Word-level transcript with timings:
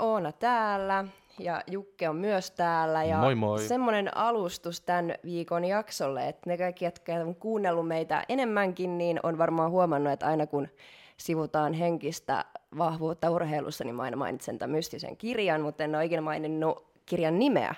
Oona 0.00 0.32
täällä 0.32 1.04
ja 1.38 1.62
Jukke 1.66 2.08
on 2.08 2.16
myös 2.16 2.50
täällä. 2.50 3.04
Ja 3.04 3.18
moi 3.18 3.34
moi. 3.34 3.58
Semmoinen 3.58 4.16
alustus 4.16 4.80
tämän 4.80 5.14
viikon 5.24 5.64
jaksolle, 5.64 6.28
että 6.28 6.50
ne 6.50 6.58
kaikki, 6.58 6.84
jotka 6.84 7.12
on 7.12 7.34
kuunnellut 7.34 7.88
meitä 7.88 8.24
enemmänkin, 8.28 8.98
niin 8.98 9.20
on 9.22 9.38
varmaan 9.38 9.70
huomannut, 9.70 10.12
että 10.12 10.26
aina 10.26 10.46
kun 10.46 10.68
sivutaan 11.16 11.72
henkistä 11.72 12.44
vahvuutta 12.78 13.30
urheilussa, 13.30 13.84
niin 13.84 13.94
mä 13.94 14.02
aina 14.02 14.16
mainitsen 14.16 14.58
tämän 14.58 14.76
mystisen 14.76 15.16
kirjan, 15.16 15.60
mutta 15.60 15.84
en 15.84 15.94
ole 15.94 16.04
ikinä 16.04 16.22
maininnut 16.22 16.86
kirjan 17.06 17.38
nimeä. 17.38 17.74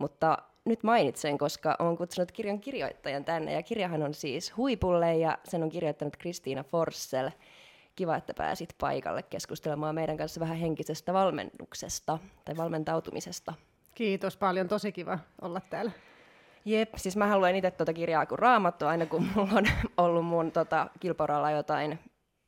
Mutta 0.00 0.38
nyt 0.64 0.82
mainitsen, 0.82 1.38
koska 1.38 1.76
olen 1.78 1.96
kutsunut 1.96 2.32
kirjan 2.32 2.60
kirjoittajan 2.60 3.24
tänne, 3.24 3.52
ja 3.52 3.62
kirjahan 3.62 4.02
on 4.02 4.14
siis 4.14 4.56
Huipulle, 4.56 5.16
ja 5.16 5.38
sen 5.44 5.62
on 5.62 5.68
kirjoittanut 5.68 6.16
Kristiina 6.16 6.62
Forssell. 6.64 7.28
Kiva, 7.96 8.16
että 8.16 8.34
pääsit 8.34 8.74
paikalle 8.80 9.22
keskustelemaan 9.22 9.94
meidän 9.94 10.16
kanssa 10.16 10.40
vähän 10.40 10.56
henkisestä 10.56 11.12
valmennuksesta 11.12 12.18
tai 12.44 12.56
valmentautumisesta. 12.56 13.54
Kiitos 13.94 14.36
paljon, 14.36 14.68
tosi 14.68 14.92
kiva 14.92 15.18
olla 15.42 15.60
täällä. 15.60 15.90
Jep, 16.64 16.94
siis 16.96 17.16
mä 17.16 17.26
haluan 17.26 17.56
itse 17.56 17.70
tuota 17.70 17.92
kirjaa 17.92 18.26
kuin 18.26 18.38
raamattu, 18.38 18.86
aina 18.86 19.06
kun 19.06 19.26
mulla 19.34 19.58
on 19.58 19.64
ollut 20.04 20.26
mun 20.26 20.52
tota, 20.52 20.90
kilporalla 21.00 21.50
jotain 21.50 21.98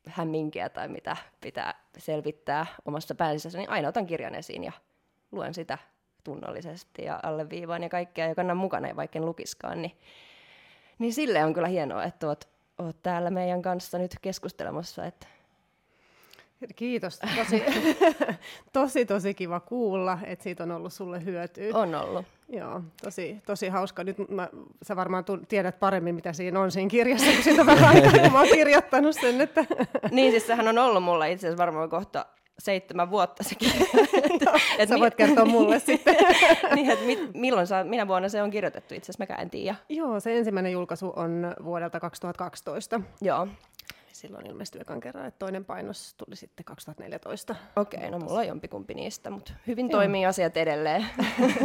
hämminkiä 0.07 0.69
tai 0.69 0.87
mitä 0.87 1.17
pitää 1.41 1.73
selvittää 1.97 2.65
omassa 2.85 3.15
pääsissäni, 3.15 3.61
niin 3.61 3.69
aina 3.69 3.87
otan 3.87 4.05
kirjan 4.05 4.35
esiin 4.35 4.63
ja 4.63 4.71
luen 5.31 5.53
sitä 5.53 5.77
tunnollisesti 6.23 7.03
ja 7.03 7.19
alleviivaan 7.23 7.83
ja 7.83 7.89
kaikkea 7.89 8.27
ja 8.27 8.35
kannan 8.35 8.57
mukana, 8.57 8.95
vaikka 8.95 9.19
en 9.19 9.25
lukiskaan, 9.25 9.81
niin, 9.81 9.97
niin 10.99 11.13
sille 11.13 11.45
on 11.45 11.53
kyllä 11.53 11.67
hienoa, 11.67 12.03
että 12.03 12.27
oot, 12.27 12.47
oot 12.77 13.03
täällä 13.03 13.29
meidän 13.29 13.61
kanssa 13.61 13.97
nyt 13.97 14.15
keskustelemassa, 14.21 15.05
että 15.05 15.27
Kiitos. 16.75 17.19
Tosi, 17.37 17.63
tosi, 18.73 19.05
tosi 19.05 19.33
kiva 19.33 19.59
kuulla, 19.59 20.19
että 20.23 20.43
siitä 20.43 20.63
on 20.63 20.71
ollut 20.71 20.93
sulle 20.93 21.25
hyötyä. 21.25 21.69
On 21.73 21.95
ollut. 21.95 22.25
Joo, 22.49 22.81
tosi, 23.03 23.41
tosi 23.45 23.67
hauska. 23.67 24.03
Nyt 24.03 24.29
mä, 24.29 24.49
sä 24.81 24.95
varmaan 24.95 25.25
tiedät 25.47 25.79
paremmin, 25.79 26.15
mitä 26.15 26.33
siinä 26.33 26.59
on 26.59 26.71
siinä 26.71 26.89
kirjassa, 26.89 27.31
kun 27.31 27.43
siitä 27.43 27.61
on 27.61 27.67
vähän 27.67 27.95
aikaa, 27.95 28.11
kun 28.11 28.31
mä 28.31 28.39
oon 28.39 28.47
kirjoittanut 28.47 29.15
sen. 29.15 29.41
Että... 29.41 29.65
niin, 30.11 30.31
siis 30.31 30.47
sehän 30.47 30.67
on 30.67 30.77
ollut 30.77 31.03
mulla 31.03 31.25
itse 31.25 31.47
asiassa 31.47 31.63
varmaan 31.63 31.89
kohta 31.89 32.25
seitsemän 32.59 33.09
vuotta 33.09 33.43
sekin. 33.43 33.71
et 34.79 34.89
sä 34.89 34.99
voit 34.99 35.15
kertoa 35.15 35.45
mulle 35.45 35.79
sitten. 35.79 36.15
niin, 36.75 36.89
että 36.89 37.05
mit, 37.05 37.19
milloin 37.33 37.67
sä, 37.67 37.83
minä 37.83 38.07
vuonna 38.07 38.29
se 38.29 38.41
on 38.41 38.51
kirjoitettu 38.51 38.93
itse 38.95 39.05
asiassa, 39.05 39.21
mäkään 39.21 39.41
en 39.41 39.49
tiedä. 39.49 39.75
Joo, 39.89 40.19
se 40.19 40.37
ensimmäinen 40.37 40.71
julkaisu 40.71 41.13
on 41.15 41.55
vuodelta 41.63 41.99
2012. 41.99 43.01
Joo. 43.21 43.47
Silloin 44.17 44.47
ilmestyi 44.47 44.81
ekan 44.81 44.99
kerran, 44.99 45.25
että 45.25 45.39
toinen 45.39 45.65
painos 45.65 46.13
tuli 46.13 46.35
sitten 46.35 46.65
2014. 46.65 47.55
Okei, 47.75 47.97
okay, 47.97 48.11
no 48.11 48.19
mulla 48.19 48.39
on 48.39 48.47
jompikumpi 48.47 48.93
niistä, 48.93 49.29
mutta 49.29 49.53
hyvin 49.67 49.89
joo. 49.89 49.99
toimii 49.99 50.25
asiat 50.25 50.57
edelleen. 50.57 51.05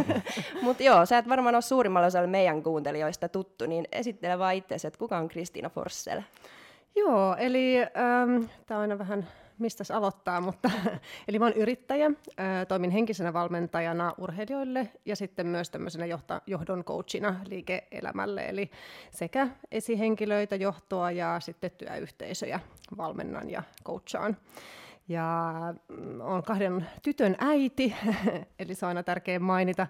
mutta 0.61 0.83
joo, 0.83 1.05
sä 1.05 1.17
et 1.17 1.29
varmaan 1.29 1.55
ole 1.55 1.61
suurimmalle 1.61 2.07
osalle 2.07 2.27
meidän 2.27 2.63
kuuntelijoista 2.63 3.29
tuttu, 3.29 3.65
niin 3.65 3.87
esittele 3.91 4.39
vaan 4.39 4.55
itseäsi, 4.55 4.87
että 4.87 4.99
kuka 4.99 5.17
on 5.17 5.27
Kristiina 5.27 5.69
Forssell? 5.69 6.21
Joo, 6.95 7.35
eli 7.39 7.77
ähm, 7.79 8.45
tämä 8.65 8.77
on 8.77 8.81
aina 8.81 8.97
vähän 8.97 9.27
mistä 9.63 9.83
aloittaa, 9.93 10.41
mutta 10.41 10.71
eli 11.27 11.39
mä 11.39 11.45
oon 11.45 11.53
yrittäjä, 11.53 12.11
toimin 12.67 12.91
henkisenä 12.91 13.33
valmentajana 13.33 14.13
urheilijoille 14.17 14.89
ja 15.05 15.15
sitten 15.15 15.47
myös 15.47 15.69
tämmöisenä 15.69 16.05
johta, 16.05 16.41
johdon 16.47 16.83
coachina 16.83 17.35
liike-elämälle, 17.45 18.45
eli 18.49 18.71
sekä 19.11 19.47
esihenkilöitä, 19.71 20.55
johtoa 20.55 21.11
ja 21.11 21.39
sitten 21.39 21.71
työyhteisöjä 21.71 22.59
valmennan 22.97 23.49
ja 23.49 23.63
coachaan. 23.85 24.37
Ja 25.07 25.53
mm, 25.87 26.21
on 26.21 26.43
kahden 26.43 26.87
tytön 27.01 27.35
äiti, 27.39 27.95
eli 28.59 28.75
se 28.75 28.85
on 28.85 28.87
aina 28.87 29.03
tärkeä 29.03 29.39
mainita 29.39 29.87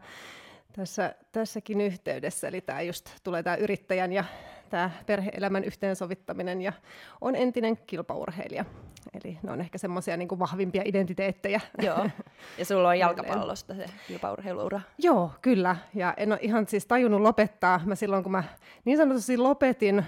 tässä, 0.74 1.16
tässäkin 1.32 1.82
yhteydessä. 1.82 2.48
Eli 2.48 2.62
tämä 2.62 2.82
just 2.82 3.10
tulee 3.24 3.44
tämä 3.44 3.56
yrittäjän 3.56 4.14
ja 4.14 4.24
tämä 4.70 4.90
perhe-elämän 5.06 5.64
yhteensovittaminen 5.64 6.62
ja 6.62 6.74
on 7.22 7.36
entinen 7.36 7.78
kilpaurheilija. 7.78 8.66
Eli 9.14 9.38
ne 9.44 9.52
on 9.52 9.62
ehkä 9.62 9.78
semmoisia 9.78 10.18
niin 10.18 10.40
vahvimpia 10.40 10.82
identiteettejä. 10.86 11.62
Joo, 11.82 12.10
ja 12.58 12.66
sulla 12.66 12.90
on 12.90 13.00
jalkapallosta 13.04 13.76
se 13.76 13.86
kilpaurheiluura. 14.08 14.82
Joo, 14.98 15.32
kyllä. 15.42 15.76
Ja 15.96 16.14
en 16.18 16.32
ole 16.32 16.40
ihan 16.42 16.68
siis 16.68 16.86
tajunnut 16.86 17.22
lopettaa. 17.22 17.82
Mä 17.86 17.96
silloin, 17.96 18.24
kun 18.24 18.32
mä 18.32 18.44
niin 18.86 18.98
sanotusti 18.98 19.38
lopetin 19.38 20.06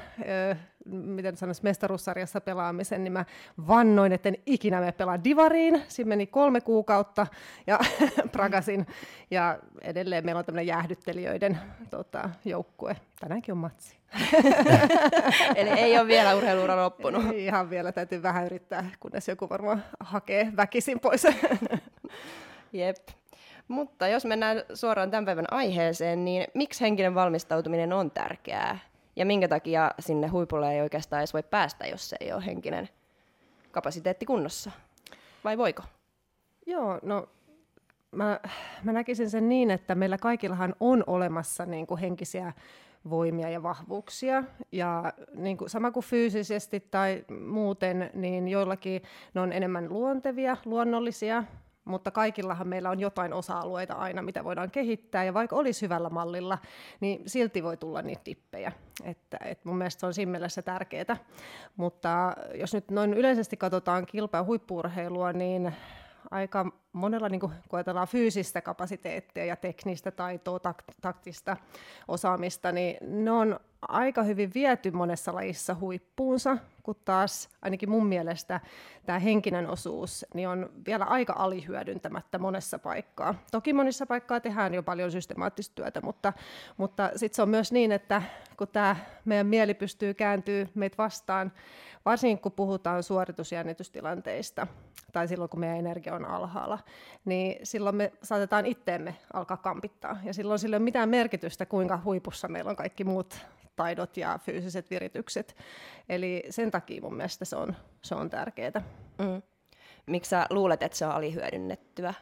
miten 0.86 1.38
sanoisi, 1.38 1.64
mestaruussarjassa 1.64 2.42
pelaamisen, 2.42 3.04
niin 3.04 3.14
mä 3.14 3.26
vannoin, 3.68 4.12
että 4.12 4.30
en 4.30 4.38
ikinä 4.46 4.82
me 4.82 4.92
pelaa 4.92 5.24
divariin. 5.24 5.82
Siinä 5.88 6.10
meni 6.10 6.28
kolme 6.28 6.62
kuukautta 6.62 7.28
ja 7.68 7.80
pragasin. 8.32 8.88
Ja 9.32 9.60
edelleen 9.82 10.26
meillä 10.26 10.40
on 10.40 10.46
tämmöinen 10.46 10.68
jäähdyttelijöiden 10.68 11.58
tota, 11.90 12.30
joukkue. 12.46 12.96
Tänäänkin 13.20 13.52
on 13.52 13.58
matsi. 13.58 13.98
Eli 15.56 15.70
ei 15.70 16.00
ole 16.00 16.08
vielä 16.08 16.36
urheiluura 16.36 16.84
loppunut. 16.84 17.24
Ihan 17.34 17.70
vielä 17.70 17.92
täytyy 17.92 18.24
vähän 18.24 18.46
yrittää, 18.46 18.90
kunnes 19.00 19.28
joku 19.28 19.50
varmaan 19.50 19.84
hakee 20.00 20.52
väkisin 20.58 21.00
pois. 21.00 21.24
Jep. 22.74 22.98
Mutta 23.68 24.08
jos 24.08 24.26
mennään 24.26 24.64
suoraan 24.74 25.12
tämän 25.12 25.26
päivän 25.26 25.54
aiheeseen, 25.54 26.26
niin 26.26 26.48
miksi 26.54 26.82
henkinen 26.82 27.16
valmistautuminen 27.16 27.94
on 27.94 28.12
tärkeää? 28.12 28.80
Ja 29.16 29.26
minkä 29.26 29.48
takia 29.48 29.92
sinne 30.00 30.28
huipulle 30.28 30.74
ei 30.74 30.82
oikeastaan 30.82 31.20
edes 31.20 31.34
voi 31.34 31.44
päästä, 31.44 31.88
jos 31.88 32.10
se 32.10 32.18
ei 32.20 32.34
ole 32.34 32.46
henkinen 32.46 32.90
kapasiteetti 33.72 34.26
kunnossa? 34.26 34.72
Vai 35.44 35.58
voiko? 35.58 35.84
Joo, 36.66 37.00
no 37.04 37.30
mä, 38.12 38.40
mä 38.84 38.94
näkisin 38.94 39.30
sen 39.30 39.50
niin, 39.50 39.72
että 39.72 39.96
meillä 39.96 40.18
kaikillahan 40.18 40.76
on 40.80 41.04
olemassa 41.08 41.66
niin 41.66 41.88
kuin 41.88 42.00
henkisiä 42.00 42.54
voimia 43.10 43.50
ja 43.50 43.64
vahvuuksia. 43.64 44.44
Ja 44.72 45.14
niin 45.36 45.58
kuin, 45.58 45.70
sama 45.70 45.92
kuin 45.92 46.06
fyysisesti 46.06 46.80
tai 46.80 47.26
muuten, 47.48 48.10
niin 48.14 48.48
joillakin 48.48 49.02
ne 49.34 49.42
on 49.42 49.54
enemmän 49.54 49.90
luontevia, 49.90 50.58
luonnollisia, 50.66 51.44
mutta 51.86 52.12
kaikillahan 52.12 52.68
meillä 52.68 52.90
on 52.90 53.00
jotain 53.00 53.34
osa-alueita 53.34 53.94
aina, 53.94 54.22
mitä 54.22 54.44
voidaan 54.44 54.72
kehittää, 54.72 55.24
ja 55.24 55.34
vaikka 55.34 55.56
olisi 55.56 55.82
hyvällä 55.82 56.10
mallilla, 56.10 56.58
niin 57.00 57.22
silti 57.26 57.64
voi 57.64 57.78
tulla 57.78 58.02
niitä 58.02 58.22
tippejä. 58.24 58.72
Että, 59.04 59.38
et 59.46 59.66
mun 59.66 59.78
mielestä 59.78 60.00
se 60.00 60.06
on 60.06 60.14
siinä 60.14 60.32
mielessä 60.32 60.62
tärkeää. 60.62 61.18
Mutta 61.76 62.34
jos 62.54 62.74
nyt 62.74 62.92
noin 62.92 63.14
yleisesti 63.14 63.58
katsotaan 63.58 64.06
kilpa- 64.06 64.38
ja 64.38 64.44
niin 65.34 65.74
aika 66.32 66.72
monella, 66.94 67.30
niin 67.30 67.40
kun 67.40 67.52
ajatellaan 67.72 68.08
fyysistä 68.08 68.62
kapasiteettia 68.62 69.46
ja 69.46 69.56
teknistä 69.56 70.12
taitoa, 70.12 70.60
taktista 71.02 71.58
osaamista, 72.08 72.72
niin 72.72 72.98
ne 73.02 73.32
on 73.32 73.60
aika 73.88 74.24
hyvin 74.24 74.52
viety 74.54 74.92
monessa 74.92 75.36
lajissa 75.36 75.76
huippuunsa, 75.80 76.58
kun 76.84 76.96
taas 77.06 77.50
ainakin 77.62 77.90
mun 77.90 78.06
mielestä 78.06 78.60
tämä 79.06 79.20
henkinen 79.20 79.70
osuus 79.70 80.26
niin 80.34 80.48
on 80.50 80.70
vielä 80.86 81.06
aika 81.06 81.34
alihyödyntämättä 81.38 82.40
monessa 82.40 82.80
paikkaa. 82.80 83.36
Toki 83.52 83.74
monissa 83.74 84.06
paikkaa 84.06 84.40
tehdään 84.40 84.74
jo 84.74 84.84
paljon 84.84 85.12
systemaattista 85.12 85.76
työtä, 85.76 86.02
mutta, 86.02 86.34
mutta 86.78 87.12
sitten 87.16 87.36
se 87.36 87.42
on 87.42 87.50
myös 87.50 87.72
niin, 87.72 87.92
että 87.92 88.22
kun 88.58 88.68
tämä 88.68 88.96
meidän 89.26 89.48
mieli 89.48 89.74
pystyy 89.74 90.14
kääntyy 90.14 90.70
meitä 90.76 90.98
vastaan, 90.98 91.52
varsinkin 92.06 92.42
kun 92.42 92.52
puhutaan 92.52 93.04
suoritusjännitystilanteista 93.04 94.68
tai 95.14 95.28
silloin 95.28 95.50
kun 95.50 95.60
meidän 95.60 95.78
energia 95.78 96.16
on 96.16 96.26
alhaalla, 96.26 96.80
niin 97.26 97.60
silloin 97.64 97.96
me 97.96 98.14
saatetaan 98.24 98.66
itteemme 98.66 99.16
alkaa 99.34 99.58
kampittaa. 99.58 100.18
Ja 100.24 100.34
silloin 100.34 100.60
sillä 100.60 100.76
ei 100.76 100.78
ole 100.78 100.84
mitään 100.84 101.10
merkitystä, 101.10 101.66
kuinka 101.66 102.00
huipussa 102.04 102.48
meillä 102.48 102.70
on 102.70 102.76
kaikki 102.76 103.04
muut 103.04 103.46
taidot 103.76 104.18
ja 104.18 104.40
fyysiset 104.46 104.90
viritykset. 104.90 105.56
Eli 106.10 106.44
sen 106.50 106.72
takia 106.72 107.02
mun 107.02 107.16
mielestä 107.16 107.46
se 107.46 107.56
on, 107.56 107.76
se 108.02 108.16
on 108.16 108.30
tärkeää. 108.30 108.82
Mm. 109.18 109.42
Miksi 110.06 110.30
sä 110.30 110.46
luulet, 110.50 110.84
että 110.84 110.98
se 110.98 111.06
on 111.06 111.12
alihyödynnettyä? 111.12 112.14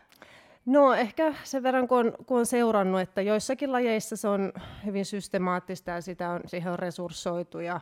No 0.66 0.94
ehkä 0.94 1.34
sen 1.44 1.64
verran, 1.64 1.88
kun 1.88 1.98
on, 1.98 2.14
kun 2.26 2.40
on 2.40 2.46
seurannut, 2.46 3.02
että 3.02 3.22
joissakin 3.22 3.72
lajeissa 3.72 4.16
se 4.16 4.28
on 4.28 4.54
hyvin 4.86 5.06
systemaattista 5.06 5.92
ja 5.92 6.02
sitä 6.02 6.30
on, 6.30 6.42
siihen 6.46 6.72
on 6.72 6.80
resurssoitu. 6.80 7.60
Ja, 7.60 7.82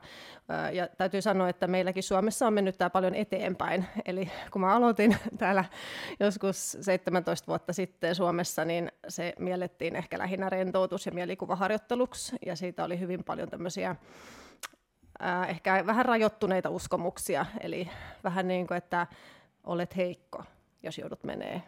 ja 0.74 0.88
täytyy 0.88 1.22
sanoa, 1.22 1.50
että 1.50 1.68
meilläkin 1.68 2.04
Suomessa 2.04 2.48
on 2.48 2.54
mennyt 2.54 2.78
tämä 2.78 2.90
paljon 2.90 3.16
eteenpäin. 3.16 3.86
Eli 4.06 4.32
kun 4.52 4.62
mä 4.62 4.76
aloitin 4.76 5.18
täällä 5.38 5.66
joskus 6.20 6.78
17 6.82 7.48
vuotta 7.48 7.74
sitten 7.74 8.16
Suomessa, 8.16 8.66
niin 8.66 8.92
se 9.08 9.34
miellettiin 9.40 9.96
ehkä 9.96 10.18
lähinnä 10.18 10.50
rentoutus- 10.50 11.06
ja 11.06 11.12
mielikuvaharjoitteluksi. 11.12 12.36
Ja 12.46 12.56
siitä 12.56 12.84
oli 12.84 13.00
hyvin 13.00 13.24
paljon 13.24 13.50
tämmöisiä 13.50 13.96
ehkä 15.48 15.86
vähän 15.86 16.06
rajoittuneita 16.06 16.70
uskomuksia. 16.70 17.46
Eli 17.60 17.90
vähän 18.24 18.48
niin 18.48 18.68
kuin, 18.68 18.78
että 18.78 19.08
olet 19.64 19.96
heikko, 19.96 20.44
jos 20.84 20.98
joudut 20.98 21.24
menee 21.24 21.62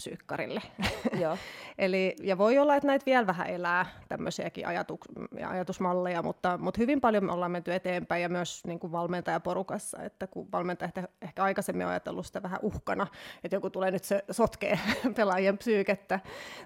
psyykkarille. 0.00 0.62
Joo. 1.22 1.38
Eli, 1.78 2.16
ja 2.22 2.38
voi 2.38 2.58
olla, 2.58 2.76
että 2.76 2.86
näitä 2.86 3.06
vielä 3.06 3.26
vähän 3.26 3.46
elää, 3.46 3.86
tämmöisiäkin 4.08 4.64
ajatuk- 4.64 5.46
ajatusmalleja, 5.46 6.22
mutta, 6.22 6.58
mutta 6.58 6.80
hyvin 6.80 7.00
paljon 7.00 7.24
me 7.24 7.32
ollaan 7.32 7.50
menty 7.50 7.74
eteenpäin 7.74 8.22
ja 8.22 8.28
myös 8.28 8.64
niin 8.66 8.78
kuin 8.78 8.92
valmentajaporukassa, 8.92 10.02
että 10.02 10.26
kun 10.26 10.52
valmentaja 10.52 10.86
ehkä, 10.86 11.08
ehkä 11.22 11.42
aikaisemmin 11.42 11.86
on 11.86 11.90
ajatellut 11.90 12.26
sitä 12.26 12.42
vähän 12.42 12.60
uhkana, 12.62 13.06
että 13.44 13.56
joku 13.56 13.70
tulee 13.70 13.90
nyt 13.90 14.04
se 14.04 14.24
sotkee 14.30 14.78
pelaajien 15.16 15.58
psyykettä 15.58 16.20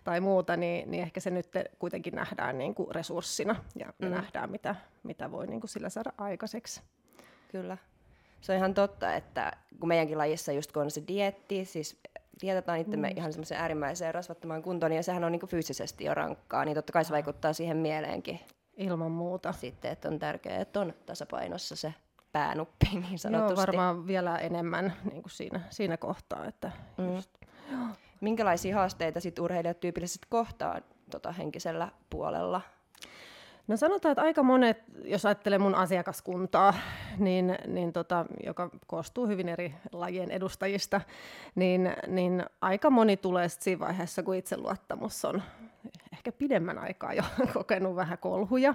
tai 0.04 0.20
muuta, 0.20 0.56
niin, 0.56 0.90
niin 0.90 1.02
ehkä 1.02 1.20
se 1.20 1.30
nyt 1.30 1.50
kuitenkin 1.78 2.14
nähdään 2.14 2.58
niin 2.58 2.74
kuin 2.74 2.94
resurssina 2.94 3.56
ja 3.76 3.92
mm. 3.98 4.08
nähdään, 4.08 4.50
mitä, 4.50 4.74
mitä 5.02 5.30
voi 5.30 5.46
niin 5.46 5.60
kuin 5.60 5.70
sillä 5.70 5.88
saada 5.88 6.12
aikaiseksi. 6.18 6.82
Kyllä. 7.48 7.76
Se 8.40 8.52
on 8.52 8.58
ihan 8.58 8.74
totta, 8.74 9.14
että 9.14 9.52
kun 9.80 9.88
meidänkin 9.88 10.18
lajissa 10.18 10.52
just 10.52 10.72
kun 10.72 10.82
on 10.82 10.90
se 10.90 11.02
dietti, 11.08 11.64
siis 11.64 12.00
dietetään 12.42 12.80
itsemme 12.80 13.08
mm. 13.08 13.16
ihan 13.16 13.32
semmoiseen 13.32 13.60
äärimmäiseen 13.60 14.14
rasvattamaan 14.14 14.62
kuntoon, 14.62 14.90
niin 14.90 15.04
sehän 15.04 15.24
on 15.24 15.32
niin 15.32 15.48
fyysisesti 15.48 16.04
jo 16.04 16.14
rankkaa, 16.14 16.64
niin 16.64 16.74
totta 16.74 16.92
kai 16.92 17.04
se 17.04 17.12
vaikuttaa 17.12 17.52
siihen 17.52 17.76
mieleenkin. 17.76 18.40
Ilman 18.76 19.10
muuta. 19.10 19.52
Sitten, 19.52 19.90
että 19.90 20.08
on 20.08 20.18
tärkeää, 20.18 20.60
että 20.60 20.80
on 20.80 20.94
tasapainossa 21.06 21.76
se 21.76 21.94
päänuppi 22.32 22.86
niin 22.92 23.18
sanotusti. 23.18 23.52
Joo, 23.52 23.66
varmaan 23.66 24.06
vielä 24.06 24.38
enemmän 24.38 24.92
niin 25.10 25.22
kuin 25.22 25.30
siinä, 25.30 25.60
siinä 25.70 25.96
kohtaa. 25.96 26.44
Että 26.46 26.72
mm. 26.98 27.14
just, 27.14 27.30
joo. 27.70 27.86
Minkälaisia 28.20 28.76
haasteita 28.76 29.20
sit 29.20 29.38
urheilijat 29.38 29.80
tyypillisesti 29.80 30.26
kohtaa 30.30 30.80
tota, 31.10 31.32
henkisellä 31.32 31.88
puolella? 32.10 32.60
No 33.66 33.76
sanotaan, 33.76 34.12
että 34.12 34.22
aika 34.22 34.42
monet, 34.42 34.82
jos 35.04 35.26
ajattelee 35.26 35.58
mun 35.58 35.74
asiakaskuntaa, 35.74 36.74
niin, 37.18 37.58
niin 37.66 37.92
tota, 37.92 38.26
joka 38.46 38.70
koostuu 38.86 39.26
hyvin 39.26 39.48
eri 39.48 39.74
lajien 39.92 40.30
edustajista, 40.30 41.00
niin, 41.54 41.96
niin 42.06 42.44
aika 42.60 42.90
moni 42.90 43.16
tulee 43.16 43.48
siinä 43.48 43.80
vaiheessa, 43.80 44.22
kun 44.22 44.34
itseluottamus 44.34 45.24
on 45.24 45.42
ehkä 46.12 46.32
pidemmän 46.32 46.78
aikaa 46.78 47.12
jo 47.12 47.22
kokenut 47.54 47.96
vähän 47.96 48.18
kolhuja. 48.18 48.74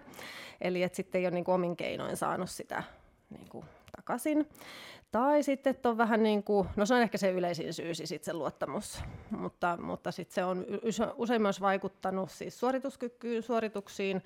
Eli 0.62 0.84
että 0.84 0.96
sitten 0.96 1.20
ei 1.20 1.26
ole 1.26 1.34
niin 1.34 1.46
kuin 1.46 1.56
omin 1.56 1.78
keinoin 1.78 2.18
saanut 2.18 2.50
sitä 2.50 2.84
niin 3.30 3.50
kuin 3.50 3.66
takaisin. 3.96 4.50
Tai 5.12 5.44
sitten, 5.44 5.72
että 5.72 5.90
on 5.90 5.98
vähän 5.98 6.24
niin 6.24 6.44
kuin, 6.44 6.68
no 6.76 6.86
se 6.86 6.94
on 6.94 7.02
ehkä 7.02 7.18
se 7.18 7.32
yleisin 7.32 7.74
syy, 7.74 7.96
siis 7.96 8.12
itse 8.12 8.34
luottamus, 8.34 9.02
mutta, 9.30 9.78
mutta 9.82 10.12
sitten 10.12 10.36
se 10.36 10.44
on 10.44 10.66
usein 11.16 11.42
myös 11.42 11.62
vaikuttanut 11.62 12.32
siis 12.32 12.60
suorituskykyyn, 12.60 13.44
suorituksiin, 13.44 14.24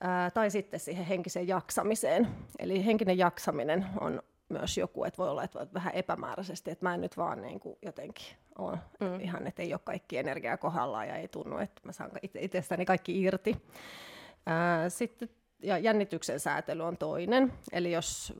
ää, 0.00 0.30
tai 0.30 0.50
sitten 0.50 0.80
siihen 0.80 1.06
henkiseen 1.06 1.48
jaksamiseen. 1.48 2.28
Eli 2.58 2.84
henkinen 2.84 3.18
jaksaminen 3.18 3.86
on 4.00 4.22
myös 4.48 4.78
joku, 4.78 5.04
että 5.04 5.18
voi 5.18 5.28
olla, 5.28 5.44
että 5.44 5.66
vähän 5.74 5.94
epämääräisesti, 5.94 6.70
että 6.70 6.84
mä 6.84 6.94
en 6.94 7.00
nyt 7.00 7.16
vaan 7.16 7.42
niin 7.42 7.60
kuin 7.60 7.76
jotenkin 7.82 8.26
ole 8.58 8.78
mm. 9.00 9.20
ihan, 9.20 9.46
että 9.46 9.62
ei 9.62 9.74
ole 9.74 9.80
kaikki 9.84 10.18
energiaa 10.18 10.56
kohdallaan 10.56 11.08
ja 11.08 11.16
ei 11.16 11.28
tunnu, 11.28 11.58
että 11.58 11.80
mä 11.84 11.92
saan 11.92 12.10
itsestäni 12.38 12.84
kaikki 12.84 13.22
irti. 13.22 13.56
Ää, 14.46 14.88
sitten 14.88 15.28
ja 15.62 15.78
jännityksen 15.78 16.40
säätely 16.40 16.82
on 16.82 16.96
toinen, 16.96 17.52
eli 17.72 17.92
jos 17.92 18.34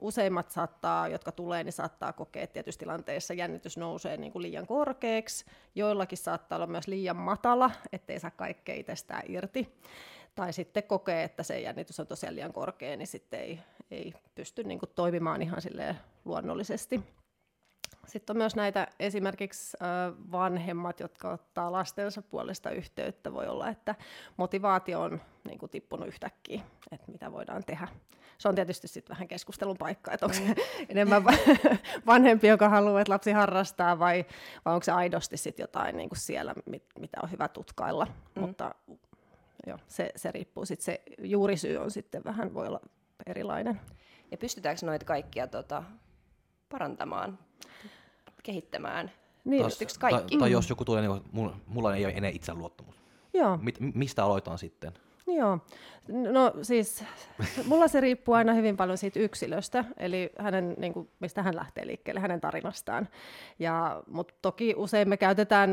useimmat 0.00 0.50
saattaa, 0.50 1.08
jotka 1.08 1.32
tulee, 1.32 1.64
niin 1.64 1.72
saattaa 1.72 2.12
kokea, 2.12 2.42
että 2.42 2.54
tietyissä 2.54 2.78
tilanteissa 2.78 3.34
jännitys 3.34 3.76
nousee 3.76 4.16
niin 4.16 4.32
kuin 4.32 4.42
liian 4.42 4.66
korkeaksi, 4.66 5.44
joillakin 5.74 6.18
saattaa 6.18 6.56
olla 6.56 6.66
myös 6.66 6.88
liian 6.88 7.16
matala, 7.16 7.70
ettei 7.92 8.20
saa 8.20 8.30
kaikkea 8.30 8.74
itsestään 8.74 9.22
irti 9.28 9.74
tai 10.34 10.52
sitten 10.52 10.82
kokee, 10.82 11.22
että 11.22 11.42
se 11.42 11.60
jännitys 11.60 12.00
on 12.00 12.06
tosiaan 12.06 12.34
liian 12.34 12.52
korkea, 12.52 12.96
niin 12.96 13.06
sitten 13.06 13.40
ei, 13.40 13.60
ei 13.90 14.14
pysty 14.34 14.64
niin 14.64 14.78
kuin 14.78 14.90
toimimaan 14.94 15.42
ihan 15.42 15.60
luonnollisesti. 16.24 17.00
Sitten 18.06 18.34
on 18.34 18.38
myös 18.38 18.56
näitä 18.56 18.88
esimerkiksi 19.00 19.76
vanhemmat, 20.32 21.00
jotka 21.00 21.30
ottaa 21.30 21.72
lastensa 21.72 22.22
puolesta 22.22 22.70
yhteyttä. 22.70 23.32
Voi 23.32 23.46
olla, 23.46 23.68
että 23.68 23.94
motivaatio 24.36 25.00
on 25.00 25.20
niin 25.44 25.58
kuin, 25.58 25.70
tippunut 25.70 26.08
yhtäkkiä, 26.08 26.62
että 26.92 27.12
mitä 27.12 27.32
voidaan 27.32 27.64
tehdä. 27.64 27.88
Se 28.38 28.48
on 28.48 28.54
tietysti 28.54 28.88
sitten 28.88 29.14
vähän 29.14 29.28
keskustelun 29.28 29.76
paikka, 29.78 30.12
että 30.12 30.26
onko 30.26 30.38
se 30.38 30.42
mm. 30.44 30.54
enemmän 30.88 31.24
vanhempi, 32.06 32.46
joka 32.46 32.68
haluaa, 32.68 33.00
että 33.00 33.12
lapsi 33.12 33.32
harrastaa, 33.32 33.98
vai, 33.98 34.24
vai 34.64 34.74
onko 34.74 34.84
se 34.84 34.92
aidosti 34.92 35.36
sitten 35.36 35.62
jotain 35.62 35.96
niin 35.96 36.08
kuin 36.08 36.18
siellä, 36.18 36.54
mitä 36.98 37.20
on 37.22 37.30
hyvä 37.30 37.48
tutkailla. 37.48 38.06
Mm. 38.34 38.40
Mutta 38.40 38.74
joo, 39.66 39.78
se, 39.88 40.10
se 40.16 40.32
riippuu 40.32 40.64
sitten, 40.64 40.84
se 40.84 41.02
juurisyy 41.18 41.76
on 41.76 41.90
sitten 41.90 42.24
vähän, 42.24 42.54
voi 42.54 42.66
olla 42.66 42.80
erilainen. 43.26 43.80
Ja 44.30 44.38
pystytäänkö 44.38 44.86
noita 44.86 45.04
kaikkia 45.04 45.46
tota, 45.46 45.82
parantamaan, 46.68 47.38
kehittämään? 48.42 49.10
Niin. 49.44 49.62
Tos, 49.62 49.98
kaikki? 49.98 50.36
Tai, 50.36 50.38
tai 50.38 50.50
jos 50.50 50.70
joku 50.70 50.84
tulee, 50.84 51.02
niin 51.08 51.22
mulla, 51.32 51.56
mulla 51.66 51.96
ei 51.96 52.04
ole 52.04 52.12
enää 52.16 52.30
itseluottamus. 52.30 52.94
Joo. 53.34 53.58
Mit, 53.62 53.78
mistä 53.80 54.24
aloitan 54.24 54.58
sitten? 54.58 54.92
Joo, 55.26 55.58
no 56.08 56.52
siis 56.62 57.04
mulla 57.66 57.88
se 57.88 58.00
riippuu 58.00 58.34
aina 58.34 58.52
hyvin 58.52 58.76
paljon 58.76 58.98
siitä 58.98 59.20
yksilöstä, 59.20 59.84
eli 59.96 60.30
hänen, 60.38 60.74
niin 60.78 60.92
kuin, 60.92 61.10
mistä 61.20 61.42
hän 61.42 61.56
lähtee 61.56 61.86
liikkeelle, 61.86 62.20
hänen 62.20 62.40
tarinastaan. 62.40 63.08
Ja, 63.58 64.02
mutta 64.06 64.34
toki 64.42 64.74
usein 64.76 65.08
me 65.08 65.16
käytetään 65.16 65.70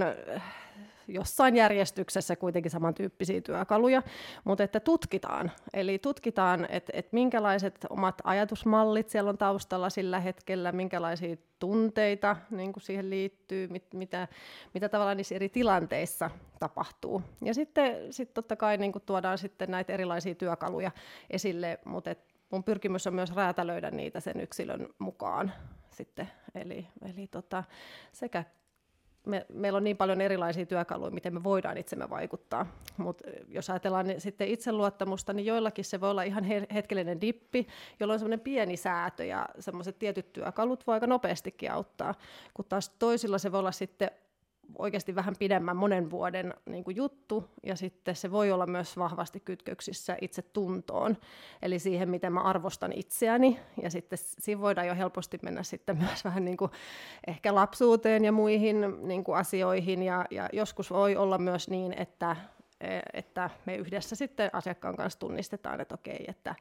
jossain 1.13 1.55
järjestyksessä 1.55 2.35
kuitenkin 2.35 2.71
samantyyppisiä 2.71 3.41
työkaluja, 3.41 4.01
mutta 4.43 4.63
että 4.63 4.79
tutkitaan. 4.79 5.51
Eli 5.73 5.99
tutkitaan, 5.99 6.67
että, 6.69 6.91
että 6.95 7.09
minkälaiset 7.11 7.85
omat 7.89 8.21
ajatusmallit 8.23 9.09
siellä 9.09 9.29
on 9.29 9.37
taustalla 9.37 9.89
sillä 9.89 10.19
hetkellä, 10.19 10.71
minkälaisia 10.71 11.35
tunteita 11.59 12.35
niin 12.49 12.73
kuin 12.73 12.83
siihen 12.83 13.09
liittyy, 13.09 13.67
mit, 13.67 13.93
mitä, 13.93 14.27
mitä 14.73 14.89
tavallaan 14.89 15.17
niissä 15.17 15.35
eri 15.35 15.49
tilanteissa 15.49 16.29
tapahtuu. 16.59 17.21
Ja 17.41 17.53
sitten 17.53 18.13
sit 18.13 18.33
totta 18.33 18.55
kai 18.55 18.77
niin 18.77 18.91
kuin 18.91 19.03
tuodaan 19.05 19.37
sitten 19.37 19.71
näitä 19.71 19.93
erilaisia 19.93 20.35
työkaluja 20.35 20.91
esille, 21.29 21.79
mutta 21.85 22.11
et 22.11 22.31
mun 22.51 22.63
pyrkimys 22.63 23.07
on 23.07 23.13
myös 23.13 23.35
räätälöidä 23.35 23.91
niitä 23.91 24.19
sen 24.19 24.41
yksilön 24.41 24.87
mukaan 24.99 25.51
sitten. 25.89 26.29
Eli, 26.55 26.87
eli 27.01 27.27
tota, 27.27 27.63
sekä 28.11 28.43
me, 29.25 29.45
meillä 29.53 29.77
on 29.77 29.83
niin 29.83 29.97
paljon 29.97 30.21
erilaisia 30.21 30.65
työkaluja, 30.65 31.11
miten 31.11 31.33
me 31.33 31.43
voidaan 31.43 31.77
itsemme 31.77 32.09
vaikuttaa. 32.09 32.65
Mutta 32.97 33.23
jos 33.47 33.69
ajatellaan 33.69 34.07
niin 34.07 34.21
sitten 34.21 34.47
itseluottamusta, 34.47 35.33
niin 35.33 35.45
joillakin 35.45 35.85
se 35.85 36.01
voi 36.01 36.11
olla 36.11 36.23
ihan 36.23 36.43
hetkellinen 36.73 37.21
dippi, 37.21 37.67
jolloin 37.99 38.19
semmoinen 38.19 38.39
pieni 38.39 38.77
säätö 38.77 39.25
ja 39.25 39.45
semmoiset 39.59 39.99
tietyt 39.99 40.33
työkalut 40.33 40.87
voi 40.87 40.93
aika 40.93 41.07
nopeastikin 41.07 41.71
auttaa. 41.71 42.15
Kun 42.53 42.65
taas 42.65 42.89
toisilla 42.89 43.37
se 43.37 43.51
voi 43.51 43.59
olla 43.59 43.71
sitten 43.71 44.11
oikeasti 44.77 45.15
vähän 45.15 45.35
pidemmän 45.39 45.77
monen 45.77 46.09
vuoden 46.09 46.53
niin 46.65 46.83
kuin 46.83 46.95
juttu, 46.95 47.49
ja 47.63 47.75
sitten 47.75 48.15
se 48.15 48.31
voi 48.31 48.51
olla 48.51 48.67
myös 48.67 48.97
vahvasti 48.97 49.39
kytköksissä 49.39 50.17
itse 50.21 50.41
tuntoon, 50.41 51.17
eli 51.61 51.79
siihen, 51.79 52.09
miten 52.09 52.33
mä 52.33 52.41
arvostan 52.41 52.91
itseäni, 52.95 53.59
ja 53.81 53.89
sitten 53.89 54.19
siinä 54.21 54.61
voidaan 54.61 54.87
jo 54.87 54.95
helposti 54.95 55.39
mennä 55.43 55.63
sitten 55.63 55.97
myös 56.07 56.25
vähän 56.25 56.45
niin 56.45 56.57
kuin 56.57 56.71
ehkä 57.27 57.55
lapsuuteen 57.55 58.25
ja 58.25 58.31
muihin 58.31 58.85
niin 59.01 59.23
kuin 59.23 59.37
asioihin, 59.37 60.03
ja, 60.03 60.25
ja 60.31 60.49
joskus 60.53 60.91
voi 60.91 61.15
olla 61.15 61.37
myös 61.37 61.69
niin, 61.69 61.93
että 61.93 62.35
e, 62.81 62.99
että 63.13 63.49
me 63.65 63.75
yhdessä 63.75 64.15
sitten 64.15 64.49
asiakkaan 64.53 64.95
kanssa 64.95 65.19
tunnistetaan, 65.19 65.81
että 65.81 65.95
okei, 65.95 66.25
että, 66.27 66.55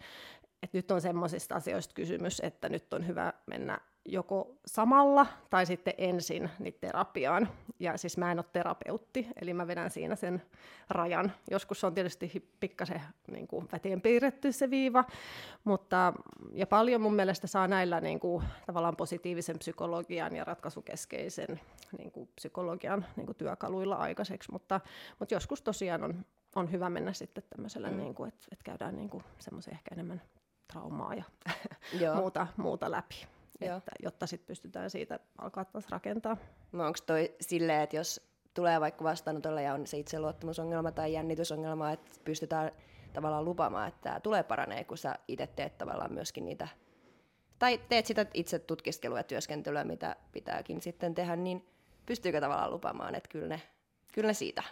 että 0.62 0.78
nyt 0.78 0.90
on 0.90 1.00
semmoisista 1.00 1.54
asioista 1.54 1.94
kysymys, 1.94 2.40
että 2.44 2.68
nyt 2.68 2.92
on 2.92 3.06
hyvä 3.06 3.32
mennä 3.46 3.78
joko 4.12 4.56
samalla 4.66 5.26
tai 5.50 5.66
sitten 5.66 5.94
ensin 5.98 6.50
niin 6.58 6.74
terapiaan. 6.80 7.48
Ja 7.78 7.98
siis 7.98 8.16
mä 8.16 8.32
en 8.32 8.38
ole 8.38 8.44
terapeutti, 8.52 9.28
eli 9.42 9.54
mä 9.54 9.66
vedän 9.66 9.90
siinä 9.90 10.16
sen 10.16 10.42
rajan. 10.88 11.32
Joskus 11.50 11.84
on 11.84 11.94
tietysti 11.94 12.50
pikkasen 12.60 13.02
niin 13.30 13.46
kuin 13.46 13.68
väteen 13.72 14.00
piirretty 14.00 14.52
se 14.52 14.70
viiva, 14.70 15.04
mutta 15.64 16.12
ja 16.52 16.66
paljon 16.66 17.00
mun 17.00 17.14
mielestä 17.14 17.46
saa 17.46 17.68
näillä 17.68 18.00
niin 18.00 18.20
kuin, 18.20 18.44
tavallaan 18.66 18.96
positiivisen 18.96 19.58
psykologian 19.58 20.36
ja 20.36 20.44
ratkaisukeskeisen 20.44 21.60
niin 21.98 22.10
kuin, 22.10 22.28
psykologian 22.34 23.06
niin 23.16 23.26
kuin, 23.26 23.36
työkaluilla 23.36 23.96
aikaiseksi, 23.96 24.52
mutta, 24.52 24.80
mutta 25.18 25.34
joskus 25.34 25.62
tosiaan 25.62 26.04
on, 26.04 26.24
on 26.56 26.72
hyvä 26.72 26.90
mennä 26.90 27.12
sitten 27.12 27.44
tämmöisellä, 27.50 27.90
mm. 27.90 27.96
niin 27.96 28.14
että, 28.28 28.46
että 28.52 28.64
käydään 28.64 28.96
niin 28.96 29.10
semmoisia 29.38 29.72
ehkä 29.72 29.94
enemmän 29.94 30.22
traumaa 30.72 31.14
ja 31.14 31.24
muuta, 32.16 32.46
muuta 32.56 32.90
läpi 32.90 33.26
että, 33.60 33.92
jotta 34.02 34.26
sitten 34.26 34.46
pystytään 34.46 34.90
siitä 34.90 35.20
alkaa 35.38 35.64
taas 35.64 35.88
rakentaa. 35.88 36.36
No 36.72 36.86
onko 36.86 36.98
toi 37.06 37.34
silleen, 37.40 37.82
että 37.82 37.96
jos 37.96 38.30
tulee 38.54 38.80
vaikka 38.80 39.04
vastaanotolle 39.04 39.62
ja 39.62 39.74
on 39.74 39.86
se 39.86 39.98
itseluottamusongelma 39.98 40.92
tai 40.92 41.12
jännitysongelma, 41.12 41.90
että 41.90 42.10
pystytään 42.24 42.70
tavallaan 43.12 43.44
lupaamaan, 43.44 43.88
että 43.88 44.00
tämä 44.02 44.20
tulee 44.20 44.42
paranee, 44.42 44.84
kun 44.84 44.98
sä 44.98 45.14
itse 45.28 45.46
teet 45.46 45.78
tavallaan 45.78 46.12
myöskin 46.12 46.44
niitä, 46.44 46.68
tai 47.58 47.80
teet 47.88 48.06
sitä 48.06 48.26
itse 48.34 48.58
tutkiskelua 48.58 49.18
ja 49.18 49.24
työskentelyä, 49.24 49.84
mitä 49.84 50.16
pitääkin 50.32 50.82
sitten 50.82 51.14
tehdä, 51.14 51.36
niin 51.36 51.66
pystyykö 52.06 52.40
tavallaan 52.40 52.70
lupaamaan, 52.70 53.14
että 53.14 53.28
kyllä 53.28 53.48
ne, 53.48 53.62
kyllä 54.12 54.26
ne 54.26 54.34
siitä 54.34 54.62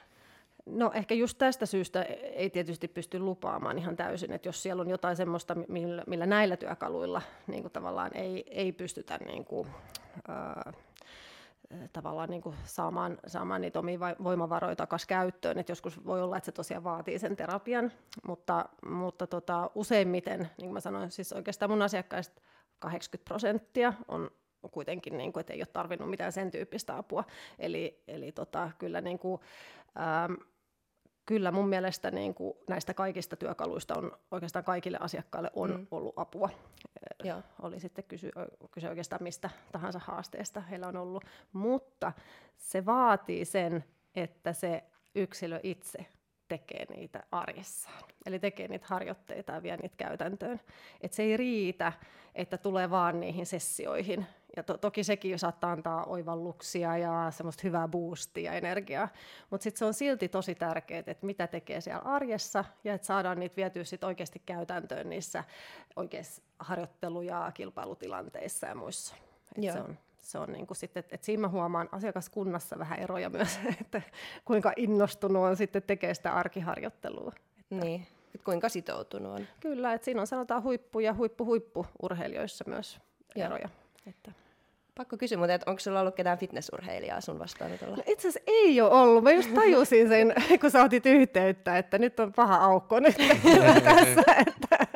No 0.66 0.90
ehkä 0.94 1.14
just 1.14 1.38
tästä 1.38 1.66
syystä 1.66 2.02
ei 2.02 2.50
tietysti 2.50 2.88
pysty 2.88 3.18
lupaamaan 3.18 3.78
ihan 3.78 3.96
täysin, 3.96 4.32
että 4.32 4.48
jos 4.48 4.62
siellä 4.62 4.80
on 4.80 4.90
jotain 4.90 5.16
semmoista, 5.16 5.56
millä, 5.68 6.04
millä 6.06 6.26
näillä 6.26 6.56
työkaluilla 6.56 7.22
niin 7.46 7.62
kuin 7.62 7.72
tavallaan 7.72 8.16
ei, 8.16 8.44
ei 8.50 8.72
pystytä 8.72 9.18
niin 9.18 9.44
kuin, 9.44 9.68
ää, 10.28 10.72
tavallaan 11.92 12.30
niin 12.30 12.42
kuin 12.42 12.56
saamaan, 12.64 13.18
saamaan 13.26 13.60
niitä 13.60 13.78
omia 13.78 13.98
voimavaroja 14.24 14.76
takaisin 14.76 15.08
käyttöön. 15.08 15.58
Et 15.58 15.68
joskus 15.68 16.06
voi 16.06 16.22
olla, 16.22 16.36
että 16.36 16.44
se 16.44 16.52
tosiaan 16.52 16.84
vaatii 16.84 17.18
sen 17.18 17.36
terapian, 17.36 17.92
mutta, 18.26 18.68
mutta 18.86 19.26
tota, 19.26 19.70
useimmiten, 19.74 20.38
niin 20.40 20.66
kuin 20.66 20.72
mä 20.72 20.80
sanoin, 20.80 21.10
siis 21.10 21.32
oikeastaan 21.32 21.70
mun 21.70 21.82
asiakkaista 21.82 22.42
80 22.78 23.28
prosenttia 23.28 23.92
on 24.08 24.30
kuitenkin, 24.70 25.18
niin 25.18 25.32
kuin, 25.32 25.40
että 25.40 25.52
ei 25.52 25.60
ole 25.60 25.68
tarvinnut 25.72 26.10
mitään 26.10 26.32
sen 26.32 26.50
tyyppistä 26.50 26.96
apua. 26.96 27.24
Eli, 27.58 28.02
eli 28.08 28.32
tota, 28.32 28.70
kyllä 28.78 29.00
niin 29.00 29.18
kuin, 29.18 29.40
ähm, 29.98 30.34
kyllä 31.26 31.50
mun 31.50 31.68
mielestä 31.68 32.10
niin 32.10 32.34
kuin 32.34 32.54
näistä 32.68 32.94
kaikista 32.94 33.36
työkaluista 33.36 33.94
on 33.98 34.12
oikeastaan 34.30 34.64
kaikille 34.64 34.98
asiakkaille 35.00 35.50
on 35.54 35.70
mm. 35.70 35.86
ollut 35.90 36.18
apua. 36.18 36.50
Ja. 37.24 37.42
Oli 37.62 37.80
sitten 37.80 38.04
kysy, 38.04 38.30
kyse 38.70 38.88
oikeastaan 38.88 39.22
mistä 39.22 39.50
tahansa 39.72 39.98
haasteesta 39.98 40.60
heillä 40.60 40.86
on 40.86 40.96
ollut. 40.96 41.24
Mutta 41.52 42.12
se 42.56 42.86
vaatii 42.86 43.44
sen, 43.44 43.84
että 44.14 44.52
se 44.52 44.84
yksilö 45.14 45.60
itse 45.62 46.06
tekee 46.48 46.86
niitä 46.96 47.22
arjessaan. 47.30 48.02
Eli 48.26 48.38
tekee 48.38 48.68
niitä 48.68 48.86
harjoitteita 48.88 49.52
ja 49.52 49.62
vie 49.62 49.76
niitä 49.76 49.96
käytäntöön. 49.96 50.60
Et 51.00 51.12
se 51.12 51.22
ei 51.22 51.36
riitä, 51.36 51.92
että 52.34 52.58
tulee 52.58 52.90
vaan 52.90 53.20
niihin 53.20 53.46
sessioihin. 53.46 54.26
Ja 54.58 54.62
to- 54.62 54.78
toki 54.78 55.04
sekin 55.04 55.38
saattaa 55.38 55.72
antaa 55.72 56.04
oivalluksia 56.04 56.96
ja 56.96 57.30
semmoista 57.30 57.60
hyvää 57.64 57.88
boostia 57.88 58.52
ja 58.52 58.58
energiaa. 58.58 59.08
Mutta 59.50 59.64
sitten 59.64 59.78
se 59.78 59.84
on 59.84 59.94
silti 59.94 60.28
tosi 60.28 60.54
tärkeää, 60.54 61.04
että 61.06 61.26
mitä 61.26 61.46
tekee 61.46 61.80
siellä 61.80 62.02
arjessa 62.04 62.64
ja 62.84 62.94
että 62.94 63.06
saadaan 63.06 63.40
niitä 63.40 63.56
vietyä 63.56 63.84
sit 63.84 64.04
oikeasti 64.04 64.42
käytäntöön 64.46 65.08
niissä 65.08 65.44
oikeissa 65.96 66.42
harjoittelu- 66.58 67.22
ja 67.22 67.50
kilpailutilanteissa 67.54 68.66
ja 68.66 68.74
muissa. 68.74 69.14
Et 69.56 69.72
se 69.72 69.80
on 69.80 69.98
se 70.28 70.38
on 70.38 70.52
niin 70.52 70.66
kuin 70.66 70.76
sitten, 70.76 71.04
että 71.10 71.26
siinä 71.26 71.40
mä 71.40 71.48
huomaan 71.48 71.88
asiakaskunnassa 71.92 72.78
vähän 72.78 72.98
eroja 72.98 73.30
myös, 73.30 73.58
että 73.80 74.02
kuinka 74.44 74.72
innostunut 74.76 75.42
on 75.42 75.56
sitten 75.56 75.82
tekemään 75.82 76.14
sitä 76.14 76.32
arkiharjoittelua. 76.32 77.32
Että 77.60 77.74
niin, 77.74 78.06
että 78.34 78.44
kuinka 78.44 78.68
sitoutunut 78.68 79.32
on. 79.32 79.46
Kyllä, 79.60 79.92
että 79.92 80.04
siinä 80.04 80.20
on 80.20 80.26
sanotaan 80.26 80.62
huippu- 80.62 81.00
ja 81.00 81.14
huippu-huippu 81.14 81.86
urheilijoissa 82.02 82.64
myös 82.66 82.98
eroja. 83.36 83.68
Että. 84.06 84.32
Pakko 84.98 85.16
kysyä, 85.16 85.38
mutta 85.38 85.54
että 85.54 85.70
onko 85.70 85.80
sulla 85.80 86.00
ollut 86.00 86.14
ketään 86.14 86.38
fitnessurheilijaa 86.38 87.20
sun 87.20 87.38
vastaanotolla? 87.38 87.96
No 87.96 88.02
itse 88.06 88.28
asiassa 88.28 88.50
ei 88.52 88.80
ole 88.80 88.90
ollut. 88.90 89.24
Mä 89.24 89.30
just 89.30 89.54
tajusin 89.54 90.08
sen, 90.08 90.34
kun 90.60 90.70
sä 90.70 90.82
otit 90.82 91.06
yhteyttä, 91.06 91.78
että 91.78 91.98
nyt 91.98 92.20
on 92.20 92.32
paha 92.32 92.56
aukko 92.56 93.00
nyt 93.00 93.16
tässä. 93.84 94.22
Että 94.46 94.86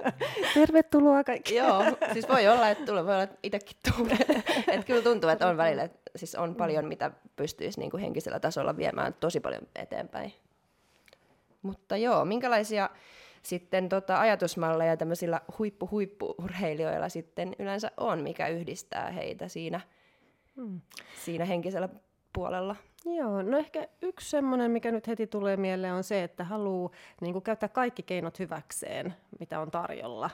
tervetuloa 0.55 1.25
kaikki. 1.25 1.55
Joo, 1.55 1.85
siis 2.13 2.29
voi 2.29 2.49
olla, 2.49 2.69
että 2.69 2.85
tulee, 2.85 3.05
voi 3.05 3.13
olla, 3.13 3.23
että 3.23 3.39
itsekin 3.43 3.77
tulee. 3.97 4.43
että 4.73 4.87
kyllä 4.87 5.03
tuntuu, 5.03 5.31
että 5.31 5.49
on 5.49 5.57
välillä, 5.57 5.83
että 5.83 6.11
siis 6.17 6.35
on 6.35 6.55
paljon, 6.55 6.85
mitä 6.85 7.11
pystyisi 7.37 7.81
niin 7.81 7.91
kuin 7.91 8.01
henkisellä 8.01 8.41
tasolla 8.41 8.77
viemään 8.77 9.15
tosi 9.15 9.41
paljon 9.41 9.63
eteenpäin. 9.77 10.33
Mutta 11.63 11.97
joo, 11.97 12.25
minkälaisia 12.25 12.91
sitten 13.43 13.89
tota 13.89 14.21
ajatusmalleja 14.21 14.97
tämmöisillä 14.97 15.41
huippu-huippu-urheilijoilla 15.59 17.09
sitten 17.09 17.55
yleensä 17.59 17.91
on, 17.97 18.23
mikä 18.23 18.49
yhdistää 18.49 19.11
heitä 19.11 19.49
siinä, 19.49 19.81
hmm. 20.57 20.81
siinä 21.25 21.45
henkisellä 21.45 21.89
puolella? 22.33 22.77
Joo, 23.05 23.43
no 23.43 23.59
ehkä 23.59 23.89
yksi 24.03 24.31
semmoinen, 24.31 24.71
mikä 24.71 24.93
nyt 24.93 25.07
heti 25.07 25.27
tulee 25.27 25.57
mieleen, 25.57 25.95
on 25.95 26.05
se, 26.05 26.23
että 26.23 26.45
haluaa 26.45 26.91
niin 27.21 27.43
käyttää 27.43 27.69
kaikki 27.69 28.03
keinot 28.03 28.39
hyväkseen, 28.39 29.15
mitä 29.41 29.61
on 29.61 29.71
tarjolla 29.71 30.31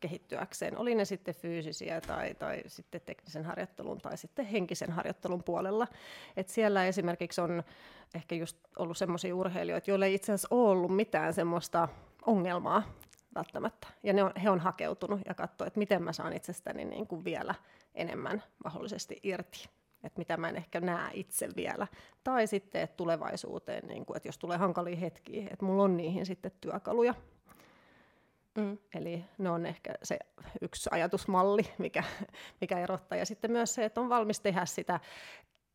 kehittyäkseen. 0.00 0.78
Oli 0.78 0.94
ne 0.94 1.04
sitten 1.04 1.34
fyysisiä 1.34 2.00
tai, 2.00 2.34
tai 2.34 2.62
sitten 2.66 3.00
teknisen 3.00 3.44
harjoittelun 3.44 3.98
tai 3.98 4.16
sitten 4.16 4.46
henkisen 4.46 4.90
harjoittelun 4.90 5.42
puolella. 5.44 5.86
Et 6.36 6.48
siellä 6.48 6.86
esimerkiksi 6.86 7.40
on 7.40 7.62
ehkä 8.14 8.34
just 8.34 8.56
ollut 8.78 8.96
semmoisia 8.96 9.36
urheilijoita, 9.36 9.90
joilla 9.90 10.06
ei 10.06 10.14
itse 10.14 10.32
asiassa 10.32 10.48
ole 10.50 10.70
ollut 10.70 10.96
mitään 10.96 11.34
semmoista 11.34 11.88
ongelmaa 12.26 12.82
välttämättä. 13.34 13.88
Ja 14.02 14.12
ne 14.12 14.22
on, 14.24 14.32
he 14.42 14.50
on 14.50 14.60
hakeutunut 14.60 15.20
ja 15.26 15.34
katsoo, 15.34 15.66
että 15.66 15.78
miten 15.78 16.02
mä 16.02 16.12
saan 16.12 16.32
itsestäni 16.32 16.84
niin 16.84 17.06
kuin 17.06 17.24
vielä 17.24 17.54
enemmän 17.94 18.42
mahdollisesti 18.64 19.20
irti. 19.22 19.68
Että 20.04 20.18
mitä 20.18 20.36
mä 20.36 20.48
en 20.48 20.56
ehkä 20.56 20.80
näe 20.80 21.10
itse 21.14 21.48
vielä. 21.56 21.86
Tai 22.24 22.46
sitten 22.46 22.82
että 22.82 22.96
tulevaisuuteen, 22.96 23.88
niin 23.88 24.06
kuin, 24.06 24.16
että 24.16 24.28
jos 24.28 24.38
tulee 24.38 24.58
hankalia 24.58 24.96
hetkiä, 24.96 25.48
että 25.50 25.64
mulla 25.64 25.82
on 25.82 25.96
niihin 25.96 26.26
sitten 26.26 26.52
työkaluja. 26.60 27.14
Mm. 28.56 28.78
Eli 28.94 29.24
ne 29.38 29.50
on 29.50 29.66
ehkä 29.66 29.94
se 30.02 30.18
yksi 30.60 30.88
ajatusmalli, 30.92 31.62
mikä, 31.78 32.04
mikä 32.60 32.78
erottaa. 32.78 33.18
Ja 33.18 33.26
sitten 33.26 33.50
myös 33.52 33.74
se, 33.74 33.84
että 33.84 34.00
on 34.00 34.08
valmis 34.08 34.40
tehdä 34.40 34.66
sitä 34.66 35.00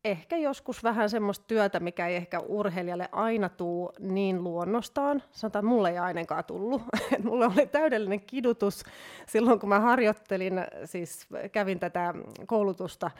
ehkä 0.04 0.36
joskus 0.36 0.84
vähän 0.84 1.10
semmoista 1.10 1.44
työtä, 1.46 1.80
mikä 1.80 2.06
ei 2.06 2.16
ehkä 2.16 2.40
urheilijalle 2.40 3.08
aina 3.12 3.48
tuu 3.48 3.92
niin 3.98 4.44
luonnostaan. 4.44 5.22
Sanotaan, 5.32 5.64
että 5.64 5.74
mulle 5.74 5.90
ei 5.90 5.98
ainakaan 5.98 6.44
tullut. 6.44 6.82
mulle 7.24 7.46
oli 7.46 7.66
täydellinen 7.66 8.20
kidutus 8.20 8.84
silloin, 9.26 9.60
kun 9.60 9.68
mä 9.68 9.80
harjoittelin, 9.80 10.54
siis 10.84 11.26
kävin 11.52 11.78
tätä 11.78 12.14
koulutusta. 12.46 13.10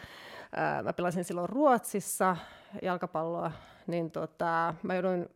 Mä 0.83 0.93
pelasin 0.93 1.25
silloin 1.25 1.49
Ruotsissa 1.49 2.37
jalkapalloa, 2.83 3.53
niin 3.87 4.11
tota, 4.11 4.75
mä 4.83 4.95
jouduin 4.95 5.29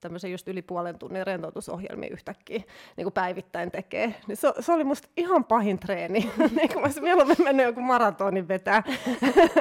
tämmöisen 0.00 0.30
just 0.30 0.48
yli 0.48 0.62
puolen 0.62 0.98
tunnin 0.98 1.26
rentoutusohjelmia 1.26 2.08
yhtäkkiä 2.12 2.62
niin 2.96 3.04
kuin 3.04 3.12
päivittäin 3.12 3.70
tekee. 3.70 4.14
Niin 4.26 4.36
se, 4.36 4.52
se, 4.60 4.72
oli 4.72 4.84
musta 4.84 5.08
ihan 5.16 5.44
pahin 5.44 5.78
treeni, 5.78 6.20
niin 6.56 6.68
kuin 6.68 6.80
mä 6.80 6.84
olisin 6.84 7.02
mieluummin 7.02 7.36
mennyt 7.44 7.66
joku 7.66 7.80
maratonin 7.80 8.48
vetää. 8.48 8.82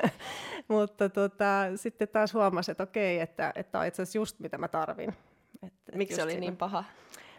Mutta 0.67 1.09
tota, 1.09 1.63
sitten 1.75 2.07
taas 2.07 2.33
huomasin, 2.33 2.71
että 2.71 2.83
okei, 2.83 3.19
että, 3.19 3.53
että 3.55 3.79
on 3.79 3.85
itse 3.85 4.01
asiassa 4.01 4.17
just 4.17 4.39
mitä 4.39 4.57
mä 4.57 4.67
tarvin. 4.67 5.13
Miksi 5.95 6.15
se 6.15 6.23
oli 6.23 6.31
siinä. 6.31 6.39
niin 6.39 6.57
paha? 6.57 6.83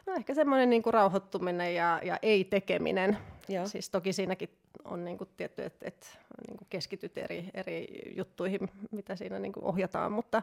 No 0.08 0.14
ehkä 0.14 0.34
semmoinen 0.34 0.70
niin 0.70 0.82
rauhoittuminen 0.90 1.74
ja, 1.74 2.00
ja 2.04 2.18
ei-tekeminen. 2.22 3.18
Joo. 3.48 3.66
Siis 3.66 3.90
toki 3.90 4.12
siinäkin 4.12 4.48
on 4.84 5.04
niin 5.04 5.18
kuin 5.18 5.30
tietty, 5.36 5.64
että, 5.64 5.88
että 5.88 6.06
niin 6.48 6.56
kuin 6.56 6.66
keskityt 6.70 7.18
eri, 7.18 7.50
eri 7.54 7.86
juttuihin, 8.16 8.60
mitä 8.90 9.16
siinä 9.16 9.38
niin 9.38 9.52
kuin 9.52 9.64
ohjataan, 9.64 10.12
mutta, 10.12 10.42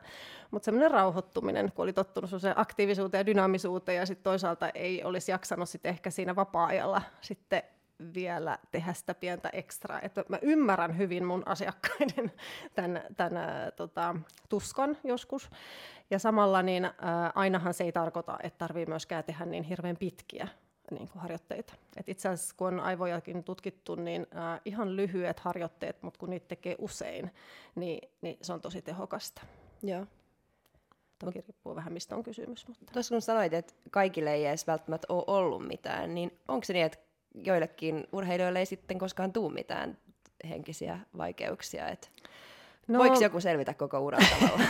mutta 0.52 0.66
semmoinen 0.66 0.92
rauhoittuminen, 0.92 1.72
kun 1.76 1.84
oli 1.84 1.94
tottunut 1.94 2.30
se 2.30 2.54
aktiivisuuteen 2.56 3.20
ja 3.20 3.26
dynaamisuuteen 3.26 3.98
ja 3.98 4.06
sitten 4.06 4.24
toisaalta 4.24 4.70
ei 4.70 5.04
olisi 5.04 5.32
jaksanut 5.32 5.70
sit 5.70 5.86
ehkä 5.86 6.10
siinä 6.10 6.36
vapaa-ajalla 6.36 7.02
sitten 7.22 7.64
vielä 8.14 8.58
tehdä 8.72 8.94
sitä 8.94 9.14
pientä 9.14 9.50
ekstraa. 9.54 10.02
Että 10.02 10.24
mä 10.30 10.40
ymmärrän 10.42 10.98
hyvin 10.98 11.26
mun 11.26 11.44
asiakkaiden 11.46 12.32
tämän, 12.76 13.04
tämän 13.18 13.72
tota, 13.76 14.16
tuskan 14.50 14.98
joskus. 15.04 15.50
Ja 16.10 16.20
samalla 16.20 16.62
niin 16.62 16.86
ää, 16.86 17.32
ainahan 17.36 17.74
se 17.74 17.84
ei 17.84 17.92
tarkoita, 17.92 18.38
että 18.44 18.58
tarvii 18.58 18.86
myöskään 18.86 19.24
tehdä 19.24 19.46
niin 19.46 19.64
hirveän 19.64 19.98
pitkiä 19.98 20.48
niin 20.92 21.08
kuin 21.08 21.22
harjoitteita. 21.22 21.74
Et 21.98 22.10
itse 22.10 22.30
asiassa 22.30 22.56
kun 22.58 22.68
on 22.68 22.80
aivojakin 22.80 23.44
tutkittu, 23.44 23.96
niin 23.96 24.28
ää, 24.34 24.62
ihan 24.66 24.96
lyhyet 24.96 25.40
harjoitteet, 25.40 26.04
mutta 26.04 26.20
kun 26.20 26.30
niitä 26.30 26.48
tekee 26.48 26.76
usein, 26.80 27.32
niin, 27.76 28.10
niin 28.22 28.38
se 28.42 28.54
on 28.54 28.62
tosi 28.62 28.82
tehokasta. 28.82 29.42
Joo. 29.84 30.06
Toki 31.20 31.40
Mut, 31.40 31.48
riippuu 31.48 31.76
vähän, 31.76 31.94
mistä 31.94 32.16
on 32.16 32.24
kysymys. 32.24 32.68
Mutta. 32.68 32.94
Tuossa 32.94 33.16
kun 33.16 33.22
sanoit, 33.22 33.54
että 33.54 33.74
kaikille 33.92 34.34
ei 34.34 34.46
edes 34.46 34.68
välttämättä 34.68 35.08
ole 35.10 35.24
ollut 35.28 35.68
mitään, 35.68 36.16
niin 36.16 36.40
onko 36.48 36.64
se 36.64 36.74
niin, 36.74 36.86
että 36.86 37.05
joillekin 37.44 38.08
urheilijoille 38.12 38.60
ei 38.60 38.66
sitten 38.66 39.00
koskaan 39.00 39.34
tule 39.34 39.54
mitään 39.54 39.98
henkisiä 40.50 41.00
vaikeuksia. 41.18 41.88
Et 41.88 42.12
no, 42.88 43.00
voiko 43.00 43.20
joku 43.22 43.40
selvitä 43.40 43.74
koko 43.74 44.00
uran 44.00 44.26
tavalla, 44.40 44.64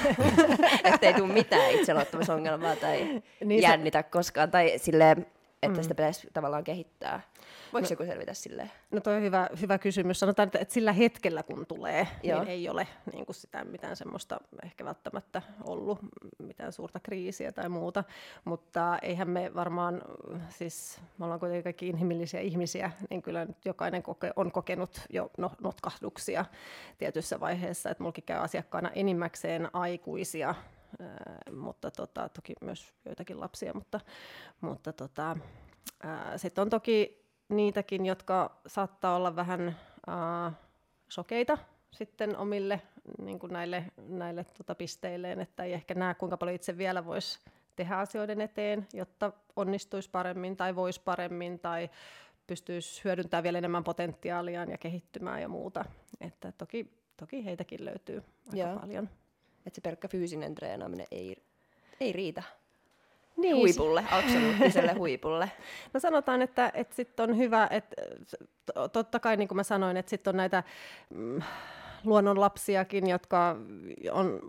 ettei 0.93 1.13
tule 1.13 1.33
mitään 1.33 1.71
itseluottamusongelmaa 1.71 2.75
tai 2.75 3.21
niin 3.45 3.61
jännitä 3.61 3.99
se... 4.01 4.09
koskaan, 4.09 4.51
tai 4.51 4.73
silleen, 4.77 5.25
että 5.63 5.77
mm. 5.77 5.83
sitä 5.83 5.95
pitäisi 5.95 6.27
tavallaan 6.33 6.63
kehittää? 6.63 7.21
Voiko 7.75 7.87
no, 7.87 7.93
joku 7.93 8.05
selvitä 8.05 8.33
silleen? 8.33 8.71
No 8.91 8.99
toi 8.99 9.15
on 9.15 9.21
hyvä, 9.21 9.49
hyvä 9.61 9.77
kysymys. 9.77 10.19
Sanotaan, 10.19 10.51
että 10.53 10.73
sillä 10.73 10.93
hetkellä 10.93 11.43
kun 11.43 11.65
tulee, 11.65 12.07
niin 12.23 12.29
Joo. 12.29 12.39
niin 12.39 12.51
ei 12.51 12.69
ole 12.69 12.87
niin 13.13 13.25
kuin 13.25 13.35
sitä 13.35 13.63
mitään 13.63 13.95
semmoista 13.95 14.39
ehkä 14.63 14.85
välttämättä 14.85 15.41
ollut, 15.63 15.99
mitään 16.43 16.71
suurta 16.71 16.99
kriisiä 16.99 17.51
tai 17.51 17.69
muuta. 17.69 18.03
Mutta 18.45 18.99
eihän 19.01 19.29
me 19.29 19.51
varmaan, 19.55 20.01
siis 20.49 21.01
me 21.17 21.25
ollaan 21.25 21.39
kuitenkin 21.39 21.63
kaikki 21.63 21.87
inhimillisiä 21.87 22.39
ihmisiä, 22.39 22.91
niin 23.09 23.21
kyllä 23.21 23.45
nyt 23.45 23.65
jokainen 23.65 24.03
koke, 24.03 24.31
on 24.35 24.51
kokenut 24.51 25.01
jo 25.09 25.31
no, 25.37 25.51
notkahduksia 25.61 26.45
tietyssä 26.97 27.39
vaiheessa. 27.39 27.89
Että 27.89 28.03
mullakin 28.03 28.23
käy 28.23 28.39
asiakkaana 28.39 28.89
enimmäkseen 28.89 29.69
aikuisia, 29.73 30.55
mutta 31.51 31.91
tota, 31.91 32.29
toki 32.29 32.53
myös 32.61 32.93
joitakin 33.05 33.39
lapsia, 33.39 33.73
mutta, 33.73 33.99
mutta 34.61 34.93
tota, 34.93 35.37
sitten 36.37 36.61
on 36.61 36.69
toki 36.69 37.24
niitäkin, 37.49 38.05
jotka 38.05 38.61
saattaa 38.67 39.15
olla 39.15 39.35
vähän 39.35 39.67
äh, 40.09 40.53
sokeita 41.09 41.57
sitten 41.91 42.37
omille 42.37 42.81
niin 43.21 43.39
kuin 43.39 43.53
näille, 43.53 43.85
näille 44.07 44.43
tota, 44.43 44.75
pisteilleen, 44.75 45.41
että 45.41 45.63
ei 45.63 45.73
ehkä 45.73 45.93
näe 45.93 46.13
kuinka 46.13 46.37
paljon 46.37 46.55
itse 46.55 46.77
vielä 46.77 47.05
voisi 47.05 47.39
tehdä 47.75 47.97
asioiden 47.97 48.41
eteen, 48.41 48.87
jotta 48.93 49.31
onnistuisi 49.55 50.09
paremmin 50.09 50.57
tai 50.57 50.75
voisi 50.75 51.01
paremmin 51.05 51.59
tai 51.59 51.89
pystyisi 52.47 53.03
hyödyntämään 53.03 53.43
vielä 53.43 53.57
enemmän 53.57 53.83
potentiaaliaan 53.83 54.71
ja 54.71 54.77
kehittymään 54.77 55.41
ja 55.41 55.47
muuta. 55.47 55.85
Että 56.21 56.51
toki 56.51 56.89
toki 57.17 57.45
heitäkin 57.45 57.85
löytyy 57.85 58.23
aika 58.47 58.57
Joo. 58.57 58.79
paljon. 58.79 59.09
Että 59.65 59.75
se 59.75 59.81
pelkkä 59.81 60.07
fyysinen 60.07 60.55
treenaaminen 60.55 61.07
ei, 61.11 61.43
ei 61.99 62.11
riitä 62.11 62.43
niin. 63.37 63.55
huipulle, 63.55 64.05
absoluuttiselle 64.11 64.93
huipulle. 64.93 65.51
No 65.93 65.99
sanotaan, 65.99 66.41
että, 66.41 66.71
että 66.73 66.95
sitten 66.95 67.29
on 67.29 67.37
hyvä, 67.37 67.67
että 67.71 67.95
totta 68.93 69.19
kai 69.19 69.37
niin 69.37 69.47
kuin 69.47 69.55
mä 69.55 69.63
sanoin, 69.63 69.97
että 69.97 70.09
sitten 70.09 70.31
on 70.31 70.37
näitä 70.37 70.63
mm, 71.09 71.41
luonnonlapsiakin, 72.03 73.07
jotka 73.07 73.55
on 74.11 74.39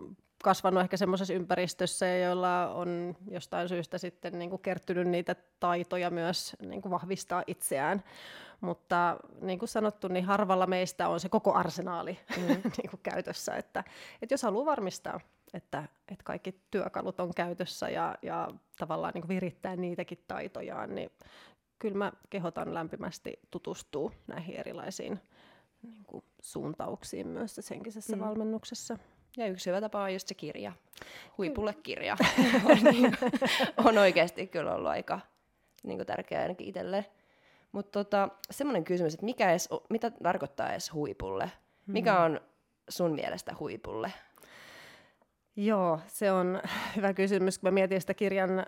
kasvanut 0.43 0.81
ehkä 0.81 0.97
semmoisessa 0.97 1.33
ympäristössä, 1.33 2.07
joilla 2.07 2.73
on 2.73 3.15
jostain 3.31 3.69
syystä 3.69 3.97
sitten 3.97 4.39
niin 4.39 4.49
kuin 4.49 4.61
kertynyt 4.61 5.07
niitä 5.07 5.35
taitoja 5.59 6.09
myös 6.09 6.55
niin 6.59 6.81
kuin 6.81 6.91
vahvistaa 6.91 7.43
itseään. 7.47 8.03
Mutta 8.61 9.17
niin 9.41 9.59
kuin 9.59 9.69
sanottu, 9.69 10.07
niin 10.07 10.25
harvalla 10.25 10.67
meistä 10.67 11.07
on 11.07 11.19
se 11.19 11.29
koko 11.29 11.53
arsenaali 11.53 12.19
mm. 12.37 12.47
niin 12.77 12.89
kuin 12.89 12.99
käytössä. 13.03 13.55
Että, 13.55 13.83
että 14.21 14.33
jos 14.33 14.43
haluaa 14.43 14.65
varmistaa, 14.65 15.19
että, 15.53 15.83
että 16.11 16.23
kaikki 16.23 16.61
työkalut 16.71 17.19
on 17.19 17.33
käytössä 17.35 17.89
ja, 17.89 18.15
ja 18.21 18.47
tavallaan 18.77 19.13
niin 19.13 19.27
virittää 19.27 19.75
niitäkin 19.75 20.23
taitojaan, 20.27 20.95
niin 20.95 21.11
kyllä 21.79 21.97
mä 21.97 22.11
kehotan 22.29 22.73
lämpimästi 22.73 23.39
tutustua 23.51 24.11
näihin 24.27 24.55
erilaisiin 24.55 25.19
niin 25.81 26.05
kuin 26.07 26.23
suuntauksiin 26.41 27.27
myös 27.27 27.55
tässä 27.55 27.75
henkisessä 27.75 28.15
mm. 28.15 28.21
valmennuksessa. 28.21 28.97
Ja 29.37 29.47
yksi 29.47 29.69
hyvä 29.69 29.81
tapa 29.81 30.03
on 30.03 30.13
just 30.13 30.27
se 30.27 30.33
kirja. 30.33 30.71
Huipulle 31.37 31.73
kirja 31.73 32.17
on, 32.69 32.77
niin, 32.91 33.17
on 33.77 33.97
oikeasti 33.97 34.47
kyllä 34.47 34.75
ollut 34.75 34.89
aika 34.89 35.19
niin 35.83 35.97
kuin 35.97 36.07
tärkeää 36.07 36.41
ainakin 36.41 36.67
itselle. 36.67 37.05
Mutta 37.71 38.03
tota, 38.03 38.29
semmoinen 38.51 38.83
kysymys, 38.83 39.13
että 39.13 39.25
mikä 39.25 39.49
edes, 39.49 39.69
mitä 39.89 40.11
tarkoittaa 40.11 40.71
edes 40.71 40.93
huipulle? 40.93 41.51
Mikä 41.87 42.13
mm. 42.13 42.23
on 42.25 42.41
sun 42.89 43.15
mielestä 43.15 43.55
huipulle? 43.59 44.13
Joo, 45.57 45.99
se 46.07 46.31
on 46.31 46.61
hyvä 46.95 47.13
kysymys. 47.13 47.59
Kun 47.59 47.67
mä 47.67 47.71
mietin 47.71 48.01
sitä 48.01 48.13
kirjan 48.13 48.59
äh, 48.59 48.65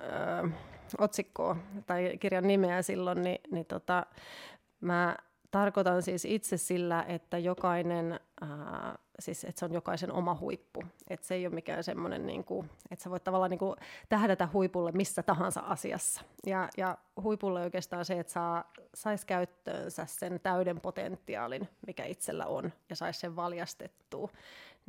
otsikkoa 0.98 1.56
tai 1.86 2.18
kirjan 2.20 2.48
nimeä 2.48 2.82
silloin, 2.82 3.24
niin, 3.24 3.42
niin 3.52 3.66
tota, 3.66 4.06
mä 4.82 5.18
tarkoitan 5.52 6.02
siis 6.02 6.26
itse 6.26 6.58
sillä, 6.58 7.06
että 7.08 7.38
jokainen, 7.38 8.20
äh, 8.44 8.50
siis 9.20 9.44
että 9.44 9.60
se 9.60 9.66
on 9.66 9.74
jokaisen 9.74 10.12
oma 10.12 10.38
huippu. 10.40 10.84
Että 11.10 11.28
se 11.28 11.36
ei 11.36 11.48
ole 11.48 11.56
mikään 11.56 11.84
semmoinen, 11.84 12.28
niin 12.28 12.44
kuin, 12.44 12.70
että 12.92 13.04
sä 13.04 13.10
voit 13.10 13.24
tavallaan 13.24 13.52
niin 13.52 13.60
kuin 13.60 13.76
tähdätä 14.10 14.50
huipulle 14.54 14.92
missä 14.92 15.24
tahansa 15.24 15.60
asiassa. 15.60 16.22
Ja, 16.46 16.70
ja 16.78 16.98
huipulle 17.24 17.62
oikeastaan 17.62 18.06
se, 18.06 18.20
että 18.20 18.34
saa, 18.34 18.72
saisi 18.94 19.26
käyttöönsä 19.26 20.06
sen 20.06 20.40
täyden 20.44 20.82
potentiaalin, 20.82 21.70
mikä 21.88 22.06
itsellä 22.06 22.46
on, 22.46 22.74
ja 22.90 22.96
saisi 22.96 23.20
sen 23.20 23.36
valjastettua 23.36 24.30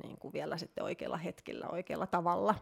niin 0.03 0.19
kuin 0.19 0.33
vielä 0.33 0.59
sitten 0.59 0.85
oikealla 0.85 1.17
hetkellä, 1.17 1.69
oikealla 1.69 2.07
tavalla. 2.07 2.55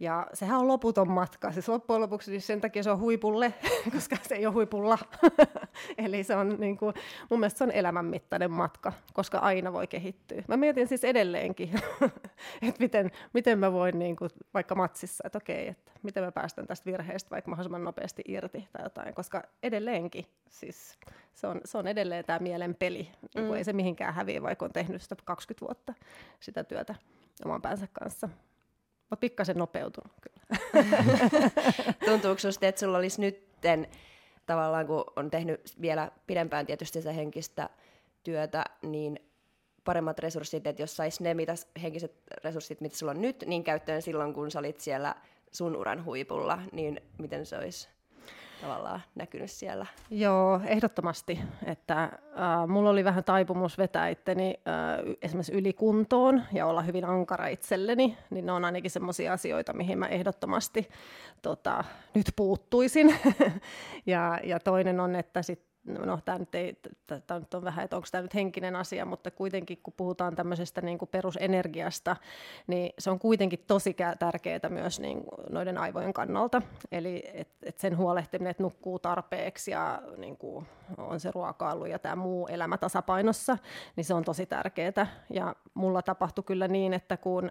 Ja 0.00 0.26
sehän 0.32 0.58
on 0.58 0.68
loputon 0.68 1.10
matka. 1.10 1.52
Siis 1.52 1.68
loppujen 1.68 2.02
lopuksi 2.02 2.30
siis 2.30 2.46
sen 2.46 2.60
takia 2.60 2.82
se 2.82 2.90
on 2.90 3.00
huipulle, 3.00 3.54
koska 3.94 4.16
se 4.22 4.34
ei 4.34 4.46
ole 4.46 4.54
huipulla. 4.54 4.98
Eli 6.04 6.24
se 6.24 6.36
on 6.36 6.56
niin 6.58 6.76
kuin, 6.76 6.94
mun 7.30 7.40
mielestä 7.40 7.58
se 7.58 7.64
on 7.64 7.70
elämänmittainen 7.70 8.50
matka, 8.50 8.92
koska 9.12 9.38
aina 9.38 9.72
voi 9.72 9.86
kehittyä. 9.86 10.42
Mä 10.48 10.56
mietin 10.56 10.88
siis 10.88 11.04
edelleenkin, 11.04 11.70
että 12.62 12.80
miten, 12.80 13.10
miten 13.32 13.58
mä 13.58 13.72
voin 13.72 13.98
niin 13.98 14.16
kuin, 14.16 14.30
vaikka 14.54 14.74
matsissa, 14.74 15.24
että 15.26 15.38
okei, 15.38 15.68
että 15.68 15.92
miten 16.02 16.24
mä 16.24 16.32
päästän 16.32 16.66
tästä 16.66 16.90
virheestä 16.90 17.30
vaikka 17.30 17.50
mahdollisimman 17.50 17.84
nopeasti 17.84 18.22
irti 18.28 18.68
tai 18.72 18.84
jotain, 18.84 19.14
koska 19.14 19.42
edelleenkin 19.62 20.26
siis 20.48 20.98
se 21.34 21.46
on, 21.46 21.60
se 21.64 21.78
on 21.78 21.86
edelleen 21.86 22.24
tämä 22.24 22.38
mielen 22.38 22.74
peli. 22.74 23.10
Niin 23.34 23.46
mm. 23.46 23.54
Ei 23.54 23.64
se 23.64 23.72
mihinkään 23.72 24.14
häviä, 24.14 24.42
vaikka 24.42 24.64
on 24.64 24.72
tehnyt 24.72 25.02
sitä 25.02 25.16
20 25.24 25.66
vuotta 25.66 25.94
sitä 26.40 26.64
työtä 26.64 26.94
oman 27.44 27.62
päänsä 27.62 27.88
kanssa. 27.92 28.28
Mutta 29.14 29.20
pikkasen 29.20 29.56
nopeutunut 29.56 30.12
kyllä. 30.20 30.46
Tuntuuko 32.06 32.38
sinusta, 32.38 32.66
että 32.66 32.80
sulla 32.80 32.98
olisi 32.98 33.20
nytten 33.20 33.88
tavallaan, 34.46 34.86
kun 34.86 35.04
on 35.16 35.30
tehnyt 35.30 35.60
vielä 35.80 36.10
pidempään 36.26 36.66
tietysti 36.66 36.98
sitä 36.98 37.12
henkistä 37.12 37.70
työtä, 38.22 38.64
niin 38.82 39.18
paremmat 39.84 40.18
resurssit, 40.18 40.66
että 40.66 40.82
jos 40.82 40.96
sais 40.96 41.20
ne 41.20 41.34
mitä, 41.34 41.54
henkiset 41.82 42.12
resurssit, 42.44 42.80
mitä 42.80 42.96
sulla 42.96 43.10
on 43.10 43.22
nyt, 43.22 43.44
niin 43.46 43.64
käyttöön 43.64 44.02
silloin, 44.02 44.34
kun 44.34 44.50
sä 44.50 44.58
olit 44.58 44.80
siellä 44.80 45.14
sun 45.52 45.76
uran 45.76 46.04
huipulla, 46.04 46.58
niin 46.72 47.00
miten 47.18 47.46
se 47.46 47.58
olisi 47.58 47.88
tavallaan 48.60 49.02
näkynyt 49.14 49.50
siellä? 49.50 49.86
Joo, 50.10 50.60
ehdottomasti. 50.66 51.40
Että, 51.66 52.02
äh, 52.02 52.10
mulla 52.68 52.90
oli 52.90 53.04
vähän 53.04 53.24
taipumus 53.24 53.78
vetää 53.78 54.08
itteni 54.08 54.54
äh, 54.68 55.16
esimerkiksi 55.22 55.52
ylikuntoon 55.52 56.42
ja 56.52 56.66
olla 56.66 56.82
hyvin 56.82 57.04
ankara 57.04 57.46
itselleni, 57.46 58.18
niin 58.30 58.46
ne 58.46 58.52
on 58.52 58.64
ainakin 58.64 58.90
sellaisia 58.90 59.32
asioita, 59.32 59.72
mihin 59.72 59.98
mä 59.98 60.06
ehdottomasti 60.06 60.88
tota, 61.42 61.84
nyt 62.14 62.26
puuttuisin. 62.36 63.16
ja, 64.06 64.40
ja 64.44 64.60
toinen 64.60 65.00
on, 65.00 65.16
että 65.16 65.42
sit 65.42 65.73
no 65.84 66.18
tämä 66.24 66.38
nyt, 66.38 66.54
ei, 66.54 66.76
tämä 67.26 67.40
nyt 67.40 67.54
on 67.54 67.64
vähän, 67.64 67.84
että 67.84 67.96
onko 67.96 68.08
tämä 68.12 68.22
nyt 68.22 68.34
henkinen 68.34 68.76
asia, 68.76 69.04
mutta 69.04 69.30
kuitenkin 69.30 69.78
kun 69.82 69.94
puhutaan 69.96 70.36
tämmöisestä 70.36 70.80
niin 70.80 70.98
kuin 70.98 71.08
perusenergiasta, 71.08 72.16
niin 72.66 72.92
se 72.98 73.10
on 73.10 73.18
kuitenkin 73.18 73.64
tosi 73.66 73.96
tärkeää 74.18 74.68
myös 74.68 75.00
niin 75.00 75.22
noiden 75.50 75.78
aivojen 75.78 76.12
kannalta. 76.12 76.62
Eli 76.92 77.24
et, 77.34 77.48
et 77.62 77.78
sen 77.78 77.96
huolehtiminen, 77.96 78.50
että 78.50 78.62
nukkuu 78.62 78.98
tarpeeksi 78.98 79.70
ja 79.70 80.02
niin 80.16 80.36
kuin 80.36 80.66
on 80.98 81.20
se 81.20 81.30
ruokailu 81.30 81.86
ja 81.86 81.98
tämä 81.98 82.16
muu 82.16 82.46
elämä 82.46 82.78
tasapainossa, 82.78 83.58
niin 83.96 84.04
se 84.04 84.14
on 84.14 84.24
tosi 84.24 84.46
tärkeää. 84.46 85.06
Ja 85.30 85.56
mulla 85.74 86.02
tapahtui 86.02 86.44
kyllä 86.44 86.68
niin, 86.68 86.94
että 86.94 87.16
kun 87.16 87.50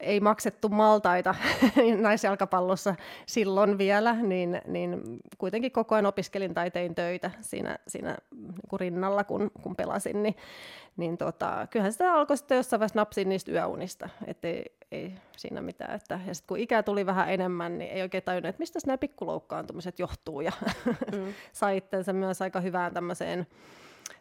ei 0.00 0.20
maksettu 0.20 0.68
maltaita 0.68 1.34
naisjalkapallossa 2.00 2.94
silloin 3.26 3.78
vielä, 3.78 4.14
niin, 4.14 4.62
niin 4.66 5.02
kuitenkin 5.38 5.72
koko 5.72 5.94
ajan 5.94 6.06
opiskelin 6.06 6.54
tai 6.54 6.70
tein 6.70 6.94
töitä 6.94 7.30
siinä, 7.40 7.78
siinä 7.88 8.16
niin 8.36 8.54
kuin 8.68 8.80
rinnalla, 8.80 9.24
kun, 9.24 9.50
kun 9.62 9.76
pelasin, 9.76 10.22
niin, 10.22 10.36
niin 10.96 11.18
tota, 11.18 11.66
kyllähän 11.70 11.92
sitä 11.92 12.14
alkoi 12.14 12.36
sitten 12.36 12.56
jossain 12.56 12.80
vaiheessa 12.80 13.00
napsia 13.00 13.24
niistä 13.24 13.52
yöunista, 13.52 14.08
että 14.26 14.48
ei, 14.48 14.64
ei 14.92 15.14
siinä 15.36 15.62
mitään. 15.62 15.94
Että, 15.94 16.20
ja 16.26 16.34
sitten 16.34 16.48
kun 16.48 16.58
ikää 16.58 16.82
tuli 16.82 17.06
vähän 17.06 17.32
enemmän, 17.32 17.78
niin 17.78 17.90
ei 17.90 18.02
oikein 18.02 18.22
tajunnut, 18.22 18.48
että 18.48 18.60
mistä 18.60 18.78
nämä 18.86 18.98
pikkuloukkaantumiset 18.98 19.98
johtuu, 19.98 20.40
ja 20.40 20.52
mm. 21.12 21.34
sai 21.52 21.76
itsensä 21.76 22.12
myös 22.12 22.42
aika 22.42 22.60
hyvään 22.60 22.94
tämmöiseen 22.94 23.46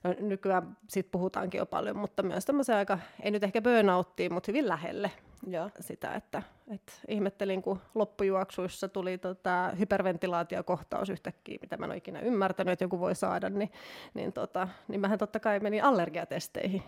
no, 0.04 0.16
nykyään 0.20 0.78
siitä 0.90 1.10
puhutaankin 1.12 1.60
jo 1.60 1.66
paljon, 1.66 1.98
mutta 1.98 2.24
myös 2.24 2.46
tämmöisen 2.46 2.76
aika, 2.76 3.00
ei 3.24 3.32
nyt 3.32 3.44
ehkä 3.44 3.62
burnouttiin, 3.62 4.34
mutta 4.34 4.52
hyvin 4.52 4.68
lähelle 4.68 5.12
ja. 5.48 5.70
sitä, 5.80 6.14
että, 6.14 6.44
että 6.68 6.94
ihmettelin, 7.08 7.62
kun 7.62 7.80
loppujuoksuissa 7.96 8.88
tuli 8.88 9.18
tota 9.18 9.72
hyperventilaatiokohtaus 9.80 11.10
yhtäkkiä, 11.10 11.58
mitä 11.62 11.78
mä 11.78 11.86
en 11.86 11.92
ole 11.92 11.98
ikinä 11.98 12.20
ymmärtänyt, 12.20 12.72
että 12.72 12.84
joku 12.84 13.00
voi 13.00 13.16
saada, 13.16 13.50
niin, 13.50 13.72
niin, 14.14 14.34
tota, 14.34 14.68
niin 14.88 15.02
mähän 15.02 15.20
totta 15.20 15.40
kai 15.40 15.60
menin 15.60 15.84
allergiatesteihin. 15.84 16.84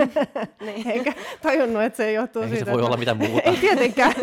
niin. 0.66 0.88
Eikä 0.88 1.12
tajunnut, 1.42 1.82
että 1.82 1.96
se 1.96 2.12
johtuu 2.12 2.42
Eikä 2.42 2.54
siitä. 2.54 2.64
se 2.64 2.72
voi 2.72 2.80
että, 2.80 2.86
olla 2.86 2.96
mitään 2.96 3.16
muuta. 3.16 3.50
ei 3.50 3.56
tietenkään. 3.56 4.14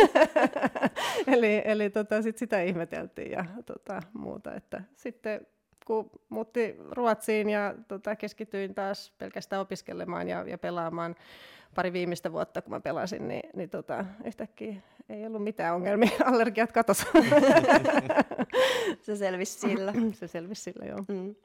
eli 1.36 1.62
eli 1.66 1.90
tota, 1.90 2.22
sit 2.22 2.38
sitä 2.38 2.62
ihmeteltiin 2.62 3.32
ja 3.32 3.46
tota, 3.66 4.02
muuta. 4.14 4.54
Että 4.54 4.82
sitten 4.96 5.48
kun 5.86 6.10
muutti 6.30 6.76
Ruotsiin 6.92 7.50
ja 7.50 7.76
tota, 7.88 8.16
keskityin 8.16 8.76
taas 8.76 9.14
pelkästään 9.18 9.62
opiskelemaan 9.62 10.28
ja, 10.28 10.44
ja 10.48 10.58
pelaamaan 10.58 11.16
pari 11.76 11.94
viimeistä 11.94 12.32
vuotta, 12.32 12.62
kun 12.62 12.74
mä 12.74 12.80
pelasin, 12.80 13.28
niin, 13.28 13.50
niin 13.54 13.70
tota, 13.70 14.06
yhtäkkiä 14.26 14.76
ei 15.10 15.26
ollut 15.26 15.44
mitään 15.44 15.76
ongelmia. 15.76 16.12
Allergiat 16.26 16.72
katosi. 16.72 17.06
Se 19.06 19.16
selvisi 19.16 19.60
sillä. 19.60 19.94
Se 20.20 20.28
selvisi 20.28 20.62
sillä, 20.62 20.86
joo. 20.86 21.04
Mm. 21.08 21.36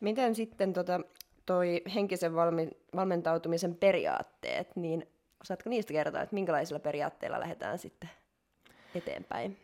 Miten 0.00 0.34
sitten 0.34 0.72
tota, 0.72 1.00
toi 1.46 1.82
henkisen 1.94 2.34
valmi, 2.34 2.70
valmentautumisen 2.96 3.74
periaatteet, 3.74 4.76
niin 4.76 5.06
osaatko 5.40 5.70
niistä 5.70 5.92
kertoa, 5.92 6.22
että 6.22 6.34
minkälaisilla 6.34 6.80
periaatteilla 6.80 7.40
lähdetään 7.40 7.78
sitten 7.78 8.10
eteenpäin? 8.94 9.56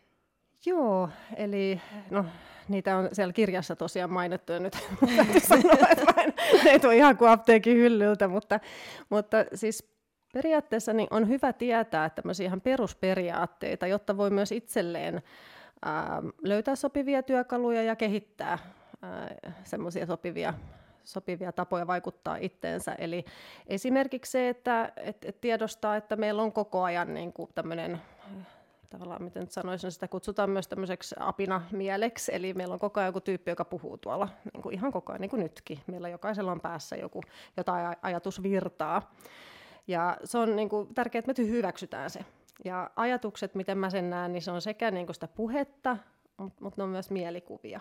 Joo, 0.67 1.09
eli 1.37 1.81
no, 2.11 2.25
niitä 2.69 2.97
on 2.97 3.09
siellä 3.13 3.33
kirjassa 3.33 3.77
tosiaan 3.77 4.13
mainittu, 4.13 4.59
nyt 4.59 4.75
sanoa, 5.49 5.89
että 5.91 6.05
mä 6.05 6.23
en, 6.23 6.35
ei 6.67 6.81
tule 6.81 6.97
ihan 6.97 7.17
kuin 7.17 7.31
apteekin 7.31 7.77
hyllyltä, 7.77 8.29
mutta, 8.29 8.61
mutta 9.09 9.37
siis 9.55 9.91
periaatteessa 10.33 10.93
niin 10.93 11.09
on 11.11 11.29
hyvä 11.29 11.53
tietää 11.53 12.11
tämmöisiä 12.11 12.47
ihan 12.47 12.61
perusperiaatteita, 12.61 13.87
jotta 13.87 14.17
voi 14.17 14.31
myös 14.31 14.53
itselleen 14.53 15.23
ää, 15.85 16.23
löytää 16.43 16.77
sopivia 16.77 17.23
työkaluja 17.23 17.83
ja 17.83 17.97
kehittää 17.97 18.59
semmoisia 19.65 20.07
sopivia 20.07 20.55
sopivia 21.05 21.53
tapoja 21.53 21.87
vaikuttaa 21.87 22.37
itteensä. 22.37 22.93
Eli 22.93 23.25
esimerkiksi 23.67 24.33
se, 24.33 24.49
että 24.49 24.93
et, 24.97 25.25
et 25.25 25.41
tiedostaa, 25.41 25.97
että 25.97 26.17
meillä 26.17 26.43
on 26.43 26.53
koko 26.53 26.83
ajan 26.83 27.15
niin 27.15 27.33
kuin 27.33 27.51
tämmöinen 27.55 28.01
tavallaan, 28.91 29.23
miten 29.23 29.41
nyt 29.41 29.53
sanoisin, 29.53 29.93
sitä 29.93 30.09
kutsutaan 30.09 30.51
myös 30.51 30.69
tämmöiseksi 30.69 31.15
apina-mieleksi, 31.19 32.35
eli 32.35 32.55
meillä 32.55 32.73
on 32.73 32.79
koko 32.79 33.01
ajan 33.01 33.09
joku 33.09 33.21
tyyppi, 33.21 33.51
joka 33.51 33.65
puhuu 33.65 33.99
tuolla, 33.99 34.29
niin 34.55 34.63
kuin 34.63 34.75
ihan 34.75 34.93
koko 34.93 35.13
ajan, 35.13 35.21
niin 35.21 35.31
kuin 35.31 35.41
nytkin. 35.41 35.79
Meillä 35.87 36.09
jokaisella 36.09 36.53
on 36.53 36.61
päässä 36.61 36.97
joku, 36.97 37.21
jotain 37.57 37.97
ajatusvirtaa. 38.03 39.15
Ja 39.87 40.17
se 40.25 40.39
on 40.39 40.57
niin 40.57 40.69
kuin, 40.69 40.95
tärkeää, 40.95 41.21
että 41.21 41.43
me 41.43 41.49
hyväksytään 41.49 42.11
se. 42.11 42.25
Ja 42.65 42.91
ajatukset, 42.97 43.55
miten 43.55 43.79
mä 43.79 43.91
sen 43.91 44.11
näen, 44.11 44.33
niin 44.33 44.43
se 44.43 44.51
on 44.51 44.63
sekä 44.63 44.91
niin 44.91 45.07
kuin 45.07 45.15
sitä 45.15 45.29
puhetta, 45.29 45.97
mutta 46.37 46.65
mut 46.65 46.77
ne 46.77 46.83
on 46.83 46.91
myös 46.91 47.11
mielikuvia. 47.11 47.81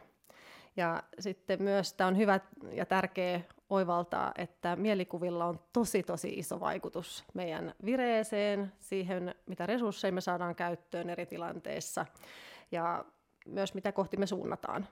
Ja 0.78 1.04
sitten 1.20 1.64
myös 1.64 1.94
tämä 1.94 2.08
on 2.08 2.18
hyvä 2.18 2.40
ja 2.72 2.86
tärkeä 2.86 3.42
oivaltaa, 3.70 4.32
että 4.38 4.76
mielikuvilla 4.76 5.46
on 5.46 5.60
tosi 5.74 6.04
tosi 6.04 6.30
iso 6.30 6.60
vaikutus 6.60 7.24
meidän 7.34 7.74
vireeseen, 7.86 8.74
siihen 8.80 9.36
mitä 9.46 9.66
resursseja 9.66 10.12
me 10.12 10.22
saadaan 10.22 10.56
käyttöön 10.56 11.10
eri 11.10 11.26
tilanteissa 11.26 12.06
ja 12.72 13.06
myös 13.46 13.74
mitä 13.74 13.92
kohti 13.92 14.18
me 14.18 14.28
suunnataan, 14.28 14.88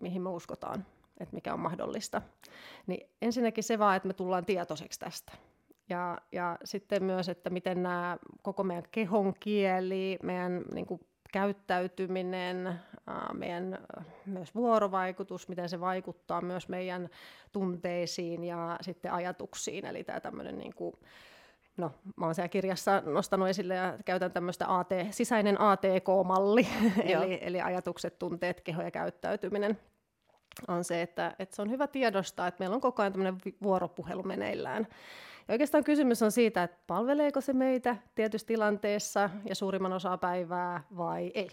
mihin 0.00 0.22
me 0.22 0.28
uskotaan, 0.28 0.86
että 1.20 1.34
mikä 1.34 1.52
on 1.52 1.60
mahdollista. 1.60 2.22
Niin 2.86 3.10
ensinnäkin 3.22 3.64
se 3.64 3.78
vaan, 3.78 3.96
että 3.96 4.08
me 4.08 4.14
tullaan 4.14 4.44
tietoiseksi 4.44 5.00
tästä. 5.00 5.32
Ja, 5.88 6.18
ja 6.32 6.58
sitten 6.64 7.04
myös, 7.04 7.28
että 7.28 7.50
miten 7.50 7.82
nämä 7.82 8.18
koko 8.42 8.64
meidän 8.64 8.84
kehon 8.90 9.34
kieli, 9.40 10.18
meidän 10.22 10.64
niin 10.74 10.86
kuin 10.86 11.00
käyttäytyminen, 11.32 12.80
meidän 13.32 13.78
myös 14.26 14.54
vuorovaikutus, 14.54 15.48
miten 15.48 15.68
se 15.68 15.80
vaikuttaa 15.80 16.40
myös 16.40 16.68
meidän 16.68 17.08
tunteisiin 17.52 18.44
ja 18.44 18.78
sitten 18.80 19.12
ajatuksiin. 19.12 19.86
Eli 19.86 20.04
tämä 20.04 20.20
tämmöinen 20.20 20.58
niin 20.58 20.74
kuin, 20.74 20.94
no, 21.76 21.90
mä 22.16 22.26
oon 22.26 22.34
siellä 22.34 22.48
kirjassa 22.48 23.02
nostanut 23.06 23.48
esille 23.48 23.74
ja 23.74 23.98
käytän 24.04 24.32
tämmöistä 24.32 24.78
AT, 24.78 24.90
sisäinen 25.10 25.60
ATK-malli, 25.60 26.66
eli, 27.04 27.38
eli 27.42 27.60
ajatukset, 27.60 28.18
tunteet, 28.18 28.60
keho 28.60 28.82
ja 28.82 28.90
käyttäytyminen 28.90 29.78
on 30.68 30.84
se, 30.84 31.02
että, 31.02 31.34
että 31.38 31.56
se 31.56 31.62
on 31.62 31.70
hyvä 31.70 31.86
tiedostaa, 31.86 32.46
että 32.46 32.62
meillä 32.62 32.74
on 32.74 32.80
koko 32.80 33.02
ajan 33.02 33.12
tämmöinen 33.12 33.38
vuoropuhelu 33.62 34.22
meneillään. 34.22 34.86
Ja 35.48 35.52
oikeastaan 35.54 35.84
kysymys 35.84 36.22
on 36.22 36.32
siitä, 36.32 36.62
että 36.62 36.76
palveleeko 36.86 37.40
se 37.40 37.52
meitä 37.52 37.96
tietyssä 38.14 38.46
tilanteessa 38.46 39.30
ja 39.48 39.54
suurimman 39.54 39.92
osaa 39.92 40.18
päivää 40.18 40.82
vai 40.96 41.32
ei. 41.34 41.50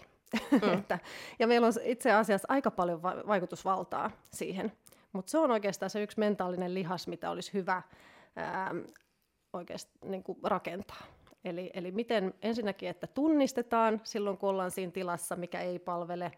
Mm. 0.50 0.72
että, 0.78 0.98
ja 1.38 1.46
meillä 1.46 1.66
on 1.66 1.72
itse 1.84 2.12
asiassa 2.12 2.46
aika 2.50 2.70
paljon 2.70 3.02
va- 3.02 3.22
vaikutusvaltaa 3.26 4.10
siihen. 4.32 4.72
Mutta 5.12 5.30
se 5.30 5.38
on 5.38 5.50
oikeastaan 5.50 5.90
se 5.90 6.02
yksi 6.02 6.18
mentaalinen 6.18 6.74
lihas, 6.74 7.08
mitä 7.08 7.30
olisi 7.30 7.52
hyvä 7.52 7.82
ää, 8.36 8.74
oikeasti 9.52 9.92
niin 10.04 10.22
kuin 10.22 10.38
rakentaa. 10.42 11.02
Eli, 11.44 11.70
eli 11.74 11.90
miten 11.90 12.34
ensinnäkin, 12.42 12.88
että 12.88 13.06
tunnistetaan 13.06 14.00
silloin, 14.04 14.38
kun 14.38 14.48
ollaan 14.48 14.70
siinä 14.70 14.92
tilassa, 14.92 15.36
mikä 15.36 15.60
ei 15.60 15.78
palvele, 15.78 16.32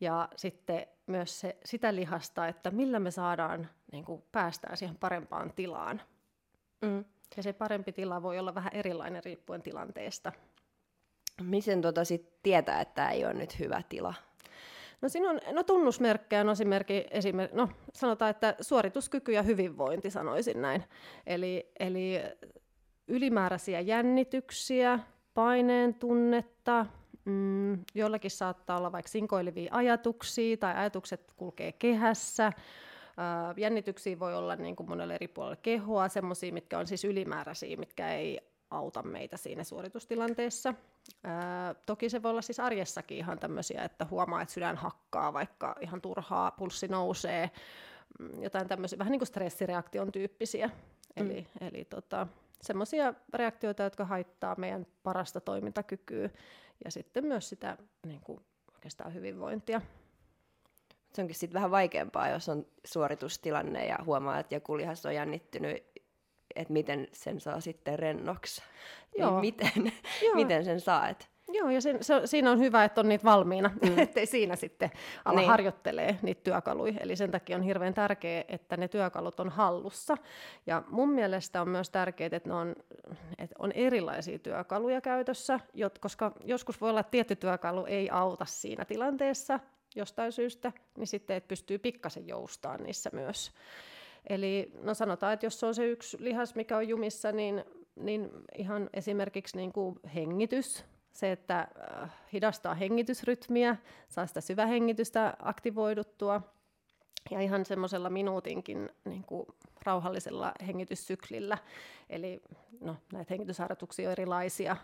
ja 0.00 0.28
sitten 0.36 0.86
myös 1.06 1.40
se, 1.40 1.56
sitä 1.64 1.94
lihasta, 1.94 2.48
että 2.48 2.70
millä 2.70 3.00
me 3.00 3.10
saadaan 3.10 3.68
niin 3.92 4.04
kuin 4.04 4.22
päästään 4.32 4.76
siihen 4.76 4.96
parempaan 4.96 5.52
tilaan. 5.56 6.02
Mm. 6.82 7.04
Ja 7.36 7.42
se 7.42 7.52
parempi 7.52 7.92
tila 7.92 8.22
voi 8.22 8.38
olla 8.38 8.54
vähän 8.54 8.72
erilainen 8.74 9.24
riippuen 9.24 9.62
tilanteesta. 9.62 10.32
Miten 11.42 11.82
tota 11.82 12.04
sit 12.04 12.42
tietää, 12.42 12.80
että 12.80 12.94
tämä 12.94 13.10
ei 13.10 13.24
ole 13.24 13.34
nyt 13.34 13.58
hyvä 13.58 13.82
tila? 13.88 14.14
No 15.02 15.08
siinä 15.08 15.30
on 15.30 15.40
no 15.52 15.62
tunnusmerkkejä, 15.62 16.44
no 16.44 16.52
esimerkki, 16.52 17.04
esimerkki, 17.10 17.56
no 17.56 17.68
sanotaan, 17.94 18.30
että 18.30 18.54
suorituskyky 18.60 19.32
ja 19.32 19.42
hyvinvointi 19.42 20.10
sanoisin 20.10 20.62
näin. 20.62 20.84
Eli, 21.26 21.72
eli 21.80 22.22
ylimääräisiä 23.08 23.80
jännityksiä, 23.80 24.98
paineen 25.34 25.94
tunnetta, 25.94 26.86
mm, 27.24 27.78
jollakin 27.94 28.30
saattaa 28.30 28.78
olla 28.78 28.92
vaikka 28.92 29.08
sinkoilevia 29.08 29.74
ajatuksia 29.74 30.56
tai 30.56 30.74
ajatukset 30.74 31.32
kulkee 31.36 31.72
kehässä, 31.72 32.52
jännityksiä 33.56 34.18
voi 34.18 34.34
olla 34.34 34.56
niin 34.56 34.76
kuin 34.76 34.88
monelle 34.88 35.14
eri 35.14 35.28
puolelle 35.28 35.58
kehoa, 35.62 36.08
semmoisia, 36.08 36.52
mitkä 36.52 36.78
on 36.78 36.86
siis 36.86 37.04
ylimääräisiä, 37.04 37.76
mitkä 37.76 38.14
ei 38.14 38.49
auta 38.70 39.02
meitä 39.02 39.36
siinä 39.36 39.64
suoritustilanteessa. 39.64 40.74
Ää, 41.24 41.74
toki 41.74 42.10
se 42.10 42.22
voi 42.22 42.30
olla 42.30 42.42
siis 42.42 42.60
arjessakin 42.60 43.18
ihan 43.18 43.38
tämmöisiä, 43.38 43.84
että 43.84 44.06
huomaa, 44.10 44.42
että 44.42 44.54
sydän 44.54 44.76
hakkaa, 44.76 45.32
vaikka 45.32 45.76
ihan 45.80 46.00
turhaa, 46.00 46.50
pulssi 46.50 46.88
nousee, 46.88 47.50
mm, 48.18 48.42
jotain 48.42 48.68
tämmöisiä, 48.68 48.98
vähän 48.98 49.10
niin 49.10 49.20
kuin 49.20 49.26
stressireaktion 49.26 50.12
tyyppisiä. 50.12 50.66
Mm. 50.66 50.72
Eli, 51.16 51.46
eli 51.60 51.84
tota, 51.84 52.26
semmoisia 52.62 53.14
reaktioita, 53.34 53.82
jotka 53.82 54.04
haittaa 54.04 54.54
meidän 54.58 54.86
parasta 55.02 55.40
toimintakykyä 55.40 56.30
ja 56.84 56.90
sitten 56.90 57.24
myös 57.26 57.48
sitä 57.48 57.76
niin 58.06 58.20
kuin, 58.20 58.40
oikeastaan 58.74 59.14
hyvinvointia 59.14 59.80
se 61.12 61.22
onkin 61.22 61.36
sitten 61.36 61.54
vähän 61.54 61.70
vaikeampaa, 61.70 62.28
jos 62.28 62.48
on 62.48 62.66
suoritustilanne 62.84 63.86
ja 63.86 63.98
huomaa, 64.04 64.38
että 64.38 64.54
joku 64.54 64.76
lihas 64.76 65.06
on 65.06 65.14
jännittynyt, 65.14 65.86
että 66.56 66.72
miten 66.72 67.08
sen 67.12 67.40
saa 67.40 67.60
sitten 67.60 67.98
rennoksi. 67.98 68.62
Niin 69.14 69.22
Joo. 69.22 69.40
Miten, 69.40 69.72
Joo. 70.24 70.34
miten 70.34 70.64
sen 70.64 70.80
saa? 70.80 71.08
Et... 71.08 71.30
Joo, 71.52 71.70
ja 71.70 71.80
se, 71.80 71.96
se, 72.00 72.20
siinä 72.24 72.50
on 72.50 72.58
hyvä, 72.58 72.84
että 72.84 73.00
on 73.00 73.08
niitä 73.08 73.24
valmiina, 73.24 73.70
mm. 73.82 73.98
ettei 74.08 74.26
siinä 74.26 74.56
sitten 74.56 74.90
ala 75.24 75.40
niin. 75.40 75.48
harjoittelee 75.48 76.18
niitä 76.22 76.40
työkaluja. 76.44 76.94
Eli 77.00 77.16
sen 77.16 77.30
takia 77.30 77.56
on 77.56 77.62
hirveän 77.62 77.94
tärkeää, 77.94 78.44
että 78.48 78.76
ne 78.76 78.88
työkalut 78.88 79.40
on 79.40 79.48
hallussa. 79.48 80.16
Ja 80.66 80.82
mun 80.88 81.08
mielestä 81.10 81.60
on 81.60 81.68
myös 81.68 81.90
tärkeää, 81.90 82.30
että, 82.32 82.48
ne 82.48 82.54
on, 82.54 82.74
että 83.38 83.54
on 83.58 83.72
erilaisia 83.72 84.38
työkaluja 84.38 85.00
käytössä, 85.00 85.60
jot, 85.74 85.98
koska 85.98 86.32
joskus 86.44 86.80
voi 86.80 86.90
olla, 86.90 87.00
että 87.00 87.10
tietty 87.10 87.36
työkalu 87.36 87.86
ei 87.86 88.10
auta 88.10 88.44
siinä 88.44 88.84
tilanteessa, 88.84 89.60
jostain 89.96 90.32
syystä, 90.32 90.72
niin 90.96 91.06
sitten 91.06 91.36
et 91.36 91.48
pystyy 91.48 91.78
pikkasen 91.78 92.28
joustamaan 92.28 92.82
niissä 92.82 93.10
myös. 93.12 93.52
Eli 94.28 94.72
no 94.82 94.94
sanotaan, 94.94 95.32
että 95.32 95.46
jos 95.46 95.60
se 95.60 95.66
on 95.66 95.74
se 95.74 95.86
yksi 95.86 96.16
lihas, 96.20 96.54
mikä 96.54 96.76
on 96.76 96.88
jumissa, 96.88 97.32
niin, 97.32 97.64
niin 97.96 98.30
ihan 98.58 98.90
esimerkiksi 98.92 99.56
niin 99.56 99.72
kuin 99.72 100.00
hengitys, 100.14 100.84
se, 101.12 101.32
että 101.32 101.68
äh, 102.02 102.10
hidastaa 102.32 102.74
hengitysrytmiä, 102.74 103.76
saa 104.08 104.26
sitä 104.26 104.40
syvähengitystä 104.40 105.36
aktivoiduttua, 105.42 106.42
ja 107.30 107.40
ihan 107.40 107.64
semmoisella 107.64 108.10
minuutinkin 108.10 108.88
niin 109.04 109.24
kuin 109.24 109.46
rauhallisella 109.82 110.52
hengityssyklillä. 110.66 111.58
Eli 112.10 112.42
no, 112.80 112.96
näitä 113.12 113.34
hengitysharjoituksia 113.34 114.08
on 114.08 114.12
erilaisia. 114.12 114.76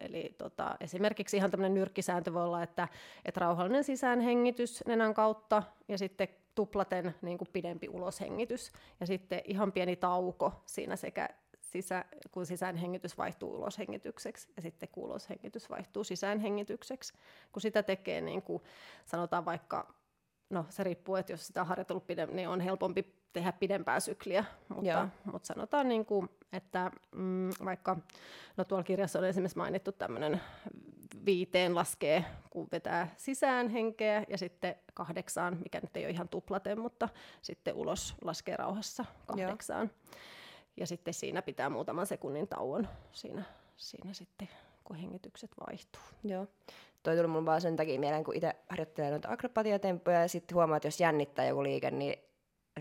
Eli 0.00 0.34
tota, 0.38 0.76
esimerkiksi 0.80 1.36
ihan 1.36 1.50
tämmöinen 1.50 1.74
nyrkkisääntö 1.74 2.34
voi 2.34 2.44
olla, 2.44 2.62
että, 2.62 2.88
että 3.24 3.40
rauhallinen 3.40 3.84
sisäänhengitys 3.84 4.84
nenän 4.86 5.14
kautta 5.14 5.62
ja 5.88 5.98
sitten 5.98 6.28
tuplaten 6.58 7.14
niin 7.22 7.38
kuin 7.38 7.48
pidempi 7.52 7.88
uloshengitys. 7.88 8.72
Ja 9.00 9.06
sitten 9.06 9.40
ihan 9.44 9.72
pieni 9.72 9.96
tauko 9.96 10.52
siinä 10.66 10.96
sekä 10.96 11.28
sisä, 11.60 12.04
kun 12.30 12.46
sisäänhengitys 12.46 13.18
vaihtuu 13.18 13.54
uloshengitykseksi 13.54 14.48
ja 14.56 14.62
sitten 14.62 14.88
kun 14.92 15.04
uloshengitys 15.04 15.70
vaihtuu 15.70 16.04
sisäänhengitykseksi. 16.04 17.12
Kun 17.52 17.62
sitä 17.62 17.82
tekee, 17.82 18.20
niin 18.20 18.42
kuin 18.42 18.62
sanotaan 19.06 19.44
vaikka 19.44 19.94
no 20.50 20.66
se 20.68 20.84
riippuu, 20.84 21.16
että 21.16 21.32
jos 21.32 21.46
sitä 21.46 21.60
on 21.60 21.66
harjoitellut 21.66 22.04
pidem- 22.04 22.34
niin 22.34 22.48
on 22.48 22.60
helpompi 22.60 23.14
tehdä 23.32 23.52
pidempää 23.52 24.00
sykliä, 24.00 24.44
mutta, 24.68 25.08
mutta 25.32 25.46
sanotaan 25.46 25.88
niin 25.88 26.06
kuin, 26.06 26.28
että 26.52 26.90
mm, 27.14 27.50
vaikka, 27.64 27.96
no 28.56 28.64
tuolla 28.64 28.84
kirjassa 28.84 29.18
on 29.18 29.24
esimerkiksi 29.24 29.58
mainittu 29.58 29.92
tämmöinen 29.92 30.40
viiteen 31.26 31.74
laskee, 31.74 32.24
kun 32.50 32.68
vetää 32.72 33.14
sisään 33.16 33.68
henkeä 33.68 34.24
ja 34.28 34.38
sitten 34.38 34.76
kahdeksaan, 34.94 35.58
mikä 35.62 35.80
nyt 35.80 35.96
ei 35.96 36.04
ole 36.04 36.12
ihan 36.12 36.28
tuplaten, 36.28 36.80
mutta 36.80 37.08
sitten 37.42 37.74
ulos 37.74 38.14
laskee 38.24 38.56
rauhassa 38.56 39.04
kahdeksaan. 39.26 39.90
Joo. 40.10 40.20
Ja 40.76 40.86
sitten 40.86 41.14
siinä 41.14 41.42
pitää 41.42 41.70
muutaman 41.70 42.06
sekunnin 42.06 42.48
tauon 42.48 42.88
siinä, 43.12 43.42
siinä 43.76 44.12
sitten, 44.12 44.48
kun 44.84 44.96
hengitykset 44.96 45.50
vaihtuu. 45.66 46.02
Joo 46.24 46.46
toi 47.02 47.16
tuli 47.16 47.26
mulle 47.26 47.46
vaan 47.46 47.60
sen 47.60 47.76
takia 47.76 48.00
mieleen, 48.00 48.24
kun 48.24 48.36
itse 48.36 48.56
harjoittelee 48.68 49.10
noita 49.10 49.28
akrobatiatemppuja 49.28 50.20
ja 50.20 50.28
sitten 50.28 50.54
huomaa, 50.54 50.76
että 50.76 50.86
jos 50.86 51.00
jännittää 51.00 51.46
joku 51.46 51.62
liike, 51.62 51.90
niin 51.90 52.18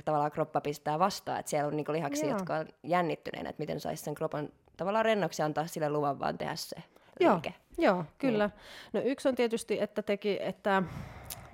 tavallaan 0.05 0.31
kroppa 0.31 0.61
pistää 0.61 0.99
vastaan, 0.99 1.39
että 1.39 1.49
siellä 1.49 1.67
on 1.67 1.77
niinku 1.77 1.91
lihaksia, 1.91 2.29
Joo. 2.29 2.37
jotka 2.37 2.55
on 2.55 2.67
jännittyneen, 2.83 3.47
että 3.47 3.61
miten 3.61 3.79
saisi 3.79 4.03
sen 4.03 4.15
kropan 4.15 4.49
tavallaan 4.77 5.05
rennoksi 5.05 5.41
antaa 5.41 5.67
sille 5.67 5.89
luvan 5.89 6.19
vaan 6.19 6.37
tehdä 6.37 6.55
se 6.55 6.75
liike. 7.19 7.49
Joo, 7.49 7.66
Joo 7.77 8.05
kyllä. 8.17 8.47
Niin. 8.47 9.03
No 9.03 9.11
yksi 9.11 9.29
on 9.29 9.35
tietysti, 9.35 9.81
että 9.81 10.01
teki, 10.01 10.37
että 10.41 10.83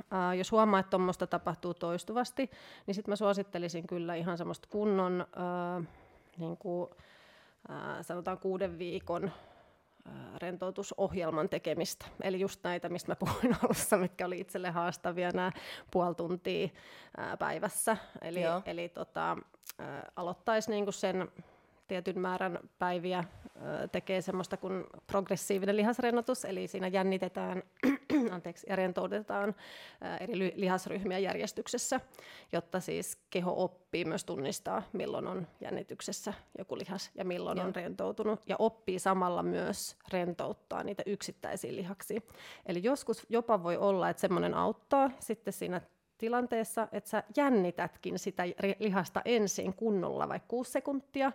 Uh, 0.04 0.38
jos 0.38 0.52
huomaa, 0.52 0.80
että 0.80 0.90
tuommoista 0.90 1.28
tapahtuu 1.28 1.74
toistuvasti, 1.74 2.52
niin 2.88 2.96
sitten 2.96 3.12
mä 3.12 3.16
suosittelisin 3.16 3.88
kyllä 3.88 4.16
ihan 4.16 4.38
semmoista 4.38 4.68
kunnon, 4.72 5.26
uh, 5.80 5.86
niin 6.38 6.58
kuin, 6.58 6.84
uh, 7.70 7.76
sanotaan 8.02 8.40
kuuden 8.40 8.80
viikon 8.80 9.32
rentoutusohjelman 10.38 11.50
tekemistä. 11.50 12.06
Eli 12.22 12.40
just 12.40 12.60
näitä, 12.64 12.90
mistä 12.90 13.12
mä 13.12 13.16
puhuin 13.16 13.56
alussa, 13.64 13.98
mitkä 13.98 14.26
oli 14.26 14.40
itselle 14.40 14.70
haastavia, 14.70 15.32
nämä 15.34 15.52
puoli 15.92 16.16
tuntia 16.16 16.70
päivässä. 17.40 17.98
Eli, 18.22 18.42
eli 18.66 18.90
tota, 18.90 19.38
aloittaisi 20.16 20.72
niinku 20.72 20.92
sen 20.92 21.32
tietyn 21.94 22.20
määrän 22.20 22.60
päiviä, 22.80 23.24
tekee 23.92 24.22
semmoista 24.22 24.58
kuin 24.58 24.84
progressiivinen 25.08 25.78
lihasrennotus, 25.78 26.46
eli 26.46 26.68
siinä 26.68 26.88
jännitetään 26.88 27.64
anteeksi, 28.32 28.68
ja 28.70 28.76
rentoutetaan 28.76 29.56
eri 30.20 30.54
lihasryhmiä 30.56 31.20
järjestyksessä, 31.20 32.00
jotta 32.52 32.80
siis 32.80 33.18
keho 33.30 33.64
oppii 33.64 34.06
myös 34.06 34.26
tunnistaa, 34.26 34.84
milloin 34.94 35.28
on 35.28 35.48
jännityksessä 35.62 36.34
joku 36.58 36.78
lihas 36.78 37.12
ja 37.16 37.26
milloin 37.26 37.58
Joo. 37.58 37.68
on 37.68 37.76
rentoutunut, 37.76 38.42
ja 38.48 38.56
oppii 38.60 39.00
samalla 39.00 39.44
myös 39.44 39.96
rentouttaa 40.14 40.84
niitä 40.84 41.04
yksittäisiä 41.06 41.76
lihaksia. 41.76 42.22
Eli 42.66 42.84
joskus 42.84 43.26
jopa 43.30 43.64
voi 43.64 43.78
olla, 43.78 44.10
että 44.10 44.22
semmoinen 44.22 44.54
auttaa 44.54 45.12
sitten 45.20 45.54
siinä 45.54 45.82
tilanteessa, 46.18 46.88
että 46.92 47.10
sä 47.10 47.24
jännitätkin 47.38 48.20
sitä 48.20 48.44
lihasta 48.80 49.22
ensin 49.26 49.74
kunnolla 49.74 50.30
vaikka 50.30 50.48
kuusi 50.48 50.72
sekuntia 50.72 51.32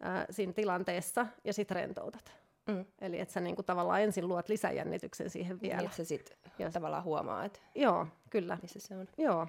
ää, 0.00 0.26
siinä 0.30 0.52
tilanteessa 0.52 1.26
ja 1.44 1.52
sitten 1.52 1.74
rentoutat. 1.74 2.32
Mm. 2.66 2.84
Eli 3.00 3.20
että 3.20 3.34
sä 3.34 3.40
niinku 3.40 3.62
tavallaan 3.62 4.00
ensin 4.00 4.28
luot 4.28 4.48
lisäjännityksen 4.48 5.30
siihen 5.30 5.60
vielä. 5.60 5.76
Niin, 5.76 5.84
että 5.84 5.96
sä 5.96 6.04
sitten 6.04 6.36
tavallaan 6.72 7.04
huomaa, 7.04 7.44
että 7.44 7.58
Joo, 7.74 8.06
kyllä. 8.30 8.58
missä 8.62 8.80
se 8.80 8.96
on. 8.96 9.08
Joo. 9.18 9.46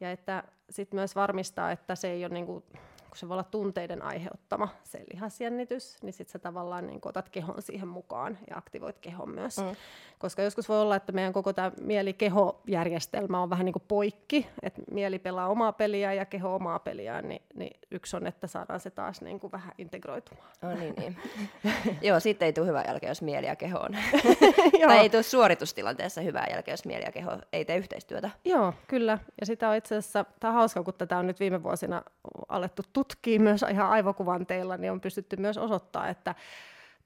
Ja 0.00 0.10
että 0.10 0.42
sitten 0.70 0.96
myös 0.96 1.16
varmistaa, 1.16 1.72
että 1.72 1.94
se 1.94 2.10
ei 2.10 2.24
ole 2.24 2.34
niinku 2.34 2.64
kun 3.08 3.16
se 3.16 3.28
voi 3.28 3.34
olla 3.34 3.44
tunteiden 3.44 4.02
aiheuttama 4.02 4.68
se 4.84 5.04
lihasjännitys, 5.12 6.02
niin 6.02 6.12
sitten 6.12 6.32
sä 6.32 6.38
tavallaan 6.38 6.86
niin 6.86 7.00
otat 7.04 7.28
kehon 7.28 7.62
siihen 7.62 7.88
mukaan 7.88 8.38
ja 8.50 8.56
aktivoit 8.56 8.98
kehon 8.98 9.30
myös. 9.30 9.58
Mm. 9.58 9.76
Koska 10.18 10.42
joskus 10.42 10.68
voi 10.68 10.80
olla, 10.80 10.96
että 10.96 11.12
meidän 11.12 11.32
koko 11.32 11.52
tämä 11.52 11.72
mieli-keho-järjestelmä 11.80 13.42
on 13.42 13.50
vähän 13.50 13.64
niin 13.64 13.72
kuin 13.72 13.84
poikki, 13.88 14.46
että 14.62 14.82
mieli 14.90 15.18
pelaa 15.18 15.48
omaa 15.48 15.72
peliä 15.72 16.12
ja 16.12 16.24
keho 16.24 16.54
omaa 16.54 16.78
peliään, 16.78 17.28
niin, 17.28 17.42
niin 17.54 17.80
yksi 17.90 18.16
on, 18.16 18.26
että 18.26 18.46
saadaan 18.46 18.80
se 18.80 18.90
taas 18.90 19.22
niin 19.22 19.40
kuin 19.40 19.52
vähän 19.52 19.72
integroitumaan. 19.78 20.50
Oh, 20.62 20.78
niin, 20.78 20.94
niin. 20.94 21.16
Joo, 22.08 22.20
siitä 22.20 22.44
ei 22.44 22.52
tule 22.52 22.66
hyvää 22.66 22.84
jälkeä, 22.86 23.10
jos 23.10 23.22
mieli 23.22 23.46
ja 23.46 23.56
keho 23.56 23.78
on. 23.78 23.96
tai 24.86 24.98
ei 24.98 25.10
tule 25.10 25.22
suoritustilanteessa 25.22 26.20
hyvää 26.20 26.46
jälkeä, 26.50 26.72
jos 26.72 26.84
mieli 26.84 27.04
ja 27.04 27.12
keho 27.12 27.38
ei 27.52 27.64
tee 27.64 27.76
yhteistyötä. 27.76 28.30
Joo, 28.44 28.74
kyllä. 28.88 29.18
Ja 29.40 29.46
sitä 29.46 29.68
on 29.68 29.76
itse 29.76 29.96
asiassa, 29.96 30.24
tämä 30.40 30.50
on 30.50 30.54
hauska, 30.54 30.82
kun 30.82 30.94
tätä 30.94 31.18
on 31.18 31.26
nyt 31.26 31.40
viime 31.40 31.62
vuosina 31.62 32.02
alettu 32.48 32.82
tutkii 33.08 33.38
myös 33.38 33.64
ihan 33.70 33.90
aivokuvanteilla, 33.90 34.76
niin 34.76 34.92
on 34.92 35.00
pystytty 35.00 35.36
myös 35.36 35.58
osoittaa, 35.58 36.08
että 36.08 36.34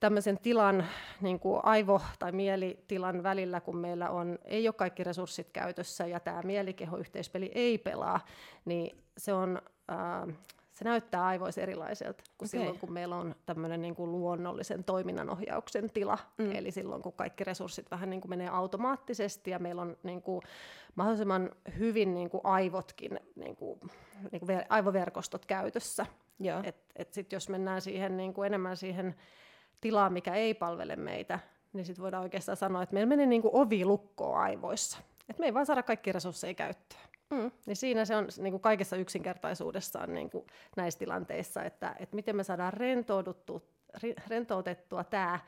tämmöisen 0.00 0.38
tilan, 0.38 0.86
niin 1.20 1.40
kuin 1.40 1.60
aivo- 1.64 2.02
tai 2.18 2.32
mielitilan 2.32 3.22
välillä, 3.22 3.60
kun 3.60 3.76
meillä 3.76 4.10
on, 4.10 4.38
ei 4.44 4.68
ole 4.68 4.74
kaikki 4.74 5.04
resurssit 5.04 5.50
käytössä 5.52 6.06
ja 6.06 6.20
tämä 6.20 6.42
mielikehoyhteispeli 6.42 7.52
ei 7.54 7.78
pelaa, 7.78 8.20
niin 8.64 8.98
se, 9.16 9.32
on, 9.32 9.62
äh, 9.90 10.36
se 10.80 10.84
näyttää 10.84 11.26
aivoissa 11.26 11.60
erilaiselta 11.60 12.22
kuin 12.38 12.48
okay. 12.48 12.60
silloin, 12.60 12.78
kun 12.78 12.92
meillä 12.92 13.16
on 13.16 13.34
tämmöinen 13.46 13.82
niin 13.82 13.94
kuin 13.94 14.12
luonnollisen 14.12 14.84
toiminnanohjauksen 14.84 15.90
tila. 15.90 16.18
Mm. 16.38 16.52
Eli 16.52 16.70
silloin, 16.70 17.02
kun 17.02 17.12
kaikki 17.12 17.44
resurssit 17.44 17.90
vähän 17.90 18.10
niin 18.10 18.20
kuin 18.20 18.30
menee 18.30 18.48
automaattisesti 18.48 19.50
ja 19.50 19.58
meillä 19.58 19.82
on 19.82 19.96
niin 20.02 20.22
kuin 20.22 20.42
mahdollisimman 20.94 21.50
hyvin 21.78 22.14
niin 22.14 22.30
kuin 22.30 22.40
aivotkin 22.44 23.20
niin 23.36 23.56
kuin 23.56 23.80
niin 24.32 24.40
kuin 24.40 24.62
aivoverkostot 24.68 25.46
käytössä. 25.46 26.06
Et, 26.64 26.76
et 26.96 27.12
sit 27.12 27.32
jos 27.32 27.48
mennään 27.48 27.80
siihen 27.80 28.16
niin 28.16 28.34
kuin 28.34 28.46
enemmän 28.46 28.76
siihen 28.76 29.14
tilaan, 29.80 30.12
mikä 30.12 30.34
ei 30.34 30.54
palvele 30.54 30.96
meitä, 30.96 31.38
niin 31.72 31.86
sitten 31.86 32.02
voidaan 32.02 32.22
oikeastaan 32.22 32.56
sanoa, 32.56 32.82
että 32.82 32.94
meillä 32.94 33.08
menee 33.08 33.26
niin 33.26 33.42
kuin 33.42 33.54
ovi 33.54 33.84
lukkoon 33.84 34.40
aivoissa. 34.40 34.98
Et 35.28 35.38
me 35.38 35.46
ei 35.46 35.54
vaan 35.54 35.66
saada 35.66 35.82
kaikki 35.82 36.12
resursseja 36.12 36.54
käyttöön. 36.54 37.09
Mm. 37.30 37.50
Niin 37.66 37.76
siinä 37.76 38.04
se 38.04 38.16
on 38.16 38.28
niin 38.38 38.52
kuin 38.52 38.60
kaikessa 38.60 38.96
yksinkertaisuudessaan 38.96 40.14
niin 40.14 40.30
kuin 40.30 40.46
näissä 40.76 40.98
tilanteissa, 40.98 41.62
että, 41.62 41.96
että 41.98 42.16
miten 42.16 42.36
me 42.36 42.44
saadaan 42.44 42.72
rentoutettua 44.28 45.04
tämä 45.04 45.40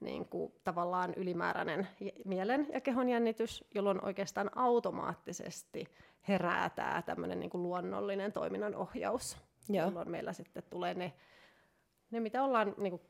niin 0.00 0.28
kuin, 0.28 0.52
tavallaan 0.64 1.14
ylimääräinen 1.14 1.88
mielen 2.24 2.66
ja 2.72 2.80
kehon 2.80 3.08
jännitys, 3.08 3.64
jolloin 3.74 4.04
oikeastaan 4.04 4.50
automaattisesti 4.54 5.84
herää 6.28 6.70
tämä 6.70 7.02
tämmöinen 7.06 7.40
niin 7.40 7.50
kuin 7.50 7.62
luonnollinen 7.62 8.32
toiminnan 8.32 8.74
ohjaus, 8.74 9.36
Joo. 9.68 9.84
jolloin 9.84 10.10
meillä 10.10 10.32
sitten 10.32 10.62
tulee 10.70 10.94
ne, 10.94 11.12
ne 12.10 12.20
mitä 12.20 12.44
ollaan 12.44 12.74
niin 12.78 12.90
kuin, 12.90 13.02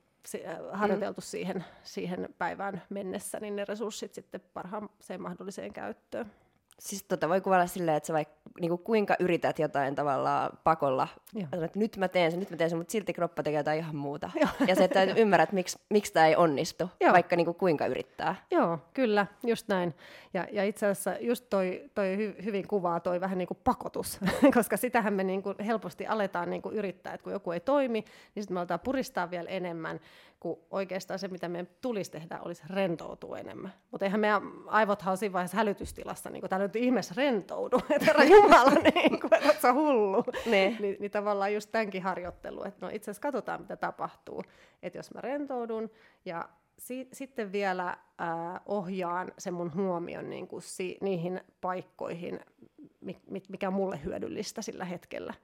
äh, 0.46 0.58
harjoiteltu 0.72 1.20
mm. 1.20 1.24
siihen, 1.24 1.64
siihen 1.82 2.28
päivään 2.38 2.82
mennessä, 2.88 3.40
niin 3.40 3.56
ne 3.56 3.64
resurssit 3.64 4.14
sitten 4.14 4.40
parhaaseen 4.54 5.22
mahdolliseen 5.22 5.72
käyttöön. 5.72 6.30
Siis 6.78 7.02
tota 7.02 7.28
voi 7.28 7.40
kuvata 7.40 7.66
silleen, 7.66 7.96
että 7.96 8.06
sä 8.06 8.12
vaikka 8.12 8.36
niin 8.60 8.78
kuinka 8.78 9.16
yrität 9.18 9.58
jotain 9.58 9.94
tavallaan 9.94 10.58
pakolla, 10.64 11.08
että 11.52 11.78
nyt 11.78 11.96
mä 11.96 12.08
teen 12.08 12.30
sen, 12.30 12.40
nyt 12.40 12.50
mä 12.50 12.56
teen 12.56 12.70
sen, 12.70 12.78
mutta 12.78 12.92
silti 12.92 13.12
kroppa 13.12 13.42
tekee 13.42 13.60
jotain 13.60 13.78
ihan 13.78 13.96
muuta. 13.96 14.30
Joo. 14.34 14.48
Ja 14.66 14.74
se, 14.74 14.84
että 14.84 15.02
ymmärrät, 15.02 15.52
miksi, 15.52 15.78
miksi 15.90 16.12
tämä 16.12 16.26
ei 16.26 16.36
onnistu, 16.36 16.90
Joo. 17.00 17.12
vaikka 17.12 17.36
niin 17.36 17.54
kuinka 17.54 17.86
yrittää. 17.86 18.34
Joo, 18.50 18.78
kyllä, 18.94 19.26
just 19.46 19.68
näin. 19.68 19.94
Ja, 20.34 20.46
ja 20.52 20.64
itse 20.64 20.86
asiassa 20.86 21.16
just 21.20 21.44
toi, 21.50 21.90
toi 21.94 22.16
hy, 22.16 22.36
hyvin 22.44 22.68
kuvaa 22.68 23.00
toi 23.00 23.20
vähän 23.20 23.38
niin 23.38 23.48
kuin 23.48 23.58
pakotus, 23.64 24.20
koska 24.54 24.76
sitähän 24.76 25.14
me 25.14 25.24
niin 25.24 25.42
kuin 25.42 25.56
helposti 25.66 26.06
aletaan 26.06 26.50
niin 26.50 26.62
kuin 26.62 26.74
yrittää, 26.74 27.14
että 27.14 27.24
kun 27.24 27.32
joku 27.32 27.50
ei 27.50 27.60
toimi, 27.60 28.04
niin 28.34 28.42
sitten 28.42 28.54
me 28.54 28.60
aletaan 28.60 28.80
puristaa 28.80 29.30
vielä 29.30 29.50
enemmän, 29.50 30.00
kun 30.40 30.58
oikeastaan 30.70 31.18
se, 31.18 31.28
mitä 31.28 31.48
meidän 31.48 31.68
tulisi 31.80 32.10
tehdä, 32.10 32.40
olisi 32.40 32.62
rentoutua 32.70 33.38
enemmän. 33.38 33.72
Mutta 33.90 34.04
eihän 34.04 34.20
meidän 34.20 34.42
aivothan 34.66 35.16
siinä 35.16 35.32
vaiheessa 35.32 35.56
hälytystilassa, 35.56 36.30
niin 36.30 36.48
täällä 36.48 36.66
nyt 36.66 36.76
ihmeessä 36.76 37.14
rentoudu, 37.16 37.76
että 37.90 38.06
herra 38.06 38.24
Jumala, 38.24 38.70
niin 38.70 39.20
kuin, 39.20 39.34
että 39.34 39.60
sä 39.62 39.72
hullu. 39.72 40.24
Ne. 40.46 40.76
Ni, 40.80 40.96
niin 41.00 41.10
tavallaan 41.10 41.54
just 41.54 41.72
tämänkin 41.72 42.02
harjoittelu, 42.02 42.64
että 42.64 42.86
no 42.86 42.92
itse 42.92 43.10
asiassa 43.10 43.22
katsotaan, 43.22 43.60
mitä 43.60 43.76
tapahtuu. 43.76 44.42
Että 44.82 44.98
jos 44.98 45.14
mä 45.14 45.20
rentoudun 45.20 45.90
ja 46.24 46.48
si- 46.78 47.08
sitten 47.12 47.52
vielä 47.52 47.88
äh, 47.88 47.96
ohjaan 48.66 49.32
sen 49.38 49.54
mun 49.54 49.74
huomion 49.74 50.30
niin 50.30 50.48
kuin 50.48 50.62
si- 50.62 50.98
niihin 51.00 51.40
paikkoihin, 51.60 52.40
mikä 53.48 53.68
on 53.68 53.74
mulle 53.74 54.00
hyödyllistä 54.04 54.62
sillä 54.62 54.84
hetkellä. 54.84 55.34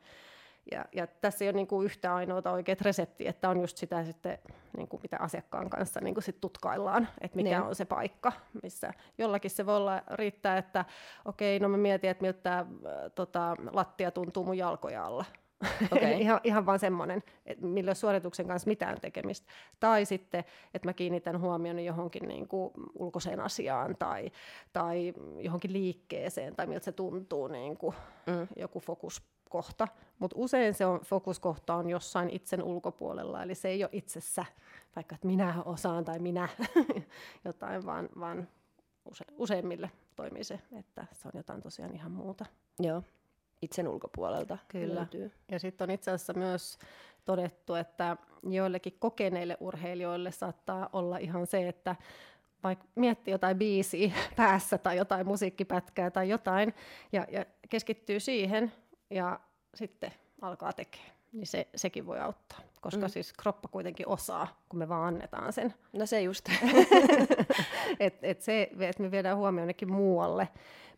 Ja, 0.70 0.84
ja 0.92 1.06
tässä 1.06 1.44
ei 1.44 1.48
ole 1.48 1.56
niin 1.56 1.66
kuin 1.66 1.84
yhtä 1.84 2.14
ainoata 2.14 2.50
oikeat 2.50 2.80
reseptiä, 2.80 3.30
että 3.30 3.48
on 3.48 3.60
just 3.60 3.76
sitä 3.76 4.04
sitten, 4.04 4.38
niin 4.76 4.88
kuin 4.88 5.02
mitä 5.02 5.16
asiakkaan 5.20 5.70
kanssa 5.70 6.00
niin 6.00 6.14
kuin 6.14 6.24
sit 6.24 6.40
tutkaillaan, 6.40 7.08
että 7.20 7.36
mikä 7.36 7.60
ne. 7.60 7.66
on 7.66 7.74
se 7.74 7.84
paikka, 7.84 8.32
missä 8.62 8.92
jollakin 9.18 9.50
se 9.50 9.66
voi 9.66 9.76
olla 9.76 10.02
riittää, 10.10 10.58
että 10.58 10.84
okei, 11.24 11.60
no 11.60 11.68
mä 11.68 11.76
mietin, 11.76 12.10
että 12.10 12.22
miltä 12.22 12.38
tämä 12.42 12.66
tota, 13.14 13.56
lattia 13.72 14.10
tuntuu 14.10 14.44
mun 14.44 14.58
jalkoja 14.58 15.06
alla. 15.06 15.24
Okay. 15.92 16.12
ihan, 16.12 16.40
ihan 16.44 16.66
vaan 16.66 16.78
semmoinen, 16.78 17.22
että 17.46 17.66
millä 17.66 17.94
suorituksen 17.94 18.46
kanssa 18.46 18.68
mitään 18.68 19.00
tekemistä. 19.00 19.52
Tai 19.80 20.04
sitten, 20.04 20.44
että 20.74 20.88
mä 20.88 20.92
kiinnitän 20.92 21.40
huomioon 21.40 21.84
johonkin 21.84 22.28
niin 22.28 22.48
kuin 22.48 22.72
ulkoiseen 22.94 23.40
asiaan 23.40 23.96
tai, 23.98 24.30
tai 24.72 25.14
johonkin 25.38 25.72
liikkeeseen 25.72 26.56
tai 26.56 26.66
miltä 26.66 26.84
se 26.84 26.92
tuntuu, 26.92 27.46
niin 27.48 27.76
kuin 27.76 27.94
mm. 28.26 28.48
joku 28.56 28.80
fokus 28.80 29.22
kohta, 29.52 29.88
mutta 30.18 30.36
usein 30.38 30.74
se 30.74 30.86
on, 30.86 31.00
fokuskohta 31.00 31.74
on 31.74 31.90
jossain 31.90 32.30
itsen 32.30 32.62
ulkopuolella, 32.62 33.42
eli 33.42 33.54
se 33.54 33.68
ei 33.68 33.84
ole 33.84 33.90
itsessä, 33.92 34.44
vaikka 34.96 35.14
että 35.14 35.26
minä 35.26 35.62
osaan 35.64 36.04
tai 36.04 36.18
minä 36.18 36.48
jotain, 37.44 37.86
vaan, 37.86 38.08
vaan 38.20 38.48
use, 39.10 39.24
useimmille 39.36 39.90
toimii 40.16 40.44
se, 40.44 40.60
että 40.78 41.06
se 41.12 41.28
on 41.28 41.32
jotain 41.34 41.62
tosiaan 41.62 41.94
ihan 41.94 42.12
muuta. 42.12 42.46
Joo, 42.80 43.02
itsen 43.62 43.88
ulkopuolelta 43.88 44.58
Kyllä. 44.68 44.94
Löytyy. 44.94 45.32
Ja 45.50 45.58
sitten 45.58 45.84
on 45.84 45.90
itse 45.90 46.10
asiassa 46.10 46.32
myös 46.32 46.78
todettu, 47.24 47.74
että 47.74 48.16
joillekin 48.42 48.96
kokeneille 48.98 49.56
urheilijoille 49.60 50.32
saattaa 50.32 50.88
olla 50.92 51.18
ihan 51.18 51.46
se, 51.46 51.68
että 51.68 51.96
vaikka 52.64 52.84
miettii 52.94 53.32
jotain 53.32 53.58
biisiä 53.58 54.12
päässä 54.36 54.78
tai 54.78 54.96
jotain 54.96 55.26
musiikkipätkää 55.26 56.10
tai 56.10 56.28
jotain 56.28 56.74
ja, 57.12 57.26
ja 57.30 57.46
keskittyy 57.68 58.20
siihen, 58.20 58.72
ja 59.12 59.40
sitten 59.74 60.12
alkaa 60.42 60.72
tekemään, 60.72 61.12
niin 61.32 61.46
se, 61.46 61.68
sekin 61.76 62.06
voi 62.06 62.20
auttaa. 62.20 62.58
Koska 62.80 63.06
mm. 63.06 63.10
siis 63.10 63.32
kroppa 63.32 63.68
kuitenkin 63.68 64.08
osaa, 64.08 64.62
kun 64.68 64.78
me 64.78 64.88
vaan 64.88 65.14
annetaan 65.14 65.52
sen. 65.52 65.74
No 65.92 66.06
se 66.06 66.22
just. 66.22 66.48
et, 68.00 68.18
et 68.22 68.42
se, 68.42 68.70
että 68.80 69.02
me 69.02 69.10
viedään 69.10 69.36
huomioon 69.36 69.62
jonnekin 69.62 69.92
muualle, 69.92 70.48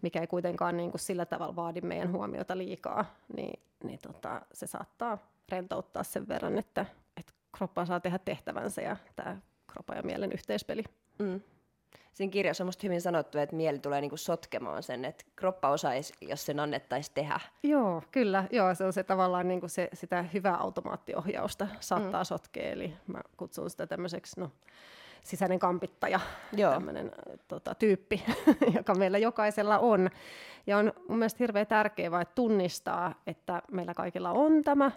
mikä 0.03 0.20
ei 0.20 0.27
kuitenkaan 0.27 0.77
niin 0.77 0.90
kuin 0.90 1.00
sillä 1.00 1.27
tavalla 1.27 1.57
vaadi 1.57 1.81
meidän 1.81 2.12
huomiota 2.12 2.59
liikaa, 2.59 3.14
niin, 3.37 3.61
niin 3.85 3.98
tota, 4.03 4.42
se 4.53 4.66
saattaa 4.66 5.18
rentouttaa 5.48 6.03
sen 6.03 6.29
verran, 6.29 6.59
että, 6.59 6.87
että 7.16 7.33
kroppa 7.57 7.87
saa 7.87 8.00
tehdä 8.00 8.18
tehtävänsä 8.18 8.83
ja 8.83 8.96
tämä 9.16 9.37
kroppa 9.66 9.94
ja 9.94 10.03
mielen 10.03 10.33
yhteispeli. 10.33 10.85
Mm 11.18 11.40
siinä 12.14 12.31
kirjassa 12.31 12.64
on 12.64 12.68
musta 12.68 12.87
hyvin 12.87 13.00
sanottu, 13.00 13.38
että 13.38 13.57
mieli 13.57 13.79
tulee 13.79 14.00
niinku 14.00 14.16
sotkemaan 14.16 14.83
sen, 14.83 15.05
että 15.05 15.24
kroppa 15.37 15.68
osaisi, 15.68 16.14
jos 16.20 16.46
sen 16.46 16.61
annettaisiin 16.61 17.14
tehdä. 17.14 17.40
Joo, 17.62 18.03
kyllä. 18.11 18.44
Joo, 18.50 18.74
se 18.74 18.85
on 18.85 18.92
se 18.92 19.03
tavallaan 19.05 19.48
niinku 19.48 19.68
se, 19.68 19.88
sitä 19.92 20.22
hyvää 20.22 20.57
automaattiohjausta 20.57 21.68
saattaa 21.81 22.22
mm. 22.22 22.27
sotkea, 22.27 22.70
eli 22.70 22.96
mä 23.07 23.20
kutsun 23.37 23.70
sitä 23.70 23.87
tämmöiseksi, 23.87 24.40
no, 24.40 24.50
sisäinen 25.22 25.59
kampittaja, 25.59 26.20
tämmöinen 26.57 27.12
tota, 27.48 27.74
tyyppi, 27.74 28.22
joka 28.77 28.94
meillä 28.94 29.18
jokaisella 29.18 29.79
on. 29.79 30.11
Ja 30.66 30.79
on 30.79 30.92
mun 31.09 31.18
mielestä 31.18 31.38
hirveän 31.38 31.66
tärkeää 31.66 32.11
vaan 32.11 32.27
tunnistaa, 32.35 33.14
että 33.27 33.62
meillä 33.72 33.94
kaikilla 33.94 34.31
on 34.31 34.64
tämä, 34.64 34.90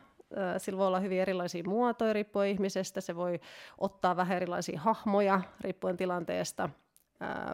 sillä 0.57 0.77
voi 0.77 0.87
olla 0.87 0.99
hyvin 0.99 1.21
erilaisia 1.21 1.63
muotoja 1.67 2.13
riippuen 2.13 2.49
ihmisestä, 2.49 3.01
se 3.01 3.15
voi 3.15 3.39
ottaa 3.77 4.15
vähän 4.15 4.37
erilaisia 4.37 4.79
hahmoja 4.79 5.41
riippuen 5.61 5.97
tilanteesta, 5.97 6.69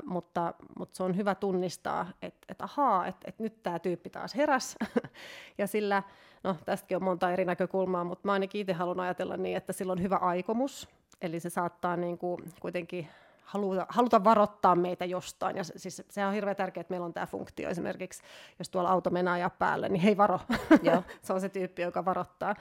Mutta, 0.06 0.54
mutta 0.80 0.98
se 0.98 1.04
on 1.04 1.18
hyvä 1.18 1.36
tunnistaa, 1.36 2.08
että 2.22 2.46
et, 2.50 2.62
ahaa, 2.62 3.08
että 3.08 3.26
et 3.30 3.40
nyt 3.40 3.64
tämä 3.64 3.80
tyyppi 3.80 4.10
taas 4.10 4.36
heräs. 4.36 4.78
ja 5.58 5.68
sillä, 5.68 6.04
no 6.44 6.56
tästäkin 6.66 6.98
on 6.98 7.04
monta 7.04 7.32
eri 7.32 7.46
näkökulmaa, 7.46 8.04
mutta 8.04 8.28
mä 8.28 8.34
ainakin 8.34 8.62
itse 8.62 8.74
haluan 8.74 9.00
ajatella 9.00 9.38
niin, 9.38 9.58
että 9.58 9.74
sillä 9.74 9.92
on 9.92 10.02
hyvä 10.02 10.16
aikomus. 10.16 10.90
Eli 11.22 11.40
se 11.40 11.50
saattaa 11.50 11.96
niin 11.96 12.18
kuin 12.18 12.54
kuitenkin 12.60 13.08
haluta, 13.44 13.86
haluta 13.90 14.24
varoittaa 14.24 14.76
meitä 14.76 15.06
jostain. 15.06 15.58
Ja 15.58 15.64
se, 15.64 15.74
siis 15.78 16.04
se 16.10 16.26
on 16.26 16.34
hirveän 16.34 16.56
tärkeää, 16.56 16.82
että 16.82 16.92
meillä 16.92 17.06
on 17.06 17.14
tämä 17.14 17.26
funktio 17.26 17.70
esimerkiksi, 17.70 18.24
jos 18.60 18.70
tuolla 18.70 18.90
auto 18.90 19.10
menee 19.10 19.34
ajaa 19.34 19.50
päälle, 19.50 19.90
niin 19.90 20.02
hei 20.02 20.18
varo. 20.18 20.40
Joo. 20.82 21.04
se 21.22 21.34
on 21.34 21.42
se 21.42 21.50
tyyppi, 21.50 21.82
joka 21.82 22.06
varoittaa. 22.06 22.56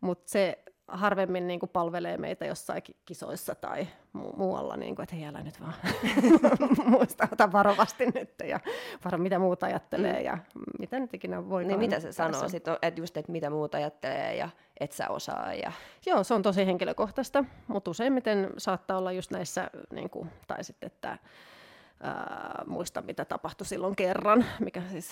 Mutta 0.00 0.30
se 0.30 0.58
harvemmin 0.88 1.46
niin 1.46 1.60
kuin 1.60 1.70
palvelee 1.70 2.16
meitä 2.16 2.46
jossain 2.46 2.82
kisoissa 3.04 3.54
tai 3.54 3.88
mu- 4.18 4.36
muualla, 4.36 4.76
niin 4.76 4.96
kuin, 4.96 5.02
että 5.02 5.16
hei 5.16 5.26
älä 5.26 5.42
nyt 5.42 5.60
vaan 5.60 5.74
muista, 6.90 7.28
ota 7.32 7.52
varovasti 7.52 8.06
nyt 8.06 8.34
ja 8.44 8.60
varo 9.04 9.18
mitä 9.18 9.38
muuta 9.38 9.66
ajattelee 9.66 10.18
mm. 10.18 10.24
ja 10.24 10.38
mitä 10.78 10.98
nyt 10.98 11.14
ikinä 11.14 11.48
voi. 11.48 11.64
Niin 11.64 11.78
mitä 11.78 12.00
se 12.00 12.12
sanoo 12.12 12.48
sitten, 12.48 12.76
että 12.82 13.00
just, 13.00 13.16
että 13.16 13.32
mitä 13.32 13.50
muuta 13.50 13.76
ajattelee 13.76 14.36
ja 14.36 14.48
et 14.80 14.92
sä 14.92 15.08
osaa. 15.08 15.54
Ja... 15.54 15.72
Joo, 16.06 16.24
se 16.24 16.34
on 16.34 16.42
tosi 16.42 16.66
henkilökohtaista, 16.66 17.44
mutta 17.66 17.90
useimmiten 17.90 18.50
saattaa 18.58 18.98
olla 18.98 19.12
just 19.12 19.30
näissä, 19.30 19.70
niin 19.92 20.10
kuin, 20.10 20.30
tai 20.46 20.64
sitten, 20.64 20.86
että 20.86 21.18
ää, 22.04 22.64
muista, 22.66 23.02
mitä 23.02 23.24
tapahtui 23.24 23.66
silloin 23.66 23.96
kerran, 23.96 24.44
mikä 24.60 24.82
siis 24.90 25.10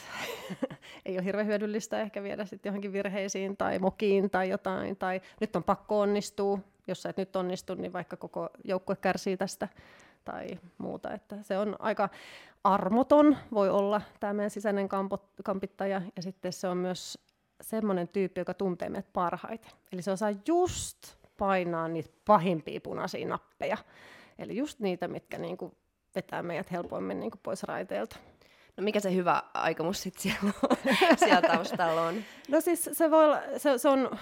ei 1.07 1.17
ole 1.17 1.25
hirveän 1.25 1.47
hyödyllistä 1.47 2.01
ehkä 2.01 2.23
viedä 2.23 2.45
sitten 2.45 2.71
johonkin 2.71 2.93
virheisiin 2.93 3.57
tai 3.57 3.79
mokiin 3.79 4.31
tai 4.31 4.49
jotain, 4.49 4.97
tai 4.97 5.21
nyt 5.41 5.57
on 5.57 5.65
pakko 5.65 6.01
onnistua, 6.01 6.59
jos 6.87 7.03
sä 7.03 7.09
et 7.09 7.17
nyt 7.17 7.37
onnistu, 7.37 7.75
niin 7.75 7.93
vaikka 7.93 8.17
koko 8.17 8.51
joukkue 8.65 8.97
kärsii 8.97 9.37
tästä 9.37 9.69
tai 10.25 10.59
muuta. 10.79 11.13
Että 11.13 11.37
se 11.43 11.59
on 11.59 11.77
aika 11.79 12.09
armoton, 12.65 13.37
voi 13.53 13.71
olla 13.71 14.01
tämä 14.21 14.33
meidän 14.33 14.51
sisäinen 14.51 14.89
kampot, 14.89 15.25
kampittaja, 15.45 16.03
ja 16.17 16.23
sitten 16.23 16.53
se 16.53 16.69
on 16.69 16.77
myös 16.77 17.19
semmoinen 17.61 18.09
tyyppi, 18.09 18.41
joka 18.41 18.55
tuntee 18.55 18.89
meidät 18.89 19.13
parhaiten. 19.13 19.71
Eli 19.93 20.03
se 20.03 20.11
osaa 20.11 20.33
just 20.49 20.99
painaa 21.39 21.89
niitä 21.89 22.11
pahimpia 22.25 22.81
punaisia 22.81 23.29
nappeja. 23.29 23.77
Eli 24.39 24.57
just 24.57 24.81
niitä, 24.81 25.09
mitkä 25.09 25.39
niinku 25.39 25.75
vetää 26.15 26.43
meidät 26.43 26.71
helpoimmin 26.71 27.21
niin 27.21 27.31
kuin 27.31 27.41
pois 27.43 27.63
raiteilta. 27.63 28.17
No 28.77 28.85
mikä 28.85 29.01
se 29.01 29.15
hyvä 29.15 29.43
aikomus 29.55 30.03
sitten 30.03 30.23
siellä, 30.23 30.53
siellä 31.25 31.49
taustalla 31.49 32.03
on? 32.03 32.15
No 32.49 32.61
siis 32.61 32.91
se, 32.93 33.11
voi 33.11 33.25
olla, 33.25 33.41
se, 33.57 33.79
se 33.79 33.89
on 33.89 34.19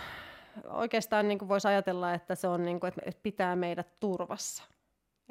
oikeastaan 0.64 1.28
niin 1.28 1.38
kuin 1.38 1.48
voisi 1.48 1.68
ajatella, 1.68 2.14
että 2.14 2.34
se 2.34 2.48
on 2.48 2.64
niin 2.64 2.80
kuin, 2.80 2.92
että 3.06 3.20
pitää 3.22 3.56
meidät 3.56 4.00
turvassa. 4.00 4.64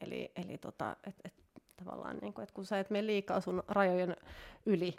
Eli, 0.02 0.32
eli 0.36 0.58
tota, 0.58 0.96
et, 1.08 1.16
et, 1.26 1.34
tavallaan 1.76 2.18
niin 2.18 2.34
kuin, 2.34 2.44
että 2.44 2.56
kun 2.56 2.66
sä 2.66 2.80
et 2.80 2.90
mene 2.90 3.08
liikaa 3.08 3.42
sun 3.42 3.64
rajojen 3.68 4.16
yli, 4.66 4.96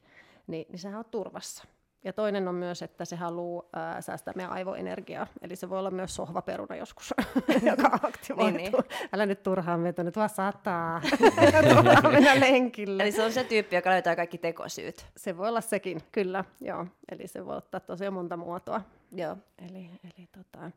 niin, 0.47 0.67
niin 0.69 0.79
sä 0.79 0.97
oot 0.97 1.11
turvassa. 1.11 1.65
Ja 2.05 2.13
toinen 2.13 2.49
on 2.49 2.55
myös, 2.55 2.83
että 2.83 3.05
se 3.05 3.17
haluaa 3.17 4.01
säästää 4.01 4.35
meidän 4.37 4.53
aivoenergiaa. 4.53 5.27
Eli 5.43 5.57
se 5.57 5.69
voi 5.71 5.79
olla 5.79 5.91
myös 5.91 6.15
sohvaperuna 6.15 6.77
joskus, 6.77 7.15
joka 7.71 7.91
aktivoituu. 8.03 8.59
niin, 8.59 8.73
niin. 8.73 8.85
Älä 9.13 9.27
nyt 9.27 9.43
turhaan 9.43 9.83
vetä, 9.83 10.05
nyt 10.05 10.17
vaan 10.17 10.29
sataa. 10.29 11.01
turhaan 11.75 12.13
mennä 12.13 12.41
lenkille. 12.41 13.03
Eli 13.03 13.13
se 13.13 13.25
on 13.25 13.33
se 13.33 13.45
tyyppi, 13.45 13.77
joka 13.77 13.91
löytää 13.91 14.17
kaikki 14.17 14.39
tekosyyt. 14.39 15.07
Se 15.17 15.37
voi 15.37 15.49
olla 15.49 15.61
sekin, 15.61 16.01
kyllä. 16.13 16.45
Joo. 16.61 16.87
Eli 17.13 17.27
se 17.27 17.47
voi 17.47 17.57
ottaa 17.57 17.81
tosiaan 17.81 18.15
monta 18.15 18.37
muotoa. 18.37 18.81
Joo. 19.13 19.37
Eli, 19.69 19.91
eli 20.05 20.29
tota... 20.33 20.71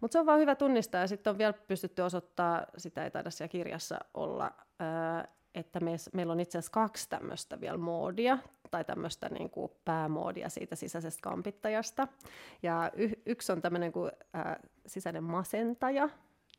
Mutta 0.00 0.12
se 0.12 0.18
on 0.18 0.26
vaan 0.26 0.40
hyvä 0.40 0.54
tunnistaa, 0.54 1.00
ja 1.00 1.06
sitten 1.06 1.30
on 1.30 1.38
vielä 1.38 1.52
pystytty 1.52 2.02
osoittaa, 2.02 2.66
sitä 2.76 3.04
ei 3.04 3.10
taida 3.10 3.30
siellä 3.30 3.48
kirjassa 3.48 3.98
olla, 4.14 4.52
että 5.54 5.80
me, 5.80 5.96
meillä 6.12 6.32
on 6.32 6.40
itse 6.40 6.58
asiassa 6.58 6.72
kaksi 6.72 7.08
tämmöistä 7.08 7.60
vielä 7.60 7.78
moodia, 7.78 8.38
tai 8.70 8.84
tämmöistä 8.84 9.28
niin 9.28 9.50
kuin 9.50 9.72
päämoodia 9.84 10.48
siitä 10.48 10.76
sisäisestä 10.76 11.20
kampittajasta. 11.22 12.08
Ja 12.62 12.90
y- 12.94 13.22
yksi 13.26 13.52
on 13.52 13.62
tämmöinen 13.62 13.92
kuin 13.92 14.12
ä, 14.36 14.56
sisäinen 14.86 15.24
masentaja, 15.24 16.08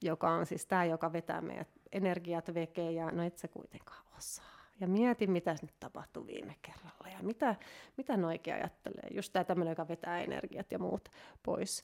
joka 0.01 0.29
on 0.29 0.45
siis 0.45 0.65
tämä, 0.65 0.85
joka 0.85 1.13
vetää 1.13 1.41
meidät 1.41 1.67
energiat 1.91 2.53
vekeen, 2.53 2.95
ja 2.95 3.11
no 3.11 3.23
et 3.23 3.37
sä 3.37 3.47
kuitenkaan 3.47 4.03
osaa. 4.17 4.57
Ja 4.79 4.87
mieti, 4.87 5.27
mitä 5.27 5.55
nyt 5.61 5.79
tapahtui 5.79 6.27
viime 6.27 6.55
kerralla, 6.61 7.07
ja 7.17 7.23
mitä, 7.23 7.55
mitä 7.97 8.17
noikin 8.17 8.53
ajattelee. 8.53 9.09
Just 9.11 9.33
tämä 9.33 9.43
tämmöinen, 9.43 9.71
joka 9.71 9.87
vetää 9.87 10.21
energiat 10.21 10.71
ja 10.71 10.79
muut 10.79 11.09
pois. 11.43 11.83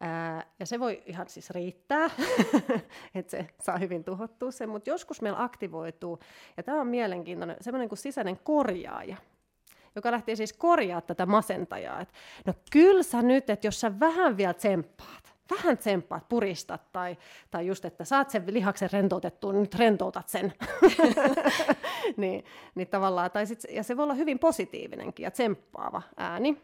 Ää, 0.00 0.46
ja 0.60 0.66
se 0.66 0.80
voi 0.80 1.02
ihan 1.06 1.28
siis 1.28 1.50
riittää, 1.50 2.10
että 3.14 3.30
se 3.30 3.46
saa 3.60 3.78
hyvin 3.78 4.04
tuhottua 4.04 4.50
sen, 4.50 4.68
mutta 4.68 4.90
joskus 4.90 5.22
meillä 5.22 5.42
aktivoituu, 5.42 6.18
ja 6.56 6.62
tämä 6.62 6.80
on 6.80 6.86
mielenkiintoinen, 6.86 7.56
semmoinen 7.60 7.88
kuin 7.88 7.98
sisäinen 7.98 8.38
korjaaja, 8.44 9.16
joka 9.94 10.10
lähtee 10.12 10.36
siis 10.36 10.52
korjaa 10.52 11.00
tätä 11.00 11.26
masentajaa. 11.26 12.00
Et, 12.00 12.12
no 12.46 12.54
kyllä 12.70 13.02
sä 13.02 13.22
nyt, 13.22 13.50
että 13.50 13.66
jos 13.66 13.80
sä 13.80 14.00
vähän 14.00 14.36
vielä 14.36 14.54
tsemppaat, 14.54 15.34
vähän 15.50 15.78
tsemppaat, 15.78 16.28
puristat, 16.28 16.92
tai, 16.92 17.16
tai 17.50 17.66
just, 17.66 17.84
että 17.84 18.04
saat 18.04 18.30
sen 18.30 18.44
lihaksen 18.46 18.90
rentoutettua, 18.92 19.52
niin 19.52 19.60
nyt 19.60 19.74
rentoutat 19.74 20.28
sen. 20.28 20.52
niin, 22.16 22.44
niin 22.74 22.88
tavallaan, 22.88 23.30
tai 23.30 23.46
sit, 23.46 23.62
ja 23.70 23.82
se 23.82 23.96
voi 23.96 24.02
olla 24.02 24.14
hyvin 24.14 24.38
positiivinenkin 24.38 25.24
ja 25.24 25.30
tsemppaava 25.30 26.02
ääni 26.16 26.62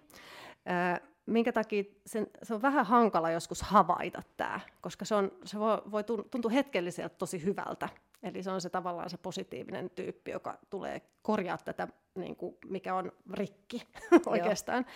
minkä 1.30 1.52
takia 1.52 1.84
sen, 2.06 2.26
se 2.42 2.54
on 2.54 2.62
vähän 2.62 2.86
hankala 2.86 3.30
joskus 3.30 3.62
havaita 3.62 4.22
tämä, 4.36 4.60
koska 4.80 5.04
se, 5.04 5.14
on, 5.14 5.32
se 5.44 5.58
voi, 5.58 5.82
voi 5.90 6.04
tuntua 6.04 6.50
hetkelliseltä 6.50 7.14
tosi 7.18 7.44
hyvältä. 7.44 7.88
Eli 8.22 8.42
se 8.42 8.50
on 8.50 8.60
se 8.60 8.70
tavallaan 8.70 9.10
se 9.10 9.16
positiivinen 9.16 9.90
tyyppi, 9.90 10.30
joka 10.30 10.58
tulee 10.70 11.02
korjaa 11.22 11.58
tätä, 11.58 11.88
niin 12.14 12.36
kuin, 12.36 12.56
mikä 12.66 12.94
on 12.94 13.12
rikki 13.32 13.82
oikeastaan. 14.26 14.86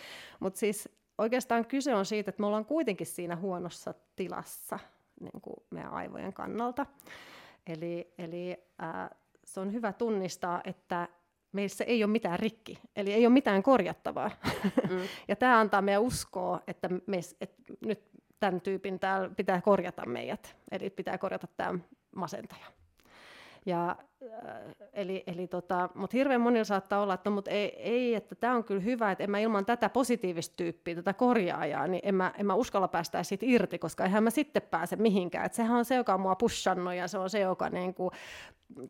Mutta 0.41 0.59
siis 0.59 0.89
oikeastaan 1.19 1.67
kyse 1.67 1.95
on 1.95 2.07
siitä, 2.07 2.31
että 2.31 2.41
me 2.41 2.47
ollaan 2.47 2.65
kuitenkin 2.65 3.07
siinä 3.07 3.37
huonossa 3.37 3.95
tilassa 4.17 4.79
niin 5.21 5.41
kuin 5.43 5.57
meidän 5.71 5.93
aivojen 5.93 6.33
kannalta. 6.33 6.87
Eli, 7.67 8.15
eli 8.19 8.57
ää, 8.79 9.11
se 9.45 9.61
on 9.61 9.73
hyvä 9.73 9.93
tunnistaa, 9.93 10.61
että 10.65 11.09
meissä 11.55 11.85
ei 11.85 12.05
ole 12.05 12.13
mitään 12.13 12.39
rikki, 12.39 12.79
eli 12.97 13.13
ei 13.13 13.27
ole 13.27 13.33
mitään 13.33 13.63
korjattavaa. 13.63 14.31
Mm. 14.91 15.01
ja 15.29 15.37
tämä 15.37 15.61
antaa 15.61 15.83
meidän 15.83 16.03
uskoa, 16.03 16.61
että, 16.67 16.89
me, 17.07 17.21
että 17.41 17.73
nyt 17.81 18.01
tämän 18.41 18.61
tyypin 18.61 19.01
täällä 19.01 19.31
pitää 19.37 19.61
korjata 19.61 20.07
meidät, 20.07 20.57
eli 20.71 20.91
pitää 20.91 21.19
korjata 21.19 21.47
tämä 21.57 21.79
masentaja. 22.17 22.67
Ja, 23.67 23.97
äh, 24.23 24.75
eli, 24.93 25.23
eli 25.27 25.47
tota, 25.47 25.89
mutta 25.95 26.17
hirveän 26.17 26.41
monilla 26.41 26.65
saattaa 26.65 27.03
olla, 27.03 27.15
että 27.15 27.31
no, 27.31 27.35
mut 27.35 27.49
ei, 27.49 27.83
ei, 27.83 28.15
että 28.15 28.35
tämä 28.35 28.55
on 28.55 28.65
kyllä 28.65 28.81
hyvä, 28.81 29.13
että 29.13 29.25
en 29.25 29.31
mä 29.31 29.39
ilman 29.39 29.67
tätä 29.67 29.89
positiivista 29.89 30.57
tyyppiä, 30.57 30.95
tätä 30.95 31.13
korjaajaa, 31.13 31.87
niin 31.87 32.01
en 32.05 32.15
mä, 32.15 32.33
en 32.39 32.47
mä 32.47 32.55
uskalla 32.55 32.89
päästä 32.89 33.23
siitä 33.23 33.47
irti, 33.49 33.79
koska 33.79 34.05
eihän 34.05 34.25
mä 34.25 34.31
sitten 34.31 34.63
pääse 34.63 34.97
mihinkään. 34.97 35.47
Et 35.47 35.55
sehän 35.55 35.77
on 35.77 35.85
se, 35.85 35.95
joka 35.95 36.15
on 36.15 36.21
mua 36.21 36.37
pushannut 36.37 36.95
ja 36.95 37.09
se 37.09 37.19
on 37.19 37.31
se, 37.31 37.41
joka 37.41 37.71
niinku, 37.71 38.11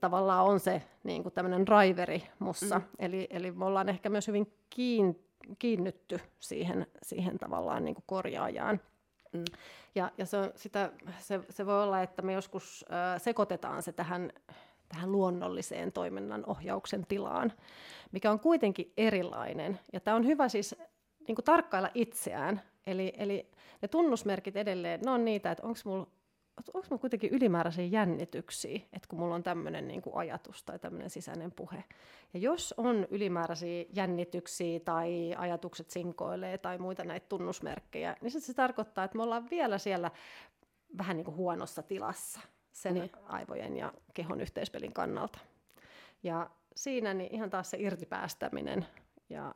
tavallaan 0.00 0.44
on 0.44 0.60
se 0.60 0.82
niinku 1.04 1.30
tämmöinen 1.30 1.66
driveri 1.66 2.22
mussa. 2.38 2.78
Mm. 2.78 2.84
Eli, 2.98 3.26
eli 3.30 3.50
me 3.52 3.64
ollaan 3.64 3.88
ehkä 3.88 4.08
myös 4.08 4.28
hyvin 4.28 4.52
kiin, 4.70 5.24
kiinnytty 5.58 6.20
siihen, 6.40 6.86
siihen 7.02 7.38
tavallaan 7.38 7.84
niinku 7.84 8.02
korjaajaan. 8.06 8.80
Mm. 9.32 9.44
Ja, 9.94 10.10
ja 10.18 10.26
se, 10.26 10.36
on 10.36 10.50
sitä, 10.56 10.92
se, 11.18 11.40
se 11.50 11.66
voi 11.66 11.82
olla, 11.82 12.02
että 12.02 12.22
me 12.22 12.32
joskus 12.32 12.84
äh, 12.92 13.22
sekoitetaan 13.22 13.82
se 13.82 13.92
tähän, 13.92 14.32
tähän 14.88 15.12
luonnolliseen 15.12 15.92
toiminnan 15.92 16.44
ohjauksen 16.46 17.06
tilaan, 17.06 17.52
mikä 18.12 18.30
on 18.30 18.40
kuitenkin 18.40 18.92
erilainen. 18.96 19.80
Ja 19.92 20.00
tämä 20.00 20.16
on 20.16 20.26
hyvä 20.26 20.48
siis 20.48 20.76
niin 21.28 21.34
kuin 21.34 21.44
tarkkailla 21.44 21.90
itseään. 21.94 22.62
Eli, 22.86 23.12
eli 23.16 23.50
ne 23.82 23.88
tunnusmerkit 23.88 24.56
edelleen, 24.56 25.00
ne 25.00 25.10
on 25.10 25.24
niitä, 25.24 25.50
että 25.50 25.66
onko 25.66 25.78
mulla 25.84 26.06
onko 26.58 26.86
minulla 26.86 27.00
kuitenkin 27.00 27.30
ylimääräisiä 27.30 27.84
jännityksiä, 27.84 28.80
että 28.92 29.08
kun 29.08 29.18
mulla 29.18 29.34
on 29.34 29.42
tämmöinen 29.42 29.88
niin 29.88 30.02
ajatus 30.14 30.62
tai 30.62 30.78
tämmöinen 30.78 31.10
sisäinen 31.10 31.52
puhe. 31.52 31.84
Ja 32.34 32.40
jos 32.40 32.74
on 32.76 33.06
ylimääräisiä 33.10 33.84
jännityksiä 33.92 34.80
tai 34.80 35.34
ajatukset 35.38 35.90
sinkoilee 35.90 36.58
tai 36.58 36.78
muita 36.78 37.04
näitä 37.04 37.26
tunnusmerkkejä, 37.28 38.16
niin 38.20 38.30
se, 38.30 38.40
se 38.40 38.54
tarkoittaa, 38.54 39.04
että 39.04 39.16
me 39.16 39.22
ollaan 39.22 39.50
vielä 39.50 39.78
siellä 39.78 40.10
vähän 40.98 41.16
niin 41.16 41.24
kuin 41.24 41.36
huonossa 41.36 41.82
tilassa 41.82 42.40
sen 42.72 42.94
niin. 42.94 43.10
aivojen 43.26 43.76
ja 43.76 43.92
kehon 44.14 44.40
yhteispelin 44.40 44.92
kannalta. 44.92 45.38
Ja 46.22 46.50
siinä 46.76 47.14
niin 47.14 47.34
ihan 47.34 47.50
taas 47.50 47.70
se 47.70 47.76
irtipäästäminen 47.80 48.86
ja 49.28 49.54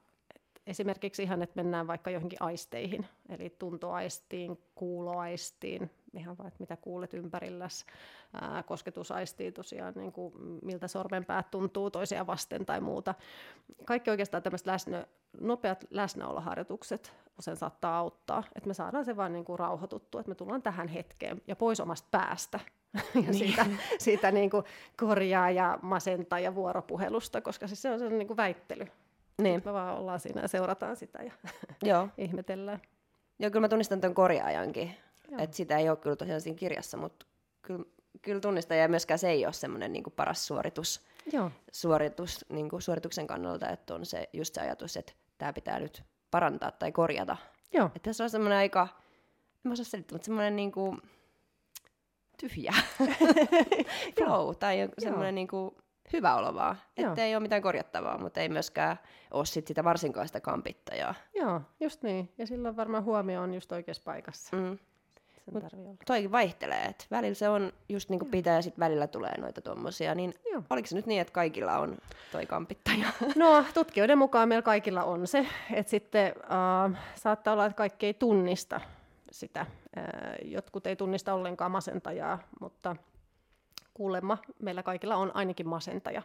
esimerkiksi 0.69 1.23
ihan, 1.23 1.43
että 1.43 1.57
mennään 1.57 1.87
vaikka 1.87 2.11
johonkin 2.11 2.43
aisteihin, 2.43 3.07
eli 3.29 3.55
tuntoaistiin, 3.59 4.59
kuuloaistiin, 4.75 5.91
ihan 6.15 6.39
vaan, 6.39 6.49
että 6.49 6.61
mitä 6.61 6.77
kuulet 6.77 7.15
ympärilläsi, 7.15 7.85
ää, 8.41 8.63
kosketusaistiin 8.63 9.55
tosiaan, 9.55 9.95
niin 9.97 10.13
kuin, 10.13 10.33
miltä 10.63 10.89
sormenpäät 10.89 11.51
tuntuu 11.51 11.91
toisia 11.91 12.27
vasten 12.27 12.67
tai 12.67 12.81
muuta. 12.81 13.15
Kaikki 13.85 14.11
oikeastaan 14.11 14.43
tämmöiset 14.43 14.67
läsnä, 14.67 15.07
nopeat 15.41 15.85
läsnäoloharjoitukset 15.91 17.13
usein 17.39 17.57
saattaa 17.57 17.99
auttaa, 17.99 18.45
että 18.57 18.69
me 18.69 18.75
saadaan 18.75 19.05
se 19.05 19.17
vaan 19.17 19.33
niin 19.33 19.45
kuin 19.45 19.59
rauhoituttua, 19.59 20.21
että 20.21 20.29
me 20.29 20.35
tullaan 20.35 20.63
tähän 20.63 20.89
hetkeen 20.89 21.43
ja 21.47 21.57
pois 21.57 21.81
omasta 21.81 22.09
päästä 22.11 22.61
ja 22.95 23.03
niin. 23.15 23.35
siitä, 23.35 23.67
siitä 23.99 24.31
niin 24.31 24.51
kuin 24.51 24.65
korjaa 24.97 25.51
ja 25.51 25.79
masentaa 25.83 26.39
ja 26.39 26.55
vuoropuhelusta, 26.55 27.41
koska 27.41 27.67
siis 27.67 27.83
se 27.83 27.91
on 27.91 27.99
sellainen 27.99 28.19
niin 28.19 28.27
kuin 28.27 28.37
väittely. 28.37 28.87
Niin. 29.43 29.63
Me 29.65 29.73
vaan 29.73 29.99
ollaan 29.99 30.21
siinä 30.21 30.43
ja 30.43 30.49
seurataan 30.49 30.97
sitä 30.97 31.23
ja 31.23 31.33
Joo. 31.91 32.09
ihmetellään. 32.19 32.81
Joo, 33.39 33.51
kyllä 33.51 33.65
mä 33.65 33.69
tunnistan 33.69 34.01
tämän 34.01 34.15
korjaajankin. 34.15 34.95
Että 35.39 35.57
sitä 35.57 35.79
ei 35.79 35.89
ole 35.89 35.97
kyllä 35.97 36.17
tosiaan 36.17 36.41
siinä 36.41 36.59
kirjassa, 36.59 36.97
mutta 36.97 37.27
kyllä, 37.63 37.85
kyllä 38.23 38.41
tunnistan. 38.41 38.79
Ja 38.79 38.89
myöskään 38.89 39.19
se 39.19 39.31
ei 39.31 39.47
ole 39.47 39.53
semmoinen 39.53 39.93
niin 39.93 40.05
paras 40.17 40.47
suoritus, 40.47 41.07
Joo. 41.33 41.51
suoritus 41.73 42.45
niin 42.49 42.69
kuin 42.69 42.83
suorituksen 42.83 43.27
kannalta, 43.27 43.69
että 43.69 43.95
on 43.95 44.07
se, 44.07 44.29
just 44.33 44.55
se 44.55 44.61
ajatus, 44.61 44.97
että 44.97 45.13
tämä 45.39 45.53
pitää 45.53 45.79
nyt 45.79 46.03
parantaa 46.31 46.71
tai 46.71 46.93
korjata. 46.93 47.37
Joo. 47.73 47.91
Että 47.97 48.13
se 48.13 48.23
on 48.23 48.31
semmoinen 48.31 48.59
aika, 48.59 48.89
en 49.55 49.61
mä 49.65 49.73
osaa 49.73 49.85
selittää, 49.85 50.15
mutta 50.15 50.27
semmoinen 50.27 50.57
niin 50.57 50.73
kuin 50.73 51.03
tyhjä 52.41 52.75
flow 54.19 54.57
tai 54.59 54.89
semmoinen 54.99 55.35
niin 55.35 55.49
kuin 55.49 55.77
hyvä 56.13 56.35
olo 56.35 56.55
vaan. 56.55 56.77
Että 56.97 57.25
ei 57.25 57.35
ole 57.35 57.43
mitään 57.43 57.63
korjattavaa, 57.63 58.19
mutta 58.19 58.41
ei 58.41 58.49
myöskään 58.49 58.97
ole 59.31 59.47
sit 59.47 59.67
sitä 59.67 59.85
varsinkaan 59.85 60.27
sitä 60.27 60.41
kampittajaa. 60.41 61.15
Joo, 61.35 61.61
just 61.81 62.03
niin. 62.03 62.33
Ja 62.39 62.47
silloin 62.47 62.77
varmaan 62.77 63.05
huomio 63.05 63.43
on 63.43 63.55
just 63.55 63.73
oikeassa 63.73 64.03
paikassa. 64.05 64.57
Mm. 64.57 64.79
Mut 65.53 65.65
toikin 66.07 66.33
vaihtelee, 66.33 66.85
että 66.85 67.05
välillä 67.11 67.35
se 67.35 67.49
on 67.49 67.73
just 67.89 68.09
niin 68.09 68.19
kuin 68.19 68.31
pitää 68.31 68.55
ja 68.55 68.63
sitten 68.63 68.81
välillä 68.81 69.07
tulee 69.07 69.41
noita 69.41 69.61
tuommoisia, 69.61 70.15
niin 70.15 70.35
Joo. 70.53 70.63
oliko 70.71 70.87
se 70.89 70.97
nyt 70.97 71.07
niin, 71.07 71.21
että 71.21 71.33
kaikilla 71.33 71.79
on 71.79 71.97
toi 72.33 72.47
kampittaja? 72.47 73.07
No 73.37 73.65
tutkijoiden 73.75 74.19
mukaan 74.19 74.49
meillä 74.49 74.63
kaikilla 74.63 75.05
on 75.05 75.27
se, 75.27 75.47
että 75.73 75.91
sitten 75.91 76.27
äh, 76.27 77.01
saattaa 77.15 77.53
olla, 77.53 77.67
että 77.67 77.77
kaikki 77.77 78.07
ei 78.07 78.15
tunnista 78.15 78.81
sitä. 79.31 79.61
Äh, 79.61 80.07
jotkut 80.45 80.87
ei 80.87 80.97
tunnista 80.97 81.35
ollenkaan 81.35 81.71
masentajaa, 81.71 82.39
mutta 82.61 82.97
kuulemma 83.99 84.39
meillä 84.63 84.83
kaikilla 84.83 85.17
on 85.17 85.31
ainakin 85.35 85.69
masentaja 85.69 86.23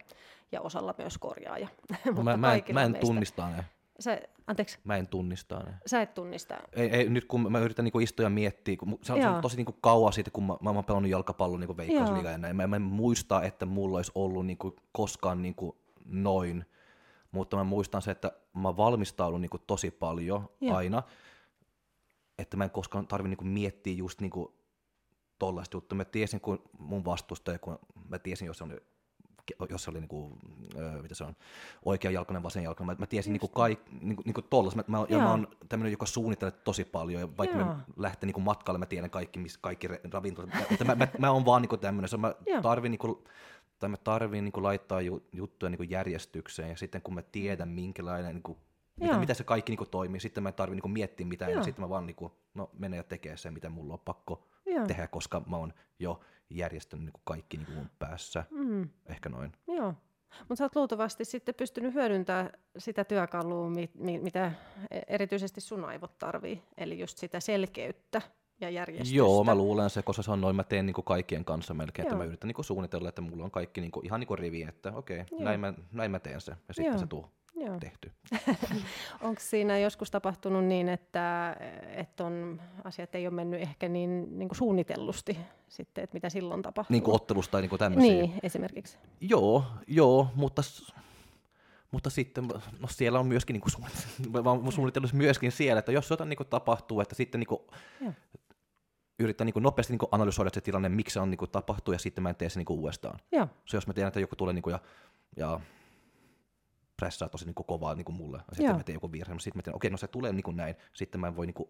ja 0.52 0.62
osalla 0.62 0.96
myös 0.98 1.18
korjaaja. 1.18 1.68
No 2.16 2.24
mä, 2.24 2.38
mä, 2.38 2.54
en, 2.54 2.64
mä 2.74 2.84
en 2.84 2.98
tunnista 3.00 3.50
ne. 3.50 3.66
Sä, 4.00 4.22
anteeksi? 4.48 4.80
Mä 4.84 4.98
en 4.98 5.08
tunnista 5.08 5.60
ne. 5.60 5.74
Sä 5.86 6.02
et 6.02 6.14
tunnista? 6.14 6.58
Ei, 6.74 6.90
ei 6.90 7.10
nyt 7.10 7.26
kun 7.26 7.52
mä 7.52 7.60
yritän 7.60 7.86
niinku 7.86 8.00
istua 8.00 8.26
ja 8.26 8.30
miettiä, 8.30 8.78
kun 8.78 9.00
se 9.02 9.14
on, 9.14 9.22
se 9.22 9.28
on 9.28 9.42
tosi 9.42 9.58
niinku 9.58 9.76
kauan 9.82 10.14
siitä, 10.14 10.32
kun 10.32 10.44
mä, 10.44 10.58
mä 10.62 10.70
oon 10.70 10.86
pelannut 10.86 11.12
jalkapallon 11.12 11.60
niinku 11.60 11.78
veikkausliiga 11.78 12.30
ja 12.30 12.38
näin. 12.38 12.56
Mä, 12.56 12.68
mä 12.68 12.76
en 12.76 12.82
muista, 12.82 13.44
että 13.44 13.66
mulla 13.66 13.98
olisi 13.98 14.12
ollut 14.16 14.46
niinku 14.46 14.76
koskaan 14.92 15.42
niinku 15.42 15.78
noin, 16.06 16.66
mutta 17.32 17.58
mä 17.58 17.64
muistan 17.64 18.02
se, 18.02 18.12
että 18.12 18.32
mä 18.54 18.78
valmistaudun 18.78 19.42
niinku 19.42 19.58
tosi 19.58 19.92
paljon 19.92 20.50
Joo. 20.62 20.76
aina, 20.76 21.04
että 22.38 22.58
mä 22.58 22.64
en 22.64 22.72
koskaan 22.72 23.08
tarvi 23.08 23.30
niinku 23.30 23.46
miettiä 23.46 23.94
just 23.94 24.22
niinku 24.22 24.54
tollaista 25.46 25.78
juttua. 25.78 25.96
Mä 25.96 26.06
tiesin, 26.06 26.42
kun 26.42 26.62
mun 26.80 27.06
vastustaja, 27.06 27.60
kun 27.60 27.80
mä 28.10 28.20
tiesin, 28.20 28.46
jos 28.46 28.58
se 28.58 28.64
on 28.64 28.78
jos 29.70 29.84
se 29.84 29.90
oli 29.90 30.00
niinku, 30.00 30.38
äh, 30.78 31.02
mitä 31.02 31.16
se 31.16 31.24
on, 31.24 31.36
oikea 31.86 32.12
jalkainen, 32.12 32.44
vasen 32.44 32.64
jalkainen. 32.64 32.96
Mä, 32.96 33.00
mä 33.00 33.06
tiesin 33.06 33.34
niinku 33.34 33.48
kaik, 33.48 33.80
niinku, 34.02 34.24
niinku 34.26 34.42
tollas. 34.42 34.76
Mä, 34.76 34.84
mä, 34.88 35.06
ja 35.10 35.18
mä 35.18 35.32
oon 35.32 35.48
tämmöinen, 35.70 35.92
joka 35.92 36.06
suunnittelee 36.06 36.52
tosi 36.52 36.86
paljon. 36.86 37.22
Ja 37.22 37.38
vaikka 37.38 37.58
Joo. 37.58 37.66
mä 37.66 37.80
lähten 37.98 38.28
niinku 38.28 38.42
matkalle, 38.42 38.78
mä 38.78 38.86
tiedän 38.86 39.10
kaikki, 39.10 39.40
miss, 39.40 39.58
kaikki 39.58 39.88
ravintolat. 39.88 40.50
Mä, 40.50 40.86
mä, 40.86 40.96
mä, 40.96 41.08
mä 41.20 41.32
oon 41.32 41.46
vaan 41.46 41.62
niinku 41.62 41.78
tämmöinen. 41.78 42.20
Mä 42.20 42.34
tarvin 42.62 42.92
niinku, 42.92 43.24
tai 43.80 43.90
mä 43.90 43.98
tarvin 43.98 44.44
niinku 44.44 44.64
laittaa 44.64 45.02
ju, 45.02 45.24
juttuja 45.32 45.70
niinku 45.70 45.84
järjestykseen. 45.84 46.70
Ja 46.70 46.78
sitten 46.78 47.02
kun 47.02 47.14
mä 47.14 47.22
tiedän, 47.22 47.70
minkälainen 47.70 48.34
niinku, 48.34 48.58
mitä, 49.00 49.18
mitä 49.18 49.34
se 49.34 49.44
kaikki 49.44 49.72
niinku 49.72 49.86
toimii, 49.86 50.20
sitten 50.20 50.44
mä 50.44 50.50
en 50.50 50.56
tarvi 50.56 50.76
niinku 50.76 50.88
miettiä 50.88 51.28
mitään. 51.28 51.52
Joo. 51.52 51.60
Ja 51.60 51.64
sitten 51.64 51.86
mä 51.86 51.90
vaan 51.90 52.06
niinku, 52.06 52.32
no, 52.54 52.70
menen 52.74 52.98
ja 52.98 53.04
tekee 53.04 53.38
sen, 53.38 53.54
mitä 53.54 53.70
mulla 53.70 53.94
on 53.94 54.00
pakko 54.00 54.48
Joo. 54.74 54.88
tehdä, 54.88 55.08
koska 55.08 55.42
mä 55.48 55.58
oon 55.58 55.74
jo 56.00 56.20
järjestänyt 56.50 57.06
niin 57.06 57.14
kuin 57.14 57.22
kaikki 57.26 57.58
niin 57.58 57.66
kuin 57.66 57.78
mun 57.78 57.90
päässä. 58.00 58.44
Mm. 58.52 58.90
Ehkä 59.06 59.30
noin. 59.30 59.52
Joo. 59.68 59.94
Mutta 60.40 60.56
sä 60.56 60.64
oot 60.64 60.76
luultavasti 60.76 61.26
sitten 61.26 61.56
pystynyt 61.56 61.94
hyödyntämään 61.94 62.50
sitä 62.78 63.04
työkalua, 63.04 63.70
mitä 64.22 64.52
erityisesti 65.08 65.62
sun 65.62 65.86
aivot 65.86 66.18
tarvii, 66.18 66.64
eli 66.78 67.00
just 67.00 67.18
sitä 67.18 67.40
selkeyttä 67.40 68.22
ja 68.62 68.70
järjestystä. 68.70 69.18
Joo, 69.18 69.44
mä 69.44 69.56
luulen 69.56 69.90
se, 69.90 70.02
koska 70.02 70.24
se 70.24 70.32
on 70.32 70.42
noin, 70.42 70.56
mä 70.56 70.64
teen 70.64 70.86
niin 70.86 70.94
kuin 70.94 71.06
kaikkien 71.06 71.46
kanssa 71.46 71.74
melkein, 71.74 72.04
Joo. 72.04 72.08
että 72.08 72.18
mä 72.18 72.24
yritän 72.24 72.48
niin 72.48 72.56
kuin 72.56 72.66
suunnitella, 72.66 73.10
että 73.10 73.22
mulla 73.22 73.44
on 73.44 73.52
kaikki 73.52 73.82
niin 73.82 73.92
kuin, 73.92 74.06
ihan 74.06 74.20
niin 74.20 74.28
kuin 74.28 74.40
rivi, 74.40 74.64
että 74.64 74.92
okei, 74.96 75.22
okay, 75.22 75.40
näin, 75.40 75.60
mä, 75.60 75.74
näin 75.92 76.12
mä 76.12 76.20
teen 76.20 76.42
se, 76.42 76.52
ja 76.68 76.74
sitten 76.74 76.92
Joo. 76.92 77.00
se 77.00 77.08
tuu 77.08 77.26
Joo. 77.66 77.80
tehty. 77.80 78.12
Onko 79.22 79.42
siinä 79.42 79.78
joskus 79.78 80.12
tapahtunut 80.12 80.66
niin, 80.66 80.90
että, 80.90 81.56
että 81.96 82.26
on, 82.26 82.62
asiat 82.84 83.16
ei 83.16 83.28
ole 83.28 83.36
mennyt 83.36 83.62
ehkä 83.62 83.90
niin, 83.90 84.40
niin 84.40 84.50
kuin 84.50 84.58
suunnitellusti 84.58 85.38
sitten, 85.68 86.04
että 86.04 86.14
mitä 86.14 86.30
silloin 86.30 86.62
tapahtuu? 86.62 86.94
Niin 86.94 87.04
kuin 87.04 87.16
ottelusta 87.16 87.52
tai 87.52 87.62
niin 87.62 87.70
kuin 87.70 87.80
tämmöisiä? 87.80 88.14
Niin, 88.14 88.34
esimerkiksi. 88.44 88.98
Joo, 89.22 89.64
joo 89.88 90.28
mutta, 90.36 90.62
mutta 91.92 92.10
sitten 92.10 92.48
no 92.80 92.88
siellä 92.88 93.20
on 93.20 93.28
myöskin 93.28 93.54
niin 93.54 93.62
kuin 93.62 94.74
suunnitellut 94.74 95.14
myöskin 95.14 95.52
siellä, 95.52 95.80
että 95.80 95.92
jos 95.92 96.10
jotain 96.10 96.30
niin 96.30 96.38
kuin 96.38 96.48
tapahtuu, 96.48 97.02
että 97.02 97.16
sitten 97.16 97.40
niin 97.40 97.48
kuin, 97.48 97.62
yrittää 99.20 99.46
niin 99.46 99.54
kuin 99.54 99.64
nopeasti 99.64 99.94
niin 99.94 100.00
kuin 100.00 100.10
analysoida 100.12 100.50
se 100.54 100.62
tilanne, 100.62 100.90
miksi 100.90 101.14
se 101.14 101.20
on 101.20 101.30
niin 101.30 101.38
kuin 101.38 101.52
tapahtuu, 101.52 101.92
ja 101.92 102.00
sitten 102.00 102.22
mä 102.24 102.30
en 102.30 102.36
tee 102.36 102.50
se 102.50 102.60
niin 102.60 102.66
kuin 102.66 102.80
uudestaan. 102.80 103.20
Joo. 103.32 103.48
Se 103.66 103.78
jos 103.78 103.88
mä 103.88 103.94
tiedän, 103.94 104.08
että 104.08 104.20
joku 104.20 104.36
tulee 104.36 104.54
niin 104.54 104.62
kuin, 104.64 104.72
ja, 104.72 104.80
ja 105.38 105.60
pressaa 107.04 107.30
tosi 107.30 107.46
niin 107.46 107.56
kuin 107.56 107.68
kovaa 107.68 107.96
niin 107.96 108.06
kuin 108.06 108.16
mulle. 108.16 108.38
Ja 108.38 108.44
sitten 108.56 108.66
Joo. 108.66 108.78
mä 108.78 108.84
teen 108.84 108.94
joku 108.94 109.12
virhe, 109.12 109.34
sitten 109.40 109.58
mä 109.60 109.62
teen, 109.62 109.76
okei, 109.76 109.90
no 109.90 109.98
se 109.98 110.08
tulee 110.08 110.32
niin 110.32 110.44
kuin 110.44 110.58
näin, 110.58 110.76
sitten 110.94 111.22
mä 111.22 111.28
en 111.28 111.36
voi 111.36 111.46
niin 111.46 111.54
kuin 111.54 111.70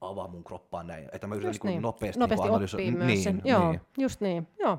avaa 0.00 0.28
mun 0.28 0.44
kroppaa 0.44 0.82
näin, 0.82 1.08
että 1.12 1.26
mä 1.26 1.34
yritän 1.34 1.52
niin. 1.64 1.82
nopeasti, 1.82 2.20
nopeasti 2.20 2.48
niin 2.48 2.54
oppii 2.54 2.90
myös 2.90 3.06
niin, 3.06 3.22
sen. 3.22 3.42
Joo, 3.44 3.70
niin. 3.70 3.80
just 3.98 4.20
niin, 4.20 4.48
joo. 4.58 4.78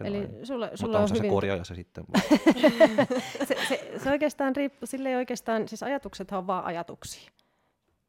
Eli 0.00 0.20
noin. 0.20 0.46
sulle, 0.46 0.70
sulle 0.74 0.92
Mutta 0.92 0.98
on, 0.98 1.04
on 1.04 1.10
hyvin... 1.10 1.22
se 1.22 1.28
korjaaja 1.28 1.64
se 1.64 1.74
sitten. 1.74 2.04
se, 3.48 3.56
se, 3.68 3.92
se, 3.96 4.10
oikeastaan 4.10 4.56
riippuu, 4.56 4.86
sille 4.86 5.08
ei 5.08 5.16
oikeastaan, 5.16 5.68
siis 5.68 5.82
ajatukset 5.82 6.32
on 6.32 6.46
vaan 6.46 6.64
ajatuksia. 6.64 7.30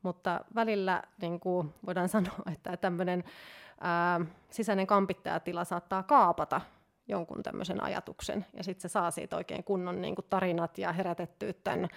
Mutta 0.01 0.45
välillä 0.55 1.03
niin 1.21 1.39
kuin 1.39 1.73
voidaan 1.85 2.09
sanoa, 2.19 2.41
että 2.53 2.77
tämmöinen 2.77 3.23
sisäinen 4.49 4.87
kampittajatila 4.87 5.63
saattaa 5.63 6.03
kaapata 6.03 6.61
jonkun 7.09 7.43
tämmöisen 7.43 7.83
ajatuksen, 7.83 8.45
ja 8.53 8.63
sitten 8.63 8.81
se 8.81 8.93
saa 8.93 9.11
siitä 9.11 9.37
oikein 9.37 9.63
kunnon 9.63 10.01
niin 10.01 10.15
kuin 10.15 10.25
tarinat 10.29 10.77
ja 10.77 10.93
herätettyä 10.93 11.53
tämän 11.63 11.87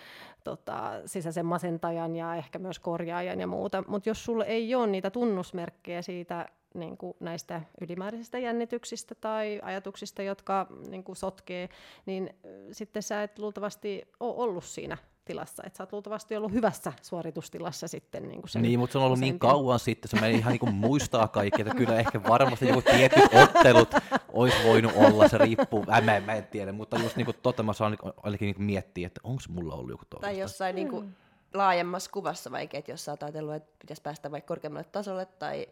tota, 0.44 0.92
sisäisen 1.06 1.46
masentajan 1.46 2.16
ja 2.16 2.34
ehkä 2.34 2.58
myös 2.58 2.78
korjaajan 2.78 3.40
ja 3.40 3.46
muuta. 3.46 3.84
Mutta 3.86 4.08
jos 4.08 4.24
sulla 4.24 4.44
ei 4.44 4.74
ole 4.74 4.86
niitä 4.86 5.10
tunnusmerkkejä 5.10 6.02
siitä 6.02 6.48
niin 6.74 6.96
kuin 6.96 7.16
näistä 7.20 7.60
ylimääräisistä 7.80 8.38
jännityksistä 8.38 9.14
tai 9.14 9.60
ajatuksista, 9.62 10.22
jotka 10.22 10.66
niin 10.88 11.04
kuin 11.04 11.16
sotkee, 11.16 11.68
niin 12.06 12.36
sitten 12.72 13.02
sä 13.02 13.22
et 13.22 13.38
luultavasti 13.38 14.02
ole 14.20 14.34
ollut 14.36 14.64
siinä 14.64 14.98
tilassa. 15.24 15.62
Että 15.66 15.76
sä 15.76 15.82
oot 15.82 15.92
luultavasti 15.92 16.36
ollut 16.36 16.52
hyvässä 16.52 16.92
suoritustilassa 17.02 17.88
sitten. 17.88 18.28
Niin, 18.28 18.40
kuin 18.40 18.50
sen 18.50 18.62
niin 18.62 18.78
mutta 18.78 18.92
se 18.92 18.98
on 18.98 19.04
ollut 19.04 19.18
niin 19.18 19.38
kauan 19.38 19.78
sitten, 19.78 20.08
se 20.08 20.20
meni 20.20 20.38
ihan 20.38 20.50
niin 20.50 20.60
kuin 20.60 20.74
muistaa 20.74 21.28
kaikki, 21.28 21.62
että 21.62 21.74
kyllä 21.74 21.98
ehkä 21.98 22.22
varmasti 22.22 22.68
joku 22.68 22.82
tietyt 22.82 23.24
ottelut 23.42 23.88
olisi 24.32 24.56
voinut 24.64 24.92
olla, 24.96 25.28
se 25.28 25.38
riippuu, 25.38 25.84
äh, 25.92 26.04
mä, 26.04 26.16
en, 26.16 26.22
mä 26.22 26.34
en 26.34 26.46
tiedä, 26.46 26.72
mutta 26.72 26.98
just 26.98 27.16
niin 27.16 27.24
kuin 27.24 27.36
totta 27.42 27.62
mä 27.62 27.72
saan 27.72 27.96
ainakin 28.22 28.46
niin 28.46 28.62
miettiä, 28.62 29.06
että 29.06 29.20
onko 29.24 29.42
mulla 29.48 29.74
ollut 29.74 29.90
joku 29.90 30.04
tuollaista. 30.10 30.34
Tai 30.34 30.40
jossain 30.40 30.74
niin 30.74 30.88
kuin 30.88 31.16
laajemmassa 31.54 32.10
kuvassa 32.10 32.50
vaikka, 32.50 32.78
että 32.78 32.90
jos 32.90 33.04
sä 33.04 33.12
oot 33.12 33.22
ajatellut, 33.22 33.54
että 33.54 33.76
pitäisi 33.78 34.02
päästä 34.02 34.30
vaikka 34.30 34.48
korkeammalle 34.48 34.88
tasolle 34.92 35.26
tai 35.26 35.66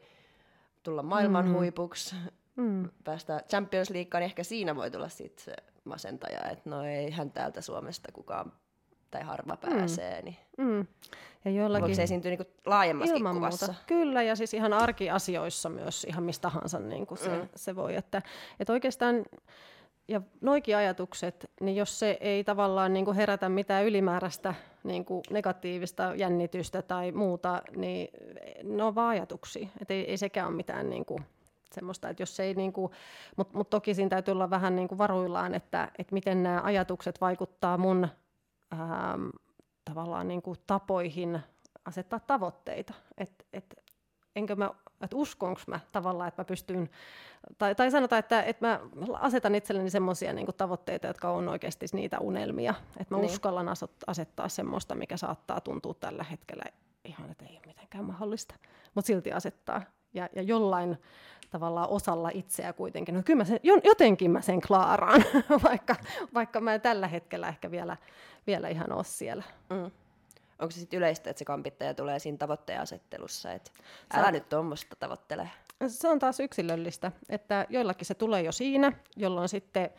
tulla 0.82 1.02
maailman 1.02 1.46
mm. 1.46 1.52
huipuksi, 1.52 2.16
mm. 2.56 2.88
päästä 3.04 3.42
Champions 3.48 3.90
Leagueaan, 3.90 4.20
niin 4.20 4.26
ehkä 4.26 4.44
siinä 4.44 4.76
voi 4.76 4.90
tulla 4.90 5.08
sitten 5.08 5.44
se 5.44 5.54
masentaja, 5.84 6.50
että 6.50 6.70
no 6.70 6.82
ei 6.84 7.10
hän 7.10 7.30
täältä 7.30 7.60
Suomesta 7.60 8.12
kukaan 8.12 8.52
tai 9.10 9.22
harva 9.22 9.54
mm. 9.54 9.70
pääsee. 9.70 10.22
Niin 10.22 10.36
mm. 10.58 10.86
Ja 11.44 11.50
joillakin... 11.50 11.82
Voiko 11.82 11.94
se 11.94 12.02
esiintyä 12.02 12.30
niin 12.30 12.46
laajemmassakin 12.66 13.20
Ilman 13.20 13.34
kuvassa? 13.34 13.66
Muuta. 13.66 13.82
Kyllä, 13.86 14.22
ja 14.22 14.36
siis 14.36 14.54
ihan 14.54 14.72
arkiasioissa 14.72 15.68
myös 15.68 16.04
ihan 16.04 16.22
mistä 16.24 16.42
tahansa 16.42 16.78
niin 16.78 17.06
kuin 17.06 17.18
se, 17.18 17.28
mm. 17.28 17.48
se 17.54 17.76
voi. 17.76 17.96
Että, 17.96 18.22
että 18.60 18.72
oikeastaan, 18.72 19.24
ja 20.08 20.20
noikin 20.40 20.76
ajatukset, 20.76 21.50
niin 21.60 21.76
jos 21.76 21.98
se 21.98 22.18
ei 22.20 22.44
tavallaan 22.44 22.92
niin 22.92 23.04
kuin 23.04 23.16
herätä 23.16 23.48
mitään 23.48 23.84
ylimääräistä 23.84 24.54
niin 24.84 25.04
kuin 25.04 25.22
negatiivista 25.30 26.12
jännitystä 26.16 26.82
tai 26.82 27.12
muuta, 27.12 27.62
niin 27.76 28.08
ne 28.62 28.82
on 28.82 28.94
vaan 28.94 29.08
ajatuksia. 29.08 29.68
Että 29.80 29.94
ei, 29.94 30.10
ei 30.10 30.16
sekään 30.16 30.48
ole 30.48 30.56
mitään 30.56 30.90
niin 30.90 31.04
kuin 31.04 31.24
semmoista, 31.74 32.08
että 32.08 32.22
jos 32.22 32.40
ei 32.40 32.54
niin 32.54 32.72
kuin, 32.72 32.92
mutta 33.36 33.58
mut 33.58 33.70
toki 33.70 33.94
siinä 33.94 34.08
täytyy 34.08 34.32
olla 34.32 34.50
vähän 34.50 34.76
niin 34.76 34.88
kuin 34.88 34.98
varuillaan, 34.98 35.54
että, 35.54 35.88
että 35.98 36.14
miten 36.14 36.42
nämä 36.42 36.60
ajatukset 36.64 37.20
vaikuttaa 37.20 37.78
mun 37.78 38.08
ähm, 38.72 39.28
tavallaan 39.84 40.28
niin 40.28 40.42
kuin 40.42 40.58
tapoihin 40.66 41.40
asettaa 41.84 42.20
tavoitteita. 42.20 42.94
Et, 43.18 43.46
et, 43.52 43.74
enkö 44.36 44.56
mä, 44.56 44.70
että 45.00 45.16
uskonko 45.16 45.60
mä 45.66 45.80
tavallaan, 45.92 46.28
että 46.28 46.40
mä 46.40 46.44
pystyn, 46.44 46.90
tai, 47.58 47.74
tai 47.74 47.90
sanotaan, 47.90 48.18
että, 48.18 48.42
että 48.42 48.66
mä 48.66 48.80
asetan 49.12 49.54
itselleni 49.54 49.90
semmoisia 49.90 50.32
niin 50.32 50.46
tavoitteita, 50.56 51.06
jotka 51.06 51.30
on 51.30 51.48
oikeasti 51.48 51.86
niitä 51.92 52.18
unelmia. 52.18 52.74
Että 53.00 53.14
mä 53.14 53.20
niin. 53.20 53.30
uskallan 53.30 53.68
asettaa 54.06 54.48
semmoista, 54.48 54.94
mikä 54.94 55.16
saattaa 55.16 55.60
tuntua 55.60 55.94
tällä 55.94 56.24
hetkellä 56.24 56.64
ihan, 57.04 57.30
että 57.30 57.44
ei 57.44 57.56
ole 57.56 57.66
mitenkään 57.66 58.04
mahdollista, 58.04 58.54
mutta 58.94 59.06
silti 59.06 59.32
asettaa. 59.32 59.82
Ja, 60.14 60.28
ja 60.36 60.42
jollain 60.42 60.98
tavallaan 61.50 61.88
osalla 61.88 62.30
itseä 62.34 62.72
kuitenkin. 62.72 63.14
No 63.14 63.22
kyllä 63.22 63.36
mä 63.36 63.44
sen, 63.44 63.60
jotenkin 63.62 64.30
mä 64.30 64.40
sen 64.40 64.60
klaaraan, 64.60 65.24
vaikka, 65.70 65.96
vaikka 66.34 66.60
mä 66.60 66.78
tällä 66.78 67.08
hetkellä 67.08 67.48
ehkä 67.48 67.70
vielä, 67.70 67.96
vielä 68.46 68.68
ihan 68.68 68.92
ole 68.92 69.04
siellä. 69.04 69.44
Mm. 69.70 69.90
Onko 70.58 70.70
se 70.70 70.80
sitten 70.80 70.98
yleistä, 70.98 71.30
että 71.30 71.38
se 71.38 71.44
kampittaja 71.44 71.94
tulee 71.94 72.18
siinä 72.18 72.38
tavoitteen 72.38 72.80
asettelussa, 72.80 73.52
että 73.52 73.70
älä 74.14 74.24
Sä... 74.26 74.32
nyt 74.32 74.48
tuommoista 74.48 74.96
tavoittele? 74.96 75.50
Se 75.86 76.08
on 76.08 76.18
taas 76.18 76.40
yksilöllistä, 76.40 77.12
että 77.28 77.66
joillakin 77.68 78.06
se 78.06 78.14
tulee 78.14 78.42
jo 78.42 78.52
siinä, 78.52 78.92
jolloin 79.16 79.48
sitten 79.48 79.90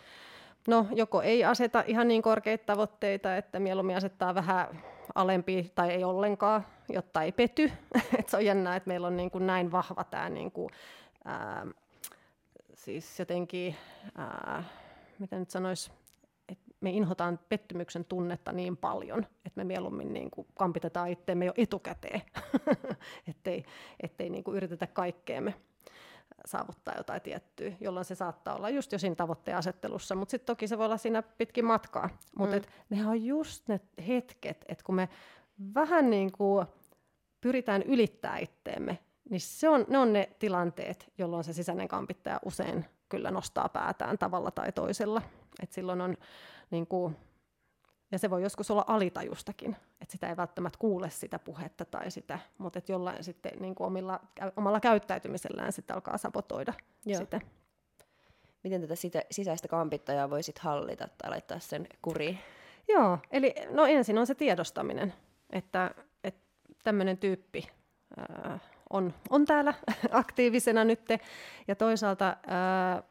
no, 0.67 0.87
joko 0.95 1.21
ei 1.21 1.43
aseta 1.43 1.83
ihan 1.87 2.07
niin 2.07 2.21
korkeita 2.21 2.65
tavoitteita, 2.65 3.37
että 3.37 3.59
mieluummin 3.59 3.97
asettaa 3.97 4.35
vähän 4.35 4.81
alempi 5.15 5.71
tai 5.75 5.91
ei 5.91 6.03
ollenkaan, 6.03 6.65
jotta 6.89 7.21
ei 7.21 7.31
pety. 7.31 7.71
Et 8.19 8.29
se 8.29 8.37
on 8.37 8.45
jännää, 8.45 8.75
että 8.75 8.87
meillä 8.87 9.07
on 9.07 9.17
niin 9.17 9.31
kuin 9.31 9.47
näin 9.47 9.71
vahva 9.71 10.03
tämä 10.03 10.29
niin 10.29 10.51
kuin, 10.51 10.69
ää, 11.25 11.67
siis 12.73 13.19
jotenkin, 13.19 13.75
ää, 14.17 14.63
mitä 15.19 15.39
nyt 15.39 15.49
sanoisi, 15.49 15.91
me 16.81 16.89
inhotaan 16.89 17.39
pettymyksen 17.49 18.05
tunnetta 18.05 18.51
niin 18.51 18.77
paljon, 18.77 19.19
että 19.19 19.57
me 19.57 19.63
mieluummin 19.63 20.13
niin 20.13 20.31
kuin 20.31 20.47
kampitetaan 20.53 21.09
itseämme 21.09 21.45
jo 21.45 21.53
etukäteen, 21.57 22.21
ettei, 23.29 23.65
ettei 23.99 24.29
niin 24.29 24.43
kuin 24.43 24.57
yritetä 24.57 24.87
kaikkeemme 24.87 25.53
saavuttaa 26.45 26.93
jotain 26.97 27.21
tiettyä, 27.21 27.71
jolloin 27.79 28.05
se 28.05 28.15
saattaa 28.15 28.55
olla 28.55 28.69
just 28.69 28.91
jo 28.91 28.99
siinä 28.99 29.15
tavoitteen 29.15 29.57
asettelussa, 29.57 30.15
mutta 30.15 30.31
sitten 30.31 30.45
toki 30.45 30.67
se 30.67 30.77
voi 30.77 30.85
olla 30.85 30.97
siinä 30.97 31.21
pitkin 31.21 31.65
matkaa. 31.65 32.09
Mutta 32.37 32.55
mm. 32.55 32.63
nehän 32.89 33.07
on 33.07 33.25
just 33.25 33.67
ne 33.67 33.79
hetket, 34.07 34.65
että 34.67 34.83
kun 34.83 34.95
me 34.95 35.09
vähän 35.75 36.09
niin 36.09 36.31
kuin 36.31 36.65
pyritään 37.41 37.83
ylittää 37.83 38.37
itteemme, 38.37 38.97
niin 39.29 39.41
se 39.41 39.69
on, 39.69 39.85
ne 39.87 39.97
on 39.97 40.13
ne 40.13 40.29
tilanteet, 40.39 41.11
jolloin 41.17 41.43
se 41.43 41.53
sisäinen 41.53 41.87
kampittaja 41.87 42.39
usein 42.45 42.85
kyllä 43.09 43.31
nostaa 43.31 43.69
päätään 43.69 44.17
tavalla 44.17 44.51
tai 44.51 44.71
toisella. 44.71 45.21
Et 45.63 45.71
silloin 45.71 46.01
on 46.01 46.17
niin 46.71 46.87
kuin, 46.87 47.15
ja 48.11 48.19
se 48.19 48.29
voi 48.29 48.43
joskus 48.43 48.71
olla 48.71 48.85
alitajustakin, 48.87 49.75
että 50.01 50.11
sitä 50.11 50.29
ei 50.29 50.37
välttämättä 50.37 50.79
kuule 50.79 51.09
sitä 51.09 51.39
puhetta 51.39 51.85
tai 51.85 52.11
sitä, 52.11 52.39
mutta 52.57 52.79
että 52.79 52.91
jollain 52.91 53.23
sitten 53.23 53.51
niin 53.59 53.75
kuin 53.75 53.87
omilla, 53.87 54.19
omalla 54.55 54.79
käyttäytymisellään 54.79 55.73
sitten 55.73 55.95
alkaa 55.95 56.17
sabotoida 56.17 56.73
Joo. 57.05 57.19
sitä. 57.19 57.41
Miten 58.63 58.81
tätä 58.81 58.95
sitä, 58.95 59.23
sisäistä 59.31 59.67
kampittajaa 59.67 60.29
voisit 60.29 60.59
hallita 60.59 61.07
tai 61.17 61.29
laittaa 61.29 61.59
sen 61.59 61.87
kuriin? 62.01 62.39
Joo, 62.87 63.17
eli 63.31 63.55
no 63.69 63.85
ensin 63.85 64.17
on 64.17 64.27
se 64.27 64.35
tiedostaminen, 64.35 65.13
että, 65.49 65.91
että 66.23 66.41
tämmöinen 66.83 67.17
tyyppi 67.17 67.67
ää, 68.17 68.59
on, 68.89 69.13
on 69.29 69.45
täällä 69.45 69.73
aktiivisena 70.11 70.83
nyt, 70.83 71.01
ja 71.67 71.75
toisaalta 71.75 72.37
ää, 72.47 73.03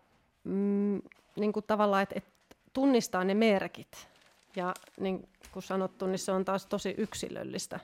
mm, 0.45 1.03
niin 1.37 1.53
kuin 1.53 1.65
tavallaan, 1.67 2.03
että, 2.03 2.15
että 2.19 2.30
tunnistaa 2.73 3.25
ne 3.25 3.35
merkit, 3.35 4.09
ja 4.57 4.75
niin 5.01 5.29
kuin 5.53 5.63
sanottu, 5.63 6.07
niin 6.07 6.19
se 6.19 6.33
on 6.33 6.45
taas 6.45 6.67
tosi 6.67 6.95
yksilöllistä. 6.99 7.81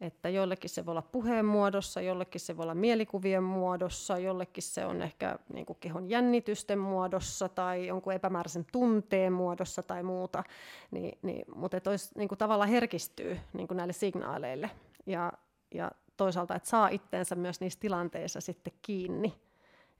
Että 0.00 0.28
jollekin 0.28 0.70
se 0.70 0.86
voi 0.86 0.92
olla 0.92 1.02
puheen 1.02 1.44
muodossa, 1.44 2.00
jollekin 2.00 2.40
se 2.40 2.56
voi 2.56 2.62
olla 2.62 2.74
mielikuvien 2.74 3.42
muodossa, 3.42 4.18
jollekin 4.18 4.62
se 4.62 4.86
on 4.86 5.02
ehkä 5.02 5.38
niin 5.52 5.66
kuin 5.66 5.76
kehon 5.80 6.10
jännitysten 6.10 6.78
muodossa 6.78 7.48
tai 7.48 7.86
jonkun 7.86 8.12
epämääräisen 8.12 8.66
tunteen 8.72 9.32
muodossa 9.32 9.82
tai 9.82 10.02
muuta. 10.02 10.44
Niin, 10.90 11.18
niin, 11.22 11.44
mutta 11.54 11.76
että 11.76 11.90
olisi, 11.90 12.10
niin 12.14 12.28
kuin 12.28 12.38
tavallaan 12.38 12.70
herkistyy 12.70 13.38
niin 13.52 13.68
kuin 13.68 13.76
näille 13.76 13.92
signaaleille 13.92 14.70
ja, 15.06 15.32
ja 15.74 15.90
toisaalta, 16.16 16.54
että 16.54 16.68
saa 16.68 16.88
itteensä 16.88 17.34
myös 17.34 17.60
niissä 17.60 17.80
tilanteissa 17.80 18.40
sitten 18.40 18.72
kiinni 18.82 19.34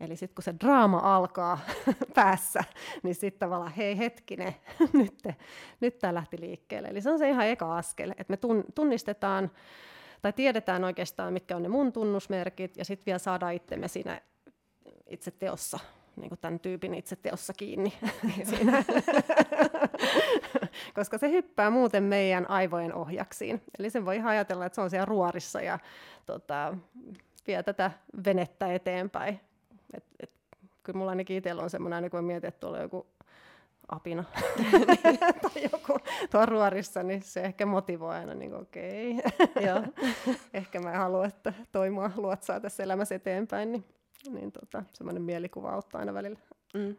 Eli 0.01 0.16
sitten 0.16 0.34
kun 0.34 0.42
se 0.42 0.55
draama 0.61 1.16
alkaa 1.16 1.59
päässä, 2.14 2.64
niin 3.03 3.14
sitten 3.14 3.38
tavallaan, 3.38 3.72
hei 3.72 3.99
hetkinen, 3.99 4.55
nyt, 4.92 5.22
nyt 5.80 5.99
tämä 5.99 6.14
lähti 6.14 6.40
liikkeelle. 6.40 6.88
Eli 6.88 7.01
se 7.01 7.11
on 7.11 7.18
se 7.18 7.30
ihan 7.30 7.46
eka 7.46 7.76
askel, 7.76 8.11
että 8.11 8.32
me 8.32 8.38
tunnistetaan 8.74 9.51
tai 10.22 10.32
tiedetään 10.32 10.84
oikeastaan, 10.84 11.32
mitkä 11.32 11.57
on 11.57 11.62
ne 11.62 11.68
mun 11.68 11.92
tunnusmerkit, 11.92 12.76
ja 12.76 12.84
sitten 12.84 13.07
vielä 13.07 13.18
saadaan 13.18 13.55
itsemme 13.55 13.88
siinä 13.88 14.20
itse 15.07 15.30
teossa, 15.30 15.78
niin 16.16 16.28
kuin 16.28 16.38
tämän 16.40 16.61
tyypin 16.61 16.94
itse 16.94 17.16
teossa 17.16 17.53
kiinni. 17.53 17.92
siinä. 18.51 18.84
Koska 20.94 21.18
se 21.18 21.30
hyppää 21.30 21.70
muuten 21.70 22.03
meidän 22.03 22.51
aivojen 22.51 22.94
ohjaksiin. 22.94 23.62
Eli 23.78 23.90
sen 23.90 24.05
voi 24.05 24.16
ihan 24.16 24.30
ajatella, 24.30 24.66
että 24.66 24.74
se 24.74 24.80
on 24.80 24.90
siellä 24.90 25.05
ruorissa 25.05 25.61
ja 25.61 25.78
tota, 26.26 26.76
vie 27.46 27.62
tätä 27.62 27.90
venettä 28.24 28.72
eteenpäin. 28.74 29.40
Et, 29.95 30.05
et, 30.20 30.30
kyllä 30.82 30.99
mulla 30.99 31.11
ainakin 31.11 31.36
itsellä 31.36 31.62
on 31.62 31.70
semmoinen, 31.70 31.97
aina 31.97 32.11
kun 32.11 32.24
mietin, 32.24 32.49
että 32.49 32.61
tuolla 32.61 32.78
joku 32.78 33.07
apina 33.89 34.24
tai 35.43 35.62
joku 35.72 35.99
tuo 36.30 36.47
ruorissa, 36.47 37.03
niin 37.03 37.22
se 37.22 37.41
ehkä 37.41 37.66
motivoi 37.66 38.14
aina, 38.14 38.34
niin 38.34 38.55
okei, 38.55 39.14
okay. 39.57 39.82
ehkä 40.55 40.80
mä 40.80 40.93
en 40.93 40.99
halua, 40.99 41.26
että 41.26 41.53
toimua 41.72 42.11
luotsaa 42.16 42.61
tässä 42.61 42.82
elämässä 42.82 43.14
eteenpäin, 43.14 43.72
niin, 43.72 43.84
niin 44.30 44.53
tota, 44.53 44.82
semmoinen 44.93 45.22
mielikuva 45.22 45.70
auttaa 45.70 45.99
aina 45.99 46.14
välillä. 46.14 46.39
Mm. 46.74 46.97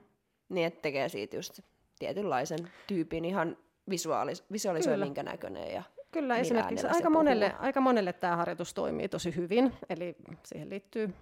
Niin, 0.49 0.67
että 0.67 0.81
tekee 0.81 1.09
siitä 1.09 1.35
just 1.35 1.59
tietynlaisen 1.99 2.59
tyypin 2.87 3.25
ihan 3.25 3.57
visuaalis- 3.89 4.43
visualisoi 4.51 4.93
Kyllä. 4.93 5.05
minkä 5.05 5.23
näköinen 5.23 5.73
ja 5.73 5.83
Kyllä, 6.11 6.37
esimerkiksi 6.37 6.87
aika 6.87 7.09
monelle, 7.09 7.55
aika 7.59 7.81
monelle 7.81 8.13
tämä 8.13 8.35
harjoitus 8.35 8.73
toimii 8.73 9.09
tosi 9.09 9.35
hyvin, 9.35 9.73
eli 9.89 10.15
siihen 10.43 10.69
liittyy 10.69 11.13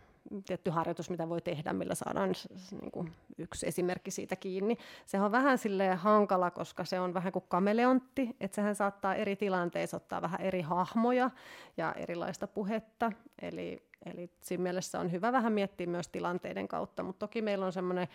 tietty 0.45 0.69
harjoitus, 0.69 1.09
mitä 1.09 1.30
voi 1.30 1.41
tehdä, 1.41 1.73
millä 1.73 1.95
saadaan 1.95 2.34
niin 2.82 2.91
kuin 2.91 3.13
yksi 3.38 3.67
esimerkki 3.67 4.11
siitä 4.11 4.36
kiinni. 4.36 4.78
Se 5.05 5.21
on 5.21 5.32
vähän 5.32 5.57
sille 5.57 5.95
hankala, 5.95 6.51
koska 6.51 6.86
se 6.86 6.99
on 6.99 7.13
vähän 7.13 7.32
kuin 7.32 7.45
kameleontti, 7.47 8.36
että 8.39 8.55
sehän 8.55 8.75
saattaa 8.75 9.15
eri 9.15 9.36
tilanteissa 9.36 9.97
ottaa 9.97 10.21
vähän 10.21 10.41
eri 10.41 10.61
hahmoja 10.61 11.32
ja 11.78 11.93
erilaista 11.93 12.47
puhetta. 12.47 13.11
Eli, 13.41 13.84
eli 14.05 14.32
siinä 14.41 14.63
mielessä 14.63 14.99
on 14.99 15.11
hyvä 15.11 15.32
vähän 15.32 15.53
miettiä 15.53 15.88
myös 15.88 16.07
tilanteiden 16.07 16.67
kautta, 16.67 17.03
mutta 17.03 17.19
toki 17.19 17.41
meillä 17.41 17.65
on 17.65 17.73
semmoinen 17.73 18.07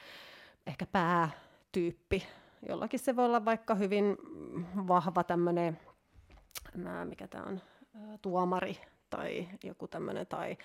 ehkä 0.66 0.86
päätyyppi. 0.86 2.26
Jollakin 2.68 3.00
se 3.00 3.16
voi 3.16 3.24
olla 3.24 3.44
vaikka 3.44 3.74
hyvin 3.74 4.16
vahva 4.88 5.24
tämmöinen, 5.24 5.80
mikä 7.04 7.28
tämä 7.28 7.44
on, 7.44 7.60
tuomari 8.22 8.78
tai 9.16 9.48
joku 9.64 9.88
tämmöinen, 9.88 10.26
tai 10.26 10.56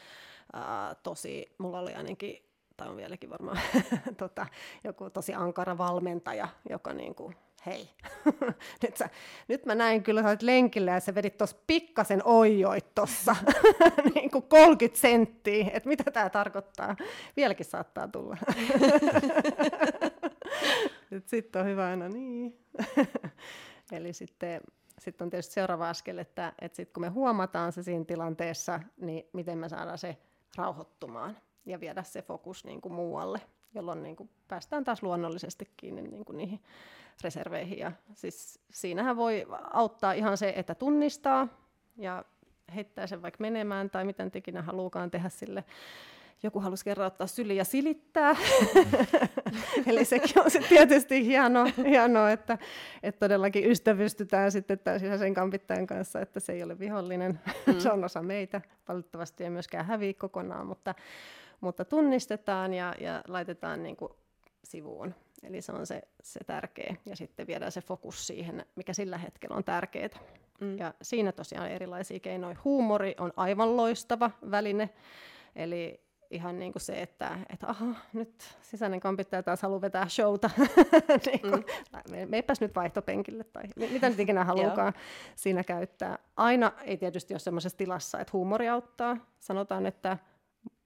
ää, 0.53 0.95
tosi, 1.03 1.55
mulla 1.57 1.79
oli 1.79 1.93
ainakin, 1.93 2.43
tai 2.77 2.87
on 2.87 2.97
vieläkin 2.97 3.29
varmaan, 3.29 3.59
tota, 4.17 4.47
joku 4.83 5.09
tosi 5.09 5.33
ankara 5.33 5.77
valmentaja, 5.77 6.47
joka 6.69 6.93
niin 6.93 7.15
kuin, 7.15 7.35
hei, 7.65 7.89
nyt, 8.83 8.97
sä, 8.97 9.09
nyt 9.47 9.65
mä 9.65 9.75
näin 9.75 10.03
kyllä, 10.03 10.23
sä 10.23 10.37
lenkillä 10.41 10.91
ja 10.91 10.99
sä 10.99 11.15
vedit 11.15 11.37
tuossa 11.37 11.57
pikkasen 11.67 12.21
oijoit 12.25 12.95
tuossa, 12.95 13.35
niin 14.15 14.31
kuin 14.31 14.43
30 14.43 14.99
senttiä, 14.99 15.67
että 15.73 15.89
mitä 15.89 16.11
tämä 16.11 16.29
tarkoittaa. 16.29 16.95
Vieläkin 17.35 17.65
saattaa 17.65 18.07
tulla. 18.07 18.37
Sitten 21.25 21.61
on 21.61 21.67
hyvä 21.67 21.87
aina 21.87 22.09
niin. 22.09 22.59
Eli 23.91 24.13
sitten 24.13 24.61
sitten 24.99 25.25
on 25.25 25.29
tietysti 25.29 25.53
seuraava 25.53 25.89
askel, 25.89 26.17
että, 26.17 26.53
että 26.61 26.75
sit 26.75 26.91
kun 26.93 27.01
me 27.01 27.09
huomataan 27.09 27.71
se 27.71 27.83
siinä 27.83 28.05
tilanteessa, 28.05 28.79
niin 28.97 29.29
miten 29.33 29.57
me 29.57 29.69
saadaan 29.69 29.97
se 29.97 30.17
rauhoittumaan 30.55 31.37
ja 31.65 31.79
viedä 31.79 32.03
se 32.03 32.21
fokus 32.21 32.65
niin 32.65 32.81
kuin 32.81 32.93
muualle, 32.93 33.41
jolloin 33.73 34.03
niin 34.03 34.15
kuin 34.15 34.29
päästään 34.47 34.83
taas 34.83 35.03
luonnollisesti 35.03 35.71
kiinni 35.77 36.01
niin 36.01 36.25
kuin 36.25 36.37
niihin 36.37 36.59
reserveihin. 37.23 37.79
Ja 37.79 37.91
siis 38.13 38.59
siinähän 38.69 39.17
voi 39.17 39.45
auttaa 39.73 40.13
ihan 40.13 40.37
se, 40.37 40.53
että 40.55 40.75
tunnistaa 40.75 41.47
ja 41.97 42.25
heittää 42.75 43.07
sen 43.07 43.21
vaikka 43.21 43.41
menemään 43.41 43.89
tai 43.89 44.05
miten 44.05 44.31
ikinä 44.35 44.61
haluukaan 44.61 45.11
tehdä 45.11 45.29
sille 45.29 45.63
joku 46.43 46.59
halusi 46.59 46.85
kerran 46.85 47.07
ottaa 47.07 47.27
syli 47.27 47.55
ja 47.55 47.65
silittää. 47.65 48.35
Eli 49.87 50.05
sekin 50.05 50.41
on 50.41 50.51
sitten 50.51 50.69
tietysti 50.69 51.25
hienoa, 51.25 51.67
hienoa 51.77 52.31
että, 52.31 52.57
että 53.03 53.19
todellakin 53.19 53.71
ystävystytään 53.71 54.51
sitten 54.51 54.79
tämän 54.79 54.99
sisäisen 54.99 55.33
kampittajan 55.33 55.87
kanssa, 55.87 56.21
että 56.21 56.39
se 56.39 56.53
ei 56.53 56.63
ole 56.63 56.79
vihollinen, 56.79 57.39
mm. 57.67 57.79
se 57.79 57.91
on 57.91 58.03
osa 58.03 58.21
meitä. 58.21 58.61
Valitettavasti 58.87 59.43
ei 59.43 59.49
myöskään 59.49 59.85
häviä 59.85 60.13
kokonaan, 60.13 60.67
mutta, 60.67 60.95
mutta 61.61 61.85
tunnistetaan 61.85 62.73
ja, 62.73 62.93
ja 62.99 63.21
laitetaan 63.27 63.83
niin 63.83 63.95
kuin 63.95 64.11
sivuun. 64.63 65.15
Eli 65.43 65.61
se 65.61 65.71
on 65.71 65.85
se, 65.85 66.01
se 66.23 66.39
tärkeä. 66.45 66.95
Ja 67.05 67.15
sitten 67.15 67.47
viedään 67.47 67.71
se 67.71 67.81
fokus 67.81 68.27
siihen, 68.27 68.65
mikä 68.75 68.93
sillä 68.93 69.17
hetkellä 69.17 69.55
on 69.55 69.63
tärkeää. 69.63 70.09
Mm. 70.61 70.77
Ja 70.77 70.93
siinä 71.01 71.31
tosiaan 71.31 71.71
erilaisia 71.71 72.19
keinoja. 72.19 72.55
Huumori 72.63 73.15
on 73.19 73.33
aivan 73.35 73.77
loistava 73.77 74.31
väline. 74.51 74.89
Eli 75.55 76.06
ihan 76.31 76.59
niin 76.59 76.71
kuin 76.71 76.81
se, 76.81 77.01
että, 77.01 77.37
että 77.49 77.67
aha, 77.67 77.85
nyt 78.13 78.57
sisäinen 78.61 78.99
kampittaja 78.99 79.43
taas 79.43 79.61
haluaa 79.61 79.81
vetää 79.81 80.07
showta. 80.07 80.49
niin 81.25 81.41
kuin, 81.41 81.65
mm. 82.09 82.29
Meipäs 82.29 82.61
nyt 82.61 82.75
vaihtopenkille 82.75 83.43
tai 83.43 83.63
mitä 83.75 84.09
nyt 84.09 84.19
ikinä 84.19 84.43
haluukaan 84.53 84.93
siinä 85.35 85.63
käyttää. 85.63 86.19
Aina 86.35 86.71
ei 86.83 86.97
tietysti 86.97 87.33
ole 87.33 87.39
sellaisessa 87.39 87.77
tilassa, 87.77 88.19
että 88.19 88.33
huumori 88.33 88.69
auttaa. 88.69 89.17
Sanotaan, 89.39 89.85
että 89.85 90.17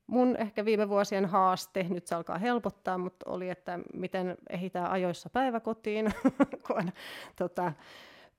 mun 0.07 0.35
ehkä 0.37 0.65
viime 0.65 0.89
vuosien 0.89 1.25
haaste, 1.25 1.85
nyt 1.89 2.07
se 2.07 2.15
alkaa 2.15 2.37
helpottaa, 2.37 2.97
mutta 2.97 3.29
oli, 3.29 3.49
että 3.49 3.79
miten 3.93 4.37
ehditään 4.49 4.91
ajoissa 4.91 5.29
päiväkotiin, 5.29 6.13
kun 6.67 6.77
on 6.77 6.91
tota, 7.35 7.73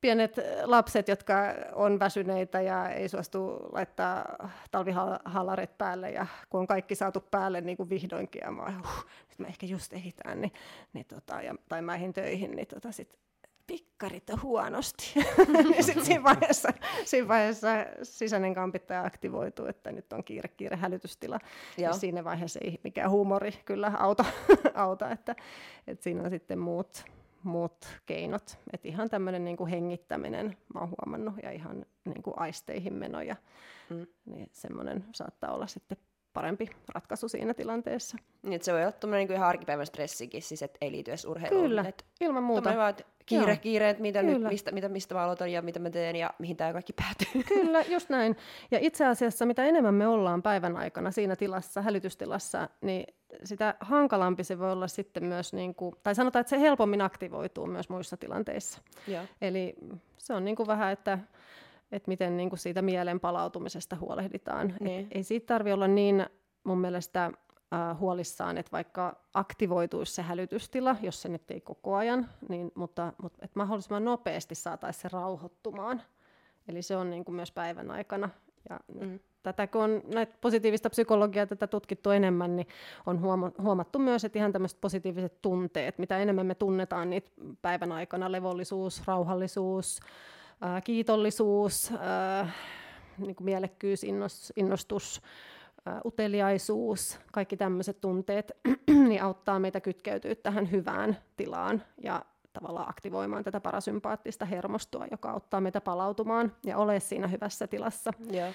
pienet 0.03 0.36
lapset, 0.64 1.09
jotka 1.09 1.34
on 1.72 1.98
väsyneitä 1.98 2.61
ja 2.61 2.88
ei 2.88 3.09
suostu 3.09 3.57
laittaa 3.72 4.48
talvihallaret 4.70 5.78
päälle 5.78 6.11
ja 6.11 6.26
kun 6.50 6.61
on 6.61 6.66
kaikki 6.66 6.94
saatu 6.94 7.20
päälle 7.20 7.61
niin 7.61 7.76
kuin 7.76 7.90
vihdoinkin 7.90 8.42
ja 8.44 8.50
mä, 8.50 8.62
huh, 8.62 9.07
nyt 9.28 9.38
mä 9.38 9.46
ehkä 9.46 9.66
just 9.66 9.92
ehditään, 9.92 10.40
niin, 10.40 10.53
niin 10.92 11.07
tota, 11.07 11.42
ja, 11.42 11.55
tai 11.68 11.82
mä 11.82 11.98
töihin, 12.14 12.50
niin 12.50 12.66
tota, 12.66 12.92
sit 12.92 13.18
pikkarit 13.66 14.30
on 14.30 14.42
huonosti. 14.42 15.12
ja 15.76 15.82
sitten 15.82 16.05
siinä 16.05 16.22
vaiheessa, 16.22 16.68
siinä 17.05 17.28
vaiheessa 17.28 17.68
sisäinen 18.03 18.55
kampittaja 18.55 19.05
aktivoituu, 19.05 19.66
että 19.66 19.92
nyt 19.92 20.12
on 20.12 20.24
kiire, 20.24 20.48
kiire 20.48 20.76
hälytystila. 20.76 21.38
Ja 21.78 21.92
siinä 21.92 22.24
vaiheessa 22.24 22.61
ei 22.62 22.80
mikään 22.84 23.11
huumori 23.11 23.53
kyllä 23.64 23.92
auta, 23.98 24.24
auta 24.74 25.11
että, 25.11 25.36
että 25.86 26.05
siinä 26.05 26.22
on 26.22 26.30
sitten 26.30 26.59
muut, 26.59 27.05
muut 27.45 27.86
keinot. 28.07 28.59
Että 28.72 28.88
ihan 28.88 29.11
tämmöinen 29.11 29.45
niin 29.45 29.66
hengittäminen 29.70 30.57
mä 30.74 30.80
oon 30.80 30.90
huomannut 30.90 31.34
ja 31.43 31.51
ihan 31.51 31.86
niin 32.05 32.22
kuin 32.22 32.38
aisteihin 32.38 32.95
meno 32.95 33.20
ja 33.20 33.36
mm. 33.90 34.07
niin 34.24 34.49
semmoinen 34.53 35.05
saattaa 35.12 35.55
olla 35.55 35.66
sitten 35.66 35.99
parempi 36.33 36.70
ratkaisu 36.95 37.28
siinä 37.28 37.55
tilanteessa. 37.55 38.16
Niin, 38.43 38.64
se 38.64 38.72
voi 38.72 38.83
olla 38.83 38.93
tuommoinen 38.93 39.28
niin 39.28 39.37
ihan 39.37 39.49
arkipäivän 39.49 39.87
stressikin, 39.87 40.43
siis 40.43 40.62
et 40.62 40.78
ei 40.80 40.93
liity 40.93 41.11
edes 41.11 41.24
urheiluun. 41.24 41.62
Kyllä, 41.62 41.85
et, 41.89 42.05
ilman 42.20 42.43
muuta. 42.43 42.76
Vaan, 42.76 42.95
kiire, 43.26 43.53
Joo. 43.53 43.61
kiire, 43.62 43.91
että 43.91 44.03
mitä 44.03 44.22
nyt, 44.22 44.43
mistä, 44.43 44.72
mitä, 44.72 44.89
mistä 44.89 45.14
mä 45.14 45.22
aloitan 45.22 45.53
ja 45.53 45.62
mitä 45.62 45.78
mä 45.78 45.91
teen 45.91 46.16
ja 46.16 46.30
mihin 46.39 46.57
tämä 46.57 46.72
kaikki 46.72 46.93
päätyy. 46.93 47.43
Kyllä, 47.61 47.83
just 47.83 48.09
näin. 48.09 48.37
Ja 48.70 48.78
itse 48.80 49.07
asiassa 49.07 49.47
mitä 49.47 49.64
enemmän 49.64 49.95
me 49.95 50.07
ollaan 50.07 50.43
päivän 50.43 50.76
aikana 50.76 51.11
siinä 51.11 51.37
tilassa, 51.37 51.83
hälytystilassa, 51.83 52.68
niin 52.80 53.14
sitä 53.45 53.74
hankalampi 53.80 54.45
se 54.45 54.59
voi 54.59 54.72
olla 54.72 54.89
sitten 54.89 55.24
myös, 55.24 55.53
niin 55.53 55.74
kuin, 55.74 55.95
tai 56.03 56.14
sanotaan, 56.14 56.41
että 56.41 56.51
se 56.51 56.61
helpommin 56.61 57.01
aktivoituu 57.01 57.66
myös 57.66 57.89
muissa 57.89 58.16
tilanteissa. 58.16 58.80
Joo. 59.09 59.24
Eli 59.41 59.74
se 60.18 60.35
on 60.35 60.45
niin 60.45 60.57
kuin 60.57 60.66
vähän, 60.66 60.93
että 60.93 61.18
että 61.93 62.09
miten 62.09 62.36
niin 62.36 62.49
kuin 62.49 62.59
siitä 62.59 62.82
mielen 62.82 63.20
palautumisesta 63.20 63.97
huolehditaan. 63.97 64.74
Niin. 64.80 65.09
ei 65.11 65.22
siitä 65.22 65.47
tarvitse 65.47 65.74
olla 65.74 65.88
niin 65.88 66.26
mun 66.64 66.78
mielestä 66.78 67.24
äh, 67.24 67.99
huolissaan, 67.99 68.59
että 68.59 68.72
vaikka 68.72 69.16
aktivoituisi 69.34 70.14
se 70.14 70.22
hälytystila, 70.22 70.97
jos 71.03 71.22
se 71.22 71.28
nyt 71.28 71.51
ei 71.51 71.61
koko 71.61 71.95
ajan, 71.95 72.28
niin, 72.49 72.72
mutta, 72.74 73.12
mutta 73.22 73.38
että 73.43 73.59
mahdollisimman 73.59 74.05
nopeasti 74.05 74.55
saataisiin 74.55 75.03
se 75.03 75.09
rauhoittumaan. 75.12 76.03
Eli 76.68 76.82
se 76.82 76.97
on 76.97 77.11
niin 77.11 77.24
kuin 77.24 77.36
myös 77.36 77.53
päivän 77.53 77.90
aikana. 77.90 78.28
Ja 78.70 78.80
mm. 79.01 79.18
tätä, 79.43 79.66
kun 79.66 79.80
on 79.80 80.03
näitä 80.14 80.34
positiivista 80.40 80.90
psykologiaa 80.90 81.47
tätä 81.47 81.66
tutkittu 81.66 82.11
enemmän, 82.11 82.57
niin 82.57 82.66
on 83.07 83.20
huomattu 83.62 83.99
myös, 83.99 84.24
että 84.24 84.38
ihan 84.38 84.53
tämmöiset 84.53 84.80
positiiviset 84.80 85.43
tunteet, 85.43 85.99
mitä 85.99 86.18
enemmän 86.18 86.47
me 86.47 86.55
tunnetaan 86.55 87.11
niitä 87.11 87.30
päivän 87.62 87.93
aikana, 87.93 88.32
levollisuus, 88.32 89.03
rauhallisuus, 89.07 90.01
ää, 90.62 90.80
kiitollisuus, 90.80 91.92
ää, 92.00 92.50
niin 93.18 93.36
kuin 93.36 93.44
mielekkyys, 93.44 94.04
innostus, 94.56 95.20
ää, 95.86 96.00
uteliaisuus, 96.04 97.18
kaikki 97.32 97.56
tämmöiset 97.56 98.00
tunteet, 98.00 98.52
niin 99.08 99.22
auttaa 99.22 99.58
meitä 99.58 99.80
kytkeytyä 99.80 100.34
tähän 100.34 100.70
hyvään 100.70 101.18
tilaan 101.36 101.82
ja 102.02 102.24
tavallaan 102.52 102.88
aktivoimaan 102.90 103.44
tätä 103.44 103.60
parasympaattista 103.60 104.44
hermostoa, 104.44 105.06
joka 105.10 105.30
auttaa 105.30 105.60
meitä 105.60 105.80
palautumaan 105.80 106.56
ja 106.64 106.78
ole 106.78 107.00
siinä 107.00 107.26
hyvässä 107.26 107.66
tilassa. 107.66 108.12
Yeah. 108.32 108.54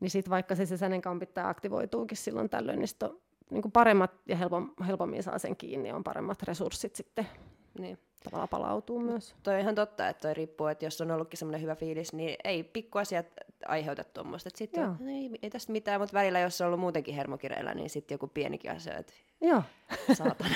Niin 0.00 0.10
sitten 0.10 0.30
vaikka 0.30 0.54
se 0.54 0.66
sisäinen 0.66 1.02
kampittaja 1.02 1.48
aktivoituukin 1.48 2.16
silloin 2.16 2.50
tällöin, 2.50 2.78
niin, 2.78 2.88
on, 3.02 3.20
niin 3.50 3.72
paremmat 3.72 4.10
ja 4.28 4.36
helpommin 4.86 5.22
saa 5.22 5.38
sen 5.38 5.56
kiinni, 5.56 5.92
on 5.92 6.04
paremmat 6.04 6.42
resurssit 6.42 6.96
sitten 6.96 7.26
niin 7.78 7.98
tavallaan 8.24 8.48
palautuu 8.48 9.00
myös. 9.00 9.34
Toi 9.42 9.54
on 9.54 9.60
ihan 9.60 9.74
totta, 9.74 10.08
että 10.08 10.20
toi 10.20 10.34
riippuu, 10.34 10.66
että 10.66 10.84
jos 10.84 11.00
on 11.00 11.10
ollutkin 11.10 11.38
semmoinen 11.38 11.62
hyvä 11.62 11.76
fiilis, 11.76 12.12
niin 12.12 12.36
ei 12.44 12.62
pikkuasiat 12.62 13.26
aiheuta 13.66 14.04
tuommoista. 14.04 14.50
Sitten 14.54 14.82
jo, 14.82 15.08
ei, 15.08 15.30
ei 15.42 15.50
tästä 15.50 15.72
mitään, 15.72 16.00
mutta 16.00 16.14
välillä 16.14 16.40
jos 16.40 16.60
on 16.60 16.66
ollut 16.66 16.80
muutenkin 16.80 17.14
hermokireillä, 17.14 17.74
niin 17.74 17.90
sitten 17.90 18.14
joku 18.14 18.26
pienikin 18.26 18.70
asia, 18.70 18.96
että 18.96 19.12
Joo. 19.40 19.62
saatana. 20.12 20.54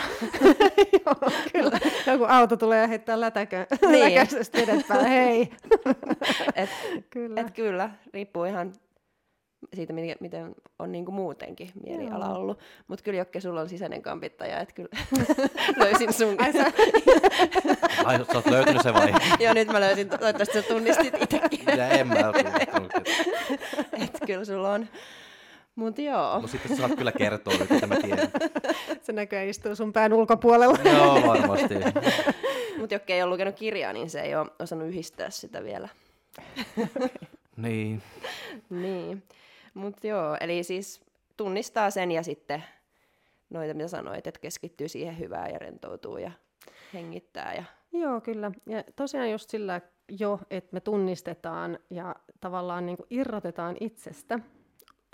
Joo, 1.04 1.30
kyllä. 1.52 1.80
Joku 2.06 2.24
auto 2.28 2.56
tulee 2.56 2.80
ja 2.80 2.86
heittää 2.86 3.20
lätäkö, 3.20 3.66
niin. 3.88 4.04
läkäisesti 4.04 4.62
edetpäin, 4.62 5.06
hei. 5.06 5.40
et, 6.54 6.70
kyllä. 7.10 7.40
Et 7.40 7.50
kyllä, 7.50 7.90
riippuu 8.14 8.44
ihan 8.44 8.72
siitä, 9.74 9.92
miten 10.20 10.54
on 10.78 10.92
niin 10.92 11.04
kuin 11.04 11.14
muutenkin 11.14 11.70
mieliala 11.86 12.24
Joo. 12.24 12.34
ollut. 12.34 12.58
Mutta 12.88 13.04
kyllä 13.04 13.18
Jokke, 13.18 13.40
sulla 13.40 13.60
on 13.60 13.68
sisäinen 13.68 14.02
kampittaja, 14.02 14.60
että 14.60 14.74
kyllä 14.74 14.88
löysin 15.84 16.12
sun. 16.12 16.36
Ai 16.38 16.52
sä... 16.52 16.72
Ai, 18.04 18.24
sä 18.24 18.32
oot 18.34 18.46
löytynyt 18.46 18.82
se 18.82 18.94
vai? 18.94 19.12
Joo, 19.44 19.54
nyt 19.54 19.68
mä 19.68 19.80
löysin, 19.80 20.08
toivottavasti 20.08 20.62
sä 20.62 20.68
tunnistit 20.68 21.14
itsekin. 21.22 21.60
ja 21.76 21.88
en 21.88 22.08
mä 22.08 22.14
Että 24.04 24.26
kyllä 24.26 24.44
sulla 24.44 24.72
on. 24.72 24.88
Mut 25.74 25.98
joo. 25.98 26.40
No 26.40 26.46
sitten 26.46 26.70
sä 26.70 26.76
saat 26.76 26.98
kyllä 26.98 27.12
kertoa, 27.12 27.54
että 27.70 27.86
mä 27.86 27.96
tiedän. 27.96 28.28
Se 29.02 29.12
näköjään 29.12 29.48
istuu 29.48 29.74
sun 29.74 29.92
pään 29.92 30.12
ulkopuolella. 30.12 30.78
joo, 30.84 31.26
varmasti. 31.26 31.74
Mutta 32.78 32.94
Jokke 32.94 33.14
ei 33.14 33.22
ole 33.22 33.30
lukenut 33.30 33.54
kirjaa, 33.54 33.92
niin 33.92 34.10
se 34.10 34.20
ei 34.20 34.36
ole 34.36 34.50
osannut 34.58 34.88
yhdistää 34.88 35.30
sitä 35.30 35.64
vielä. 35.64 35.88
niin. 37.56 38.02
niin. 38.70 39.22
Mutta 39.78 40.06
joo, 40.06 40.36
eli 40.40 40.62
siis 40.62 41.00
tunnistaa 41.36 41.90
sen 41.90 42.12
ja 42.12 42.22
sitten 42.22 42.64
noita, 43.50 43.74
mitä 43.74 43.88
sanoit, 43.88 44.26
että 44.26 44.40
keskittyy 44.40 44.88
siihen 44.88 45.18
hyvään 45.18 45.50
ja 45.50 45.58
rentoutuu 45.58 46.18
ja 46.18 46.30
hengittää. 46.94 47.54
Ja... 47.54 47.64
Joo, 47.92 48.20
kyllä. 48.20 48.50
Ja 48.66 48.84
tosiaan 48.96 49.30
just 49.30 49.50
sillä 49.50 49.80
jo, 50.08 50.40
että 50.50 50.68
me 50.72 50.80
tunnistetaan 50.80 51.78
ja 51.90 52.14
tavallaan 52.40 52.86
niin 52.86 52.96
kuin 52.96 53.06
irrotetaan 53.10 53.76
itsestä, 53.80 54.38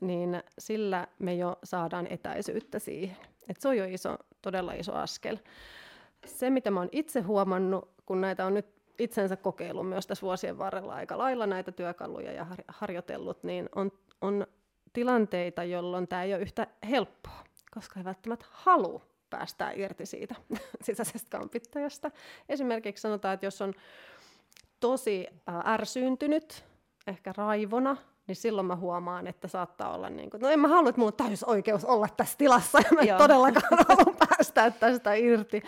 niin 0.02 0.42
sillä 0.58 1.06
me 1.18 1.34
jo 1.34 1.58
saadaan 1.64 2.06
etäisyyttä 2.10 2.78
siihen. 2.78 3.16
Et 3.48 3.60
se 3.60 3.68
on 3.68 3.76
jo 3.76 3.84
iso, 3.84 4.18
todella 4.42 4.72
iso 4.72 4.94
askel. 4.94 5.36
Se, 6.26 6.50
mitä 6.50 6.70
mä 6.70 6.80
oon 6.80 6.88
itse 6.92 7.20
huomannut, 7.20 7.90
kun 8.06 8.20
näitä 8.20 8.46
on 8.46 8.54
nyt 8.54 8.66
itsensä 8.98 9.36
kokeillut 9.36 9.88
myös 9.88 10.06
tässä 10.06 10.22
vuosien 10.22 10.58
varrella 10.58 10.94
aika 10.94 11.18
lailla 11.18 11.46
näitä 11.46 11.72
työkaluja 11.72 12.32
ja 12.32 12.46
harjoitellut, 12.68 13.42
niin 13.42 13.68
on 13.74 13.92
on 14.20 14.46
tilanteita, 14.92 15.64
jolloin 15.64 16.08
tämä 16.08 16.22
ei 16.22 16.34
ole 16.34 16.42
yhtä 16.42 16.66
helppoa, 16.90 17.44
koska 17.74 18.00
ei 18.00 18.04
välttämättä 18.04 18.46
halua 18.50 19.02
päästää 19.30 19.72
irti 19.72 20.06
siitä 20.06 20.34
sisäisestä 20.86 21.38
kampittajasta. 21.38 22.10
Esimerkiksi 22.48 23.02
sanotaan, 23.02 23.34
että 23.34 23.46
jos 23.46 23.62
on 23.62 23.74
tosi 24.80 25.26
ärsyyntynyt, 25.66 26.64
ehkä 27.06 27.32
raivona, 27.36 27.96
niin 28.26 28.36
silloin 28.36 28.66
mä 28.66 28.76
huomaan, 28.76 29.26
että 29.26 29.48
saattaa 29.48 29.94
olla 29.94 30.10
niin 30.10 30.30
kuin, 30.30 30.40
no 30.40 30.48
en 30.48 30.60
mä 30.60 30.68
halua, 30.68 30.88
että 30.88 31.00
mulla 31.00 31.12
on 31.72 31.80
olla 31.86 32.08
tässä 32.16 32.38
tilassa, 32.38 32.78
ja 32.78 32.90
mä 32.94 33.00
en 33.00 33.18
todellakaan 33.18 33.84
halua 33.88 34.13
päästää 34.36 34.70
tästä 34.70 35.14
irti. 35.14 35.62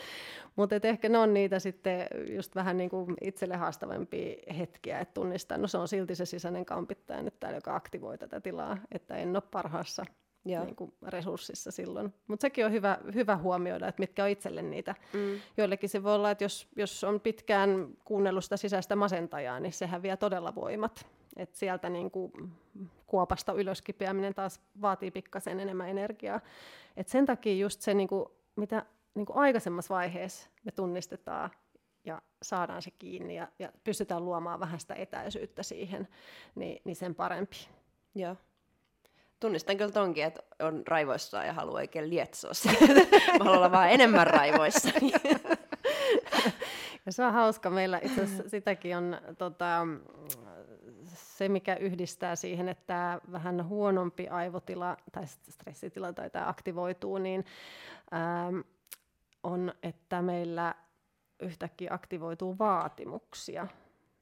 Mutta 0.57 0.75
ehkä 0.83 1.09
ne 1.09 1.19
on 1.19 1.35
niitä 1.35 1.59
sitten 1.59 2.07
just 2.37 2.55
vähän 2.55 2.77
niin 2.77 2.91
kuin 2.91 3.15
itselle 3.21 3.57
haastavampia 3.57 4.37
hetkiä, 4.59 4.99
että 4.99 5.15
tunnistaa, 5.15 5.59
no 5.59 5.69
se 5.69 5.79
on 5.79 5.89
silti 5.89 6.15
se 6.15 6.25
sisäinen 6.25 6.65
kampittaja 6.65 7.23
nyt 7.23 7.41
täällä, 7.41 7.57
joka 7.57 7.77
aktivoi 7.77 8.19
tätä 8.19 8.41
tilaa, 8.41 8.79
että 8.93 9.17
en 9.17 9.37
ole 9.37 9.43
parhaassa 9.51 10.05
niin 10.45 10.77
kuin 10.77 10.93
resurssissa 11.07 11.71
silloin. 11.71 12.15
Mutta 12.27 12.43
sekin 12.43 12.67
on 12.67 12.73
hyvä, 12.73 12.99
hyvä 13.15 13.37
huomioida, 13.37 13.89
että 13.89 14.03
mitkä 14.03 14.25
on 14.25 14.31
itselle 14.31 14.63
niitä. 14.63 14.95
Mm. 15.13 15.41
Joillekin 15.57 15.89
se 15.89 16.03
voi 16.03 16.15
olla, 16.15 16.31
että 16.31 16.45
jos, 16.45 16.69
jos 16.77 17.05
on 17.05 17.21
pitkään 17.21 17.89
kuunnellut 18.05 18.45
sitä 18.45 18.57
sisäistä 18.57 18.97
masentajaa, 18.97 19.61
niin 19.61 19.73
sehän 19.73 20.03
vie 20.03 20.17
todella 20.17 20.55
voimat. 20.55 21.07
Et 21.37 21.55
sieltä 21.55 21.89
niin 21.89 22.11
kuin 22.11 22.33
kuopasta 23.07 23.53
ylöskipeäminen 23.53 24.35
taas 24.35 24.61
vaatii 24.81 25.11
pikkasen 25.11 25.61
enemmän 25.61 25.89
energiaa. 25.89 26.41
Et 26.97 27.09
sen 27.09 27.27
takia 27.27 27.55
just 27.55 27.81
se, 27.81 27.95
niin 27.95 28.09
kuin, 28.09 28.27
mitä 28.57 28.87
niin 29.15 29.27
kuin 29.27 29.39
aikaisemmassa 29.39 29.95
vaiheessa 29.95 30.51
me 30.65 30.73
tunnistetaan 30.73 31.51
ja 32.05 32.23
saadaan 32.43 32.83
se 32.83 32.91
kiinni 32.91 33.37
ja, 33.37 33.49
ja 33.59 33.73
pystytään 33.85 34.25
luomaan 34.25 34.61
vähän 34.61 34.81
sitä 34.81 34.95
etäisyyttä 34.95 35.63
siihen, 35.63 36.09
niin, 36.55 36.83
niin 36.85 36.97
sen 36.97 37.15
parempi. 37.15 37.57
Joo. 38.15 38.37
Tunnistan 39.41 39.77
kyllä 39.77 39.93
tonkin, 39.93 40.25
että 40.25 40.43
on 40.61 40.83
raivoissa 40.87 41.45
ja 41.45 41.53
haluaa 41.53 41.77
oikein 41.77 42.11
lietsoa 42.11 42.53
Mä 43.39 43.45
haluan 43.45 43.57
olla 43.57 43.73
vaan 43.73 43.91
enemmän 43.91 44.27
raivoissa. 44.27 44.89
ja 47.07 47.13
se 47.13 47.25
on 47.25 47.33
hauska. 47.33 47.71
Meillä 47.71 48.01
itse 48.03 48.23
asiassa 48.23 48.49
sitäkin 48.49 48.97
on 48.97 49.19
tota, 49.39 49.87
se, 51.37 51.49
mikä 51.49 51.77
yhdistää 51.77 52.37
siihen, 52.37 52.69
että 52.69 52.87
tämä 52.87 53.21
vähän 53.33 53.69
huonompi 53.69 54.29
aivotila 54.29 54.97
tai 55.13 55.27
stressitila 55.27 56.13
tai 56.13 56.31
tämä 56.31 56.49
aktivoituu, 56.49 57.19
niin 57.19 57.45
ähm, 58.15 58.61
on, 59.43 59.73
että 59.83 60.23
meillä 60.23 60.75
yhtäkkiä 61.41 61.91
aktivoituu 61.93 62.59
vaatimuksia. 62.59 63.67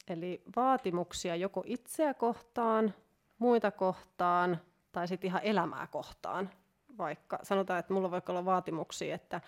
Eli 0.09 0.43
vaatimuksia 0.57 1.37
joko 1.37 1.63
itseä 1.67 2.15
kohtaan, 2.15 2.95
muita 3.39 3.71
kohtaan 3.71 4.61
tai 4.93 5.09
sitten 5.09 5.29
ihan 5.29 5.43
elämää 5.45 5.87
kohtaan. 5.87 6.51
vaikka, 6.99 7.39
sanotaan, 7.43 7.81
että 7.81 7.95
mulla 7.95 8.11
voi 8.11 8.21
olla 8.29 8.45
vaatimuksia, 8.45 9.15
että 9.15 9.41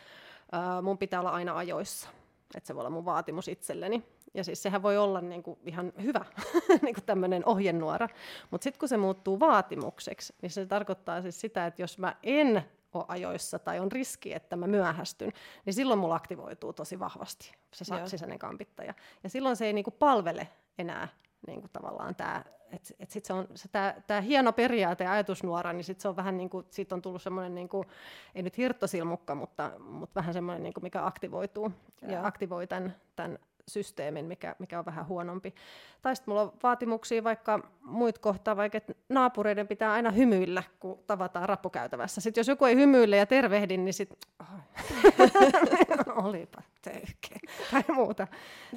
ää, 0.52 0.82
mun 0.82 0.98
pitää 0.98 1.20
olla 1.20 1.30
aina 1.30 1.56
ajoissa. 1.56 2.08
Että 2.54 2.66
se 2.66 2.74
voi 2.74 2.80
olla 2.80 2.90
mun 2.90 3.04
vaatimus 3.04 3.48
itselleni. 3.48 4.15
Ja 4.36 4.44
siis 4.44 4.62
sehän 4.62 4.82
voi 4.82 4.96
olla 4.96 5.20
niin 5.20 5.42
kuin 5.42 5.58
ihan 5.64 5.92
hyvä 6.02 6.24
niin 6.82 6.94
kuin 6.94 7.04
tämmöinen 7.06 7.42
ohjenuora. 7.46 8.08
Mutta 8.50 8.64
sitten 8.64 8.78
kun 8.78 8.88
se 8.88 8.96
muuttuu 8.96 9.40
vaatimukseksi, 9.40 10.34
niin 10.42 10.50
se 10.50 10.66
tarkoittaa 10.66 11.22
siis 11.22 11.40
sitä, 11.40 11.66
että 11.66 11.82
jos 11.82 11.98
mä 11.98 12.16
en 12.22 12.62
ole 12.94 13.04
ajoissa 13.08 13.58
tai 13.58 13.78
on 13.80 13.92
riski, 13.92 14.34
että 14.34 14.56
mä 14.56 14.66
myöhästyn, 14.66 15.32
niin 15.64 15.74
silloin 15.74 15.98
mulla 15.98 16.14
aktivoituu 16.14 16.72
tosi 16.72 16.98
vahvasti 16.98 17.52
se 17.72 17.84
sisäinen 18.04 18.38
kampittaja. 18.38 18.94
Ja 19.24 19.30
silloin 19.30 19.56
se 19.56 19.66
ei 19.66 19.72
niin 19.72 19.84
kuin 19.84 19.96
palvele 19.98 20.48
enää 20.78 21.08
niin 21.46 21.60
kuin 21.60 21.70
tavallaan 21.72 22.14
tämä, 22.14 22.44
että 22.72 22.94
et 22.98 23.10
sit 23.10 23.24
se 23.24 23.32
on 23.32 23.48
se 23.54 23.68
tämä 24.06 24.20
hieno 24.20 24.52
periaate 24.52 25.04
ja 25.04 25.12
ajatusnuora, 25.12 25.72
niin 25.72 25.84
sit 25.84 26.00
se 26.00 26.08
on 26.08 26.16
vähän 26.16 26.36
niin 26.36 26.50
kuin, 26.50 26.66
siitä 26.70 26.94
on 26.94 27.02
tullut 27.02 27.22
semmoinen, 27.22 27.54
niin 27.54 27.68
kuin, 27.68 27.88
ei 28.34 28.42
nyt 28.42 28.56
hirttosilmukka, 28.56 29.34
mutta, 29.34 29.72
mutta 29.78 30.14
vähän 30.14 30.34
semmoinen, 30.34 30.62
niin 30.62 30.74
kuin, 30.74 30.84
mikä 30.84 31.06
aktivoituu, 31.06 31.72
ja 32.08 32.26
aktivoi 32.26 32.66
tämän, 32.66 32.96
tämän 33.16 33.38
systeemin, 33.68 34.24
mikä, 34.24 34.56
mikä 34.58 34.78
on 34.78 34.84
vähän 34.84 35.08
huonompi. 35.08 35.54
Tai 36.02 36.16
sitten 36.16 36.32
mulla 36.32 36.42
on 36.42 36.52
vaatimuksia 36.62 37.24
vaikka 37.24 37.68
muut 37.80 38.18
kohtaa, 38.18 38.56
vaikka 38.56 38.78
että 38.78 38.94
naapureiden 39.08 39.68
pitää 39.68 39.92
aina 39.92 40.10
hymyillä, 40.10 40.62
kun 40.80 40.98
tavataan 41.06 41.48
rappukäytävässä. 41.48 42.20
Sitten 42.20 42.40
jos 42.40 42.48
joku 42.48 42.64
ei 42.64 42.76
hymyille 42.76 43.16
ja 43.16 43.26
tervehdin, 43.26 43.84
niin 43.84 43.94
sitten 43.94 44.18
olipa 46.24 46.62
töykeä 46.82 47.38
tai 47.70 47.84
muuta. 47.88 48.26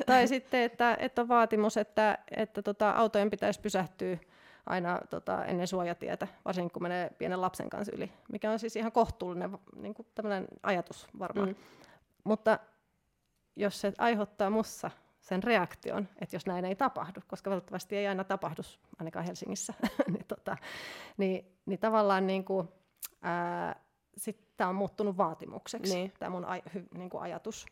tai 0.05 0.27
sitten, 0.27 0.61
että, 0.61 0.97
että 0.99 1.21
on 1.21 1.27
vaatimus, 1.27 1.77
että, 1.77 2.17
että 2.31 2.61
tota, 2.61 2.91
autojen 2.91 3.29
pitäisi 3.29 3.61
pysähtyä 3.61 4.17
aina 4.65 4.99
tota, 5.09 5.45
ennen 5.45 5.67
suojatietä, 5.67 6.27
varsinkin 6.45 6.73
kun 6.73 6.83
menee 6.83 7.09
pienen 7.17 7.41
lapsen 7.41 7.69
kanssa 7.69 7.95
yli, 7.95 8.11
mikä 8.31 8.51
on 8.51 8.59
siis 8.59 8.75
ihan 8.75 8.91
kohtuullinen 8.91 9.57
niin 9.75 9.93
kuin 9.93 10.07
ajatus 10.63 11.07
varmaan. 11.19 11.49
Mm. 11.49 11.55
Mutta 12.23 12.59
jos 13.55 13.81
se 13.81 13.93
aiheuttaa 13.97 14.49
mussa 14.49 14.91
sen 15.19 15.43
reaktion, 15.43 16.07
että 16.21 16.35
jos 16.35 16.45
näin 16.45 16.65
ei 16.65 16.75
tapahdu, 16.75 17.19
koska 17.27 17.49
valitettavasti 17.49 17.97
ei 17.97 18.07
aina 18.07 18.23
tapahdu, 18.23 18.61
ainakaan 18.99 19.25
Helsingissä, 19.25 19.73
niin, 20.13 20.25
tota, 20.27 20.57
niin, 21.17 21.57
niin 21.65 21.79
tavallaan 21.79 22.27
niin 22.27 22.45
kuin, 22.45 22.69
tämä 24.57 24.69
on 24.69 24.75
muuttunut 24.75 25.17
vaatimukseksi, 25.17 25.95
niin. 25.95 26.13
tämä 26.19 26.29
mun 26.29 26.45
aj, 26.45 26.61
hy, 26.73 26.87
niin 26.97 27.09
kuin 27.09 27.21
ajatus. 27.21 27.65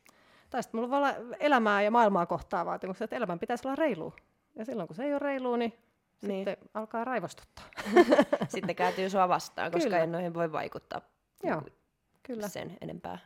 Tai 0.50 0.64
sitten 0.64 0.78
mulla 0.78 0.90
voi 0.90 0.98
olla 0.98 1.36
elämää 1.40 1.82
ja 1.82 1.92
maailmaa 1.92 2.26
kohtaa 2.26 2.66
vaatimuksia, 2.66 3.06
että 3.06 3.16
elämän 3.16 3.40
pitäisi 3.40 3.68
olla 3.68 3.76
reilu. 3.76 4.14
Ja 4.56 4.66
silloin 4.66 4.88
kun 4.88 4.96
se 4.96 5.04
ei 5.04 5.12
ole 5.12 5.20
reilu, 5.20 5.56
niin, 5.56 5.74
niin. 6.22 6.46
sitten 6.46 6.70
alkaa 6.74 7.04
raivostuttaa. 7.04 7.66
sitten 8.48 8.76
kääntyy 8.76 9.10
sua 9.10 9.28
vastaan, 9.28 9.72
koska 9.72 9.90
Kyllä. 9.90 10.04
en 10.04 10.12
noihin 10.12 10.34
voi 10.34 10.52
vaikuttaa 10.52 11.02
Joo. 11.44 11.62
Kyllä. 12.24 12.48
sen 12.48 12.78
enempää. 12.82 13.18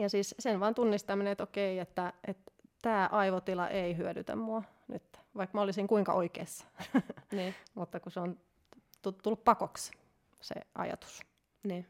Ja 0.00 0.08
siis 0.08 0.34
sen 0.38 0.60
vaan 0.60 0.74
tunnistaminen, 0.74 1.32
että 1.32 1.44
okei, 1.44 1.78
että, 1.78 2.12
että 2.26 2.52
tämä 2.82 3.08
aivotila 3.12 3.68
ei 3.68 3.96
hyödytä 3.96 4.36
mua 4.36 4.62
nyt, 4.88 5.02
vaikka 5.36 5.58
mä 5.58 5.62
olisin 5.62 5.86
kuinka 5.86 6.12
oikeassa. 6.12 6.64
niin. 7.32 7.54
Mutta 7.74 8.00
kun 8.00 8.12
se 8.12 8.20
on 8.20 8.40
tullut 9.22 9.44
pakoksi, 9.44 9.92
se 10.40 10.54
ajatus. 10.74 11.20
Niin. 11.62 11.86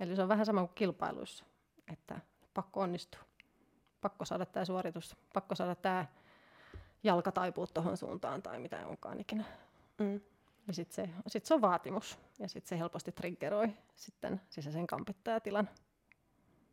Eli 0.00 0.16
se 0.16 0.22
on 0.22 0.28
vähän 0.28 0.46
sama 0.46 0.60
kuin 0.60 0.74
kilpailuissa, 0.74 1.44
että 1.92 2.20
pakko 2.54 2.80
onnistua. 2.80 3.20
Pakko 4.00 4.24
saada 4.24 4.46
tämä 4.46 4.64
suoritus, 4.64 5.16
pakko 5.34 5.54
saada 5.54 5.74
tämä 5.74 6.06
jalka 7.02 7.32
taipua 7.32 7.66
tuohon 7.66 7.96
suuntaan 7.96 8.42
tai 8.42 8.58
mitä 8.58 8.86
onkaan 8.86 9.20
ikinä. 9.20 9.44
Mm. 9.98 10.20
Ja 10.66 10.74
sitten 10.74 10.94
se, 10.94 11.12
sit 11.26 11.46
se 11.46 11.54
on 11.54 11.60
vaatimus 11.60 12.18
ja 12.38 12.48
sitten 12.48 12.68
se 12.68 12.78
helposti 12.78 13.12
triggeroi 13.12 13.68
sitten 13.94 14.40
sisäisen 14.48 14.86
kampittajatilan 14.86 15.68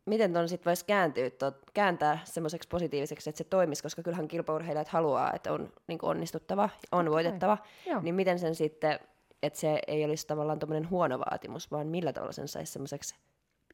miten 0.06 0.32
tuon 0.32 0.48
sitten 0.48 0.70
voisi 0.70 0.84
kääntyä, 0.84 1.30
tot, 1.30 1.56
kääntää 1.74 2.18
semmoiseksi 2.24 2.68
positiiviseksi, 2.68 3.30
että 3.30 3.38
se 3.38 3.44
toimisi, 3.44 3.82
koska 3.82 4.02
kyllähän 4.02 4.28
kilpaurheilijat 4.28 4.88
haluaa, 4.88 5.32
että 5.32 5.52
on 5.52 5.72
niin 5.86 5.98
onnistuttava, 6.02 6.68
on 6.92 7.10
voitettava, 7.10 7.58
okay. 7.86 8.02
niin 8.02 8.14
miten 8.14 8.38
sen 8.38 8.54
sitten, 8.54 9.00
että 9.42 9.58
se 9.58 9.80
ei 9.86 10.04
olisi 10.04 10.26
tavallaan 10.26 10.58
tuommoinen 10.58 10.90
huono 10.90 11.18
vaatimus, 11.18 11.70
vaan 11.70 11.86
millä 11.86 12.12
tavalla 12.12 12.32
sen 12.32 12.48
saisi 12.48 12.72
semmoiseksi 12.72 13.14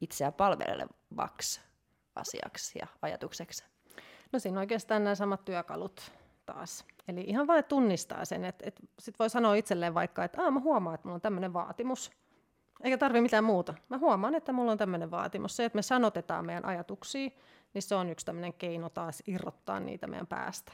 itseä 0.01 0.31
palvelevaksi 0.31 1.61
asiaksi 2.15 2.79
ja 2.79 2.87
ajatukseksi? 3.01 3.63
No 4.31 4.39
siinä 4.39 4.59
oikeastaan 4.59 5.03
nämä 5.03 5.15
samat 5.15 5.45
työkalut 5.45 6.11
taas. 6.45 6.85
Eli 7.07 7.21
ihan 7.21 7.47
vain 7.47 7.63
tunnistaa 7.63 8.25
sen, 8.25 8.45
että, 8.45 8.65
että 8.67 8.81
sitten 8.99 9.19
voi 9.19 9.29
sanoa 9.29 9.55
itselleen 9.55 9.93
vaikka, 9.93 10.23
että 10.23 10.51
mä 10.51 10.59
huomaan, 10.59 10.95
että 10.95 11.07
mulla 11.07 11.15
on 11.15 11.21
tämmöinen 11.21 11.53
vaatimus, 11.53 12.11
eikä 12.83 12.97
tarvi 12.97 13.21
mitään 13.21 13.43
muuta. 13.43 13.73
Mä 13.89 13.97
huomaan, 13.97 14.35
että 14.35 14.53
mulla 14.53 14.71
on 14.71 14.77
tämmöinen 14.77 15.11
vaatimus. 15.11 15.55
Se, 15.55 15.65
että 15.65 15.75
me 15.75 15.81
sanotetaan 15.81 16.45
meidän 16.45 16.65
ajatuksia, 16.65 17.29
niin 17.73 17.81
se 17.81 17.95
on 17.95 18.09
yksi 18.09 18.25
tämmöinen 18.25 18.53
keino 18.53 18.89
taas 18.89 19.23
irrottaa 19.27 19.79
niitä 19.79 20.07
meidän 20.07 20.27
päästä. 20.27 20.73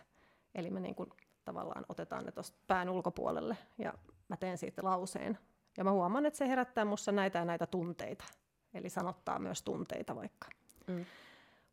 Eli 0.55 0.70
me 0.70 0.80
niin 0.80 0.95
kuin 0.95 1.10
tavallaan 1.45 1.86
otetaan 1.89 2.26
ne 2.26 2.32
tuosta 2.32 2.57
pään 2.68 2.89
ulkopuolelle 2.89 3.57
ja 3.78 3.93
mä 4.28 4.38
teen 4.38 4.57
siitä 4.57 4.84
lauseen. 4.84 5.38
Ja 5.78 5.84
mä 5.84 5.91
huomaan, 5.91 6.26
että 6.26 6.38
se 6.38 6.47
herättää 6.47 6.86
mussa 6.86 7.12
näitä 7.12 7.39
ja 7.39 7.45
näitä 7.45 7.68
tunteita. 7.68 8.26
Eli 8.74 8.89
sanottaa 8.89 9.39
myös 9.39 9.64
tunteita 9.64 10.16
vaikka. 10.16 10.47
Mm. 10.88 11.05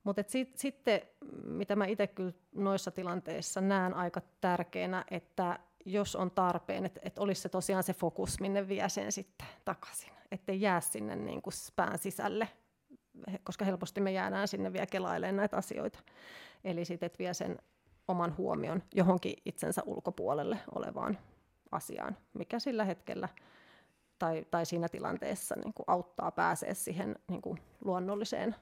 Mutta 0.04 0.22
sit, 0.26 0.56
sitten, 0.56 1.00
mitä 1.44 1.76
mä 1.76 1.86
itse 1.86 2.06
kyllä 2.06 2.32
noissa 2.54 2.90
tilanteissa 2.90 3.60
näen 3.60 3.94
aika 3.94 4.20
tärkeänä, 4.40 5.04
että 5.10 5.58
jos 5.84 6.16
on 6.16 6.30
tarpeen, 6.30 6.86
että, 6.86 7.00
että 7.04 7.20
olisi 7.20 7.42
se 7.42 7.48
tosiaan 7.48 7.82
se 7.82 7.94
fokus, 7.94 8.40
minne 8.40 8.68
vie 8.68 8.88
sen 8.88 9.12
sitten 9.12 9.46
takaisin 9.64 10.15
ettei 10.30 10.60
jää 10.60 10.80
sinne 10.80 11.16
niin 11.16 11.42
kuin 11.42 11.54
pään 11.76 11.98
sisälle, 11.98 12.48
koska 13.44 13.64
helposti 13.64 14.00
me 14.00 14.12
jäädään 14.12 14.48
sinne 14.48 14.72
vielä 14.72 14.86
kelailemaan 14.86 15.36
näitä 15.36 15.56
asioita. 15.56 15.98
Eli 16.64 16.84
sitten, 16.84 17.06
että 17.06 17.18
vie 17.18 17.34
sen 17.34 17.58
oman 18.08 18.36
huomion 18.36 18.82
johonkin 18.94 19.34
itsensä 19.44 19.82
ulkopuolelle 19.86 20.58
olevaan 20.74 21.18
asiaan, 21.72 22.16
mikä 22.34 22.58
sillä 22.58 22.84
hetkellä 22.84 23.28
tai, 24.18 24.46
tai 24.50 24.66
siinä 24.66 24.88
tilanteessa 24.88 25.54
niin 25.64 25.74
kuin 25.74 25.84
auttaa 25.86 26.30
pääsee 26.30 26.74
siihen 26.74 27.16
niin 27.28 27.42
kuin 27.42 27.58
luonnolliseen 27.84 28.54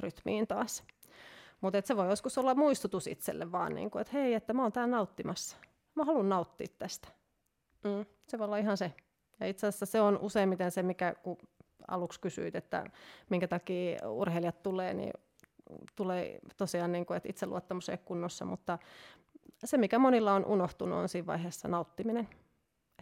rytmiin 0.00 0.46
taas. 0.46 0.84
Mutta 1.60 1.80
se 1.84 1.96
voi 1.96 2.08
joskus 2.08 2.38
olla 2.38 2.54
muistutus 2.54 3.06
itselle 3.06 3.52
vaan, 3.52 3.74
niin 3.74 3.90
kuin, 3.90 4.00
että 4.00 4.12
hei, 4.12 4.34
että 4.34 4.52
mä 4.52 4.62
oon 4.62 4.72
täällä 4.72 4.96
nauttimassa. 4.96 5.56
Mä 5.94 6.04
haluan 6.04 6.28
nauttia 6.28 6.66
tästä. 6.78 7.08
Mm. 7.84 8.06
Se 8.28 8.38
voi 8.38 8.44
olla 8.44 8.56
ihan 8.56 8.76
se. 8.76 8.92
Ja 9.40 9.46
itse 9.46 9.66
asiassa 9.66 9.86
se 9.86 10.00
on 10.00 10.18
useimmiten 10.18 10.70
se, 10.70 10.82
mikä 10.82 11.14
kun 11.22 11.36
aluksi 11.88 12.20
kysyit, 12.20 12.56
että 12.56 12.84
minkä 13.30 13.48
takia 13.48 14.08
urheilijat 14.08 14.62
tulee, 14.62 14.94
niin 14.94 15.12
tulee 15.96 16.38
tosiaan, 16.56 16.92
niin 16.92 17.06
kuin, 17.06 17.16
että 17.16 17.28
itseluottamus 17.28 17.88
ei 17.88 17.98
kunnossa, 17.98 18.44
mutta 18.44 18.78
se, 19.64 19.78
mikä 19.78 19.98
monilla 19.98 20.34
on 20.34 20.46
unohtunut, 20.46 20.98
on 20.98 21.08
siinä 21.08 21.26
vaiheessa 21.26 21.68
nauttiminen. 21.68 22.28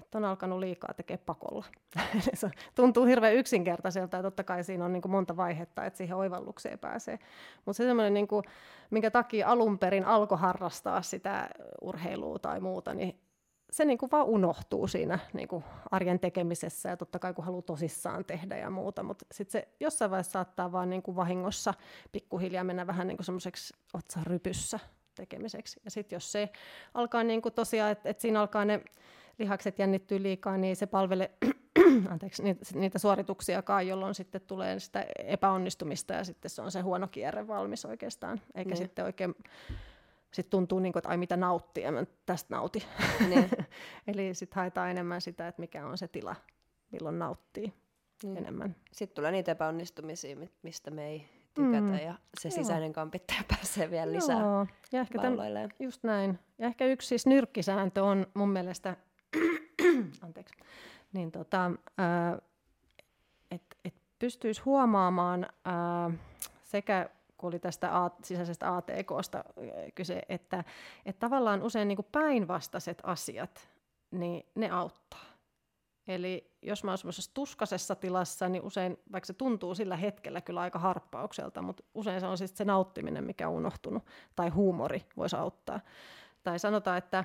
Että 0.00 0.18
on 0.18 0.24
alkanut 0.24 0.58
liikaa 0.58 0.94
tekemään 0.94 1.24
pakolla. 1.26 1.64
se 2.34 2.50
tuntuu 2.74 3.04
hirveän 3.04 3.34
yksinkertaiselta 3.34 4.16
ja 4.16 4.22
totta 4.22 4.44
kai 4.44 4.64
siinä 4.64 4.84
on 4.84 4.92
niin 4.92 5.02
kuin 5.02 5.12
monta 5.12 5.36
vaihetta, 5.36 5.84
että 5.84 5.96
siihen 5.96 6.16
oivallukseen 6.16 6.78
pääsee. 6.78 7.18
Mutta 7.64 7.76
se 7.76 7.84
semmoinen, 7.84 8.14
niin 8.14 8.28
kuin, 8.28 8.44
minkä 8.90 9.10
takia 9.10 9.48
alun 9.48 9.78
perin 9.78 10.04
alkoi 10.04 10.38
harrastaa 10.38 11.02
sitä 11.02 11.48
urheilua 11.80 12.38
tai 12.38 12.60
muuta, 12.60 12.94
niin 12.94 13.20
se 13.70 13.84
niin 13.84 13.98
kuin 13.98 14.10
vaan 14.10 14.26
unohtuu 14.26 14.88
siinä 14.88 15.18
niin 15.32 15.48
kuin 15.48 15.64
arjen 15.90 16.20
tekemisessä 16.20 16.88
ja 16.88 16.96
totta 16.96 17.18
kai 17.18 17.34
kun 17.34 17.44
haluaa 17.44 17.62
tosissaan 17.62 18.24
tehdä 18.24 18.56
ja 18.56 18.70
muuta, 18.70 19.02
mutta 19.02 19.26
sitten 19.32 19.52
se 19.52 19.68
jossain 19.80 20.10
vaiheessa 20.10 20.32
saattaa 20.32 20.72
vaan 20.72 20.90
niin 20.90 21.02
kuin 21.02 21.16
vahingossa 21.16 21.74
pikkuhiljaa 22.12 22.64
mennä 22.64 22.86
vähän 22.86 23.06
niin 23.06 23.16
kuin 23.16 23.24
semmoiseksi 23.24 23.74
otsarypyssä 23.94 24.78
tekemiseksi. 25.14 25.80
Ja 25.84 25.90
sitten 25.90 26.16
jos 26.16 26.32
se 26.32 26.48
alkaa 26.94 27.24
niin 27.24 27.42
kuin 27.42 27.54
tosiaan, 27.54 27.92
että 27.92 28.08
et 28.08 28.20
siinä 28.20 28.40
alkaa 28.40 28.64
ne 28.64 28.82
lihakset 29.38 29.78
jännittyä 29.78 30.22
liikaa, 30.22 30.56
niin 30.56 30.76
se 30.76 30.86
palvelee 30.86 31.30
anteeksi, 32.12 32.42
niitä, 32.42 32.64
niitä 32.74 32.98
suorituksiakaan, 32.98 33.86
jolloin 33.86 34.14
sitten 34.14 34.40
tulee 34.40 34.80
sitä 34.80 35.06
epäonnistumista 35.18 36.14
ja 36.14 36.24
sitten 36.24 36.50
se 36.50 36.62
on 36.62 36.70
se 36.70 36.80
huono 36.80 37.08
kierre 37.08 37.48
valmis 37.48 37.84
oikeastaan, 37.84 38.40
eikä 38.54 38.70
niin. 38.70 38.76
sitten 38.76 39.04
oikein 39.04 39.34
sitten 40.36 40.50
tuntuu, 40.50 40.78
niin 40.78 40.92
kuin, 40.92 41.00
että 41.00 41.08
ai 41.08 41.16
mitä 41.16 41.36
nauttii, 41.36 41.84
ja 41.84 41.92
mä 41.92 42.04
tästä 42.26 42.54
nautin. 42.54 42.82
Niin. 43.28 43.50
Eli 44.08 44.34
sitten 44.34 44.56
haetaan 44.56 44.90
enemmän 44.90 45.20
sitä, 45.20 45.48
että 45.48 45.60
mikä 45.60 45.86
on 45.86 45.98
se 45.98 46.08
tila, 46.08 46.36
milloin 46.92 47.18
nauttii 47.18 47.72
niin. 48.22 48.36
enemmän. 48.36 48.76
Sitten 48.92 49.14
tulee 49.16 49.32
niitä 49.32 49.52
epäonnistumisia, 49.52 50.36
mistä 50.62 50.90
me 50.90 51.06
ei 51.06 51.28
tykätä, 51.54 51.80
mm. 51.80 51.98
ja 51.98 52.14
se 52.40 52.50
sisäinen 52.50 52.92
kampittaja 52.92 53.42
pääsee 53.56 53.90
vielä 53.90 54.12
lisää 54.12 54.40
Joo. 54.40 54.66
ja 54.92 55.00
ehkä 55.00 55.18
tämän, 55.18 55.70
Just 55.78 56.04
näin. 56.04 56.38
Ja 56.58 56.66
ehkä 56.66 56.86
yksi 56.86 57.08
siis 57.08 57.26
nyrkkisääntö 57.26 58.04
on 58.04 58.26
mun 58.34 58.50
mielestä, 58.50 58.96
anteeksi, 60.22 60.54
niin 61.12 61.32
tota, 61.32 61.70
että 63.50 63.76
et 63.84 63.94
pystyisi 64.18 64.62
huomaamaan 64.62 65.46
ää, 65.64 66.10
sekä 66.62 67.10
kun 67.38 67.48
oli 67.48 67.58
tästä 67.58 68.04
A, 68.04 68.10
sisäisestä 68.22 68.76
ATKsta 68.76 69.44
kyse, 69.94 70.22
että, 70.28 70.64
että 71.06 71.20
tavallaan 71.20 71.62
usein 71.62 71.88
niin 71.88 72.06
päinvastaiset 72.12 72.98
asiat, 73.02 73.68
niin 74.10 74.46
ne 74.54 74.70
auttaa. 74.70 75.24
Eli 76.08 76.50
jos 76.62 76.84
mä 76.84 76.90
oon 76.90 76.98
semmoisessa 76.98 77.34
tuskasessa 77.34 77.94
tilassa, 77.94 78.48
niin 78.48 78.62
usein, 78.62 78.98
vaikka 79.12 79.26
se 79.26 79.32
tuntuu 79.32 79.74
sillä 79.74 79.96
hetkellä 79.96 80.40
kyllä 80.40 80.60
aika 80.60 80.78
harppaukselta, 80.78 81.62
mutta 81.62 81.84
usein 81.94 82.20
se 82.20 82.26
on 82.26 82.38
siis 82.38 82.56
se 82.56 82.64
nauttiminen, 82.64 83.24
mikä 83.24 83.48
on 83.48 83.54
unohtunut, 83.54 84.06
tai 84.36 84.48
huumori 84.48 85.06
voisi 85.16 85.36
auttaa. 85.36 85.80
Tai 86.42 86.58
sanotaan, 86.58 86.98
että 86.98 87.24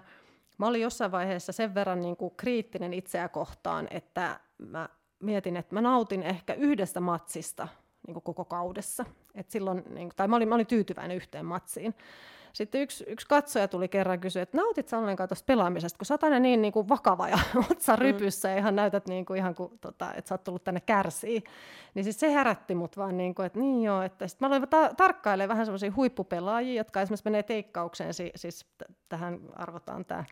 mä 0.58 0.68
olin 0.68 0.82
jossain 0.82 1.12
vaiheessa 1.12 1.52
sen 1.52 1.76
verran 1.76 2.02
niin 2.02 2.18
kuin 2.18 2.36
kriittinen 2.38 2.94
itseä 2.94 3.30
kohtaan, 3.30 3.88
että 3.92 4.40
mä 4.58 4.90
mietin, 5.20 5.58
että 5.58 5.76
mä 5.76 5.82
nautin 5.82 6.24
ehkä 6.24 6.54
yhdestä 6.54 7.00
matsista 7.00 7.68
niin 8.08 8.14
kuin 8.14 8.24
koko 8.24 8.46
kaudessa. 8.46 9.06
Et 9.36 9.50
silloin, 9.50 9.84
niin 9.90 10.12
tai 10.16 10.28
mä 10.28 10.36
olin, 10.36 10.50
mä 10.50 10.56
olin 10.56 10.68
tyytyväinen 10.68 11.18
yhteen 11.18 11.46
matsiin. 11.46 11.96
Sitten 12.54 12.82
yksi, 12.82 13.04
yksi 13.08 13.28
katsoja 13.28 13.68
tuli 13.68 13.88
kerran 13.88 14.20
kysyä, 14.20 14.42
että 14.42 14.58
nautit 14.58 14.88
sä 14.88 14.98
ollenkaan 14.98 15.30
tuosta 15.30 15.46
pelaamisesta, 15.46 15.98
kun 15.98 16.06
sä 16.06 16.14
oot 16.14 16.24
aina 16.24 16.40
niin, 16.40 16.62
niin 16.62 16.74
kuin 16.74 16.90
vakava 16.90 17.30
ja 17.30 17.40
otsa 17.72 17.94
mm. 17.94 18.00
rypyssä 18.00 18.48
mm. 18.48 18.52
ja 18.52 18.58
ihan 18.58 18.76
näytät 18.76 19.08
niin 19.08 19.26
kuin, 19.26 19.38
ihan 19.38 19.56
kuin, 19.56 19.80
tota, 19.82 20.14
että 20.14 20.30
sä 20.30 20.36
oot 20.36 20.44
tullut 20.44 20.64
tänne 20.64 20.80
kärsii. 20.80 21.44
Niin 21.94 22.04
siis 22.04 22.20
se 22.20 22.34
herätti 22.34 22.76
mut 22.76 22.98
vaan, 22.98 23.18
niin 23.18 23.36
kuin, 23.36 23.46
että 23.46 23.60
niin 23.60 23.84
joo, 23.84 24.02
että 24.02 24.28
sit 24.28 24.42
mä 24.42 24.48
aloin 24.48 24.70
ta- 24.70 24.94
tarkkailemaan 24.98 25.50
vähän 25.50 25.66
semmoisia 25.66 25.94
huippupelaajia, 25.96 26.80
jotka 26.80 27.02
esimerkiksi 27.02 27.26
menee 27.26 27.44
teikkaukseen, 27.44 28.14
si- 28.14 28.32
siis 28.36 28.66
t- 28.78 28.92
tähän 29.10 29.40
arvotaan 29.56 30.06
tämä 30.06 30.24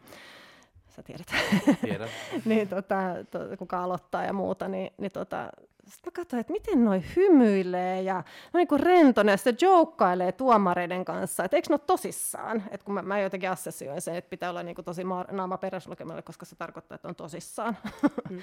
sä 0.89 1.03
tiedät, 1.03 1.27
Tiedän. 1.81 2.09
niin 2.45 2.67
tota, 2.67 2.97
to, 3.31 3.39
kuka 3.57 3.83
aloittaa 3.83 4.23
ja 4.23 4.33
muuta, 4.33 4.67
niin, 4.67 4.93
niin 4.97 5.11
tota, 5.11 5.49
sitten 5.89 6.11
mä 6.11 6.21
katsoin, 6.21 6.39
että 6.39 6.53
miten 6.53 6.85
noi 6.85 7.01
hymyilee 7.15 8.01
ja 8.01 8.23
no 8.53 8.57
niin 8.57 8.67
kuin 8.67 8.79
rentona 8.79 9.31
ja 9.31 9.37
sitten 9.37 9.57
joukkailee 9.61 10.31
tuomareiden 10.31 11.05
kanssa, 11.05 11.43
että 11.43 11.57
eikö 11.57 11.69
ne 11.69 11.73
ole 11.73 11.81
tosissaan? 11.87 12.63
Et 12.71 12.83
kun 12.83 12.93
mä, 12.93 13.01
mä 13.01 13.19
jotenkin 13.19 13.49
assessioin 13.49 14.01
sen, 14.01 14.15
että 14.15 14.29
pitää 14.29 14.49
olla 14.49 14.63
niin 14.63 14.75
kuin 14.75 14.85
tosi 14.85 15.03
naama 15.31 15.57
peräslukemalle, 15.57 16.21
koska 16.21 16.45
se 16.45 16.55
tarkoittaa, 16.55 16.95
että 16.95 17.07
on 17.07 17.15
tosissaan. 17.15 17.77
Mm. 18.29 18.41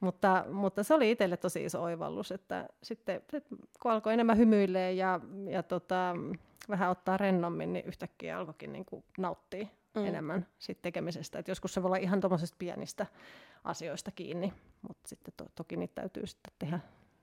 mutta, 0.00 0.44
mutta 0.52 0.82
se 0.82 0.94
oli 0.94 1.10
itselle 1.10 1.36
tosi 1.36 1.64
iso 1.64 1.82
oivallus, 1.82 2.32
että 2.32 2.68
sitten 2.82 3.22
kun 3.82 3.90
alkoi 3.90 4.12
enemmän 4.12 4.38
hymyilee 4.38 4.92
ja, 4.92 5.20
ja 5.50 5.62
tota, 5.62 6.14
vähän 6.68 6.90
ottaa 6.90 7.16
rennommin, 7.16 7.72
niin 7.72 7.84
yhtäkkiä 7.84 8.38
alkoikin 8.38 8.72
niin 8.72 8.84
kuin 8.84 9.04
nauttia 9.18 9.66
mm. 10.00 10.06
enemmän 10.06 10.46
siitä 10.58 10.82
tekemisestä. 10.82 11.38
Et 11.38 11.48
joskus 11.48 11.74
se 11.74 11.82
voi 11.82 11.88
olla 11.88 11.96
ihan 11.96 12.20
tuommoisista 12.20 12.56
pienistä 12.58 13.06
asioista 13.64 14.10
kiinni, 14.10 14.52
mutta 14.88 15.08
sitten 15.08 15.34
to, 15.36 15.46
toki 15.54 15.76
niitä 15.76 15.94
täytyy 15.94 16.26
sitten 16.26 16.52
tehdä 16.58 16.80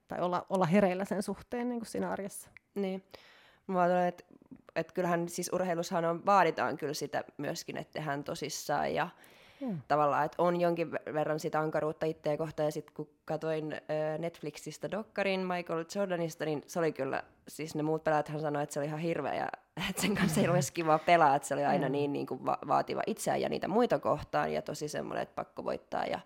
tai 0.08 0.20
olla, 0.20 0.46
olla 0.50 0.66
hereillä 0.66 1.06
sen 1.06 1.24
suhteen 1.24 1.70
niin 1.70 1.80
kuin 1.80 1.90
siinä 1.90 2.12
arjessa. 2.12 2.50
Niin. 2.76 3.04
Mä 3.68 4.08
että 4.08 4.24
et 4.76 4.92
kyllähän 4.92 5.30
siis 5.30 5.50
urheilussahan 5.54 6.06
on, 6.06 6.26
vaaditaan 6.26 6.78
kyllä 6.78 6.94
sitä 6.94 7.24
myöskin, 7.38 7.78
että 7.78 7.94
tehdään 7.94 8.24
tosissaan 8.24 8.94
ja 8.94 9.10
Hmm. 9.66 9.82
Tavallaan, 9.88 10.26
että 10.26 10.42
on 10.42 10.62
jonkin 10.62 10.92
verran 10.92 11.40
sitä 11.40 11.60
ankaruutta 11.60 12.06
itseä 12.06 12.38
kohtaan, 12.38 12.68
ja 12.68 12.72
sitten 12.72 12.94
kun 12.96 13.10
katsoin 13.26 13.74
äh, 13.74 13.80
Netflixistä 14.20 14.92
dokkarin 14.92 15.40
Michael 15.40 15.86
Jordanista, 15.96 16.46
niin 16.46 16.64
se 16.68 16.80
oli 16.80 16.92
kyllä, 16.92 17.24
siis 17.48 17.76
ne 17.76 17.84
muut 17.84 18.04
pelaajat 18.04 18.28
hän 18.28 18.42
sanoi, 18.42 18.64
että 18.64 18.74
se 18.74 18.80
oli 18.80 18.88
ihan 18.88 19.00
hirveä, 19.00 19.36
ja 19.36 19.48
että 19.90 20.02
sen 20.02 20.16
kanssa 20.16 20.42
ei 20.42 20.48
olisi 20.48 20.74
kiva 20.74 21.00
pelaa, 21.00 21.36
että 21.36 21.48
se 21.48 21.54
oli 21.54 21.66
aina 21.66 21.90
niin, 21.90 22.14
niin 22.14 22.28
kuin 22.28 22.46
va- 22.46 22.60
vaativa 22.68 23.02
itseään 23.08 23.42
ja 23.42 23.50
niitä 23.50 23.68
muita 23.68 24.00
kohtaan, 24.00 24.54
ja 24.54 24.62
tosi 24.62 24.88
semmoinen, 24.88 25.24
että 25.24 25.36
pakko 25.36 25.64
voittaa, 25.64 26.06
ja 26.06 26.20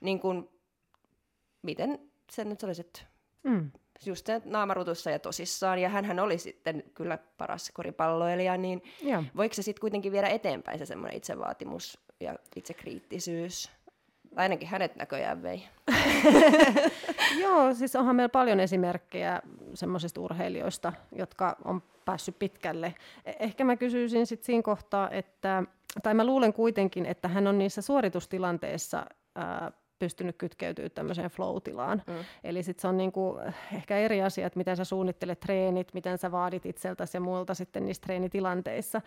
niin 0.00 0.20
kuin, 0.20 0.48
miten 1.62 1.98
se 2.30 2.44
nyt 2.44 2.62
olisi, 2.62 2.80
että 2.80 3.00
mm. 3.42 3.70
just 4.06 4.26
se 4.26 4.42
naamarutussa 4.44 5.10
ja 5.10 5.18
tosissaan, 5.18 5.78
ja 5.78 5.88
hän 5.88 6.20
oli 6.20 6.38
sitten 6.38 6.84
kyllä 6.94 7.18
paras 7.38 7.70
koripalloilija, 7.74 8.56
niin 8.56 8.82
ja. 9.02 9.24
voiko 9.36 9.54
se 9.54 9.62
sitten 9.62 9.80
kuitenkin 9.80 10.12
viedä 10.12 10.28
eteenpäin 10.28 10.78
se 10.78 10.86
semmoinen 10.86 11.16
itsevaatimus 11.16 11.98
ja 12.20 12.38
itsekriittisyys? 12.56 13.70
Ainakin 14.36 14.68
hänet 14.68 14.96
näköjään 14.96 15.42
vei. 15.42 15.62
Joo, 17.40 17.74
siis 17.74 17.96
onhan 17.96 18.16
meillä 18.16 18.28
paljon 18.28 18.60
esimerkkejä 18.60 19.42
semmoisista 19.74 20.20
urheilijoista, 20.20 20.92
jotka 21.12 21.56
on 21.64 21.82
päässyt 22.04 22.38
pitkälle. 22.38 22.94
E-, 23.24 23.32
ehkä 23.40 23.64
mä 23.64 23.76
kysyisin 23.76 24.26
sitten 24.26 24.46
siinä 24.46 24.62
kohtaa, 24.62 25.10
että, 25.10 25.62
tai 26.02 26.14
mä 26.14 26.24
luulen 26.24 26.52
kuitenkin, 26.52 27.06
että 27.06 27.28
hän 27.28 27.46
on 27.46 27.58
niissä 27.58 27.82
suoritustilanteissa 27.82 29.06
ää, 29.34 29.72
pystynyt 29.98 30.36
kytkeytyä 30.36 30.88
tämmöiseen 30.88 31.30
flow-tilaan. 31.30 32.02
Mm. 32.06 32.14
Eli 32.44 32.62
sitten 32.62 32.82
se 32.82 32.88
on 32.88 32.96
niinku 32.96 33.38
ehkä 33.74 33.98
eri 33.98 34.22
asia, 34.22 34.46
että 34.46 34.58
miten 34.58 34.76
sä 34.76 34.84
suunnittelet 34.84 35.40
treenit, 35.40 35.94
miten 35.94 36.18
sä 36.18 36.32
vaadit 36.32 36.66
itseltäsi 36.66 37.16
ja 37.16 37.20
muilta 37.20 37.54
sitten 37.54 37.86
niissä 37.86 38.00
treenitilanteissa. 38.00 39.02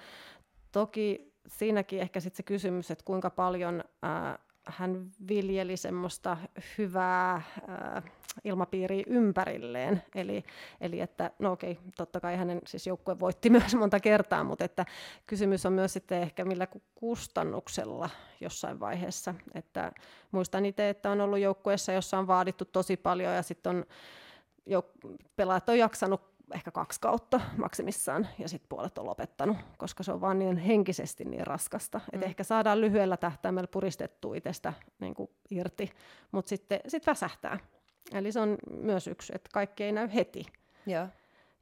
Toki 0.72 1.34
siinäkin 1.48 2.00
ehkä 2.00 2.20
sitten 2.20 2.38
se 2.38 2.44
kysymys, 2.44 2.92
että 2.92 3.06
kuinka 3.06 3.30
paljon 3.30 3.84
ää, 4.02 4.40
hän 4.66 5.12
viljeli 5.28 5.78
semmoista 5.78 6.38
hyvää 6.78 7.36
äh, 7.36 8.04
ilmapiiriä 8.44 9.04
ympärilleen. 9.08 10.04
Eli, 10.16 10.44
eli 10.82 11.00
että, 11.00 11.32
no 11.40 11.52
okei, 11.52 11.78
totta 11.98 12.20
kai 12.20 12.38
hänen 12.38 12.62
siis 12.68 12.88
joukkue 12.88 13.20
voitti 13.20 13.50
myös 13.60 13.76
monta 13.76 14.00
kertaa, 14.00 14.44
mutta 14.44 14.66
että 14.66 14.86
kysymys 15.28 15.66
on 15.66 15.74
myös 15.74 15.94
sitten 15.94 16.22
ehkä 16.22 16.46
millä 16.46 16.68
kustannuksella 16.96 18.10
jossain 18.42 18.80
vaiheessa. 18.80 19.36
Että 19.54 19.92
muistan 20.32 20.66
itse, 20.66 20.90
että 20.90 21.12
on 21.12 21.22
ollut 21.22 21.40
joukkueessa, 21.40 21.92
jossa 21.92 22.20
on 22.20 22.28
vaadittu 22.28 22.66
tosi 22.66 22.98
paljon 22.98 23.34
ja 23.34 23.44
sitten 23.44 23.70
on 23.70 23.86
jouk- 24.70 25.18
pelaajat 25.36 25.70
on 25.70 25.78
jaksanut 25.78 26.29
ehkä 26.54 26.72
kaksi 26.72 27.02
kautta 27.02 27.42
maksimissaan 27.58 28.28
ja 28.40 28.50
sitten 28.50 28.70
puolet 28.70 28.98
on 28.98 29.06
lopettanut, 29.06 29.58
koska 29.78 30.04
se 30.04 30.12
on 30.12 30.22
vaan 30.22 30.40
niin 30.40 30.58
henkisesti 30.58 31.26
niin 31.26 31.48
raskasta. 31.48 31.98
Mm. 31.98 32.18
Et 32.18 32.24
ehkä 32.24 32.44
saadaan 32.44 32.82
lyhyellä 32.82 33.18
tähtäimellä 33.18 33.68
puristettua 33.68 34.36
itsestä 34.36 34.74
niin 35.00 35.14
kuin 35.14 35.30
irti, 35.52 35.92
mutta 36.32 36.50
sitten 36.50 36.80
sit 36.88 37.08
väsähtää. 37.08 37.60
Eli 38.14 38.32
se 38.32 38.40
on 38.40 38.58
myös 38.72 39.08
yksi, 39.08 39.34
että 39.36 39.50
kaikki 39.54 39.84
ei 39.84 39.92
näy 39.92 40.10
heti. 40.14 40.46
Ja, 40.86 41.08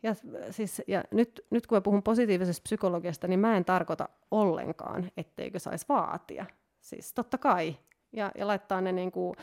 ja, 0.04 0.16
siis, 0.50 0.82
ja 0.88 1.04
nyt, 1.12 1.46
nyt 1.50 1.68
kun 1.68 1.76
mä 1.76 1.82
puhun 1.82 2.04
positiivisesta 2.04 2.64
psykologiasta, 2.64 3.28
niin 3.28 3.40
mä 3.40 3.58
en 3.58 3.66
tarkoita 3.66 4.10
ollenkaan, 4.32 5.12
etteikö 5.18 5.60
saisi 5.60 5.86
vaatia. 5.90 6.46
Siis 6.82 7.14
totta 7.14 7.38
kai. 7.38 7.78
Ja, 8.14 8.32
ja 8.38 8.48
laittaa 8.48 8.82
ne 8.82 8.92
niin 8.92 9.12
kuin, 9.12 9.36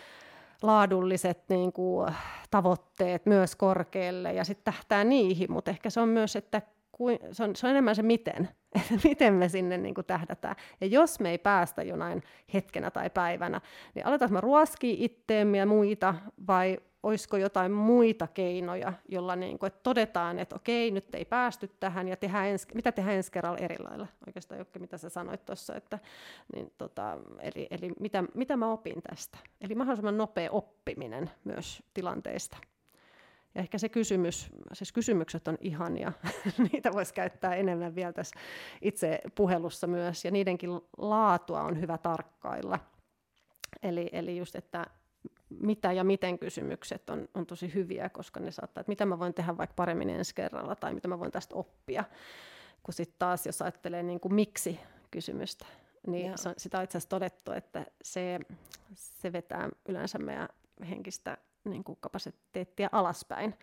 laadulliset 0.66 1.44
niin 1.48 1.72
kuin, 1.72 2.14
tavoitteet 2.50 3.26
myös 3.26 3.56
korkealle 3.56 4.32
ja 4.32 4.44
sitten 4.44 4.64
tähtää 4.64 5.04
niihin, 5.04 5.52
mutta 5.52 5.70
ehkä 5.70 5.90
se 5.90 6.00
on 6.00 6.08
myös, 6.08 6.36
että 6.36 6.62
kuin, 6.92 7.18
se, 7.32 7.44
on, 7.44 7.56
se 7.56 7.66
on 7.66 7.70
enemmän 7.70 7.96
se 7.96 8.02
miten, 8.02 8.48
että 8.76 9.08
miten 9.08 9.34
me 9.34 9.48
sinne 9.48 9.78
niin 9.78 9.94
kuin 9.94 10.04
tähdätään. 10.04 10.56
Ja 10.80 10.86
jos 10.86 11.20
me 11.20 11.30
ei 11.30 11.38
päästä 11.38 11.82
jonain 11.82 12.22
hetkenä 12.54 12.90
tai 12.90 13.10
päivänä, 13.10 13.60
niin 13.94 14.06
aletaanko 14.06 14.34
me 14.34 14.40
ruoskia 14.40 14.96
itteemme 14.98 15.58
ja 15.58 15.66
muita, 15.66 16.14
vai 16.46 16.78
olisiko 17.04 17.36
jotain 17.36 17.72
muita 17.72 18.26
keinoja, 18.26 18.92
jolla 19.08 19.36
niin 19.36 19.58
kuin, 19.58 19.68
että 19.68 19.80
todetaan, 19.82 20.38
että 20.38 20.56
okei, 20.56 20.90
nyt 20.90 21.14
ei 21.14 21.24
päästy 21.24 21.70
tähän, 21.80 22.08
ja 22.08 22.16
tehdään 22.16 22.46
ens, 22.46 22.66
mitä 22.74 22.92
tehdään 22.92 23.16
ensi 23.16 23.32
kerralla 23.32 23.58
eri 23.58 23.78
lailla. 23.78 24.06
Oikeastaan 24.26 24.58
Jokke, 24.58 24.78
mitä 24.78 24.98
sä 24.98 25.08
sanoit 25.08 25.44
tuossa, 25.44 25.74
että 25.74 25.98
niin, 26.54 26.72
tota, 26.78 27.18
eli, 27.40 27.66
eli 27.70 27.90
mitä, 28.00 28.24
mitä 28.34 28.56
mä 28.56 28.72
opin 28.72 29.02
tästä. 29.02 29.38
Eli 29.60 29.74
mahdollisimman 29.74 30.18
nopea 30.18 30.50
oppiminen 30.50 31.30
myös 31.44 31.82
tilanteista. 31.94 32.56
Ja 33.54 33.60
ehkä 33.60 33.78
se 33.78 33.88
kysymys, 33.88 34.50
siis 34.72 34.92
kysymykset 34.92 35.48
on 35.48 35.58
ihania, 35.60 36.12
niitä 36.72 36.92
voisi 36.92 37.14
käyttää 37.14 37.54
enemmän 37.54 37.94
vielä 37.94 38.12
tässä 38.12 38.40
itse 38.82 39.20
puhelussa 39.34 39.86
myös, 39.86 40.24
ja 40.24 40.30
niidenkin 40.30 40.70
laatua 40.98 41.62
on 41.62 41.80
hyvä 41.80 41.98
tarkkailla. 41.98 42.78
Eli, 43.82 44.08
eli 44.12 44.36
just, 44.36 44.56
että 44.56 44.86
mitä 45.60 45.92
ja 45.92 46.04
miten 46.04 46.38
kysymykset 46.38 47.10
on, 47.10 47.28
on 47.34 47.46
tosi 47.46 47.74
hyviä, 47.74 48.08
koska 48.08 48.40
ne 48.40 48.50
saattaa, 48.50 48.80
että 48.80 48.90
mitä 48.90 49.06
mä 49.06 49.18
voin 49.18 49.34
tehdä 49.34 49.56
vaikka 49.56 49.74
paremmin 49.74 50.10
ensi 50.10 50.34
kerralla, 50.34 50.76
tai 50.76 50.94
mitä 50.94 51.08
mä 51.08 51.18
voin 51.18 51.32
tästä 51.32 51.54
oppia. 51.54 52.04
Kun 52.82 52.94
sitten 52.94 53.18
taas, 53.18 53.46
jos 53.46 53.62
ajattelee 53.62 54.02
niin 54.02 54.20
kuin 54.20 54.34
miksi 54.34 54.80
kysymystä, 55.10 55.66
niin 56.06 56.38
se, 56.38 56.54
sitä 56.56 56.78
on 56.78 56.84
itse 56.84 56.98
asiassa 56.98 57.08
todettu, 57.08 57.52
että 57.52 57.86
se, 58.02 58.40
se 58.94 59.32
vetää 59.32 59.68
yleensä 59.88 60.18
meidän 60.18 60.48
henkistä 60.90 61.38
niin 61.64 61.84
kuin 61.84 61.98
kapasiteettia 62.00 62.88
alaspäin. 62.92 63.54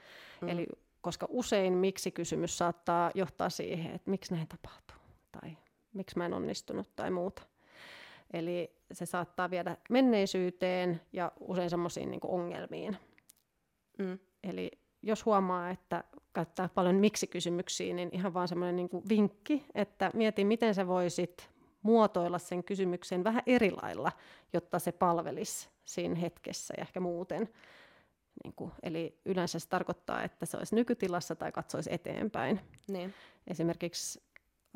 Mm. 0.42 0.50
Eli 0.50 0.68
koska 1.02 1.28
usein 1.30 1.74
miksi-kysymys 1.74 2.58
saattaa 2.58 3.12
johtaa 3.16 3.50
siihen, 3.50 3.96
että 3.96 4.12
miksi 4.12 4.34
näin 4.34 4.48
tapahtuu, 4.48 4.98
tai 5.32 5.58
miksi 5.94 6.18
mä 6.18 6.26
en 6.26 6.34
onnistunut, 6.34 6.96
tai 6.96 7.12
muuta. 7.12 7.42
Eli 8.34 8.76
se 8.92 9.06
saattaa 9.06 9.50
viedä 9.50 9.78
menneisyyteen 9.90 11.02
ja 11.14 11.32
usein 11.40 11.70
semmoisiin 11.70 12.12
niin 12.12 12.22
ongelmiin. 12.24 12.98
Mm. 14.00 14.20
Eli 14.44 14.72
jos 15.02 15.26
huomaa, 15.26 15.70
että 15.70 16.04
käyttää 16.34 16.70
paljon 16.70 16.96
miksi-kysymyksiä, 16.96 17.94
niin 17.94 18.10
ihan 18.12 18.34
vaan 18.34 18.48
semmoinen 18.48 18.76
niin 18.76 18.90
vinkki, 19.10 19.66
että 19.76 20.12
mieti, 20.14 20.44
miten 20.44 20.76
sä 20.76 20.88
voisit 20.88 21.50
muotoilla 21.82 22.40
sen 22.40 22.64
kysymyksen 22.64 23.24
vähän 23.24 23.44
eri 23.46 23.72
lailla, 23.72 24.12
jotta 24.54 24.80
se 24.80 24.92
palvelisi 24.92 25.70
siinä 25.86 26.16
hetkessä 26.16 26.74
ja 26.78 26.82
ehkä 26.82 27.00
muuten. 27.00 27.50
Niin 28.44 28.54
kuin, 28.56 28.72
eli 28.84 29.20
yleensä 29.26 29.60
se 29.60 29.70
tarkoittaa, 29.70 30.24
että 30.24 30.46
se 30.46 30.58
olisi 30.58 30.76
nykytilassa 30.76 31.36
tai 31.36 31.52
katsoisi 31.52 31.94
eteenpäin. 31.94 32.60
Niin. 32.88 33.14
Esimerkiksi 33.48 34.24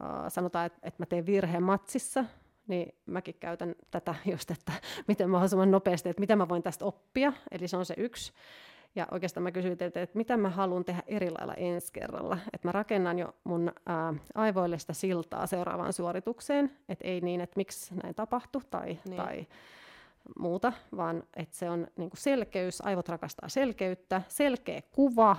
äh, 0.03 0.07
sanotaan, 0.27 0.65
että, 0.65 0.79
että 0.83 1.01
mä 1.01 1.05
teen 1.05 1.25
virheen 1.25 1.63
matsissa, 1.63 2.25
niin 2.67 2.95
mäkin 3.05 3.35
käytän 3.39 3.75
tätä 3.91 4.15
just, 4.31 4.51
että 4.51 4.71
miten 5.07 5.29
mahdollisimman 5.29 5.71
nopeasti, 5.71 6.09
että 6.09 6.19
mitä 6.19 6.35
mä 6.35 6.49
voin 6.49 6.63
tästä 6.63 6.85
oppia, 6.85 7.33
eli 7.51 7.67
se 7.67 7.77
on 7.77 7.85
se 7.85 7.93
yksi. 7.97 8.33
Ja 8.95 9.07
oikeastaan 9.11 9.43
mä 9.43 9.51
kysyin 9.51 9.77
teiltä, 9.77 10.01
että 10.01 10.17
mitä 10.17 10.37
mä 10.37 10.49
haluan 10.49 10.85
tehdä 10.85 11.03
eri 11.07 11.29
lailla 11.29 11.53
ensi 11.53 11.93
kerralla. 11.93 12.37
Että 12.53 12.67
mä 12.67 12.71
rakennan 12.71 13.19
jo 13.19 13.35
mun 13.43 13.71
ää, 13.85 14.13
aivoille 14.35 14.79
sitä 14.79 14.93
siltaa 14.93 15.47
seuraavaan 15.47 15.93
suoritukseen. 15.93 16.71
Että 16.89 17.07
ei 17.07 17.21
niin, 17.21 17.41
että 17.41 17.53
miksi 17.57 17.95
näin 17.95 18.15
tapahtui 18.15 18.61
tai, 18.69 18.99
niin. 19.05 19.17
tai 19.17 19.47
muuta, 20.39 20.73
vaan 20.97 21.23
että 21.35 21.55
se 21.55 21.69
on 21.69 21.87
niin 21.97 22.09
selkeys, 22.13 22.81
aivot 22.81 23.09
rakastaa 23.09 23.49
selkeyttä, 23.49 24.21
selkeä 24.27 24.81
kuva, 24.91 25.37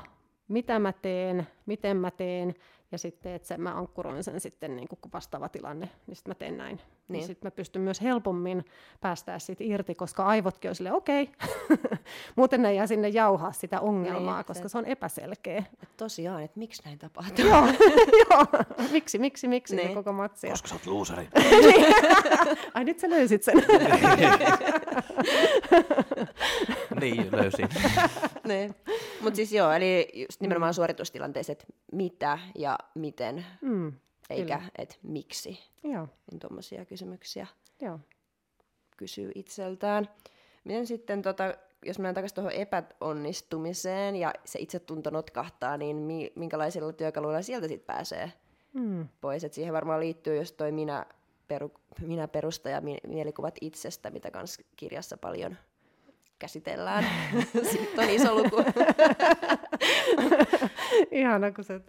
mitä 0.48 0.78
mä 0.78 0.92
teen, 0.92 1.46
miten 1.66 1.96
mä 1.96 2.10
teen, 2.10 2.54
ja 2.92 2.98
sitten, 2.98 3.32
että 3.32 3.48
se, 3.48 3.56
mä 3.56 3.78
ankkuroin 3.78 4.24
sen 4.24 4.40
sitten 4.40 4.76
niin 4.76 4.88
kuin 4.88 4.98
vastaava 5.12 5.48
tilanne, 5.48 5.88
niin 6.06 6.16
sitten 6.16 6.30
mä 6.30 6.34
teen 6.34 6.56
näin. 6.56 6.76
Niin. 6.76 6.86
niin 7.08 7.26
sitten 7.26 7.46
mä 7.46 7.50
pystyn 7.50 7.82
myös 7.82 8.02
helpommin 8.02 8.64
päästää 9.00 9.38
siitä 9.38 9.64
irti, 9.64 9.94
koska 9.94 10.26
aivotkin 10.26 10.68
on 10.68 10.74
silleen, 10.74 10.94
okei, 10.94 11.22
okay. 11.22 11.78
muuten 12.36 12.62
ne 12.62 12.74
jää 12.74 12.86
sinne 12.86 13.08
jauhaa 13.08 13.52
sitä 13.52 13.80
ongelmaa, 13.80 14.36
niin, 14.36 14.44
koska 14.44 14.68
se, 14.68 14.72
se 14.72 14.78
on 14.78 14.84
epäselkeä. 14.84 15.64
Et 15.82 15.88
tosiaan, 15.96 16.42
että 16.42 16.58
miksi 16.58 16.82
näin 16.84 16.98
tapahtuu? 16.98 17.44
joo, 17.44 17.66
joo, 18.30 18.46
miksi, 18.92 19.18
miksi, 19.18 19.48
miksi 19.48 19.76
niin. 19.76 19.94
koko 19.94 20.12
matsia. 20.12 20.50
Koska 20.50 20.68
sä 20.68 20.74
oot 20.74 20.86
luusari. 20.86 21.28
Ai 22.74 22.84
nyt 22.84 22.98
sä 22.98 23.10
löysit 23.10 23.42
sen. 23.42 23.54
niin, 27.00 27.28
löysin. 27.32 27.68
niin. 28.48 28.74
Mutta 29.20 29.36
siis 29.36 29.52
joo, 29.52 29.72
eli 29.72 30.08
just 30.14 30.40
nimenomaan 30.40 30.74
suoritustilanteessa, 30.74 31.52
että 31.52 31.64
mitä 31.92 32.38
ja 32.54 32.78
miten, 32.94 33.46
mm, 33.60 33.92
eikä 34.30 34.62
että 34.78 34.94
miksi. 35.02 35.58
Joo. 35.84 36.08
Niin 36.30 36.40
tuommoisia 36.40 36.84
kysymyksiä 36.84 37.46
joo. 37.80 38.00
kysyy 38.96 39.32
itseltään. 39.34 40.08
Miten 40.64 40.86
sitten, 40.86 41.22
tota, 41.22 41.54
jos 41.84 41.98
mennään 41.98 42.14
takaisin 42.14 42.34
tuohon 42.34 42.52
epäonnistumiseen 42.52 44.16
ja 44.16 44.32
se 44.44 44.58
itsetunto 44.58 45.10
notkahtaa, 45.10 45.76
niin 45.76 45.96
mi- 45.96 46.32
minkälaisilla 46.36 46.92
työkaluilla 46.92 47.42
sieltä 47.42 47.68
sitten 47.68 47.86
pääsee 47.86 48.32
mm. 48.72 49.08
pois? 49.20 49.44
Et 49.44 49.52
siihen 49.52 49.74
varmaan 49.74 50.00
liittyy 50.00 50.36
just 50.36 50.56
toi 50.56 50.72
minä, 50.72 51.06
peru, 51.48 51.72
minä 52.00 52.28
perusta 52.28 52.68
ja 52.68 52.80
mi- 52.80 52.98
mielikuvat 53.06 53.54
itsestä, 53.60 54.10
mitä 54.10 54.30
kans 54.30 54.58
kirjassa 54.76 55.16
paljon 55.16 55.56
käsitellään. 56.38 57.04
Sitten 57.72 58.04
on 58.04 58.10
iso 58.10 58.34
luku. 58.34 58.56
Ihana, 61.10 61.52
kun 61.52 61.64
sä 61.64 61.80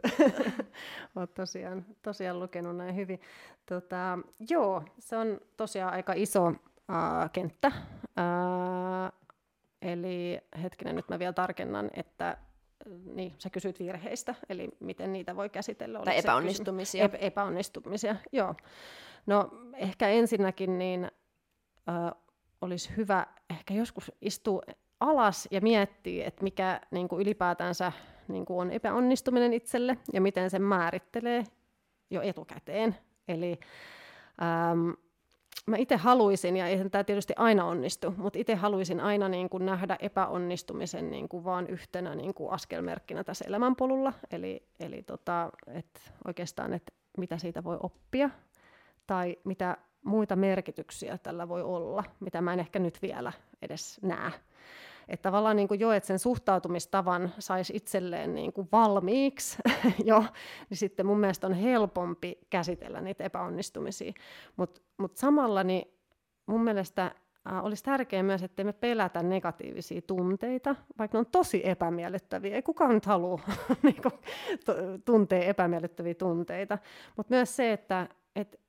oot 1.15 1.33
tosiaan, 1.33 1.85
tosiaan 2.01 2.39
lukenut 2.39 2.77
näin 2.77 2.95
hyvin. 2.95 3.21
Tota, 3.65 4.19
joo, 4.49 4.83
se 4.99 5.17
on 5.17 5.39
tosiaan 5.57 5.93
aika 5.93 6.13
iso 6.15 6.47
äh, 6.47 7.31
kenttä. 7.33 7.67
Äh, 7.67 9.11
eli 9.81 10.41
hetkinen, 10.63 10.95
nyt 10.95 11.09
mä 11.09 11.19
vielä 11.19 11.33
tarkennan, 11.33 11.89
että 11.93 12.37
niin, 13.05 13.35
sä 13.37 13.49
kysyt 13.49 13.79
virheistä, 13.79 14.35
eli 14.49 14.69
miten 14.79 15.13
niitä 15.13 15.35
voi 15.35 15.49
käsitellä. 15.49 15.99
Tai 15.99 16.17
epäonnistumisia. 16.17 17.03
Epä, 17.03 17.17
epäonnistumisia, 17.17 18.15
joo. 18.31 18.55
No 19.25 19.49
ehkä 19.73 20.07
ensinnäkin 20.07 20.77
niin 20.77 21.11
äh, 21.89 22.11
olisi 22.61 22.89
hyvä 22.97 23.27
ehkä 23.49 23.73
joskus 23.73 24.11
istua 24.21 24.61
alas 24.99 25.47
ja 25.51 25.61
miettiä, 25.61 26.27
että 26.27 26.43
mikä 26.43 26.81
niin 26.91 27.07
kuin 27.07 27.21
ylipäätänsä 27.21 27.91
niin 28.27 28.45
kuin 28.45 28.59
on 28.59 28.71
epäonnistuminen 28.71 29.53
itselle 29.53 29.97
ja 30.13 30.21
miten 30.21 30.49
se 30.49 30.59
määrittelee 30.59 31.43
jo 32.09 32.21
etukäteen. 32.21 32.97
Eli 33.27 33.59
ähm, 34.41 34.89
mä 35.65 35.77
itse 35.77 35.95
haluaisin, 35.95 36.57
ja 36.57 36.67
eihän 36.67 36.91
tämä 36.91 37.03
tietysti 37.03 37.33
aina 37.35 37.65
onnistu, 37.65 38.13
mutta 38.17 38.39
itse 38.39 38.55
haluaisin 38.55 38.99
aina 38.99 39.29
niin 39.29 39.49
kuin 39.49 39.65
nähdä 39.65 39.97
epäonnistumisen 39.99 41.11
niin 41.11 41.29
kuin 41.29 41.43
vaan 41.43 41.67
yhtenä 41.67 42.15
niin 42.15 42.33
kuin 42.33 42.51
askelmerkkinä 42.51 43.23
tässä 43.23 43.45
elämänpolulla. 43.47 44.13
Eli, 44.31 44.63
eli 44.79 45.03
tota, 45.03 45.49
et 45.67 46.13
oikeastaan, 46.27 46.73
että 46.73 46.93
mitä 47.17 47.37
siitä 47.37 47.63
voi 47.63 47.77
oppia, 47.83 48.29
tai 49.07 49.37
mitä 49.43 49.77
muita 50.07 50.35
merkityksiä 50.35 51.17
tällä 51.17 51.47
voi 51.47 51.61
olla, 51.61 52.03
mitä 52.19 52.41
mä 52.41 52.53
en 52.53 52.59
ehkä 52.59 52.79
nyt 52.79 53.01
vielä 53.01 53.33
edes 53.61 53.99
näe. 54.01 54.31
Että 55.07 55.23
tavallaan 55.23 55.55
niin 55.55 55.67
kuin 55.67 55.79
jo, 55.79 55.91
että 55.91 56.07
sen 56.07 56.19
suhtautumistavan 56.19 57.33
saisi 57.39 57.75
itselleen 57.75 58.35
niin 58.35 58.53
kuin 58.53 58.69
valmiiksi 58.71 59.57
jo, 60.05 60.23
niin 60.69 60.77
sitten 60.77 61.05
mun 61.05 61.19
mielestä 61.19 61.47
on 61.47 61.53
helpompi 61.53 62.37
käsitellä 62.49 63.01
niitä 63.01 63.23
epäonnistumisia. 63.23 64.13
Mutta 64.57 64.81
mut 64.97 65.17
samalla 65.17 65.63
niin 65.63 65.93
mun 66.45 66.63
mielestä 66.63 67.11
olisi 67.61 67.83
tärkeää 67.83 68.23
myös, 68.23 68.43
että 68.43 68.63
me 68.63 68.73
pelätä 68.73 69.23
negatiivisia 69.23 70.01
tunteita, 70.01 70.75
vaikka 70.99 71.15
ne 71.15 71.19
on 71.19 71.25
tosi 71.31 71.61
epämiellyttäviä. 71.63 72.55
Ei 72.55 72.61
kukaan 72.61 72.93
nyt 72.93 73.05
halua 73.05 73.39
niin 73.83 74.01
tuntea 75.05 75.43
epämiellyttäviä 75.43 76.13
tunteita. 76.13 76.77
Mutta 77.17 77.35
myös 77.35 77.55
se, 77.55 77.73
että 77.73 78.09
et, 78.35 78.59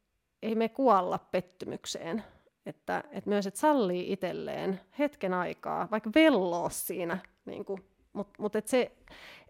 ei 0.42 0.54
me 0.54 0.68
kuolla 0.68 1.18
pettymykseen. 1.18 2.24
Että, 2.66 3.04
että 3.10 3.30
myös, 3.30 3.46
että 3.46 3.60
sallii 3.60 4.12
itselleen 4.12 4.80
hetken 4.98 5.34
aikaa, 5.34 5.88
vaikka 5.90 6.10
velloa 6.14 6.70
siinä, 6.70 7.18
niin 7.44 7.64
kuin, 7.64 7.84
mutta 8.12 8.42
mut 8.42 8.56
et 8.56 8.66
se, 8.66 8.92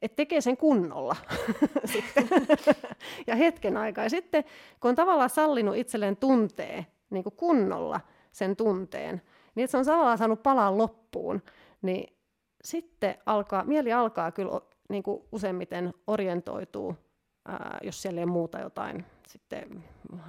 et 0.03 0.17
tekee 0.17 0.41
sen 0.41 0.57
kunnolla 0.57 1.17
sitten. 1.93 2.29
ja 3.27 3.37
hetken 3.37 3.77
aikaa. 3.77 4.05
Ja 4.05 4.11
sitten, 4.11 4.45
kun 4.81 4.89
on 4.89 4.95
tavallaan 4.95 5.31
sallinut 5.31 5.77
itselleen 5.77 6.17
tuntee 6.17 6.87
niin 7.11 7.23
kuin 7.23 7.37
kunnolla 7.37 8.01
sen 8.33 8.57
tunteen, 8.57 9.23
niin 9.55 9.65
että 9.65 9.71
se 9.71 9.79
on 9.79 9.85
tavallaan 9.85 10.19
saanut 10.19 10.43
palaa 10.43 10.79
loppuun, 10.79 11.43
niin 11.83 12.17
sitten 12.65 13.15
alkaa, 13.27 13.65
mieli 13.65 13.93
alkaa 13.93 14.33
kyllä 14.33 14.61
niin 14.89 15.03
kuin 15.03 15.23
useimmiten 15.33 15.95
orientoituu, 16.07 16.95
ää, 17.45 17.79
jos 17.83 18.03
siellä 18.03 18.21
ei 18.21 18.27
muuta 18.27 18.59
jotain 18.59 19.05
sitten 19.29 19.85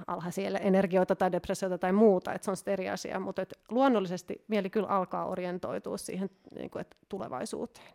alhaisia 0.06 0.58
energioita 0.58 1.16
tai 1.16 1.32
depressioita 1.32 1.78
tai 1.78 1.92
muuta, 1.92 2.32
että 2.32 2.44
se 2.44 2.50
on 2.50 2.56
sitten 2.56 2.72
eri 2.72 2.88
asia, 2.88 3.20
mutta 3.20 3.42
että 3.42 3.58
luonnollisesti 3.70 4.44
mieli 4.48 4.70
kyllä 4.70 4.88
alkaa 4.88 5.24
orientoitua 5.24 5.96
siihen 5.96 6.30
niin 6.54 6.70
kuin, 6.70 6.80
että 6.80 6.96
tulevaisuuteen. 7.08 7.92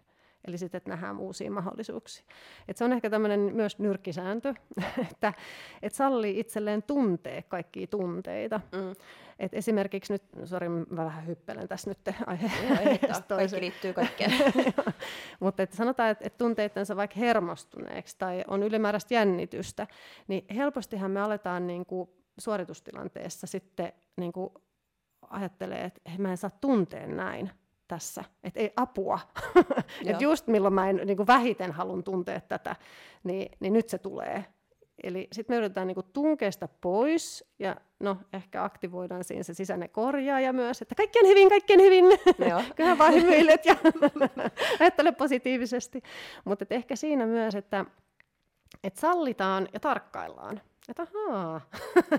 Eli 0.47 0.57
sitten, 0.57 0.77
että 0.77 0.89
nähdään 0.89 1.17
uusia 1.19 1.51
mahdollisuuksia. 1.51 2.25
Et 2.67 2.77
se 2.77 2.83
on 2.83 2.93
ehkä 2.93 3.09
tämmöinen 3.09 3.39
myös 3.39 3.79
nyrkkisääntö, 3.79 4.53
että 5.11 5.33
et 5.81 5.93
sallii 5.93 6.39
itselleen 6.39 6.83
tuntee 6.83 7.41
kaikkia 7.41 7.87
tunteita. 7.87 8.61
Mm. 8.71 8.95
Et 9.39 9.53
esimerkiksi 9.53 10.13
nyt, 10.13 10.23
sori 10.43 10.69
mä 10.69 11.05
vähän 11.05 11.27
hyppelen 11.27 11.67
tässä 11.67 11.89
nyt 11.89 11.99
aiheesta 12.25 13.35
Kaikki 13.35 13.59
liittyy 13.59 13.93
kaikkeen. 13.93 14.31
Mutta 15.39 15.67
sanotaan, 15.71 16.09
että 16.09 16.27
et 16.27 16.37
tunteittensa 16.37 16.95
vaikka 16.95 17.19
hermostuneeksi 17.19 18.15
tai 18.19 18.43
on 18.47 18.63
ylimääräistä 18.63 19.13
jännitystä, 19.13 19.87
niin 20.27 20.45
helpostihan 20.55 21.11
me 21.11 21.21
aletaan 21.21 21.67
niinku 21.67 22.15
suoritustilanteessa 22.37 23.47
sitten 23.47 23.93
niinku 24.17 24.53
ajattelee, 25.29 25.83
että 25.83 26.01
mä 26.17 26.31
en 26.31 26.37
saa 26.37 26.51
tuntea 26.61 27.07
näin 27.07 27.51
tässä, 27.87 28.23
että 28.43 28.59
ei 28.59 28.73
apua. 28.75 29.19
että 30.05 30.23
just 30.23 30.47
milloin 30.47 30.73
mä 30.73 30.89
en 30.89 31.01
niin 31.05 31.17
kuin 31.17 31.27
vähiten 31.27 31.71
halun 31.71 32.03
tuntea 32.03 32.41
tätä, 32.41 32.75
niin, 33.23 33.51
niin 33.59 33.73
nyt 33.73 33.89
se 33.89 33.97
tulee. 33.97 34.45
Eli 35.03 35.27
sitten 35.31 35.53
me 35.53 35.57
yritetään 35.57 35.87
niin 35.87 35.97
tunkeesta 36.13 36.67
pois 36.81 37.43
ja 37.59 37.75
no 37.99 38.17
ehkä 38.33 38.63
aktivoidaan 38.63 39.23
siinä 39.23 39.43
se 39.43 39.53
sisäinen 39.53 39.89
korjaaja 39.89 40.53
myös, 40.53 40.81
että 40.81 40.95
kaikki 40.95 41.19
on 41.19 41.27
hyvin, 41.27 41.49
kaikki 41.49 41.73
on 41.73 41.81
hyvin. 41.81 42.05
Joo. 42.49 42.63
Kyllä 42.75 42.97
vaan 42.97 43.13
hymyilet 43.13 43.65
ja 43.65 43.75
ajattele 44.79 45.11
positiivisesti. 45.11 46.03
Mutta 46.45 46.65
ehkä 46.69 46.95
siinä 46.95 47.25
myös, 47.25 47.55
että, 47.55 47.85
että 48.83 48.99
sallitaan 48.99 49.67
ja 49.73 49.79
tarkkaillaan. 49.79 50.61
Että 50.89 51.07
ahaa, 51.27 51.61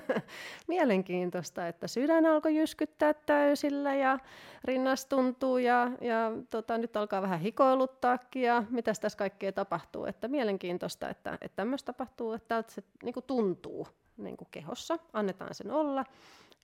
mielenkiintoista, 0.68 1.68
että 1.68 1.86
sydän 1.86 2.26
alkoi 2.26 2.56
jyskyttää 2.56 3.14
täysillä 3.14 3.94
ja 3.94 4.18
rinnas 4.64 5.06
tuntuu 5.06 5.58
ja, 5.58 5.90
ja 6.00 6.32
tota, 6.50 6.78
nyt 6.78 6.96
alkaa 6.96 7.22
vähän 7.22 7.40
hikoiluttaakin 7.40 8.42
ja 8.42 8.62
mitä 8.70 8.92
tässä 9.00 9.18
kaikkea 9.18 9.52
tapahtuu. 9.52 10.04
Että 10.04 10.28
mielenkiintoista, 10.28 11.08
että, 11.08 11.38
että 11.40 11.56
tämmöistä 11.56 11.92
tapahtuu, 11.92 12.32
että 12.32 12.48
tältä 12.48 12.72
se 12.72 12.82
niin 13.02 13.14
kuin 13.14 13.24
tuntuu 13.26 13.88
niin 14.16 14.36
kuin 14.36 14.48
kehossa, 14.50 14.98
annetaan 15.12 15.54
sen 15.54 15.70
olla. 15.70 16.04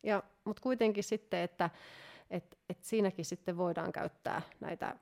Ja, 0.03 0.23
mutta 0.45 0.63
kuitenkin 0.63 1.05
sitten, 1.05 1.41
että 1.41 1.71
et, 2.31 2.59
et 2.71 2.79
siinäkin 2.81 3.25
sitten 3.25 3.57
voidaan 3.57 3.93
käyttää 3.93 4.43
näitä 4.61 4.97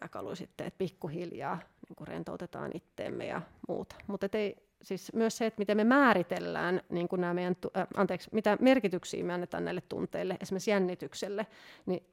työkaluja 0.00 0.36
sitten, 0.36 0.66
että 0.66 0.78
pikkuhiljaa 0.78 1.58
niin 1.88 1.96
kuin 1.96 2.08
rentoutetaan 2.08 2.70
itteemme 2.74 3.26
ja 3.26 3.42
muuta. 3.68 3.96
Mutta 4.06 4.28
ei, 4.32 4.56
siis 4.82 5.12
myös 5.12 5.36
se, 5.36 5.46
että 5.46 5.58
miten 5.58 5.76
me 5.76 5.84
määritellään 5.84 6.80
niin 6.88 7.08
kuin 7.08 7.20
nämä 7.20 7.34
meidän, 7.34 7.56
äh, 7.76 7.86
anteeksi, 7.96 8.28
mitä 8.32 8.56
merkityksiä 8.60 9.24
me 9.24 9.32
annetaan 9.32 9.64
näille 9.64 9.82
tunteille, 9.88 10.36
esimerkiksi 10.40 10.70
jännitykselle, 10.70 11.46
niin 11.86 12.06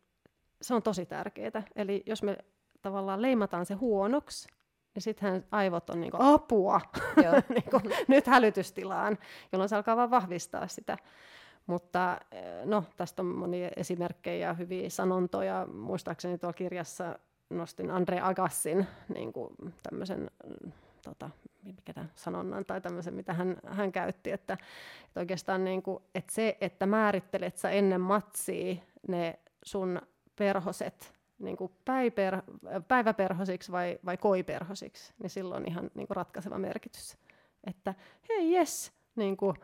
se 0.62 0.74
on 0.74 0.84
tosi 0.84 1.06
tärkeää. 1.06 1.64
Eli 1.76 2.04
jos 2.06 2.24
me 2.24 2.38
tavallaan 2.82 3.22
leimataan 3.22 3.66
se 3.66 3.74
huonoksi, 3.74 4.48
niin 4.96 5.02
sittenhän 5.02 5.46
aivot 5.52 5.90
on 5.90 6.02
niin 6.02 6.12
kuin, 6.12 6.22
apua 6.22 6.82
niin 7.50 7.70
kuin, 7.72 7.84
nyt 8.08 8.28
hälytystilaan, 8.28 9.18
jolloin 9.52 9.70
se 9.70 9.76
alkaa 9.76 9.96
vaan 9.96 10.12
vahvistaa 10.12 10.68
sitä. 10.68 10.98
Mutta 11.66 12.18
no, 12.66 12.84
tästä 12.98 13.22
on 13.22 13.26
monia 13.26 13.70
esimerkkejä 13.76 14.48
ja 14.48 14.54
hyviä 14.54 14.90
sanontoja. 14.90 15.68
Muistaakseni 15.74 16.38
tuolla 16.38 16.54
kirjassa 16.54 17.20
nostin 17.50 17.92
Andre 17.92 18.20
Agassin 18.22 18.88
niin 19.14 19.34
kuin 19.34 19.56
tämmöisen 19.84 20.32
tota, 21.04 21.30
mikä 21.76 21.94
tämän 21.94 22.12
sanonnan 22.16 22.66
tai 22.66 22.82
tämmöisen, 22.82 23.14
mitä 23.14 23.34
hän, 23.34 23.58
hän 23.68 23.92
käytti, 23.92 24.32
että, 24.32 24.58
että 25.06 25.20
oikeastaan 25.20 25.64
niin 25.64 25.84
kuin, 25.84 26.04
että 26.16 26.34
se, 26.34 26.58
että 26.62 26.86
määrittelet 26.86 27.58
sä 27.58 27.70
ennen 27.70 28.02
matsia 28.02 28.76
ne 29.08 29.40
sun 29.64 30.02
perhoset 30.36 31.14
niin 31.40 31.58
kuin 31.58 31.72
päiper, 31.86 32.42
päiväperhosiksi 32.88 33.72
vai, 33.72 34.00
vai 34.06 34.18
koiperhosiksi, 34.18 35.14
niin 35.24 35.30
silloin 35.30 35.68
ihan 35.68 35.92
niin 35.94 36.08
kuin 36.08 36.16
ratkaiseva 36.16 36.58
merkitys. 36.58 37.18
Että 37.64 37.94
hei 38.30 38.52
jes, 38.52 38.92
niin 39.16 39.38
kuin, 39.38 39.56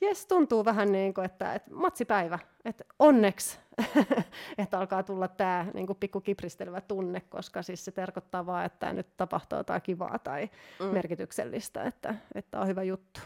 jes 0.00 0.26
tuntuu 0.26 0.64
vähän 0.64 0.92
niin 0.92 1.14
kuin, 1.14 1.24
että, 1.24 1.54
että 1.54 1.70
matsipäivä, 1.74 2.38
että 2.64 2.84
onneksi, 2.98 3.58
että 4.58 4.78
alkaa 4.78 5.02
tulla 5.02 5.28
tämä 5.28 5.66
niin 5.74 5.86
kuin 5.86 5.98
pikku 5.98 6.20
kipristelevä 6.20 6.80
tunne, 6.80 7.20
koska 7.20 7.62
siis 7.62 7.84
se 7.84 7.92
tarkoittaa 7.92 8.46
vaan, 8.46 8.64
että 8.64 8.92
nyt 8.92 9.16
tapahtuu 9.16 9.58
jotain 9.58 9.82
kivaa 9.82 10.18
tai 10.18 10.50
mm. 10.80 10.86
merkityksellistä, 10.86 11.82
että, 11.82 12.14
että 12.34 12.60
on 12.60 12.66
hyvä 12.66 12.82
juttu, 12.82 13.20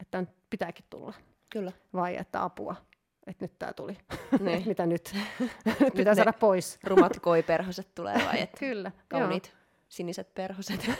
että 0.00 0.24
pitääkin 0.50 0.84
tulla. 0.90 1.14
Kyllä. 1.50 1.72
Vai 1.92 2.16
että 2.16 2.44
apua, 2.44 2.76
että 3.26 3.44
nyt 3.44 3.58
tämä 3.58 3.72
tuli. 3.72 3.96
Niin. 4.40 4.62
Mitä 4.66 4.86
nyt? 4.86 5.14
nyt 5.80 5.94
pitää 5.94 6.14
saada 6.14 6.32
pois. 6.32 6.78
Rumat 6.84 7.20
koiperhoset 7.20 7.94
tulee 7.94 8.14
vai? 8.26 8.40
Että 8.40 8.58
Kyllä. 8.58 8.92
Kauniit. 9.08 9.46
Joo 9.46 9.60
siniset 9.90 10.34
perhoset. 10.34 10.90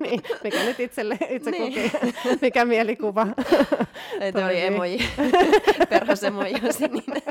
niin, 0.00 0.22
mikä 0.44 0.64
nyt 0.64 0.80
itselle, 0.80 1.18
itse 1.28 1.50
niin. 1.50 1.90
kukin, 1.90 2.12
mikä 2.40 2.64
mielikuva. 2.64 3.26
Ei, 4.20 4.32
toi 4.32 4.44
oli 4.44 4.60
emoji, 4.60 4.98
perhosemoji 5.88 6.54
on 6.64 6.72
sininen. 6.72 7.22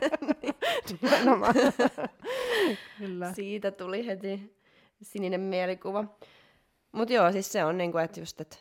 Kyllä. 2.97 3.33
Siitä 3.33 3.71
tuli 3.71 4.05
heti 4.05 4.57
sininen 5.01 5.41
mielikuva. 5.41 6.05
Mutta 6.91 7.13
joo, 7.13 7.31
siis 7.31 7.51
se 7.51 7.65
on 7.65 7.77
niinku, 7.77 7.97
että 7.97 8.19
just, 8.19 8.41
että 8.41 8.57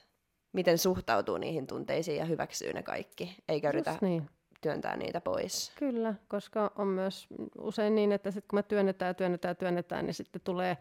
miten 0.52 0.78
suhtautuu 0.78 1.38
niihin 1.38 1.66
tunteisiin 1.66 2.16
ja 2.16 2.24
hyväksyy 2.24 2.72
ne 2.72 2.82
kaikki, 2.82 3.36
eikä 3.48 3.68
yritä 3.68 3.98
niin. 4.00 4.30
työntää 4.60 4.96
niitä 4.96 5.20
pois. 5.20 5.72
Kyllä, 5.78 6.14
koska 6.28 6.72
on 6.76 6.86
myös 6.86 7.26
usein 7.58 7.94
niin, 7.94 8.12
että 8.12 8.30
sit 8.30 8.44
kun 8.48 8.56
me 8.56 8.62
työnnetään, 8.62 9.16
työnnetään, 9.16 9.56
työnnetään, 9.56 10.06
niin 10.06 10.14
sitten 10.14 10.40
tulee 10.44 10.78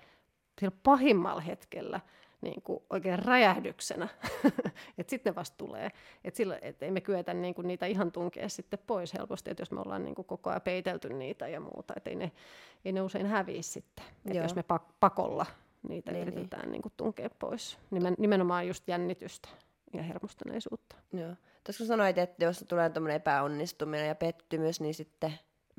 sillä 0.59 0.77
pahimmalla 0.83 1.41
hetkellä 1.41 1.99
niin 2.41 2.61
kuin 2.61 2.83
oikein 2.89 3.19
räjähdyksenä, 3.19 4.07
että 4.97 5.09
sitten 5.09 5.35
vasta 5.35 5.57
tulee. 5.57 5.91
Että 6.23 6.43
et 6.61 6.83
ei 6.83 6.91
me 6.91 7.01
kyetä 7.01 7.33
niin 7.33 7.55
kuin 7.55 7.67
niitä 7.67 7.85
ihan 7.85 8.11
tunkea 8.11 8.49
sitten 8.49 8.79
pois 8.87 9.13
helposti, 9.13 9.51
että 9.51 9.61
jos 9.61 9.71
me 9.71 9.81
ollaan 9.81 10.05
niin 10.05 10.15
kuin 10.15 10.25
koko 10.25 10.49
ajan 10.49 10.61
peitelty 10.61 11.09
niitä 11.13 11.47
ja 11.47 11.59
muuta, 11.59 11.93
että 11.97 12.09
ei 12.09 12.15
ne, 12.15 12.31
ei 12.85 12.91
ne 12.91 13.01
usein 13.01 13.25
häviä 13.25 13.61
sitten, 13.61 14.05
että 14.25 14.37
jos 14.37 14.55
me 14.55 14.63
pakolla 14.99 15.45
niitä 15.89 16.11
niin, 16.11 16.21
yritetään 16.21 16.61
niin. 16.61 16.71
Niin 16.71 16.81
kuin 16.81 16.93
tunkea 16.97 17.29
pois. 17.39 17.77
Nimen, 17.91 18.15
nimenomaan 18.17 18.67
just 18.67 18.87
jännitystä 18.87 19.49
ja 19.93 20.03
hermostuneisuutta. 20.03 20.95
Joo. 21.13 21.35
Tuossa 21.63 21.85
sanoit, 21.85 22.17
että 22.17 22.45
jos 22.45 22.65
tulee 22.67 22.89
tuommoinen 22.89 23.15
epäonnistuminen 23.15 24.07
ja 24.07 24.15
pettymys, 24.15 24.81
niin 24.81 24.93
sitten 24.93 25.33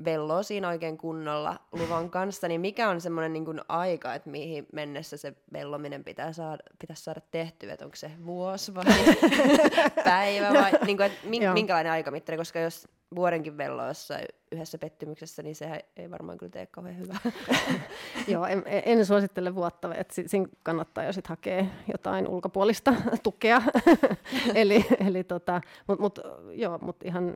velloo 0.05 0.43
siinä 0.43 0.69
oikein 0.69 0.99
kunnolla 0.99 1.61
luvan 1.73 2.11
kanssa, 2.11 2.49
niin 2.49 2.61
mikä 2.61 2.89
on 2.89 3.01
semmoinen 3.01 3.33
niin 3.33 3.61
aika, 3.69 4.15
että 4.15 4.31
mihin 4.31 4.67
mennessä 4.73 5.17
se 5.17 5.35
vellominen 5.53 6.05
pitää 6.05 6.33
saada, 6.33 6.63
pitäisi 6.79 7.03
saada 7.03 7.21
tehtyä, 7.31 7.73
että 7.73 7.85
onko 7.85 7.97
se 7.97 8.11
vuosi 8.27 8.75
vai 8.75 8.85
päivä 10.05 10.55
vai 10.55 10.73
niin 10.87 10.97
kuin, 10.97 11.07
että 11.07 11.53
minkälainen 11.55 11.93
aikamittari, 11.93 12.37
koska 12.37 12.59
jos 12.59 12.89
vuodenkin 13.15 13.59
vello 13.59 13.87
jossain 13.87 14.27
yhdessä 14.53 14.79
pettymyksessä, 14.79 15.43
niin 15.43 15.55
sehän 15.55 15.81
ei 15.97 16.11
varmaan 16.11 16.39
kyllä 16.39 16.51
tee 16.51 16.67
kauhean 16.67 16.99
hyvää. 16.99 17.19
Joo, 18.33 18.47
en, 18.47 18.63
en 18.67 19.07
suosittele 19.07 19.55
vuotta, 19.55 19.95
että 19.95 20.15
siinä 20.27 20.47
kannattaa 20.63 21.05
jo 21.05 21.13
sitten 21.13 21.29
hakea 21.29 21.65
jotain 21.93 22.29
ulkopuolista 22.29 22.95
tukea. 23.23 23.63
eli, 24.55 24.85
eli 25.09 25.25
tota, 25.25 25.61
mutta 25.89 26.03
mut, 26.03 26.19
joo, 26.53 26.79
mut 26.79 26.97
ihan, 27.05 27.35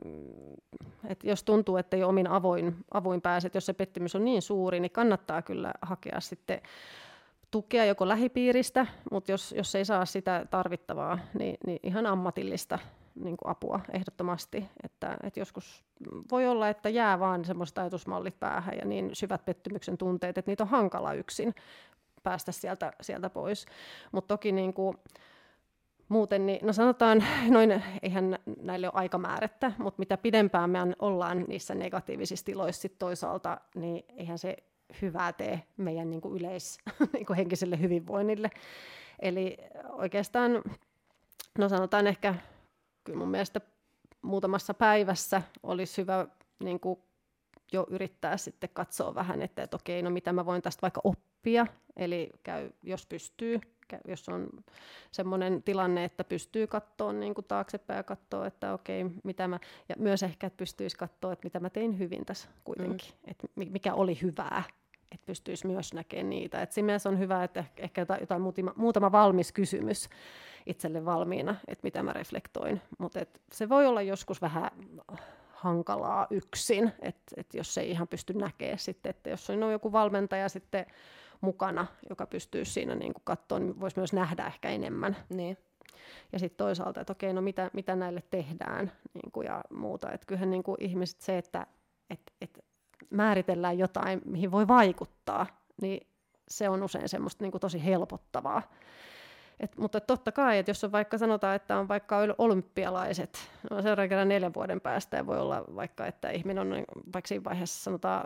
et 1.09 1.25
jos 1.25 1.45
tuntuu, 1.45 1.77
että 1.77 1.97
ei 1.97 2.05
omin 2.05 2.27
avoin, 2.27 2.77
avoin 2.91 3.21
pääset, 3.21 3.55
jos 3.55 3.67
se 3.67 3.73
pettymys 3.73 4.15
on 4.15 4.25
niin 4.25 4.43
suuri, 4.43 4.81
niin 4.81 4.91
kannattaa 4.93 5.43
kyllä 5.43 5.73
hakea 5.83 6.21
sitten 6.21 6.61
tukea 7.51 7.85
joko 7.85 8.09
lähipiiristä, 8.09 8.87
mutta 9.11 9.31
jos, 9.31 9.55
jos 9.57 9.75
ei 9.75 9.85
saa 9.85 10.05
sitä 10.05 10.47
tarvittavaa, 10.51 11.19
niin, 11.39 11.57
niin 11.67 11.79
ihan 11.83 12.07
ammatillista 12.07 12.79
niin 13.15 13.37
kuin 13.37 13.51
apua 13.51 13.81
ehdottomasti. 13.93 14.65
Että, 14.85 15.17
että 15.23 15.41
joskus 15.41 15.85
voi 16.31 16.47
olla, 16.47 16.69
että 16.69 16.89
jää 16.89 17.21
vaan 17.21 17.45
semmoista 17.45 17.81
ajatusmallit 17.81 18.41
päähän 18.41 18.79
ja 18.79 18.85
niin 18.85 19.11
syvät 19.13 19.45
pettymyksen 19.45 19.99
tunteet, 19.99 20.39
että 20.39 20.51
niitä 20.51 20.65
on 20.65 20.71
hankala 20.71 21.15
yksin 21.15 21.55
päästä 22.23 22.53
sieltä, 22.53 22.93
sieltä 23.01 23.31
pois. 23.31 23.67
Mutta 24.13 24.29
toki 24.29 24.53
niin 24.53 24.75
kuin, 24.75 24.97
muuten, 26.09 26.47
niin, 26.47 26.67
no 26.67 26.73
sanotaan, 26.73 27.25
noin, 27.49 27.83
eihän 28.03 28.39
näille 28.63 28.87
ole 28.87 28.93
aikamäärettä, 28.97 29.73
mutta 29.79 29.99
mitä 29.99 30.17
pidempään 30.17 30.71
me 30.71 30.79
ollaan 30.99 31.45
niissä 31.49 31.75
negatiivisissa 31.75 32.47
tiloissa 32.47 32.83
sit 32.83 32.99
toisaalta, 32.99 33.61
niin 33.75 34.05
eihän 34.17 34.39
se 34.39 34.57
hyvää 35.03 35.33
tee 35.33 35.63
meidän 35.77 36.11
niin 36.11 36.21
kuin 36.21 36.41
yleis, 36.41 36.79
niin 37.13 37.27
kuin 37.27 37.37
henkiselle 37.37 37.81
hyvinvoinnille. 37.81 38.51
Eli 39.19 39.57
oikeastaan, 39.89 40.63
no 41.59 41.69
sanotaan 41.69 42.07
ehkä 42.07 42.35
kyllä 43.05 43.19
mun 43.19 43.29
mielestä 43.29 43.61
muutamassa 44.23 44.75
päivässä 44.75 45.43
olisi 45.63 46.03
hyvä 46.03 46.27
niin 46.59 46.81
kuin 46.81 46.99
jo 47.73 47.87
yrittää 47.91 48.37
sitten 48.37 48.71
katsoa 48.73 49.15
vähän, 49.15 49.43
että, 49.43 49.63
että 49.63 49.77
okei, 49.77 50.03
no 50.03 50.11
mitä 50.11 50.33
mä 50.33 50.47
voin 50.47 50.63
tästä 50.63 50.83
vaikka 50.83 51.01
oppia, 51.05 51.67
eli 51.97 52.31
käy, 52.43 52.71
jos 52.83 53.07
pystyy, 53.07 53.61
jos 54.09 54.29
on 54.29 54.49
semmoinen 55.13 55.63
tilanne, 55.63 56.05
että 56.05 56.25
pystyy 56.25 56.67
katsoa 56.67 57.13
niin 57.13 57.35
kuin 57.35 57.45
taaksepäin 57.49 57.97
ja 57.97 58.03
katsoa, 58.03 58.47
että 58.47 58.73
okei, 58.73 59.05
mitä 59.25 59.49
mä, 59.49 59.59
ja 59.89 59.95
myös 59.99 60.23
ehkä, 60.23 60.47
että 60.47 60.57
pystyisi 60.57 60.97
katsoa, 60.97 61.33
että 61.33 61.47
mitä 61.47 61.61
mä 61.61 61.71
tein 61.71 61.99
hyvin 61.99 62.25
tässä 62.25 62.49
kuitenkin, 62.65 63.09
mm. 63.09 63.31
että 63.31 63.47
mikä 63.57 63.95
oli 63.95 64.19
hyvää, 64.23 64.63
että 65.13 65.27
pystyisi 65.27 65.67
myös 65.67 65.95
näkemään 65.95 66.31
niitä. 66.31 66.63
Et 66.63 66.73
siinä 66.73 66.87
mielessä 66.87 67.09
on 67.09 67.19
hyvä, 67.19 67.45
että 67.45 67.65
ehkä 67.77 68.01
jotain, 68.01 68.21
jotain 68.21 68.43
muutama, 68.43 68.73
muutama 68.77 69.13
valmis 69.13 69.53
kysymys 69.53 70.09
itselle 70.67 71.05
valmiina, 71.05 71.55
että 71.69 71.83
mitä 71.83 72.03
mä 72.03 72.13
reflektoin. 72.13 72.81
Mutta 72.99 73.21
se 73.53 73.69
voi 73.69 73.87
olla 73.87 74.03
joskus 74.03 74.43
vähän 74.43 74.71
hankalaa 75.53 76.27
yksin, 76.31 76.93
että 77.03 77.35
et 77.37 77.55
jos 77.55 77.79
ei 77.79 77.91
ihan 77.91 78.09
pysty 78.09 78.33
näkemään 78.33 78.79
sitten, 78.79 79.11
että 79.11 79.31
jos 79.31 79.51
on 79.51 79.73
joku 79.73 79.93
valmentaja 79.93 80.49
sitten 80.49 80.87
mukana, 81.41 81.87
joka 82.09 82.27
pystyy 82.27 82.65
siinä 82.65 82.95
niin 82.95 83.13
katsoa, 83.25 83.59
niin 83.59 83.81
voisi 83.81 83.99
myös 83.99 84.13
nähdä 84.13 84.47
ehkä 84.47 84.69
enemmän. 84.69 85.17
Niin. 85.29 85.57
Ja 86.33 86.39
sitten 86.39 86.57
toisaalta, 86.57 87.01
että 87.01 87.13
okei, 87.13 87.33
no 87.33 87.41
mitä, 87.41 87.71
mitä 87.73 87.97
näille 87.97 88.23
tehdään 88.31 88.93
niin 89.15 89.33
kuin 89.33 89.47
ja 89.47 89.65
muuta. 89.71 90.13
Että 90.13 90.27
kyllähän 90.27 90.51
niin 90.51 90.63
kuin 90.63 90.77
ihmiset 90.81 91.21
se, 91.21 91.39
että 91.39 91.67
et, 92.11 92.21
et 92.41 92.65
määritellään 93.11 93.79
jotain, 93.79 94.21
mihin 94.25 94.51
voi 94.51 94.69
vaikuttaa, 94.69 95.47
niin 95.83 96.07
se 96.49 96.69
on 96.69 96.83
usein 96.83 97.09
semmoista 97.09 97.45
niin 97.45 97.53
kuin 97.53 97.61
tosi 97.61 97.85
helpottavaa. 97.85 98.63
Et, 99.61 99.77
mutta 99.79 100.01
totta 100.01 100.33
kai, 100.33 100.59
että 100.59 100.71
jos 100.71 100.85
on 100.85 100.93
vaikka 100.93 101.19
sanotaan, 101.19 101.57
että 101.57 101.79
on 101.79 101.89
vaikka 101.89 102.17
olympialaiset, 102.39 103.51
no 103.71 103.83
seuraavan 103.83 104.09
kerran 104.09 104.29
neljän 104.29 104.55
vuoden 104.55 104.81
päästä 104.81 105.17
ja 105.17 105.27
voi 105.27 105.41
olla 105.41 105.65
vaikka, 105.75 106.07
että 106.07 106.31
ihminen 106.31 106.61
on 106.61 106.85
vaikka 107.13 107.29
siinä 107.29 107.45
vaiheessa 107.45 107.85
sanotaan 107.85 108.25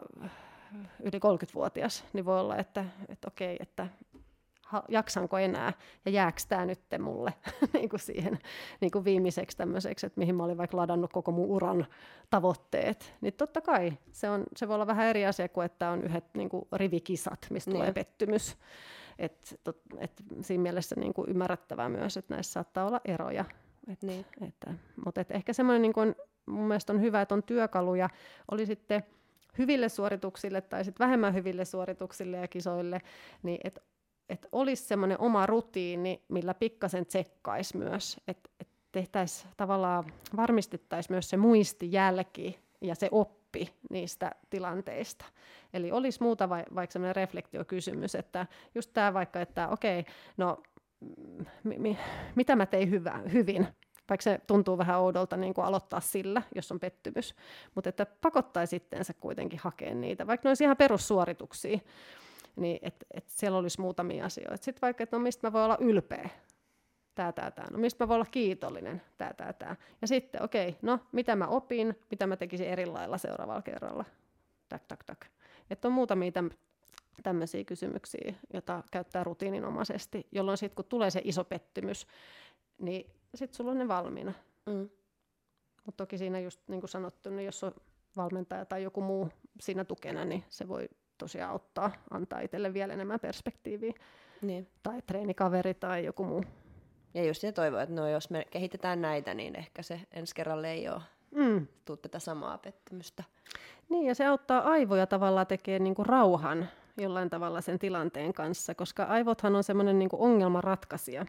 yli 1.01 1.19
30-vuotias, 1.19 2.05
niin 2.13 2.25
voi 2.25 2.41
olla, 2.41 2.57
että, 2.57 2.85
että 3.09 3.29
okei, 3.29 3.57
että 3.61 3.87
jaksanko 4.89 5.39
enää 5.39 5.73
ja 6.05 6.11
jääkö 6.11 6.41
tämä 6.49 6.67
nyt 6.67 6.81
mulle 6.99 7.35
niin 7.73 7.89
kuin 7.89 8.01
siihen 8.01 8.39
niin 8.81 8.91
kuin 8.91 9.05
viimeiseksi 9.05 9.57
tämmöiseksi, 9.57 10.07
että 10.07 10.19
mihin 10.21 10.35
mä 10.35 10.45
olin 10.45 10.59
vaikka 10.59 10.77
ladannut 10.77 11.13
koko 11.13 11.31
mun 11.31 11.47
uran 11.47 11.87
tavoitteet. 12.31 13.15
Niin 13.21 13.35
totta 13.35 13.61
kai 13.61 13.93
se, 14.13 14.31
on, 14.31 14.45
se 14.57 14.69
voi 14.69 14.75
olla 14.75 14.87
vähän 14.87 15.07
eri 15.07 15.27
asia 15.27 15.49
kuin, 15.49 15.65
että 15.65 15.91
on 15.91 16.03
yhdet 16.03 16.25
niin 16.35 16.49
kuin 16.49 16.69
rivikisat, 16.73 17.47
mistä 17.51 17.71
niin. 17.71 17.79
tulee 17.79 17.93
pettymys. 17.93 18.57
Et, 19.19 19.61
tot, 19.65 19.81
et 19.99 20.23
siinä 20.41 20.63
mielessä 20.63 20.97
niin 20.99 21.15
kuin 21.15 21.31
ymmärrettävää 21.31 21.89
myös, 21.89 22.17
että 22.17 22.35
näissä 22.35 22.53
saattaa 22.53 22.87
olla 22.87 23.01
eroja. 23.05 23.45
Et, 23.89 24.03
niin. 24.03 24.27
että, 24.49 24.75
mutta 25.05 25.21
et 25.21 25.31
ehkä 25.31 25.53
semmoinen 25.53 25.83
niin 25.83 25.93
kuin, 25.93 26.15
mun 26.47 26.69
mielestä 26.69 26.93
on 26.93 27.01
hyvä, 27.01 27.23
että 27.23 27.35
on 27.35 27.43
työkaluja, 27.43 28.09
oli 28.51 28.67
sitten 28.67 29.03
hyville 29.59 29.89
suorituksille 29.89 30.61
tai 30.61 30.85
sitten 30.85 31.07
vähemmän 31.07 31.35
hyville 31.35 31.65
suorituksille 31.65 32.37
ja 32.37 32.49
kisoille, 32.49 33.01
niin 33.43 33.61
että 33.65 33.81
et 34.29 34.49
olisi 34.53 34.85
semmoinen 34.85 35.21
oma 35.21 35.47
rutiini, 35.47 36.23
millä 36.29 36.55
pikkasen 36.55 37.07
tsekkaisi 37.07 37.77
myös, 37.77 38.21
että 38.29 38.51
et 38.61 38.69
tehtäisiin 38.93 39.51
tavallaan, 39.57 40.05
varmistettaisiin 40.37 41.15
myös 41.15 41.31
se 41.31 41.37
muistijälki 41.37 42.59
ja 42.81 42.95
se 42.95 43.09
oppi 43.11 43.38
niistä 43.91 44.33
tilanteista. 44.51 45.25
Eli 45.73 45.93
olisi 45.93 46.23
muuta 46.23 46.49
vai, 46.49 46.65
vaikka 46.75 46.93
semmoinen 46.93 47.17
reflektiokysymys, 47.17 48.15
että 48.15 48.47
just 48.75 48.91
tämä 48.95 49.15
vaikka, 49.15 49.41
että 49.41 49.69
okei, 49.69 50.05
no 50.37 50.63
mi, 51.65 51.79
mi, 51.79 51.99
mitä 52.35 52.57
mä 52.57 52.67
tein 52.67 52.91
hyvä, 52.91 53.21
hyvin 53.33 53.69
vaikka 54.09 54.23
se 54.23 54.41
tuntuu 54.47 54.79
vähän 54.79 55.01
oudolta 55.01 55.37
niin 55.37 55.55
kuin 55.55 55.65
aloittaa 55.65 56.01
sillä, 56.01 56.43
jos 56.55 56.73
on 56.73 56.81
pettymys, 56.81 57.35
mutta 57.75 57.89
että 57.89 58.07
pakottaisi 58.07 58.77
itteensä 58.77 59.15
kuitenkin 59.15 59.61
hakea 59.63 59.95
niitä, 59.95 60.27
vaikka 60.27 60.47
ne 60.47 60.51
olisi 60.51 60.65
ihan 60.65 60.77
perussuorituksia, 60.77 61.79
niin 62.57 62.79
että 62.83 63.07
et 63.15 63.25
siellä 63.29 63.59
olisi 63.59 63.81
muutamia 63.81 64.25
asioita. 64.25 64.65
Sitten 64.65 64.83
vaikka, 64.83 65.03
että 65.03 65.17
no 65.17 65.23
mistä 65.23 65.47
mä 65.47 65.53
voin 65.53 65.65
olla 65.65 65.79
ylpeä, 65.81 66.29
tämä, 67.19 67.33
tämä, 67.33 67.51
tämä. 67.51 67.69
No 67.71 67.79
mistä 67.79 68.05
mä 68.05 68.09
voin 68.09 68.17
olla 68.17 68.31
kiitollinen, 68.31 69.03
tämä, 69.17 69.33
tämä, 69.35 69.53
tämä. 69.53 69.77
Ja 70.03 70.09
sitten, 70.09 70.43
okei, 70.43 70.69
okay, 70.69 70.81
no 70.83 70.99
mitä 71.13 71.37
mä 71.37 71.47
opin, 71.47 71.99
mitä 72.11 72.27
mä 72.27 72.37
tekisin 72.37 72.67
eri 72.67 72.87
lailla 72.87 73.19
seuraavalla 73.19 73.63
kerralla. 73.63 74.05
Tak, 74.69 74.83
tak, 74.89 75.05
tak. 75.05 75.27
Että 75.71 75.89
on 75.89 75.95
muutamia 75.95 76.33
täm, 76.33 76.51
tämmöisiä 77.23 77.65
kysymyksiä, 77.65 78.35
joita 78.53 78.83
käyttää 78.91 79.25
rutiininomaisesti, 79.25 80.27
jolloin 80.33 80.59
sitten 80.59 80.77
kun 80.77 80.85
tulee 80.85 81.11
se 81.11 81.21
iso 81.25 81.45
pettymys, 81.45 82.07
niin 82.79 83.11
sitten 83.35 83.57
sulla 83.57 83.71
on 83.71 83.79
ne 83.79 83.89
valmiina. 83.89 84.33
Mm. 84.67 84.89
Mutta 85.87 86.05
toki 86.05 86.19
siinä 86.19 86.41
just 86.41 86.61
niin 86.69 86.81
kuin 86.81 86.91
sanottu, 86.91 87.31
niin 87.31 87.47
jos 87.47 87.65
on 87.65 87.75
valmentaja 88.17 88.65
tai 88.65 88.83
joku 88.83 89.01
muu 89.01 89.29
siinä 89.61 89.85
tukena, 89.85 90.25
niin 90.25 90.45
se 90.49 90.69
voi 90.69 90.89
tosiaan 91.19 91.51
auttaa, 91.51 91.91
antaa 92.11 92.41
itselle 92.41 92.75
vielä 92.75 92.93
enemmän 92.93 93.21
perspektiiviä. 93.21 93.93
Niin. 94.43 94.69
Tai 94.83 95.03
treenikaveri 95.03 95.75
tai 95.75 96.05
joku 96.05 96.25
muu. 96.25 96.45
Ja 97.19 97.25
just 97.25 97.41
se 97.41 97.53
toivoo, 97.53 97.81
että 97.81 97.95
no 97.95 98.09
jos 98.09 98.31
me 98.31 98.45
kehitetään 98.51 99.03
näitä, 99.03 99.35
niin 99.35 99.57
ehkä 99.57 99.83
se 99.83 100.01
ensi 100.13 100.35
kerralla 100.35 100.69
ei 100.69 100.89
ole 100.89 101.01
mm. 101.31 101.67
tuu 101.85 101.97
tätä 101.97 102.19
samaa 102.19 102.59
pettymystä. 102.59 103.25
Niin, 103.89 104.07
ja 104.07 104.15
se 104.15 104.27
auttaa 104.27 104.61
aivoja 104.61 105.07
tavallaan 105.07 105.47
tekemään 105.47 105.85
niinku 105.85 106.05
rauhan 106.05 106.69
jollain 106.97 107.31
tavalla 107.31 107.61
sen 107.61 107.79
tilanteen 107.79 108.33
kanssa, 108.33 108.75
koska 108.75 109.05
aivothan 109.05 109.57
on 109.57 109.65
semmoinen 109.65 109.99
niin 109.99 110.09
ongelmanratkaisija. 110.13 111.27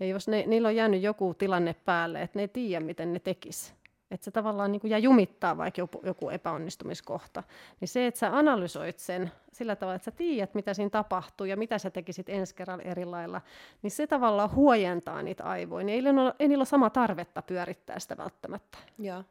Ja 0.00 0.06
jos 0.06 0.28
ne, 0.28 0.44
niillä 0.46 0.68
on 0.68 0.76
jäänyt 0.76 1.02
joku 1.02 1.34
tilanne 1.34 1.74
päälle, 1.84 2.22
että 2.22 2.38
ne 2.38 2.42
ei 2.42 2.48
tiedä, 2.48 2.84
miten 2.84 3.12
ne 3.12 3.18
tekisi, 3.18 3.74
että 4.10 4.24
se 4.24 4.30
tavallaan 4.30 4.72
niin 4.72 4.80
kuin 4.80 4.90
jää 4.90 4.98
jumittaa 4.98 5.56
vaikka 5.56 5.80
joku, 5.80 6.00
joku 6.04 6.30
epäonnistumiskohta, 6.30 7.42
niin 7.80 7.88
se, 7.88 8.06
että 8.06 8.20
sä 8.20 8.36
analysoit 8.36 8.98
sen 8.98 9.30
sillä 9.52 9.76
tavalla, 9.76 9.96
että 9.96 10.04
sä 10.04 10.10
tiedät, 10.10 10.54
mitä 10.54 10.74
siinä 10.74 10.90
tapahtuu 10.90 11.46
ja 11.46 11.56
mitä 11.56 11.78
sä 11.78 11.90
tekisit 11.90 12.28
ensi 12.28 12.54
kerralla 12.54 12.82
eri 12.82 13.04
lailla, 13.04 13.40
niin 13.82 13.90
se 13.90 14.06
tavallaan 14.06 14.54
huojentaa 14.54 15.22
niitä 15.22 15.44
aivoja. 15.44 15.84
Niin 15.84 15.94
ei, 15.94 16.02
niillä 16.02 16.22
ole, 16.22 16.34
ei 16.38 16.48
niillä 16.48 16.62
ole 16.62 16.66
sama 16.66 16.90
tarvetta 16.90 17.42
pyörittää 17.42 17.98
sitä 17.98 18.16
välttämättä 18.16 18.78
ja. 18.98 19.24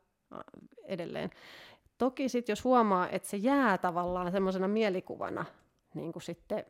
edelleen. 0.85 1.29
Toki 1.97 2.29
sitten 2.29 2.51
jos 2.51 2.63
huomaa, 2.63 3.09
että 3.09 3.29
se 3.29 3.37
jää 3.37 3.77
tavallaan 3.77 4.31
semmoisena 4.31 4.67
mielikuvana 4.67 5.45
niin 5.93 6.13
kuin 6.13 6.23
sitten 6.23 6.65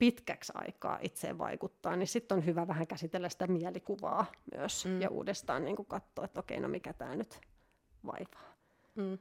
pitkäksi 0.00 0.52
aikaa 0.54 0.98
itseen 1.02 1.38
vaikuttaa, 1.38 1.96
niin 1.96 2.06
sitten 2.06 2.38
on 2.38 2.46
hyvä 2.46 2.68
vähän 2.68 2.86
käsitellä 2.86 3.28
sitä 3.28 3.46
mielikuvaa 3.46 4.26
myös 4.56 4.86
mm. 4.86 5.00
ja 5.00 5.10
uudestaan 5.10 5.64
niin 5.64 5.86
katsoa, 5.88 6.24
että 6.24 6.40
okei, 6.40 6.60
no 6.60 6.68
mikä 6.68 6.92
tämä 6.92 7.16
nyt 7.16 7.40
vaivaa. 8.06 8.54
Mm. 8.94 9.18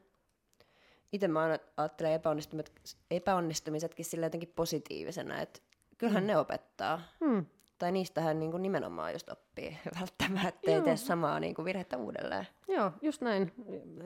Itse 1.12 1.28
mä 1.28 1.60
ajattelen 1.78 2.14
epäonnistumiset, 2.14 2.82
epäonnistumisetkin 3.12 4.06
sille 4.06 4.26
jotenkin 4.26 4.54
positiivisena, 4.56 5.42
että 5.42 5.60
kyllähän 5.98 6.24
mm. 6.24 6.28
ne 6.28 6.38
opettaa. 6.38 7.02
Mm. 7.20 7.46
Tai 7.78 7.92
niistähän 7.92 8.40
niin 8.40 8.52
kuin 8.52 8.64
nimenomaan 8.64 9.14
just 9.14 9.30
oppii 9.30 9.78
välttämättä, 10.00 10.50
ettei 10.50 10.82
tee 10.82 10.98
samaa 10.98 11.40
niin 11.40 11.56
kuin 11.56 11.66
virhettä 11.66 11.98
uudelleen. 11.98 12.48
Joo, 12.68 12.92
just 13.02 13.22
näin. 13.22 13.52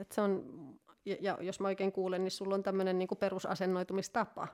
Et 0.00 0.12
se 0.12 0.20
on, 0.20 0.44
ja, 1.04 1.16
ja 1.20 1.38
jos 1.40 1.60
mä 1.60 1.68
oikein 1.68 1.92
kuulen, 1.92 2.24
niin 2.24 2.30
sulla 2.30 2.54
on 2.54 2.62
tämmöinen 2.62 2.98
niin 2.98 3.08
perusasennoitumistapa 3.20 4.48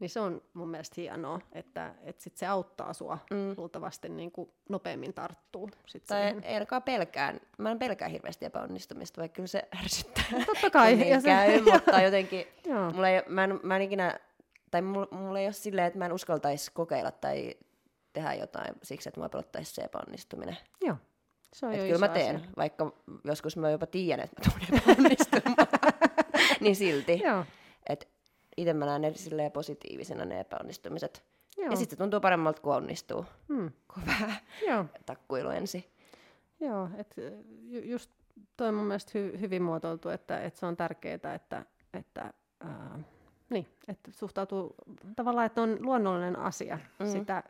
niin 0.00 0.10
se 0.10 0.20
on 0.20 0.42
mun 0.54 0.68
mielestä 0.68 0.94
hienoa, 0.96 1.40
että, 1.52 1.94
että 2.02 2.22
sit 2.22 2.36
se 2.36 2.46
auttaa 2.46 2.92
sua 2.92 3.18
mm. 3.30 3.54
luultavasti 3.56 4.08
niin 4.08 4.32
kuin 4.32 4.50
nopeammin 4.68 5.14
tarttuu. 5.14 5.70
Sit 5.86 6.04
tai 6.04 6.22
siihen. 6.22 6.44
ei 6.44 6.54
ainakaan 6.54 6.82
pelkään, 6.82 7.40
mä 7.58 7.70
en 7.70 7.78
pelkää 7.78 8.08
hirveästi 8.08 8.44
epäonnistumista, 8.44 9.20
vaikka 9.20 9.36
kyllä 9.36 9.46
se 9.46 9.68
ärsyttää. 9.78 10.24
Totta 10.46 10.70
kai. 10.70 10.96
niin 10.96 11.08
ja 11.08 11.20
se, 11.20 11.28
käy, 11.28 11.60
mutta 11.72 12.02
jotenkin, 12.02 12.46
mulla 12.94 13.08
ei, 13.08 13.22
mä, 13.28 13.44
en, 13.44 13.60
mä 13.62 13.76
en 13.76 13.82
ikinä, 13.82 14.18
tai 14.70 14.82
mulla, 14.82 15.08
mulla 15.10 15.38
ei 15.38 15.46
ole 15.46 15.52
silleen, 15.52 15.86
että 15.86 15.98
mä 15.98 16.06
en 16.06 16.12
uskaltaisi 16.12 16.70
kokeilla 16.74 17.10
tai 17.10 17.54
tehdä 18.12 18.34
jotain 18.34 18.74
siksi, 18.82 19.08
että 19.08 19.20
mä 19.20 19.28
pelottaisi 19.28 19.74
se 19.74 19.82
epäonnistuminen. 19.82 20.56
Joo. 20.80 20.96
Se 21.52 21.66
on 21.66 21.72
Et 21.72 21.80
kyllä 21.80 21.98
mä 21.98 22.08
teen, 22.08 22.36
asia. 22.36 22.48
vaikka 22.56 22.92
joskus 23.24 23.56
mä 23.56 23.70
jopa 23.70 23.86
tiedän, 23.86 24.24
että 24.24 24.50
mä 24.50 24.52
tulen 24.52 24.82
epäonnistumaan, 24.82 25.66
niin 26.60 26.76
silti. 26.76 27.20
Joo. 27.24 27.44
Et 28.56 28.60
itse 28.62 28.72
mä 28.72 28.86
näen 28.86 29.02
ne 29.02 29.14
silleen 29.14 29.52
positiivisena 29.52 30.24
ne 30.24 30.40
epäonnistumiset. 30.40 31.24
Joo. 31.56 31.70
Ja 31.70 31.76
sitten 31.76 31.96
se 31.96 32.02
tuntuu 32.02 32.20
paremmalta, 32.20 32.62
kun 32.62 32.74
onnistuu, 32.74 33.26
hmm. 33.48 33.70
kuin 33.94 34.06
vähän 34.06 34.34
Joo. 34.68 34.84
takkuilu 35.06 35.48
ensin. 35.48 35.84
Joo, 36.60 36.88
et 36.96 37.14
just 37.82 38.10
toi 38.56 38.68
on 38.68 38.74
mun 38.74 38.86
mielestä 38.86 39.10
hy, 39.14 39.40
hyvin 39.40 39.62
muotoiltu, 39.62 40.08
että, 40.08 40.40
että 40.40 40.60
se 40.60 40.66
on 40.66 40.76
tärkeää, 40.76 41.34
että, 41.34 41.64
että, 41.94 42.32
ää, 42.60 42.98
niin, 43.50 43.66
että 43.88 44.10
suhtautuu 44.10 44.74
tavallaan, 45.16 45.46
että 45.46 45.62
on 45.62 45.76
luonnollinen 45.80 46.38
asia 46.38 46.76
mm-hmm. 46.76 47.12
sitä 47.12 47.42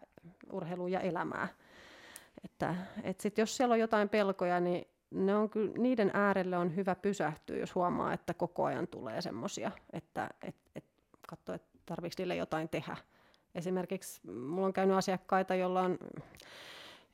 urheilua 0.52 0.88
ja 0.88 1.00
elämää. 1.00 1.48
Että, 2.44 2.74
että 3.02 3.22
sit 3.22 3.38
jos 3.38 3.56
siellä 3.56 3.72
on 3.72 3.80
jotain 3.80 4.08
pelkoja, 4.08 4.60
niin 4.60 4.88
ne 5.10 5.36
on 5.36 5.50
kyllä, 5.50 5.72
niiden 5.78 6.10
äärelle 6.14 6.58
on 6.58 6.76
hyvä 6.76 6.94
pysähtyä, 6.94 7.56
jos 7.56 7.74
huomaa, 7.74 8.12
että 8.12 8.34
koko 8.34 8.64
ajan 8.64 8.86
tulee 8.86 9.20
semmoisia, 9.20 9.70
että 9.92 10.28
et, 10.42 10.56
et 10.76 10.84
katsoa, 11.28 11.54
että 11.54 11.78
tarvitsetko 11.86 12.20
niille 12.20 12.36
jotain 12.36 12.68
tehdä. 12.68 12.96
Esimerkiksi 13.54 14.30
mulla 14.30 14.66
on 14.66 14.72
käynyt 14.72 14.96
asiakkaita, 14.96 15.54
jolla 15.54 15.80
on 15.80 15.98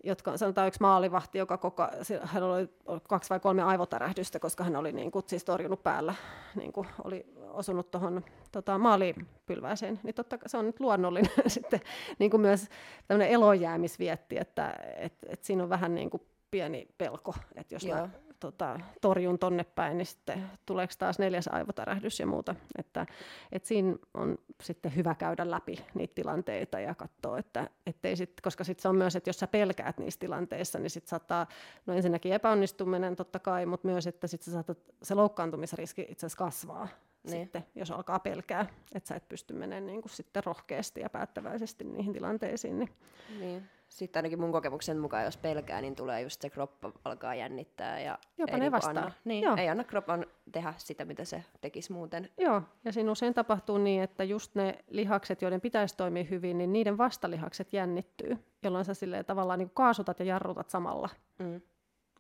jotka 0.04 0.36
sanotaan 0.36 0.68
yksi 0.68 0.80
maalivahti, 0.80 1.38
joka 1.38 1.58
koko, 1.58 1.88
hän 2.22 2.42
oli 2.42 2.68
kaksi 3.08 3.30
vai 3.30 3.40
kolme 3.40 3.62
aivotärähdystä, 3.62 4.38
koska 4.38 4.64
hän 4.64 4.76
oli 4.76 4.92
niin 4.92 5.10
kuin, 5.10 5.24
siis 5.26 5.44
torjunut 5.44 5.82
päällä, 5.82 6.14
niin 6.54 6.72
kuin, 6.72 6.88
oli 7.04 7.26
osunut 7.48 7.90
tuohon 7.90 8.24
tota, 8.52 8.78
maalipylvääseen, 8.78 10.00
niin 10.02 10.14
totta 10.14 10.38
se 10.46 10.56
on 10.56 10.66
nyt 10.66 10.80
luonnollinen 10.80 11.30
sitten 11.46 11.80
niin 12.18 12.30
kuin 12.30 12.40
myös 12.40 12.68
tämmöinen 13.08 13.32
elojäämisvietti, 13.32 14.38
että 14.38 14.74
et, 14.96 15.14
et 15.26 15.44
siinä 15.44 15.62
on 15.62 15.68
vähän 15.68 15.94
niin 15.94 16.10
kuin 16.10 16.22
pieni 16.50 16.88
pelko, 16.98 17.34
että 17.54 17.74
jos 17.74 17.84
Joo. 17.84 17.96
mä 17.96 18.08
tota, 18.40 18.80
torjun 19.00 19.38
tonne 19.38 19.64
päin, 19.64 19.98
niin 19.98 20.06
sitten 20.06 20.50
tuleeko 20.66 20.92
taas 20.98 21.18
neljäs 21.18 21.48
aivotärähdys 21.48 22.20
ja 22.20 22.26
muuta. 22.26 22.54
Että, 22.78 23.06
et 23.52 23.64
siinä 23.64 23.96
on 24.14 24.38
sitten 24.62 24.96
hyvä 24.96 25.14
käydä 25.14 25.50
läpi 25.50 25.84
niitä 25.94 26.14
tilanteita 26.14 26.80
ja 26.80 26.94
katsoa, 26.94 27.38
että 27.38 27.70
ettei 27.86 28.16
sit, 28.16 28.32
koska 28.42 28.64
sitten 28.64 28.82
se 28.82 28.88
on 28.88 28.96
myös, 28.96 29.16
että 29.16 29.28
jos 29.28 29.38
sä 29.38 29.46
pelkäät 29.46 29.98
niissä 29.98 30.20
tilanteissa, 30.20 30.78
niin 30.78 30.90
sitten 30.90 31.10
saattaa, 31.10 31.46
no 31.86 31.94
ensinnäkin 31.94 32.32
epäonnistuminen 32.32 33.16
totta 33.16 33.38
kai, 33.38 33.66
mutta 33.66 33.88
myös, 33.88 34.06
että 34.06 34.26
sit 34.26 34.42
sä 34.42 34.52
saatat, 34.52 34.78
se 35.02 35.14
loukkaantumisriski 35.14 36.06
itse 36.08 36.26
asiassa 36.26 36.44
kasvaa. 36.44 36.88
Niin. 37.24 37.44
Sitten, 37.44 37.66
jos 37.74 37.90
alkaa 37.90 38.18
pelkää, 38.18 38.66
että 38.94 39.08
sä 39.08 39.14
et 39.14 39.28
pysty 39.28 39.54
menemään 39.54 39.86
niin 39.86 40.02
kuin 40.02 40.12
sitten 40.12 40.44
rohkeasti 40.44 41.00
ja 41.00 41.10
päättäväisesti 41.10 41.84
niihin 41.84 42.12
tilanteisiin. 42.12 42.78
Niin. 42.78 42.90
niin 43.38 43.70
sitten 43.90 44.20
ainakin 44.20 44.40
mun 44.40 44.52
kokemuksen 44.52 44.98
mukaan, 44.98 45.24
jos 45.24 45.36
pelkää, 45.36 45.80
niin 45.80 45.96
tulee 45.96 46.22
just 46.22 46.42
se 46.42 46.50
kroppa 46.50 46.92
alkaa 47.04 47.34
jännittää. 47.34 48.00
Ja 48.00 48.18
Jopa 48.38 48.52
ei 48.52 48.58
ne 48.58 48.64
niin 48.64 48.72
vastaa. 48.72 48.90
Anna, 48.90 49.12
niin, 49.24 49.44
Joo. 49.44 49.56
ei 49.56 49.68
anna 49.68 49.84
kroppan 49.84 50.26
tehdä 50.52 50.74
sitä, 50.76 51.04
mitä 51.04 51.24
se 51.24 51.44
tekisi 51.60 51.92
muuten. 51.92 52.30
Joo, 52.38 52.62
ja 52.84 52.92
siinä 52.92 53.10
usein 53.10 53.34
tapahtuu 53.34 53.78
niin, 53.78 54.02
että 54.02 54.24
just 54.24 54.54
ne 54.54 54.78
lihakset, 54.88 55.42
joiden 55.42 55.60
pitäisi 55.60 55.96
toimia 55.96 56.24
hyvin, 56.24 56.58
niin 56.58 56.72
niiden 56.72 56.98
vastalihakset 56.98 57.72
jännittyy, 57.72 58.38
jolloin 58.62 58.84
sä 58.84 58.94
silleen 58.94 59.24
tavallaan 59.24 59.58
niin 59.58 59.70
kaasutat 59.74 60.18
ja 60.18 60.24
jarrutat 60.24 60.70
samalla. 60.70 61.08
Mm. 61.38 61.60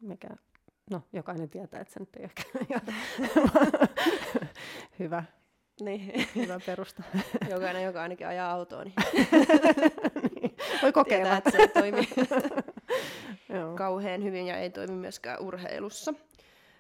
Mikä, 0.00 0.28
no, 0.90 1.02
jokainen 1.12 1.50
tietää, 1.50 1.80
että 1.80 1.94
se 1.94 2.00
nyt 2.00 2.16
ei 2.16 2.24
ehkä 2.24 2.42
hyvä. 4.98 5.24
Niin. 5.80 6.28
Hyvä 6.36 6.60
perusta. 6.66 7.02
Jokainen, 7.50 7.84
joka 7.84 8.02
ainakin 8.02 8.26
ajaa 8.26 8.52
autoa, 8.52 8.84
niin 8.84 8.94
Voi 10.82 10.92
kokeilla. 10.92 11.24
Tietää, 11.24 11.38
että 11.38 11.50
se 11.50 11.68
toimii 11.68 12.08
kauhean 13.76 14.24
hyvin 14.24 14.46
ja 14.46 14.56
ei 14.56 14.70
toimi 14.70 14.94
myöskään 14.94 15.40
urheilussa. 15.40 16.14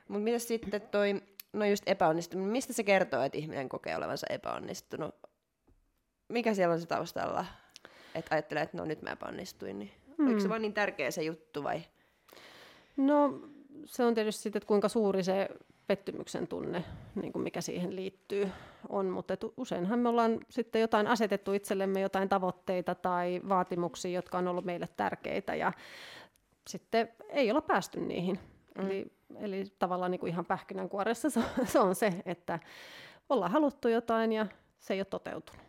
Mutta 0.08 0.24
mitä 0.24 0.38
sitten 0.38 0.80
toi, 0.80 1.22
no 1.52 1.64
just 1.64 1.82
epäonnistuminen, 1.86 2.52
mistä 2.52 2.72
se 2.72 2.82
kertoo, 2.82 3.22
että 3.22 3.38
ihminen 3.38 3.68
kokee 3.68 3.96
olevansa 3.96 4.26
epäonnistunut? 4.30 5.14
Mikä 6.28 6.54
siellä 6.54 6.72
on 6.72 6.80
se 6.80 6.86
taustalla? 6.86 7.46
Että 8.14 8.34
ajattelee, 8.34 8.62
että 8.62 8.76
no 8.76 8.84
nyt 8.84 9.02
mä 9.02 9.10
epäonnistuin, 9.10 9.78
niin 9.78 9.90
hmm. 10.16 10.26
oliko 10.26 10.40
se 10.40 10.48
vaan 10.48 10.62
niin 10.62 10.74
tärkeä 10.74 11.10
se 11.10 11.22
juttu 11.22 11.64
vai? 11.64 11.82
No 12.96 13.40
se 13.84 14.04
on 14.04 14.14
tietysti 14.14 14.42
sitten, 14.42 14.58
että 14.60 14.66
kuinka 14.66 14.88
suuri 14.88 15.22
se 15.22 15.48
pettymyksen 15.90 16.48
tunne, 16.48 16.84
niin 17.14 17.32
kuin 17.32 17.42
mikä 17.42 17.60
siihen 17.60 17.96
liittyy, 17.96 18.48
on. 18.88 19.06
Mutta 19.06 19.36
useinhan 19.56 19.98
me 19.98 20.08
ollaan 20.08 20.40
sitten 20.50 20.80
jotain 20.80 21.06
asetettu 21.06 21.52
itsellemme 21.52 22.00
jotain 22.00 22.28
tavoitteita 22.28 22.94
tai 22.94 23.40
vaatimuksia, 23.48 24.10
jotka 24.10 24.38
on 24.38 24.48
ollut 24.48 24.64
meille 24.64 24.86
tärkeitä 24.96 25.54
ja 25.54 25.72
sitten 26.68 27.08
ei 27.28 27.50
olla 27.50 27.60
päästy 27.60 28.00
niihin. 28.00 28.38
Mm. 28.78 28.86
Eli, 28.86 29.12
eli 29.36 29.64
tavallaan 29.78 30.10
niin 30.10 30.20
kuin 30.20 30.32
ihan 30.32 30.46
pähkinänkuoressa 30.46 31.30
se 31.30 31.40
se 31.64 31.78
on 31.78 31.94
se, 31.94 32.22
että 32.24 32.58
ollaan 33.28 33.52
haluttu 33.52 33.88
jotain 33.88 34.32
ja 34.32 34.46
se 34.78 34.94
ei 34.94 35.00
ole 35.00 35.04
toteutunut. 35.04 35.62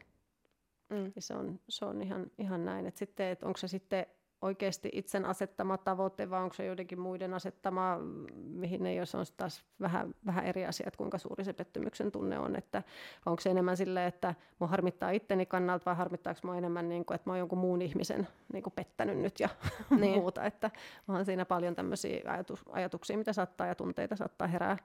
Mm. 0.89 1.11
Ja 1.15 1.21
se 1.21 1.33
on, 1.33 1.59
se 1.69 1.85
on 1.85 2.01
ihan, 2.01 2.31
ihan 2.37 2.65
näin. 2.65 2.85
Että 2.85 2.99
sitten, 2.99 3.27
että 3.27 3.45
onko 3.45 3.57
se 3.57 3.67
sitten 3.67 4.05
oikeasti 4.41 4.89
itsen 4.93 5.25
asettama 5.25 5.77
tavoite, 5.77 6.29
vai 6.29 6.43
onko 6.43 6.53
se 6.53 6.65
joidenkin 6.65 6.99
muiden 6.99 7.33
asettama, 7.33 7.97
mihin 8.35 8.85
ei 8.85 8.95
jos 8.95 9.15
on 9.15 9.25
taas 9.37 9.65
vähän, 9.81 10.15
vähän 10.25 10.45
eri 10.45 10.65
asia, 10.65 10.87
että 10.87 10.97
kuinka 10.97 11.17
suuri 11.17 11.43
se 11.43 11.53
pettymyksen 11.53 12.11
tunne 12.11 12.39
on, 12.39 12.55
että 12.55 12.83
onko 13.25 13.41
se 13.41 13.49
enemmän 13.49 13.77
silleen, 13.77 14.07
että 14.07 14.35
mua 14.59 14.67
harmittaa 14.67 15.11
itteni 15.11 15.45
kannalta, 15.45 15.85
vai 15.85 15.95
harmittaako 15.95 16.39
mua 16.43 16.57
enemmän, 16.57 16.89
niin 16.89 17.05
kuin, 17.05 17.15
että 17.15 17.29
mä 17.29 17.31
oon 17.31 17.39
jonkun 17.39 17.57
muun 17.57 17.81
ihmisen 17.81 18.27
niin 18.53 18.63
kuin 18.63 18.73
pettänyt 18.73 19.17
nyt 19.17 19.39
ja 19.39 19.49
niin. 19.99 20.19
muuta, 20.19 20.45
että 20.45 20.71
onhan 21.07 21.25
siinä 21.25 21.45
paljon 21.45 21.75
tämmöisiä 21.75 22.21
ajatus, 22.27 22.63
ajatuksia, 22.71 23.17
mitä 23.17 23.33
saattaa 23.33 23.67
ja 23.67 23.75
tunteita 23.75 24.15
saattaa 24.15 24.47
herää 24.47 24.77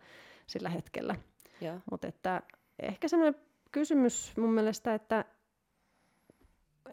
sillä 0.46 0.68
hetkellä. 0.68 1.14
Mutta 1.90 2.06
että 2.08 2.42
ehkä 2.78 3.08
semmoinen 3.08 3.40
kysymys 3.72 4.36
mun 4.36 4.52
mielestä, 4.52 4.94
että 4.94 5.24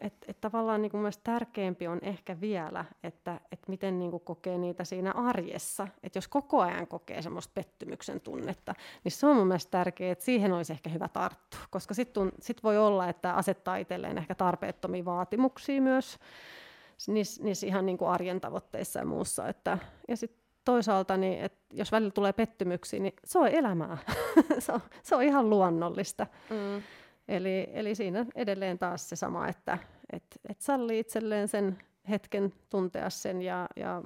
että 0.04 0.26
et 0.28 0.40
tavallaan 0.40 0.82
niin 0.82 0.96
mun 0.96 1.10
tärkeämpi 1.24 1.86
on 1.86 1.98
ehkä 2.02 2.40
vielä, 2.40 2.84
että 3.02 3.40
et 3.52 3.68
miten 3.68 3.98
niin 3.98 4.20
kokee 4.20 4.58
niitä 4.58 4.84
siinä 4.84 5.12
arjessa. 5.12 5.88
Että 6.02 6.16
jos 6.16 6.28
koko 6.28 6.60
ajan 6.60 6.86
kokee 6.86 7.22
semmoista 7.22 7.52
pettymyksen 7.54 8.20
tunnetta, 8.20 8.74
niin 9.04 9.12
se 9.12 9.26
on 9.26 9.36
mun 9.36 9.46
mielestä 9.46 9.70
tärkeää, 9.70 10.12
että 10.12 10.24
siihen 10.24 10.52
olisi 10.52 10.72
ehkä 10.72 10.90
hyvä 10.90 11.08
tarttua. 11.08 11.60
Koska 11.70 11.94
sitten 11.94 12.32
sit 12.40 12.62
voi 12.62 12.78
olla, 12.78 13.08
että 13.08 13.32
asettaa 13.32 13.76
itselleen 13.76 14.18
ehkä 14.18 14.34
tarpeettomia 14.34 15.04
vaatimuksia 15.04 15.80
myös 15.82 16.18
niissä, 17.06 17.42
niissä 17.42 17.66
ihan 17.66 17.86
niin 17.86 17.98
kuin 17.98 18.10
arjen 18.10 18.40
tavoitteissa 18.40 18.98
ja 18.98 19.06
muussa. 19.06 19.48
Että, 19.48 19.78
ja 20.08 20.16
sitten 20.16 20.44
toisaalta, 20.64 21.16
niin, 21.16 21.40
että 21.40 21.58
jos 21.72 21.92
välillä 21.92 22.10
tulee 22.10 22.32
pettymyksiä, 22.32 23.00
niin 23.00 23.14
se 23.24 23.38
on 23.38 23.48
elämää. 23.48 23.98
se, 24.58 24.72
on, 24.72 24.80
se 25.02 25.16
on 25.16 25.22
ihan 25.22 25.50
luonnollista. 25.50 26.26
Mm. 26.50 26.82
Eli, 27.28 27.68
eli 27.72 27.94
siinä 27.94 28.26
edelleen 28.34 28.78
taas 28.78 29.08
se 29.08 29.16
sama, 29.16 29.48
että 29.48 29.78
et, 30.12 30.24
et 30.48 30.60
sallii 30.60 30.98
itselleen 30.98 31.48
sen 31.48 31.78
hetken 32.08 32.52
tuntea 32.70 33.10
sen 33.10 33.42
ja, 33.42 33.66
ja 33.76 34.02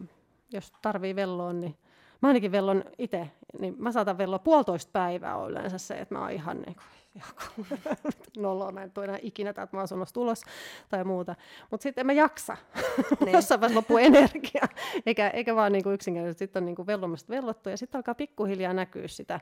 jos 0.52 0.72
tarvii 0.82 1.16
velloa, 1.16 1.52
niin 1.52 1.76
mä 2.22 2.28
ainakin 2.28 2.52
vellon 2.52 2.84
itse, 2.98 3.30
niin 3.58 3.74
mä 3.78 3.92
saatan 3.92 4.18
velloa 4.18 4.38
puolitoista 4.38 4.90
päivää 4.92 5.36
on 5.36 5.50
yleensä 5.50 5.78
se, 5.78 5.94
että 5.94 6.14
mä 6.14 6.20
oon 6.20 6.30
ihan 6.30 6.56
niin 6.56 6.76
kuin, 6.76 6.84
noloa, 8.42 8.72
mä 8.72 8.82
en 8.82 8.90
tule 8.90 9.04
enää 9.04 9.18
ikinä 9.22 9.52
täältä 9.52 9.80
asunnosta 9.80 10.20
ulos 10.20 10.42
tai 10.88 11.04
muuta. 11.04 11.34
Mutta 11.70 11.82
sitten 11.82 12.02
en 12.02 12.06
mä 12.06 12.12
jaksa, 12.12 12.56
niin. 13.24 13.32
jossain 13.32 13.60
vaiheessa 13.60 13.78
loppuu 13.78 13.98
energia, 13.98 14.68
eikä, 15.06 15.28
eikä 15.28 15.56
vaan 15.56 15.72
niin 15.72 15.82
kuin 15.82 15.94
yksinkertaisesti 15.94 16.44
sitten 16.44 16.60
on 16.60 16.66
niin 16.66 16.76
kuin 16.76 16.86
vellomasta 16.86 17.32
vellottu 17.32 17.68
ja 17.68 17.76
sitten 17.76 17.98
alkaa 17.98 18.14
pikkuhiljaa 18.14 18.72
näkyä 18.72 19.08
sitä, 19.08 19.40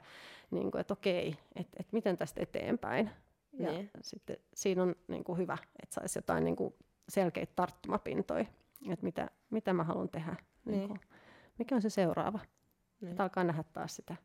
niin 0.51 0.71
kuin, 0.71 0.81
että 0.81 0.93
okei, 0.93 1.37
että, 1.57 1.77
että 1.81 1.93
miten 1.93 2.17
tästä 2.17 2.43
eteenpäin. 2.43 3.11
Ja 3.59 3.73
niin. 3.73 3.91
sitten 4.01 4.37
siinä 4.55 4.83
on 4.83 4.95
niin 5.09 5.25
kuin 5.25 5.39
hyvä, 5.39 5.59
että 5.83 5.95
saisi 5.95 6.19
jotain 6.19 6.45
niin 6.45 6.57
kuin 6.57 6.75
selkeitä 7.09 7.53
tarttumapintoja, 7.57 8.45
että 8.91 9.05
mitä, 9.05 9.31
mitä 9.51 9.73
mä 9.73 9.85
haluan 9.85 10.09
tehdä. 10.09 10.37
Niin. 10.65 10.79
Niin 10.79 10.89
kuin, 10.89 11.01
mikä 11.59 11.75
on 11.75 11.83
se 11.83 11.91
seuraava. 11.91 12.39
Niin. 13.01 13.11
Että 13.11 13.23
alkaa 13.23 13.45
nähdä 13.45 13.65
taas 13.73 13.97
sitä 13.97 14.17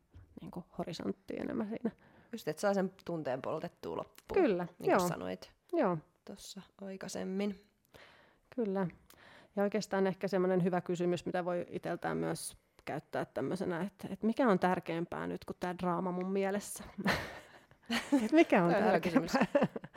niin 0.41 0.51
kuin 0.51 0.65
horisonttia 0.77 1.41
enemmän 1.41 1.69
siinä. 1.69 1.91
Just, 2.31 2.47
että 2.47 2.61
saa 2.61 2.73
sen 2.73 2.93
tunteen 3.05 3.41
poltettua 3.41 3.97
loppuun. 3.97 4.41
Kyllä, 4.41 4.67
niin 4.79 4.91
joo. 4.91 4.99
sanoit 4.99 5.51
joo. 5.73 5.97
tuossa 6.25 6.61
aikaisemmin. 6.81 7.65
Kyllä. 8.55 8.87
Ja 9.55 9.63
oikeastaan 9.63 10.07
ehkä 10.07 10.27
semmoinen 10.27 10.63
hyvä 10.63 10.81
kysymys, 10.81 11.25
mitä 11.25 11.45
voi 11.45 11.65
itseltään 11.69 12.17
myös 12.17 12.57
käyttää 12.85 13.25
tämmöisenä, 13.25 13.81
että, 13.81 14.07
että 14.11 14.25
mikä 14.25 14.49
on 14.49 14.59
tärkeämpää 14.59 15.27
nyt 15.27 15.45
kuin 15.45 15.57
tämä 15.59 15.77
draama 15.77 16.11
mun 16.11 16.31
mielessä. 16.31 16.83
Et 18.26 18.31
mikä 18.31 18.63
on 18.63 18.73
tärkeää? 18.73 19.45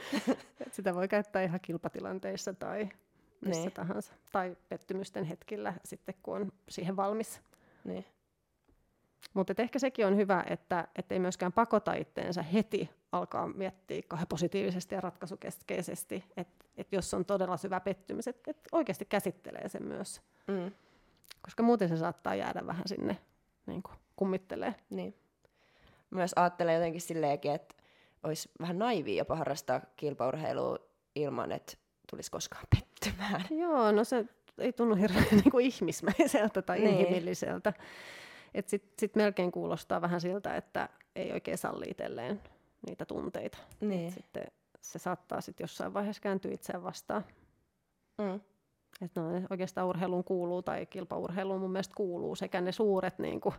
sitä 0.73 0.95
voi 0.95 1.09
käyttää 1.09 1.43
ihan 1.43 1.61
kilpatilanteissa 1.61 2.55
tai 2.55 2.89
missä 3.41 3.63
niin. 3.63 3.73
tahansa. 3.73 4.15
Tai 4.33 4.57
pettymysten 4.69 5.25
hetkillä 5.25 5.75
sitten, 5.85 6.15
kun 6.23 6.37
on 6.37 6.53
siihen 6.69 6.97
valmis. 6.97 7.41
Niin. 7.85 8.05
Mutta 9.35 9.55
ehkä 9.59 9.79
sekin 9.79 10.07
on 10.07 10.17
hyvä, 10.17 10.45
että 10.51 10.89
ei 11.11 11.19
myöskään 11.19 11.53
pakota 11.53 11.95
itteensä 11.95 12.43
heti 12.43 12.91
alkaa 13.13 13.47
miettiä 13.47 14.03
kauhean 14.09 14.29
positiivisesti 14.29 14.95
ja 14.95 15.01
ratkaisukeskeisesti, 15.01 16.25
että 16.37 16.65
et 16.77 16.93
jos 16.93 17.15
on 17.15 17.25
todella 17.25 17.57
syvä 17.57 17.81
pettymys, 17.81 18.29
että 18.29 18.51
et 18.51 18.59
oikeasti 18.73 19.05
käsittelee 19.05 19.69
sen 19.69 19.83
myös. 19.83 20.21
Mm. 20.47 20.73
Koska 21.43 21.63
muuten 21.63 21.89
se 21.89 21.97
saattaa 21.97 22.35
jäädä 22.35 22.67
vähän 22.67 22.83
sinne 22.87 23.19
niin 23.67 23.83
kuin 23.83 23.97
kummittelee. 24.17 24.75
Niin. 24.91 25.15
Myös 26.11 26.33
ajattelen 26.37 26.75
jotenkin 26.75 27.01
silleenkin, 27.01 27.53
että 27.53 27.74
olisi 28.25 28.51
vähän 28.61 28.79
naivi 28.79 29.17
jopa 29.17 29.37
harrastaa 29.37 29.81
kilpaurheilua 29.97 30.79
ilman, 31.15 31.53
että 31.53 31.77
tulisi 32.11 32.31
koskaan 32.31 32.67
pettymään. 32.77 33.45
Joo, 33.51 33.93
no 33.93 34.05
se 34.05 34.25
ei 34.59 34.73
tunnu 34.73 34.95
hirveän 34.95 35.27
niin 35.43 35.51
kuin 35.51 35.67
ihmismäiseltä 35.67 36.63
tai 36.63 36.79
niin. 36.79 36.91
inhimilliseltä. 36.91 37.73
Sitten 38.67 38.91
sit 38.99 39.17
melkein 39.17 39.53
kuulostaa 39.53 40.01
vähän 40.01 40.21
siltä, 40.21 40.57
että 40.57 40.89
ei 41.17 41.33
oikein 41.33 41.59
salli 41.59 41.87
itselleen 41.89 42.43
niitä 42.87 43.05
tunteita. 43.05 43.59
Niin. 43.81 44.13
sitten 44.13 44.47
se 44.81 44.99
saattaa 44.99 45.41
sitten 45.41 45.65
jossain 45.65 45.95
vaiheessa 45.95 46.23
kääntyä 46.23 46.53
itseään 46.53 46.83
vastaan. 46.83 47.25
Mm. 48.19 48.41
Että 49.03 49.21
no, 49.21 49.27
oikeastaan 49.51 49.87
urheiluun 49.87 50.25
kuuluu 50.25 50.63
tai 50.63 50.87
kilpaurheiluun 50.87 51.61
mun 51.61 51.73
mielestä 51.73 51.95
kuuluu 51.97 52.35
sekä 52.35 52.61
ne 52.61 52.73
suuret 52.73 53.19
niin 53.19 53.41
kuin, 53.41 53.55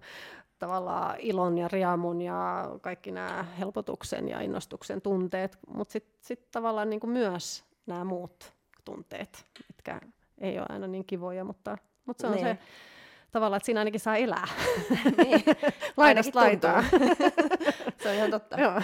tavallaan 0.60 1.16
ilon 1.20 1.58
ja 1.58 1.68
riamun 1.68 2.22
ja 2.22 2.70
kaikki 2.82 3.12
nämä 3.12 3.46
helpotuksen 3.60 4.28
ja 4.28 4.42
innostuksen 4.42 5.02
tunteet, 5.02 5.58
mutta 5.68 5.92
sitten 5.92 6.20
sit 6.22 6.52
tavallaan 6.52 6.90
niin 6.90 7.00
kuin 7.00 7.12
myös 7.12 7.66
nämä 7.86 8.04
muut 8.04 8.54
tunteet, 8.86 9.46
mitkä 9.68 10.02
ei 10.38 10.60
ole 10.60 10.66
aina 10.70 10.88
niin 10.88 11.06
kivoja, 11.06 11.44
mutta, 11.44 11.78
mutta 12.06 12.22
se 12.22 12.28
on 12.28 12.34
niin. 12.34 12.46
se 12.46 12.58
tavallaan, 13.32 13.58
että 13.58 13.66
siinä 13.66 13.82
ainakin 13.82 14.00
saa 14.00 14.16
elää. 14.16 14.48
niin. 15.24 15.44
Laidasta 15.98 16.40
laitaa. 16.40 16.84
se 18.04 18.10
on 18.10 18.16
ihan 18.16 18.32
totta. 18.32 18.60
joo. 18.62 18.82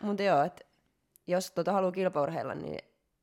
Mutta 0.00 0.22
joo, 0.22 0.42
että 0.42 0.64
jos 1.26 1.50
tota 1.50 1.72
haluaa 1.72 1.92
kilpaurheilla, 1.92 2.54
niin 2.54 2.78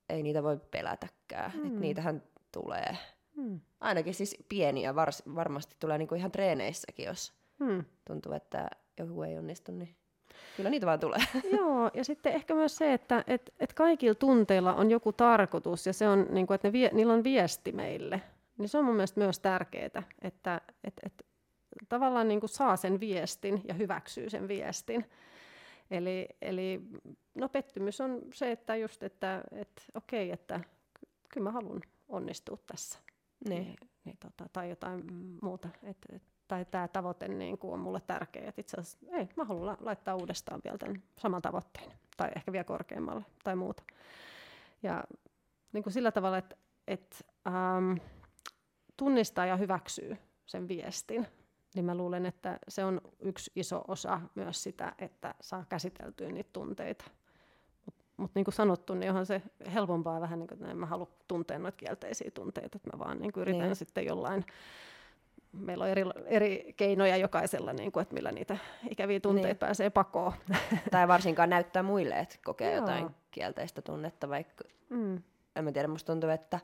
ei 0.10 0.24
niitä 0.24 0.44
voi 0.44 0.60
pelätäkään. 0.72 1.52
Hmm. 1.52 1.66
Et 1.66 1.80
niitähän 1.80 2.24
tulee. 2.61 2.98
Hmm. 3.36 3.60
Ainakin 3.80 4.14
siis 4.14 4.38
pieniä 4.49 4.95
vars, 4.95 5.23
varmasti 5.36 5.76
tulee 5.80 5.98
niinku 5.98 6.15
ihan 6.15 6.31
treeneissäkin, 6.31 7.06
jos 7.06 7.34
hmm. 7.60 7.86
tuntuu, 8.07 8.34
että 8.34 8.69
joku 8.98 9.23
ei 9.23 9.38
onnistu, 9.38 9.72
niin 9.72 9.95
kyllä 10.57 10.69
niitä 10.69 10.86
vaan 10.86 10.99
tulee. 10.99 11.19
Joo, 11.57 11.91
ja 11.94 12.03
sitten 12.03 12.34
ehkä 12.34 12.53
myös 12.53 12.76
se, 12.76 12.94
että 12.94 13.23
et, 13.27 13.53
et 13.60 13.73
kaikilla 13.73 14.15
tunteilla 14.15 14.73
on 14.73 14.91
joku 14.91 15.14
tarkoitus, 15.14 15.86
ja 15.86 15.94
se 15.94 16.10
on, 16.10 16.27
niinku, 16.30 16.53
että 16.53 16.68
ne 16.68 16.72
vie, 16.72 16.90
niillä 16.94 17.14
on 17.14 17.23
viesti 17.23 17.72
meille. 17.72 18.22
Niin 18.57 18.69
se 18.69 18.77
on 18.77 18.86
mun 18.86 18.95
mielestä 18.95 19.19
myös 19.19 19.40
tärkeää, 19.40 20.03
että 20.22 20.61
et, 20.84 20.94
et, 21.03 21.26
tavallaan 21.90 22.27
niinku 22.27 22.48
saa 22.48 22.76
sen 22.76 22.99
viestin 22.99 23.61
ja 23.68 23.73
hyväksyy 23.73 24.30
sen 24.30 24.48
viestin. 24.48 25.06
Eli, 25.91 26.27
eli 26.41 26.81
no 27.36 27.49
pettymys 27.49 28.02
on 28.02 28.22
se, 28.34 28.52
että 28.52 28.76
just, 28.76 29.03
että 29.03 29.44
et, 29.52 29.69
okei, 29.94 30.31
että 30.31 30.60
kyllä 31.34 31.44
mä 31.44 31.52
haluan 31.52 31.81
onnistua 32.10 32.57
tässä. 32.68 32.99
Niin. 33.49 33.64
Niin, 33.64 33.76
niin 34.03 34.18
tota, 34.18 34.49
tai 34.53 34.69
jotain 34.69 35.03
muuta. 35.41 35.69
Et, 35.84 35.98
et, 36.14 36.23
tai 36.48 36.65
tämä 36.65 36.88
tavoite 36.88 37.27
niin 37.27 37.57
kuin 37.57 37.73
on 37.73 37.80
mulle 37.80 38.02
tärkeä. 38.07 38.49
Et 38.49 38.60
itse 38.60 38.77
asiassa, 38.80 38.98
ei, 39.11 39.30
mä 39.36 39.44
haluan 39.44 39.65
la- 39.65 39.77
laittaa 39.80 40.15
uudestaan 40.15 40.61
vielä 40.64 40.77
tämän 40.77 41.03
saman 41.18 41.41
tavoitteen. 41.41 41.91
Tai 42.18 42.31
ehkä 42.36 42.52
vielä 42.52 42.64
korkeammalle 42.64 43.26
tai 43.44 43.56
muuta. 43.56 43.84
Ja 44.84 45.03
niin 45.73 45.84
kuin 45.84 45.94
sillä 45.94 46.11
tavalla, 46.11 46.38
että 46.38 46.56
et, 46.88 47.26
ähm, 47.48 47.94
tunnistaa 48.98 49.45
ja 49.45 49.57
hyväksyy 49.57 50.18
sen 50.45 50.68
viestin, 50.68 51.27
niin 51.76 51.86
mä 51.86 51.95
luulen, 51.95 52.26
että 52.26 52.60
se 52.68 52.86
on 52.86 53.02
yksi 53.19 53.52
iso 53.56 53.84
osa 53.88 54.22
myös 54.36 54.64
sitä, 54.64 54.95
että 54.98 55.36
saa 55.41 55.65
käsiteltyä 55.69 56.30
niitä 56.30 56.49
tunteita 56.53 57.06
mutta 58.20 58.32
niin 58.36 58.46
kuin 58.46 58.54
sanottu, 58.54 58.94
niin 58.94 59.10
onhan 59.10 59.26
se 59.26 59.41
helpompaa 59.74 60.22
vähän, 60.22 60.40
niin 60.40 60.48
kuin, 60.48 60.58
että 60.58 60.72
en 60.72 60.78
mä 60.78 60.86
halua 60.86 61.08
tuntea 61.28 61.60
noita 61.60 61.78
kielteisiä 61.78 62.32
tunteita, 62.32 62.78
että 62.78 62.90
mä 62.94 63.00
vaan 63.00 63.20
niin 63.20 63.32
kuin 63.32 63.41
yritän 63.41 63.62
niin. 63.62 63.76
sitten 63.76 64.06
jollain, 64.06 64.46
meillä 65.52 65.84
on 65.84 65.90
eri, 65.90 66.04
eri 66.26 66.74
keinoja 66.78 67.18
jokaisella, 67.18 67.74
niin 67.74 67.91
kuin, 67.91 68.02
että 68.02 68.14
millä 68.14 68.32
niitä 68.32 68.58
ikäviä 68.90 69.20
tunteita 69.20 69.48
niin. 69.48 69.58
pääsee 69.58 69.90
pakoon. 69.90 70.34
Tai 70.91 71.08
varsinkaan 71.08 71.50
näyttää 71.50 71.84
muille, 71.84 72.20
että 72.20 72.36
kokee 72.46 72.72
Joo. 72.72 72.82
jotain 72.82 73.10
kielteistä 73.32 73.82
tunnetta, 73.82 74.30
vaikka 74.30 74.64
mm. 74.90 75.22
en 75.56 75.64
mä 75.64 75.72
tiedä, 75.72 75.88
musta 75.88 76.14
tuntuu, 76.14 76.30
että 76.30 76.60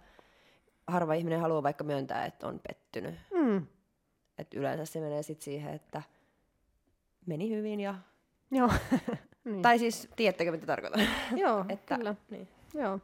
harva 0.88 1.14
ihminen 1.14 1.40
haluaa 1.40 1.64
vaikka 1.64 1.84
myöntää, 1.84 2.26
että 2.26 2.48
on 2.48 2.60
pettynyt. 2.68 3.16
Mm. 3.34 3.68
Et 4.38 4.54
yleensä 4.54 4.86
se 4.86 5.00
menee 5.00 5.24
sitten 5.24 5.44
siihen, 5.44 5.74
että 5.74 6.02
meni 7.26 7.50
hyvin 7.50 7.80
ja 7.80 7.96
Joo. 8.52 8.70
Niin. 9.46 9.62
Tai 9.62 9.80
siis, 9.80 10.10
tiedättekö 10.16 10.52
mitä 10.52 10.66
tarkoitan? 10.66 11.02
Joo, 11.36 11.66
että, 11.70 11.98
kyllä. 11.98 12.16
Niin. 12.30 12.48
Joo. 12.74 13.00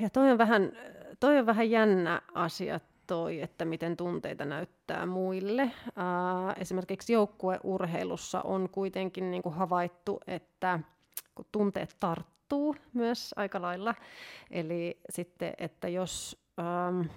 Ja 0.00 0.10
toi 0.10 0.30
on, 0.30 0.38
vähän, 0.38 0.72
toi 1.20 1.38
on 1.38 1.46
vähän 1.46 1.70
jännä 1.70 2.22
asia 2.34 2.80
toi, 3.06 3.40
että 3.40 3.64
miten 3.64 3.96
tunteita 3.96 4.44
näyttää 4.44 5.06
muille. 5.06 5.62
Uh, 5.62 5.70
esimerkiksi 6.56 7.12
joukkueurheilussa 7.12 8.40
on 8.40 8.68
kuitenkin 8.72 9.30
niin 9.30 9.42
kuin 9.42 9.54
havaittu, 9.54 10.20
että 10.26 10.80
kun 11.34 11.46
tunteet 11.52 11.96
tarttuu 12.00 12.76
myös 12.92 13.34
aika 13.36 13.62
lailla, 13.62 13.94
eli 14.50 15.00
sitten, 15.10 15.54
että 15.58 15.88
jos... 15.88 16.42
Et 16.58 17.12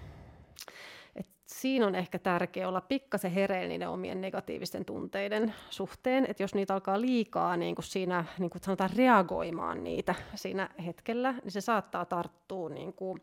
siinä 1.60 1.86
on 1.86 1.94
ehkä 1.94 2.18
tärkeää 2.18 2.68
olla 2.68 2.80
pikkasen 2.80 3.30
hereillä 3.30 3.68
niiden 3.68 3.88
omien 3.88 4.20
negatiivisten 4.20 4.84
tunteiden 4.84 5.54
suhteen, 5.70 6.26
että 6.28 6.42
jos 6.42 6.54
niitä 6.54 6.74
alkaa 6.74 7.00
liikaa 7.00 7.56
niin 7.56 7.74
kuin 7.74 7.84
siinä 7.84 8.24
niin 8.38 8.50
kuin 8.50 8.62
sanotaan 8.62 8.90
reagoimaan 8.96 9.84
niitä 9.84 10.14
siinä 10.34 10.68
hetkellä, 10.86 11.32
niin 11.32 11.52
se 11.52 11.60
saattaa 11.60 12.04
tarttua 12.04 12.68
niin 12.68 12.92
kuin, 12.92 13.22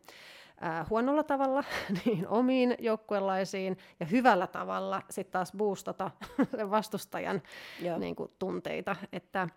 ää, 0.61 0.85
huonolla 0.89 1.23
tavalla 1.23 1.63
niin 2.05 2.27
omiin 2.27 2.75
joukkueenlaisiin 2.79 3.77
ja 3.99 4.05
hyvällä 4.05 4.47
tavalla 4.47 5.01
sitten 5.09 5.31
taas 5.31 5.51
boostata 5.57 6.11
sen 6.57 6.71
vastustajan 6.71 7.41
niin 7.99 8.15
kuin, 8.15 8.31
tunteita. 8.39 8.95
Että 9.11 9.47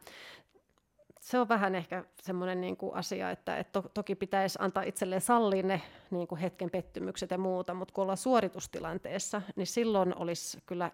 se 1.26 1.38
on 1.38 1.48
vähän 1.48 1.74
ehkä 1.74 2.04
semmoinen 2.22 2.60
niin 2.60 2.76
kuin 2.76 2.94
asia, 2.94 3.30
että 3.30 3.56
et 3.56 3.72
to, 3.72 3.82
toki 3.94 4.14
pitäisi 4.14 4.58
antaa 4.62 4.82
itselleen 4.82 5.20
sallia 5.20 5.62
ne 5.62 5.82
niin 6.10 6.28
kuin 6.28 6.38
hetken 6.38 6.70
pettymykset 6.70 7.30
ja 7.30 7.38
muuta, 7.38 7.74
mutta 7.74 7.94
kun 7.94 8.02
ollaan 8.02 8.16
suoritustilanteessa, 8.16 9.42
niin 9.56 9.66
silloin 9.66 10.16
olisi 10.16 10.58
kyllä 10.66 10.90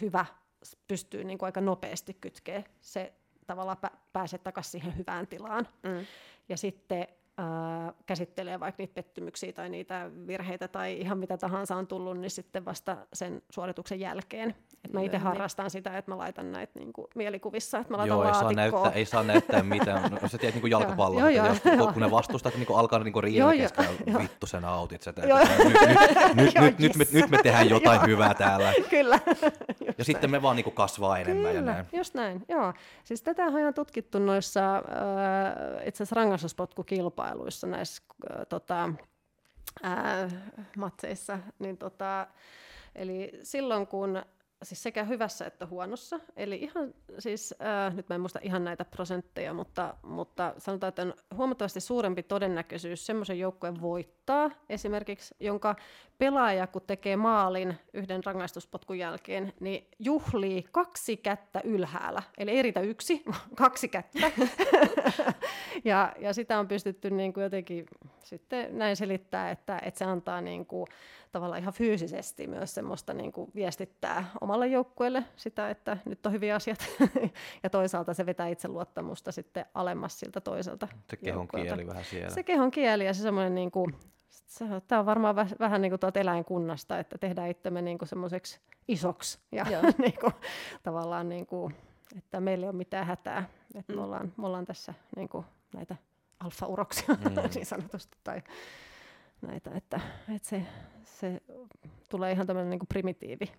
hyvä 0.00 0.26
pystyä 0.88 1.24
niin 1.24 1.38
kuin 1.38 1.46
aika 1.46 1.60
nopeasti 1.60 2.14
kytkeä 2.20 2.62
se 2.80 3.12
tavallaan 3.46 3.76
pä- 3.86 4.38
takaisin 4.42 4.70
siihen 4.70 4.96
hyvään 4.96 5.26
tilaan. 5.26 5.68
Mm. 5.82 6.06
Ja 6.48 6.56
sitten 6.56 7.06
ää, 7.38 7.92
käsittelee 8.06 8.60
vaikka 8.60 8.82
niitä 8.82 8.94
pettymyksiä 8.94 9.52
tai 9.52 9.68
niitä 9.68 10.10
virheitä 10.26 10.68
tai 10.68 11.00
ihan 11.00 11.18
mitä 11.18 11.36
tahansa 11.36 11.76
on 11.76 11.86
tullut, 11.86 12.18
niin 12.18 12.30
sitten 12.30 12.64
vasta 12.64 12.96
sen 13.12 13.42
suorituksen 13.50 14.00
jälkeen. 14.00 14.54
Et 14.84 14.92
mä 14.92 15.00
itse 15.00 15.16
niin. 15.16 15.24
harrastan 15.24 15.70
sitä, 15.70 15.98
että 15.98 16.10
mä 16.10 16.18
laitan 16.18 16.52
näitä 16.52 16.78
niin 16.78 16.92
kuin, 16.92 17.06
mielikuvissa, 17.14 17.78
että 17.78 17.92
mä 17.92 17.96
laitan 17.96 18.18
Joo, 18.18 18.28
ei 18.28 18.34
saa, 18.34 18.52
näyttää, 18.52 18.92
ei 18.92 19.04
saa 19.04 19.22
näyttää 19.22 19.62
mitään. 19.62 20.10
No, 20.10 20.28
sä 20.28 20.38
tiedät 20.38 20.62
niin 20.62 20.70
jalkapalloa, 20.70 21.20
joo, 21.20 21.28
joo, 21.28 21.76
joo, 21.76 21.92
kun 21.92 22.02
ne 22.02 22.10
vastustat, 22.10 22.54
niin 22.54 22.66
alkaa 22.74 22.98
niin 22.98 23.22
riidellä 23.22 23.56
keskellä, 23.56 24.18
vittu 24.18 24.46
sen 24.46 24.64
autit. 24.64 25.02
Sä 25.02 25.12
nyt, 26.34 26.54
nyt, 26.54 26.78
nyt, 26.78 26.96
nyt, 26.96 27.12
nyt 27.12 27.30
me 27.30 27.38
tehdään 27.42 27.70
jotain 27.70 28.00
hyvää 28.06 28.34
täällä. 28.34 28.72
Kyllä. 28.90 29.20
ja 29.98 30.04
sitten 30.04 30.30
me 30.30 30.42
vaan 30.42 30.56
niin 30.56 30.72
kasvaa 30.72 31.18
enemmän. 31.18 31.52
Kyllä, 31.52 31.70
ja 31.70 31.74
näin. 31.74 31.86
just 31.92 32.14
näin. 32.14 32.44
Joo. 32.48 32.72
Siis 33.04 33.22
tätä 33.22 33.44
on 33.44 33.74
tutkittu 33.74 34.18
noissa 34.18 34.76
äh, 34.76 34.82
itse 35.86 36.02
asiassa 36.02 36.16
rangaistuspotkukilpailuissa 36.16 37.27
kilpailuissa 37.28 37.66
näissä 37.66 38.02
äh, 38.30 38.46
tota, 38.48 38.92
ää, 39.82 40.28
matseissa. 40.76 41.38
Niin 41.58 41.78
tota, 41.78 42.26
eli 42.94 43.32
silloin 43.42 43.86
kun 43.86 44.22
siis 44.62 44.82
sekä 44.82 45.04
hyvässä 45.04 45.46
että 45.46 45.66
huonossa. 45.66 46.20
Eli 46.36 46.56
ihan, 46.56 46.94
siis, 47.18 47.54
äh, 47.62 47.94
nyt 47.94 48.08
mä 48.08 48.14
en 48.14 48.20
muista 48.20 48.40
ihan 48.42 48.64
näitä 48.64 48.84
prosentteja, 48.84 49.54
mutta, 49.54 49.94
mutta 50.02 50.54
sanotaan, 50.58 50.88
että 50.88 51.02
on 51.02 51.14
huomattavasti 51.36 51.80
suurempi 51.80 52.22
todennäköisyys 52.22 53.06
semmoisen 53.06 53.38
joukkueen 53.38 53.80
voittaa 53.80 54.50
esimerkiksi, 54.68 55.34
jonka 55.40 55.76
pelaaja, 56.18 56.66
kun 56.66 56.82
tekee 56.86 57.16
maalin 57.16 57.78
yhden 57.92 58.24
rangaistuspotkun 58.24 58.98
jälkeen, 58.98 59.52
niin 59.60 59.88
juhlii 59.98 60.64
kaksi 60.72 61.16
kättä 61.16 61.60
ylhäällä. 61.64 62.22
Eli 62.38 62.50
ei 62.50 62.62
riitä 62.62 62.80
yksi, 62.80 63.22
kaksi 63.56 63.88
kättä. 63.88 64.30
ja, 65.84 66.12
ja 66.18 66.34
sitä 66.34 66.58
on 66.58 66.68
pystytty 66.68 67.10
niin 67.10 67.32
kuin 67.32 67.44
jotenkin 67.44 67.86
sitten 68.24 68.78
näin 68.78 68.96
selittää, 68.96 69.50
että, 69.50 69.78
että 69.82 69.98
se 69.98 70.04
antaa 70.04 70.40
niin 70.40 70.66
kuin, 70.66 70.86
tavallaan 71.32 71.60
ihan 71.60 71.74
fyysisesti 71.74 72.46
myös 72.46 72.74
semmoista 72.74 73.14
niin 73.14 73.32
kuin 73.32 73.50
viestittää 73.54 74.30
omalle 74.40 74.66
joukkueelle 74.66 75.24
sitä, 75.36 75.70
että 75.70 75.96
nyt 76.04 76.26
on 76.26 76.32
hyviä 76.32 76.54
asiat. 76.54 76.78
ja 77.62 77.70
toisaalta 77.70 78.14
se 78.14 78.26
vetää 78.26 78.48
itseluottamusta 78.48 79.32
sitten 79.32 79.66
alemmas 79.74 80.20
siltä 80.20 80.40
toiselta 80.40 80.88
Se 81.10 81.16
kehon 81.16 81.48
kieli 81.48 81.86
vähän 81.86 82.04
siellä. 82.04 82.30
Se 82.30 82.42
kehon 82.42 82.70
kieli 82.70 83.06
ja 83.06 83.14
se 83.14 83.22
semmoinen 83.22 83.54
niin 83.54 83.70
kuin, 83.70 83.94
Tämä 84.88 84.98
on 84.98 85.06
varmaan 85.06 85.36
vähän 85.58 85.82
niin 85.82 85.90
kuin 85.90 86.00
tuolta 86.00 86.20
eläinkunnasta, 86.20 86.98
että 86.98 87.18
tehdään 87.18 87.50
itsemme 87.50 87.82
niin 87.82 87.98
kuin 87.98 88.08
semmoiseksi 88.08 88.60
isoksi 88.88 89.38
ja 89.52 89.64
niin 89.98 90.18
kuin, 90.20 90.32
tavallaan, 90.82 91.28
niin 91.28 91.46
kuin, 91.46 91.74
että 92.18 92.40
meillä 92.40 92.64
ei 92.64 92.68
ole 92.68 92.76
mitään 92.76 93.06
hätää. 93.06 93.48
Että 93.74 93.92
mm. 93.92 93.98
me, 93.98 94.04
ollaan, 94.04 94.32
me 94.36 94.46
ollaan 94.46 94.64
tässä 94.64 94.94
niin 95.16 95.28
kuin, 95.28 95.46
näitä 95.74 95.96
alfa-uroksia 96.40 97.14
mm. 97.14 97.34
niin 97.54 97.66
sanotusti 97.66 98.18
tai 98.24 98.42
näitä, 99.42 99.70
että, 99.74 100.00
että 100.34 100.48
se, 100.48 100.66
se 101.04 101.42
tulee 102.10 102.32
ihan 102.32 102.46
tämmöinen 102.46 102.70
niin 102.70 102.78
kuin 102.78 102.88
primitiivi 102.88 103.52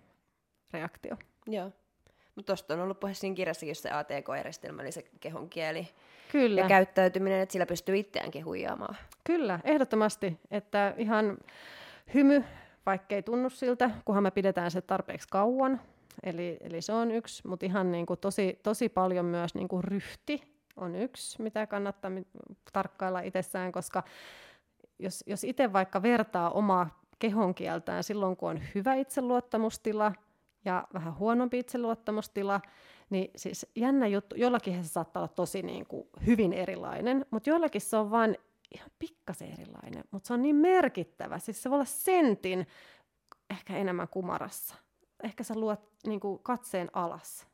reaktio. 0.72 1.16
Joo. 1.46 1.72
Mutta 2.34 2.46
tuosta 2.46 2.74
on 2.74 2.80
ollut 2.80 3.00
puhe 3.00 3.14
siinä 3.14 3.36
kirjassakin 3.36 3.76
se 3.76 3.90
ATK-järjestelmä, 3.90 4.82
eli 4.82 4.92
se 4.92 5.04
kehon 5.20 5.48
kieli 5.48 5.88
Kyllä. 6.32 6.60
ja 6.60 6.68
käyttäytyminen, 6.68 7.40
että 7.40 7.52
sillä 7.52 7.66
pystyy 7.66 7.96
itseäänkin 7.96 8.44
huijaamaan. 8.44 8.96
Kyllä, 9.24 9.60
ehdottomasti. 9.64 10.40
Että 10.50 10.94
ihan 10.98 11.38
hymy, 12.14 12.44
vaikkei 12.86 13.22
tunnu 13.22 13.50
siltä, 13.50 13.90
kunhan 14.04 14.22
me 14.22 14.30
pidetään 14.30 14.70
se 14.70 14.80
tarpeeksi 14.80 15.28
kauan. 15.30 15.80
Eli, 16.22 16.56
eli 16.60 16.82
se 16.82 16.92
on 16.92 17.10
yksi, 17.10 17.48
mutta 17.48 17.66
ihan 17.66 17.92
niin 17.92 18.06
kuin 18.06 18.20
tosi, 18.20 18.58
tosi 18.62 18.88
paljon 18.88 19.24
myös 19.24 19.54
niin 19.54 19.68
kuin 19.68 19.84
ryhti 19.84 20.42
on 20.76 20.94
yksi, 20.94 21.42
mitä 21.42 21.66
kannattaa 21.66 22.10
tarkkailla 22.72 23.20
itsessään, 23.20 23.72
koska 23.72 24.02
jos, 24.98 25.24
jos 25.26 25.44
itse 25.44 25.72
vaikka 25.72 26.02
vertaa 26.02 26.50
omaa 26.50 27.00
kehonkieltään 27.18 28.04
silloin, 28.04 28.36
kun 28.36 28.50
on 28.50 28.60
hyvä 28.74 28.94
itseluottamustila 28.94 30.12
ja 30.64 30.86
vähän 30.94 31.18
huonompi 31.18 31.58
itseluottamustila, 31.58 32.60
niin 33.10 33.30
siis 33.36 33.66
jännä 33.76 34.06
juttu, 34.06 34.36
jollakin 34.36 34.84
se 34.84 34.88
saattaa 34.88 35.20
olla 35.20 35.32
tosi 35.34 35.62
niin 35.62 35.86
kuin 35.86 36.08
hyvin 36.26 36.52
erilainen, 36.52 37.26
mutta 37.30 37.50
jollakin 37.50 37.80
se 37.80 37.96
on 37.96 38.10
vain 38.10 38.38
ihan 38.74 38.90
pikkasen 38.98 39.52
erilainen, 39.52 40.04
mutta 40.10 40.26
se 40.26 40.34
on 40.34 40.42
niin 40.42 40.56
merkittävä. 40.56 41.38
Siis 41.38 41.62
se 41.62 41.70
voi 41.70 41.76
olla 41.76 41.84
sentin 41.84 42.66
ehkä 43.50 43.76
enemmän 43.76 44.08
kumarassa. 44.08 44.74
Ehkä 45.22 45.44
sä 45.44 45.54
luot 45.54 45.80
niin 46.06 46.20
kuin 46.20 46.38
katseen 46.42 46.90
alas 46.92 47.46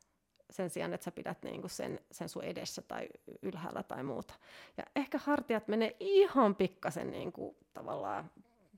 sen 0.51 0.71
sijaan, 0.71 0.95
että 0.95 1.05
sä 1.05 1.11
pidät 1.11 1.43
niin 1.43 1.61
kuin 1.61 1.71
sen, 1.71 2.01
sen 2.11 2.29
sun 2.29 2.45
edessä 2.45 2.83
tai 2.83 3.09
ylhäällä 3.43 3.83
tai 3.83 4.03
muuta. 4.03 4.35
Ja 4.77 4.85
ehkä 4.97 5.19
hartiat 5.19 5.69
menee 5.69 5.97
ihan 6.01 6.55
pikkasen 6.55 7.11
niin 7.11 7.33
kuin, 7.33 7.57
tavallaan 7.75 8.31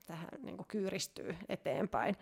tähän 0.09 0.29
niin 0.43 0.57
kuin 0.57 0.67
kyyristyy 0.67 1.35
eteenpäin. 1.49 2.15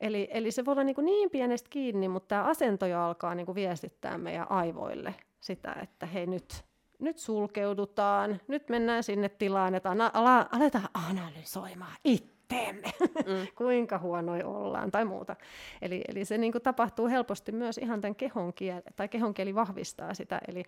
Eli, 0.00 0.28
eli 0.30 0.50
se 0.50 0.64
voi 0.64 0.72
olla 0.72 0.84
niin, 0.84 0.94
kuin 0.94 1.04
niin 1.04 1.30
pienestä 1.30 1.70
kiinni, 1.70 2.08
mutta 2.08 2.28
tämä 2.28 2.44
asento 2.44 2.86
jo 2.86 3.00
alkaa 3.00 3.34
niin 3.34 3.46
kuin 3.46 3.54
viestittää 3.54 4.18
meidän 4.18 4.50
aivoille 4.50 5.14
sitä, 5.40 5.76
että 5.82 6.06
hei 6.06 6.26
nyt, 6.26 6.64
nyt 6.98 7.18
sulkeudutaan, 7.18 8.40
nyt 8.48 8.68
mennään 8.68 9.02
sinne 9.02 9.28
tilaan, 9.28 9.74
että 9.74 9.90
ala, 9.90 10.48
aletaan 10.52 10.88
analysoimaan 10.94 11.96
itteemme, 12.04 12.92
mm. 13.00 13.46
kuinka 13.58 13.98
huonoja 13.98 14.46
ollaan 14.46 14.90
tai 14.90 15.04
muuta. 15.04 15.36
Eli, 15.82 16.04
eli 16.08 16.24
se 16.24 16.38
niin 16.38 16.52
kuin 16.52 16.62
tapahtuu 16.62 17.08
helposti 17.08 17.52
myös 17.52 17.78
ihan 17.78 18.00
tämän 18.00 18.14
kehon 18.14 18.52
kieli, 18.52 18.82
tai 18.96 19.08
kehon 19.08 19.34
kieli 19.34 19.54
vahvistaa 19.54 20.14
sitä, 20.14 20.40
eli 20.48 20.62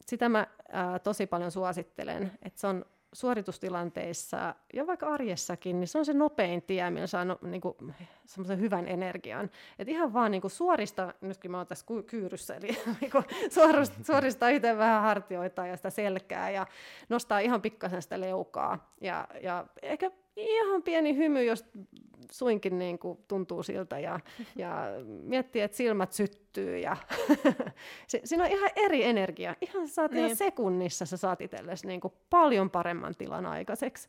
sitä 0.00 0.28
mä 0.28 0.46
ää, 0.72 0.98
tosi 0.98 1.26
paljon 1.26 1.50
suosittelen, 1.50 2.32
että 2.42 2.60
se 2.60 2.66
on 2.66 2.84
suoritustilanteissa 3.12 4.54
ja 4.72 4.86
vaikka 4.86 5.06
arjessakin, 5.06 5.80
niin 5.80 5.88
se 5.88 5.98
on 5.98 6.04
se 6.04 6.12
nopein 6.12 6.62
tie, 6.62 6.90
millä 6.90 7.06
saa 7.06 7.24
no, 7.24 7.38
niin 7.42 7.60
kuin, 7.60 7.94
semmoisen 8.26 8.60
hyvän 8.60 8.88
energian. 8.88 9.50
Et 9.78 9.88
ihan 9.88 10.12
vaan 10.12 10.30
niin 10.30 10.40
kuin 10.40 10.50
suorista, 10.50 11.14
nytkin 11.20 11.50
mä 11.50 11.56
oon 11.56 11.66
tässä 11.66 11.86
kyyryssä, 12.06 12.54
eli 12.54 12.68
niin 13.00 13.10
kuin 13.10 13.24
suorista, 13.50 14.04
suorista 14.04 14.48
itse 14.48 14.78
vähän 14.78 15.02
hartioita 15.02 15.66
ja 15.66 15.76
sitä 15.76 15.90
selkää 15.90 16.50
ja 16.50 16.66
nostaa 17.08 17.38
ihan 17.38 17.62
pikkasen 17.62 18.02
sitä 18.02 18.20
leukaa. 18.20 18.92
Ja, 19.00 19.28
ja 19.42 19.66
ehkä 19.82 20.10
ihan 20.36 20.82
pieni 20.82 21.16
hymy, 21.16 21.44
jos 21.44 21.64
suinkin 22.30 22.78
niin 22.78 22.98
kuin 22.98 23.18
tuntuu 23.28 23.62
siltä 23.62 23.98
ja, 23.98 24.20
ja 24.56 24.84
miettii, 25.22 25.62
että 25.62 25.76
silmät 25.76 26.12
syttyy 26.12 26.78
ja 26.78 26.96
se, 28.08 28.20
siinä 28.24 28.44
on 28.44 28.50
ihan 28.50 28.70
eri 28.76 29.04
energia. 29.04 29.56
Ihan 29.60 29.88
saat 29.88 30.10
niin. 30.10 30.24
ihan 30.24 30.36
sekunnissa 30.36 31.06
sä 31.06 31.16
saat 31.16 31.40
itsellesi 31.40 31.86
niin 31.86 32.00
kuin 32.00 32.14
paljon 32.30 32.70
paremman 32.70 33.14
tilan 33.18 33.46
aikaiseksi. 33.46 34.08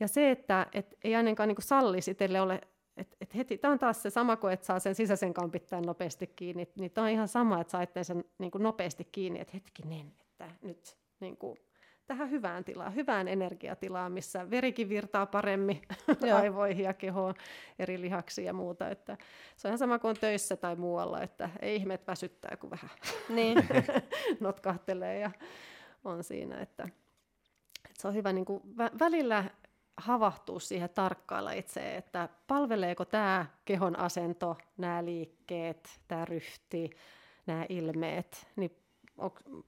Ja 0.00 0.08
se, 0.08 0.30
että 0.30 0.66
et 0.72 0.98
ei 1.04 1.14
ainakaan 1.14 1.48
niin 1.48 1.56
kuin 1.56 1.64
sallisi 1.64 2.10
itselle 2.10 2.40
ole 2.40 2.60
et, 2.96 3.16
et 3.20 3.34
heti, 3.34 3.58
tämä 3.58 3.72
on 3.72 3.78
taas 3.78 4.02
se 4.02 4.10
sama 4.10 4.36
kuin, 4.36 4.52
että 4.52 4.66
saa 4.66 4.78
sen 4.78 4.94
sisäisen 4.94 5.34
kampittajan 5.34 5.84
nopeasti 5.84 6.26
kiinni, 6.26 6.68
niin 6.78 6.90
tämä 6.90 7.04
on 7.04 7.10
ihan 7.10 7.28
sama, 7.28 7.60
että 7.60 7.70
saa 7.70 8.04
sen 8.04 8.24
niin 8.38 8.50
kuin 8.50 8.62
nopeasti 8.62 9.08
kiinni, 9.12 9.40
että 9.40 9.52
hetkinen, 9.54 10.12
että 10.20 10.50
nyt 10.62 10.96
niin 11.20 11.36
kuin, 11.36 11.58
tähän 12.12 12.30
hyvään 12.30 12.64
tilaan, 12.64 12.94
hyvään 12.94 13.28
energiatilaan, 13.28 14.12
missä 14.12 14.50
verikin 14.50 14.88
virtaa 14.88 15.26
paremmin 15.26 15.82
aivoihin 16.42 16.84
ja 16.84 16.94
kehoon, 16.94 17.34
eri 17.78 18.00
lihaksiin 18.00 18.46
ja 18.46 18.52
muuta. 18.52 18.88
Että 18.88 19.16
se 19.56 19.68
on 19.68 19.70
ihan 19.70 19.78
sama 19.78 19.98
kuin 19.98 20.08
on 20.08 20.16
töissä 20.20 20.56
tai 20.56 20.76
muualla, 20.76 21.22
että 21.22 21.50
ei 21.62 21.76
ihme, 21.76 21.94
että 21.94 22.12
väsyttää, 22.12 22.56
kun 22.56 22.70
vähän 22.70 22.90
niin. 23.28 23.58
notkahtelee 24.40 25.18
ja 25.18 25.30
on 26.04 26.24
siinä. 26.24 26.60
Että, 26.60 26.82
että 27.84 28.02
se 28.02 28.08
on 28.08 28.14
hyvä 28.14 28.32
niin 28.32 28.44
kuin 28.44 28.62
vä- 28.62 28.98
välillä 28.98 29.44
havahtua 29.96 30.60
siihen 30.60 30.90
tarkkailla 30.90 31.52
itse, 31.52 31.96
että 31.96 32.28
palveleeko 32.46 33.04
tämä 33.04 33.46
kehon 33.64 33.98
asento, 33.98 34.56
nämä 34.76 35.04
liikkeet, 35.04 36.00
tämä 36.08 36.24
ryhti, 36.24 36.90
nämä 37.46 37.66
ilmeet, 37.68 38.46
niin 38.56 38.76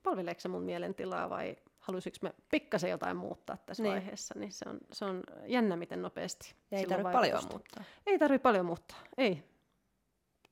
palveleeko 0.02 0.40
se 0.40 0.48
mun 0.48 0.62
mielentilaa 0.62 1.30
vai 1.30 1.56
haluaisiko 1.84 2.16
me 2.22 2.34
pikkasen 2.50 2.90
jotain 2.90 3.16
muuttaa 3.16 3.56
tässä 3.56 3.82
niin. 3.82 3.92
vaiheessa, 3.92 4.34
niin 4.38 4.52
se 4.52 4.68
on, 4.68 4.78
se 4.92 5.04
on 5.04 5.22
jännä, 5.46 5.76
miten 5.76 6.02
nopeasti. 6.02 6.54
Ja 6.70 6.78
ei 6.78 6.86
tarvitse 6.86 7.12
paljon 7.12 7.42
muuttaa. 7.50 7.84
Ei 8.06 8.18
tarvitse 8.18 8.42
paljon 8.42 8.66
muuttaa, 8.66 8.98
ei. 9.18 9.42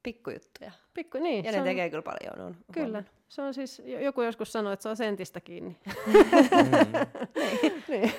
Pikkujuttuja. 0.03 0.73
Pikku, 0.95 1.19
niin. 1.19 1.45
Ja 1.45 1.53
ne 1.53 1.59
on, 1.59 1.65
tekee 1.65 1.91
kyllä 1.91 2.03
paljon. 2.03 2.47
On 2.47 2.57
kyllä. 2.73 2.87
Huomannut. 2.87 3.13
Se 3.29 3.43
on 3.43 3.55
siis, 3.55 3.83
joku 3.85 4.23
joskus 4.23 4.53
sanoi, 4.53 4.73
että 4.73 4.83
se 4.83 4.89
on 4.89 4.97
sentistä 4.97 5.41
kiinni. 5.41 5.77
niin. 7.63 7.85
niin. 7.89 8.13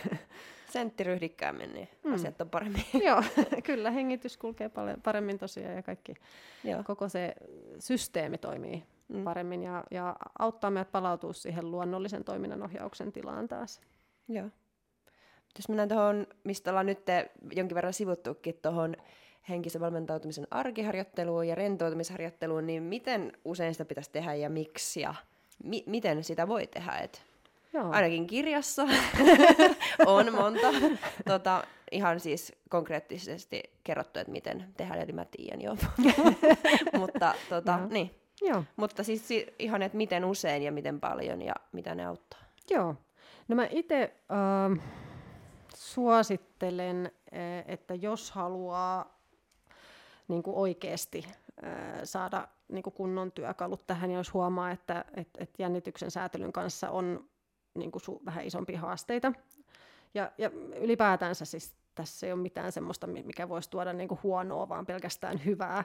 Sentti 0.70 1.04
ryhdikkäämmin, 1.04 1.74
niin 1.74 1.90
mm. 2.04 2.14
asiat 2.14 2.42
on 2.42 2.50
paremmin. 2.50 2.86
Joo, 3.06 3.24
kyllä 3.64 3.92
hengitys 3.92 4.38
kulkee 4.38 4.70
paljon 4.70 5.02
paremmin 5.02 5.40
tosiaan 5.40 5.76
ja 5.76 5.84
kaikki, 5.84 6.14
Joo. 6.64 6.84
koko 6.84 7.10
se 7.10 7.36
systeemi 7.80 8.38
toimii 8.38 8.84
mm. 9.14 9.24
paremmin 9.24 9.64
ja, 9.64 9.84
ja 9.92 10.16
auttaa 10.40 10.72
meidät 10.72 10.92
palautua 10.92 11.34
siihen 11.34 11.72
luonnollisen 11.72 12.24
toiminnan 12.24 12.64
ohjauksen 12.64 13.12
tilaan 13.12 13.48
taas. 13.48 13.82
Joo. 14.28 14.50
Jos 15.58 15.70
mennään 15.70 15.90
tuohon, 15.90 16.28
mistä 16.44 16.72
ollaan 16.72 16.86
nyt 16.86 17.00
jonkin 17.56 17.76
verran 17.76 17.94
sivuttukin, 17.94 18.60
tuohon 18.62 18.96
henkisen 19.50 19.82
valmentautumisen 19.82 20.48
arkiharjoitteluun 20.52 21.48
ja 21.48 21.56
rentoutumisharjoitteluun, 21.56 22.68
niin 22.68 22.84
miten 22.84 23.32
usein 23.46 23.74
sitä 23.74 23.86
pitäisi 23.86 24.12
tehdä 24.12 24.34
ja 24.34 24.50
miksi 24.50 25.02
ja 25.02 25.16
mi- 25.64 25.84
miten 25.88 26.24
sitä 26.24 26.48
voi 26.48 26.68
tehdä? 26.68 26.92
Et 26.92 27.24
Joo. 27.74 27.92
Ainakin 27.92 28.28
kirjassa 28.28 28.84
on 30.06 30.34
monta 30.34 30.68
tota, 31.28 31.64
ihan 31.92 32.20
siis 32.20 32.54
konkreettisesti 32.70 33.64
kerrottu, 33.84 34.20
että 34.20 34.32
miten 34.32 34.74
tehdään, 34.78 35.02
eli 35.02 35.12
mä 35.12 35.26
tiedän 35.26 35.62
jo. 35.62 35.78
Mutta 37.00 37.34
tota, 37.50 37.78
no. 37.78 37.88
niin. 37.88 38.23
Joo. 38.44 38.64
Mutta 38.76 39.04
siis 39.04 39.30
ihan, 39.60 39.82
että 39.82 39.98
miten 39.98 40.26
usein 40.26 40.64
ja 40.64 40.72
miten 40.72 41.00
paljon 41.00 41.42
ja 41.42 41.54
mitä 41.72 41.96
ne 41.96 42.06
auttaa. 42.06 42.40
Joo. 42.70 42.96
No 43.48 43.56
mä 43.56 43.68
itse 43.72 44.14
äh, 44.32 44.84
suosittelen, 45.76 47.12
että 47.66 47.96
jos 47.96 48.32
haluaa 48.32 49.20
niin 50.28 50.44
kuin 50.44 50.56
oikeasti 50.56 51.26
saada 52.04 52.48
niin 52.68 52.84
kuin 52.84 52.94
kunnon 52.94 53.32
työkalut 53.32 53.88
tähän, 53.88 54.12
ja 54.12 54.18
jos 54.18 54.34
huomaa, 54.34 54.72
että 54.72 55.06
et, 55.16 55.28
et 55.38 55.50
jännityksen 55.60 56.12
säätelyn 56.12 56.54
kanssa 56.54 56.90
on 56.90 57.30
niin 57.74 57.92
kuin 57.92 58.02
su- 58.02 58.26
vähän 58.26 58.46
isompia 58.46 58.80
haasteita, 58.80 59.34
ja, 60.14 60.32
ja 60.38 60.50
ylipäätänsä 60.76 61.46
siis 61.46 61.74
tässä 61.96 62.28
ei 62.28 62.34
ole 62.34 62.42
mitään 62.42 62.72
semmoista, 62.72 63.08
mikä 63.08 63.50
voisi 63.50 63.70
tuoda 63.70 63.94
niin 63.94 64.08
kuin 64.08 64.20
huonoa, 64.24 64.70
vaan 64.70 64.86
pelkästään 64.86 65.46
hyvää, 65.46 65.84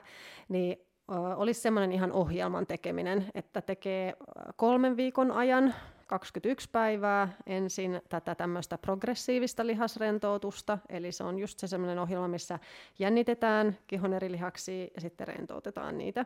niin 0.49 0.88
olisi 1.35 1.61
semmoinen 1.61 1.91
ihan 1.91 2.11
ohjelman 2.11 2.67
tekeminen, 2.67 3.25
että 3.33 3.61
tekee 3.61 4.13
kolmen 4.55 4.97
viikon 4.97 5.31
ajan 5.31 5.73
21 6.07 6.69
päivää 6.71 7.29
ensin 7.45 8.01
tätä 8.09 8.35
tämmöistä 8.35 8.77
progressiivista 8.77 9.67
lihasrentoutusta, 9.67 10.77
eli 10.89 11.11
se 11.11 11.23
on 11.23 11.39
just 11.39 11.59
se 11.59 11.67
semmoinen 11.67 11.99
ohjelma, 11.99 12.27
missä 12.27 12.59
jännitetään 12.99 13.77
kihon 13.87 14.13
eri 14.13 14.31
lihaksia 14.31 14.87
ja 14.95 15.01
sitten 15.01 15.27
rentoutetaan 15.27 15.97
niitä. 15.97 16.25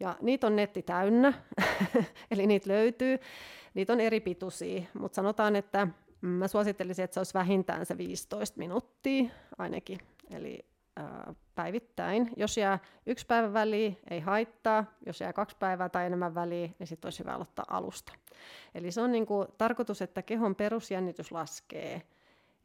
Ja 0.00 0.16
niitä 0.20 0.46
on 0.46 0.56
netti 0.56 0.82
täynnä, 0.82 1.32
eli 2.30 2.46
niitä 2.46 2.70
löytyy. 2.70 3.18
Niitä 3.74 3.92
on 3.92 4.00
eri 4.00 4.20
pituisia, 4.20 4.82
mutta 4.98 5.16
sanotaan, 5.16 5.56
että 5.56 5.88
mä 6.20 6.48
suosittelisin, 6.48 7.04
että 7.04 7.14
se 7.14 7.20
olisi 7.20 7.34
vähintään 7.34 7.86
se 7.86 7.98
15 7.98 8.58
minuuttia 8.58 9.24
ainakin. 9.58 9.98
Eli 10.30 10.64
päivittäin. 11.56 12.30
Jos 12.36 12.56
jää 12.56 12.78
yksi 13.06 13.26
päivä 13.26 13.52
väliin, 13.52 13.98
ei 14.10 14.20
haittaa. 14.20 14.84
Jos 15.06 15.20
jää 15.20 15.32
kaksi 15.32 15.56
päivää 15.58 15.88
tai 15.88 16.06
enemmän 16.06 16.34
väliin, 16.34 16.74
niin 16.78 16.86
sitten 16.86 17.06
olisi 17.06 17.18
hyvä 17.18 17.34
aloittaa 17.34 17.64
alusta. 17.68 18.12
Eli 18.74 18.90
se 18.90 19.00
on 19.00 19.12
niin 19.12 19.26
kuin 19.26 19.48
tarkoitus, 19.58 20.02
että 20.02 20.22
kehon 20.22 20.54
perusjännitys 20.54 21.32
laskee 21.32 22.02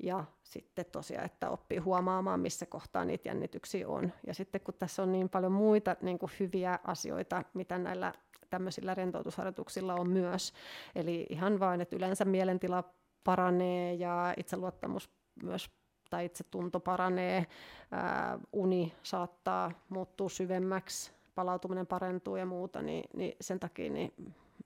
ja 0.03 0.23
sitten 0.43 0.85
tosiaan, 0.91 1.25
että 1.25 1.49
oppii 1.49 1.77
huomaamaan, 1.77 2.39
missä 2.39 2.65
kohtaa 2.65 3.05
niitä 3.05 3.29
jännityksiä 3.29 3.87
on. 3.87 4.13
Ja 4.27 4.33
sitten 4.33 4.61
kun 4.61 4.73
tässä 4.73 5.03
on 5.03 5.11
niin 5.11 5.29
paljon 5.29 5.51
muita 5.51 5.95
niin 6.01 6.19
kuin 6.19 6.31
hyviä 6.39 6.79
asioita, 6.83 7.43
mitä 7.53 7.77
näillä 7.77 8.13
tämmöisillä 8.49 8.93
rentoutusharjoituksilla 8.93 9.93
on 9.93 10.09
myös. 10.09 10.53
Eli 10.95 11.25
ihan 11.29 11.59
vain, 11.59 11.81
että 11.81 11.95
yleensä 11.95 12.25
mielentila 12.25 12.83
paranee 13.23 13.93
ja 13.93 14.33
itseluottamus 14.37 15.09
myös 15.43 15.69
tai 16.11 16.25
itse 16.25 16.43
tunto 16.43 16.79
paranee, 16.79 17.45
ää, 17.91 18.39
uni 18.53 18.93
saattaa 19.03 19.71
muuttua 19.89 20.29
syvemmäksi, 20.29 21.11
palautuminen 21.35 21.87
parentuu 21.87 22.35
ja 22.35 22.45
muuta, 22.45 22.81
niin, 22.81 23.03
niin 23.13 23.35
sen 23.41 23.59
takia 23.59 23.91
niin 23.91 24.13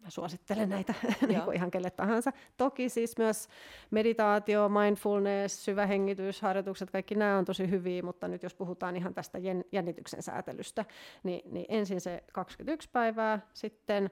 mä 0.06 0.10
suosittelen 0.10 0.70
näitä 0.70 0.94
niin 1.28 1.42
kuin 1.42 1.56
ihan 1.56 1.72
kelle 1.72 1.90
tahansa. 1.90 2.32
Toki 2.58 2.90
siis 2.90 3.18
myös 3.18 3.48
meditaatio, 3.92 4.70
mindfulness, 4.70 5.66
syvä 5.66 5.86
hengitysharjoitukset, 5.86 6.92
kaikki 6.92 7.16
nämä 7.16 7.38
on 7.38 7.46
tosi 7.46 7.70
hyviä, 7.70 8.04
mutta 8.04 8.28
nyt 8.28 8.44
jos 8.44 8.54
puhutaan 8.54 8.96
ihan 8.96 9.14
tästä 9.14 9.38
jännityksen 9.72 10.24
säätelystä, 10.24 10.86
niin, 11.24 11.42
niin 11.52 11.66
ensin 11.70 12.02
se 12.02 12.24
21 12.34 12.90
päivää, 12.92 13.40
sitten 13.54 14.10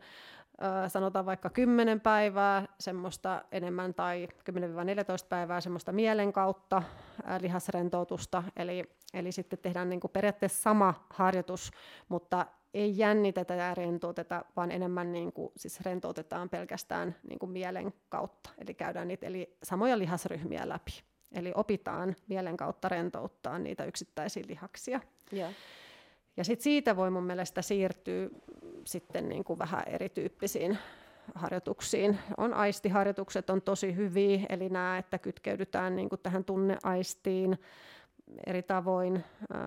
sanotaan 0.88 1.26
vaikka 1.26 1.50
10 1.50 2.02
päivää 2.02 2.66
semmoista 2.80 3.44
enemmän 3.52 3.94
tai 3.94 4.28
10-14 4.52 4.58
päivää 5.30 5.62
semmoista 5.62 5.92
mielen 5.92 6.34
kautta 6.34 6.84
lihasrentoutusta, 7.40 8.44
eli, 8.56 8.84
eli 9.14 9.32
sitten 9.32 9.60
tehdään 9.60 9.90
niin 9.90 10.00
kuin 10.00 10.12
periaatteessa 10.12 10.62
sama 10.62 11.08
harjoitus, 11.10 11.72
mutta 12.10 12.46
ei 12.74 12.98
jännitetä 12.98 13.56
ja 13.56 13.76
rentouteta, 13.76 14.46
vaan 14.56 14.72
enemmän 14.72 15.12
niin 15.12 15.34
kuin, 15.34 15.52
siis 15.58 15.82
rentoutetaan 15.82 16.50
pelkästään 16.50 17.16
niin 17.30 17.40
kuin 17.40 17.52
mielen 17.52 17.94
kautta, 18.10 18.50
eli 18.58 18.74
käydään 18.74 19.08
niitä 19.08 19.28
eli 19.28 19.58
samoja 19.64 19.98
lihasryhmiä 19.98 20.70
läpi. 20.70 20.92
Eli 21.36 21.52
opitaan 21.56 22.16
mielen 22.28 22.58
kautta 22.58 22.90
rentouttaa 22.90 23.60
niitä 23.60 23.86
yksittäisiä 23.86 24.44
lihaksia. 24.48 25.00
Yeah. 25.34 25.52
Ja 26.38 26.44
sit 26.44 26.62
siitä 26.62 26.96
voi 26.96 27.10
mun 27.10 27.24
mielestä 27.24 27.62
siirtyä 27.62 28.30
sitten 28.86 29.30
niin 29.30 29.44
kuin 29.44 29.60
vähän 29.60 29.84
erityyppisiin 29.88 30.78
harjoituksiin. 31.36 32.20
On 32.38 32.54
aistiharjoitukset 32.54 33.50
on 33.50 33.62
tosi 33.62 33.96
hyviä, 33.96 34.40
eli 34.50 34.70
nämä, 34.70 34.98
että 34.98 35.18
kytkeydytään 35.18 35.96
niin 35.96 36.10
kuin 36.10 36.20
tähän 36.24 36.44
tunneaistiin 36.44 37.60
eri 38.48 38.64
tavoin. 38.64 39.16
Äh, 39.16 39.62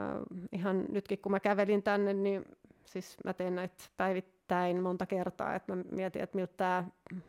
ihan 0.53 0.85
nytkin 0.89 1.19
kun 1.19 1.33
mä 1.33 1.41
kävelin 1.41 1.83
tänne, 1.83 2.13
niin 2.13 2.45
siis 2.85 3.17
mä 3.25 3.33
teen 3.33 3.55
näitä 3.55 3.85
päivittäin 3.97 4.83
monta 4.83 5.07
kertaa, 5.07 5.55
että 5.55 5.77
mä 5.77 5.83
mietin, 5.91 6.23
että 6.23 6.37
miltä 6.37 6.53
tämä 6.57 6.85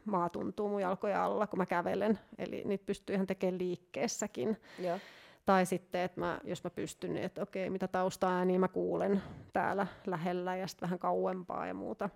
maa 0.06 0.30
tuntuu 0.30 0.70
mun 0.70 0.82
jalkoja 0.82 1.26
alla, 1.26 1.48
kun 1.48 1.60
mä 1.60 1.66
kävelen. 1.66 2.20
Eli 2.38 2.64
niitä 2.66 2.86
pystyy 2.86 3.14
ihan 3.14 3.28
tekemään 3.28 3.60
liikkeessäkin. 3.60 4.58
Ja. 4.80 5.00
Tai 5.48 5.66
sitten, 5.66 6.02
että 6.02 6.20
mä, 6.20 6.40
jos 6.44 6.64
mä 6.64 6.70
pystyn, 6.70 7.14
niin 7.14 7.26
että 7.26 7.42
okei, 7.42 7.70
mitä 7.70 7.88
taustaa 7.88 8.46
niin 8.46 8.60
mä 8.60 8.68
kuulen 8.68 9.24
täällä 9.54 9.88
lähellä 10.06 10.56
ja 10.56 10.68
sitten 10.68 10.88
vähän 10.88 11.00
kauempaa 11.00 11.68
ja 11.68 11.74
muuta. 11.74 12.10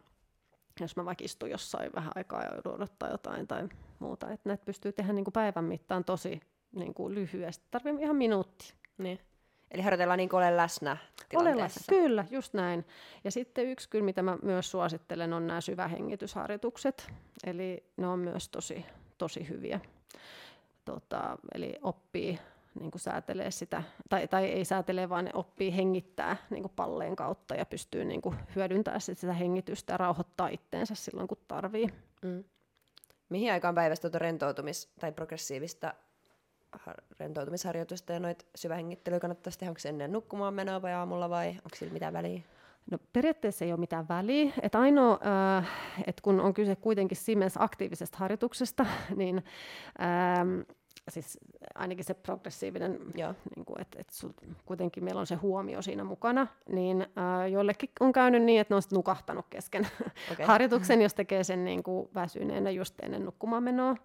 Jos 0.79 0.95
mä 0.95 1.05
vaikka 1.05 1.23
istun 1.25 1.49
jossain 1.49 1.91
vähän 1.95 2.11
aikaa 2.15 2.43
ja 2.43 2.51
odottaa 2.71 3.09
jotain 3.09 3.47
tai 3.47 3.69
muuta. 3.99 4.31
Että 4.31 4.49
näitä 4.49 4.65
pystyy 4.65 4.91
tehdä 4.91 5.13
niin 5.13 5.25
kuin 5.25 5.33
päivän 5.33 5.65
mittaan 5.65 6.03
tosi 6.03 6.39
niin 6.71 6.93
kuin 6.93 7.15
lyhyesti. 7.15 7.65
Tarvii 7.71 7.93
ihan 7.99 8.15
minuutti. 8.15 8.73
Niin. 8.97 9.19
Eli 9.71 9.81
harjoitellaan 9.81 10.17
niin 10.17 10.29
kuin 10.29 10.37
ole 10.37 10.57
läsnä 10.57 10.97
Ole 11.35 11.57
läsnä, 11.57 11.81
kyllä, 11.89 12.25
just 12.29 12.53
näin. 12.53 12.85
Ja 13.23 13.31
sitten 13.31 13.65
yksi 13.65 13.89
kyllä, 13.89 14.05
mitä 14.05 14.21
mä 14.21 14.37
myös 14.41 14.71
suosittelen, 14.71 15.33
on 15.33 15.47
nämä 15.47 15.61
syvähengitysharjoitukset. 15.61 17.11
Eli 17.45 17.83
ne 17.97 18.07
on 18.07 18.19
myös 18.19 18.49
tosi, 18.49 18.85
tosi 19.17 19.49
hyviä. 19.49 19.79
Tota, 20.85 21.37
eli 21.55 21.73
oppii 21.81 22.39
niin 22.79 22.91
kuin 22.91 23.01
säätelee 23.01 23.51
sitä, 23.51 23.83
tai, 24.09 24.27
tai 24.27 24.45
ei 24.45 24.65
säätele, 24.65 25.09
vaan 25.09 25.25
ne 25.25 25.31
oppii 25.33 25.75
hengittää 25.75 26.37
niin 26.49 26.63
kuin 26.63 26.73
palleen 26.75 27.15
kautta 27.15 27.55
ja 27.55 27.65
pystyy 27.65 28.05
niin 28.05 28.21
kuin 28.21 28.35
hyödyntämään 28.55 29.01
sitä 29.01 29.33
hengitystä 29.33 29.93
ja 29.93 29.97
rauhoittaa 29.97 30.47
itteensä 30.47 30.95
silloin, 30.95 31.27
kun 31.27 31.37
tarvii. 31.47 31.87
Mm. 32.21 32.43
Mihin 33.29 33.51
aikaan 33.51 33.75
päivästä 33.75 34.09
tuota 34.09 34.25
rentoutumis- 34.25 34.89
tai 34.99 35.11
progressiivista 35.11 35.93
rentoutumisharjoitusta 37.19 38.13
ja 38.13 38.19
noita 38.19 38.45
syvähengittelyä 38.55 39.19
kannattaisi 39.19 39.59
tehdä? 39.59 39.71
Onko 39.71 39.79
se 39.79 39.89
ennen 39.89 40.11
nukkumaan 40.11 40.53
menoa 40.53 40.81
vai 40.81 40.93
aamulla 40.93 41.29
vai 41.29 41.49
onko 41.49 41.75
sillä 41.75 41.93
mitään 41.93 42.13
väliä? 42.13 42.41
No 42.91 42.97
periaatteessa 43.13 43.65
ei 43.65 43.71
ole 43.71 43.79
mitään 43.79 44.07
väliä. 44.07 44.53
Et 44.61 44.75
ainoa, 44.75 45.19
äh, 45.57 45.69
että 46.07 46.21
kun 46.21 46.39
on 46.39 46.53
kyse 46.53 46.75
kuitenkin 46.75 47.17
Siemens 47.17 47.53
aktiivisesta 47.57 48.17
harjoituksesta, 48.17 48.85
niin 49.15 49.43
ähm, 50.01 50.59
siis 51.09 51.39
ainakin 51.75 52.05
se 52.05 52.13
progressiivinen, 52.13 52.99
niin 53.55 53.65
kuin, 53.65 53.81
että, 53.81 53.99
että 53.99 54.13
sul, 54.15 54.29
kuitenkin 54.65 55.03
meillä 55.03 55.19
on 55.19 55.27
se 55.27 55.35
huomio 55.35 55.81
siinä 55.81 56.03
mukana, 56.03 56.47
niin 56.69 57.07
ää, 57.15 57.47
joillekin 57.47 57.89
on 57.99 58.13
käynyt 58.13 58.43
niin, 58.43 58.61
että 58.61 58.73
ne 58.73 58.75
on 58.75 58.81
nukahtanut 58.91 59.45
kesken 59.49 59.87
okay. 60.31 60.45
harjoituksen, 60.45 61.01
jos 61.01 61.13
tekee 61.13 61.43
sen 61.43 61.65
niin 61.65 61.83
kuin 61.83 62.09
väsyneenä 62.15 62.69
just 62.69 62.95
ennen 62.99 63.25
nukkumaan 63.25 63.63
menoa. 63.63 63.95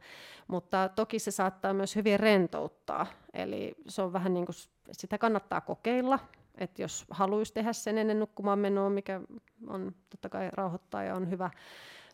Mutta 0.48 0.88
toki 0.88 1.18
se 1.18 1.30
saattaa 1.30 1.74
myös 1.74 1.96
hyvin 1.96 2.20
rentouttaa, 2.20 3.06
eli 3.34 3.74
se 3.88 4.02
on 4.02 4.12
vähän 4.12 4.34
niin 4.34 4.46
kuin, 4.46 4.56
sitä 4.92 5.18
kannattaa 5.18 5.60
kokeilla, 5.60 6.18
että 6.58 6.82
jos 6.82 7.04
haluaisi 7.10 7.54
tehdä 7.54 7.72
sen 7.72 7.98
ennen 7.98 8.20
nukkumaan 8.20 8.58
menoa, 8.58 8.90
mikä 8.90 9.20
on 9.66 9.94
totta 10.10 10.28
kai 10.28 10.50
rauhoittaa 10.52 11.02
ja 11.02 11.14
on 11.14 11.30
hyvä, 11.30 11.50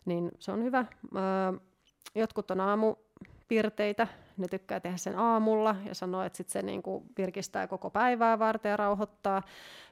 niin 0.05 0.31
se 0.39 0.51
on 0.51 0.63
hyvä. 0.63 0.85
Ää, 1.15 1.53
jotkut 2.15 2.51
on 2.51 2.61
aamu 2.61 2.95
pirteitä. 3.47 4.07
Ne 4.37 4.47
tykkää 4.47 4.79
tehdä 4.79 4.97
sen 4.97 5.17
aamulla 5.17 5.75
ja 5.85 5.95
sanoo, 5.95 6.23
että 6.23 6.37
sit 6.37 6.49
se 6.49 6.61
niinku 6.61 7.05
virkistää 7.17 7.67
koko 7.67 7.89
päivää 7.89 8.39
varten 8.39 8.69
ja 8.69 8.77
rauhoittaa. 8.77 9.41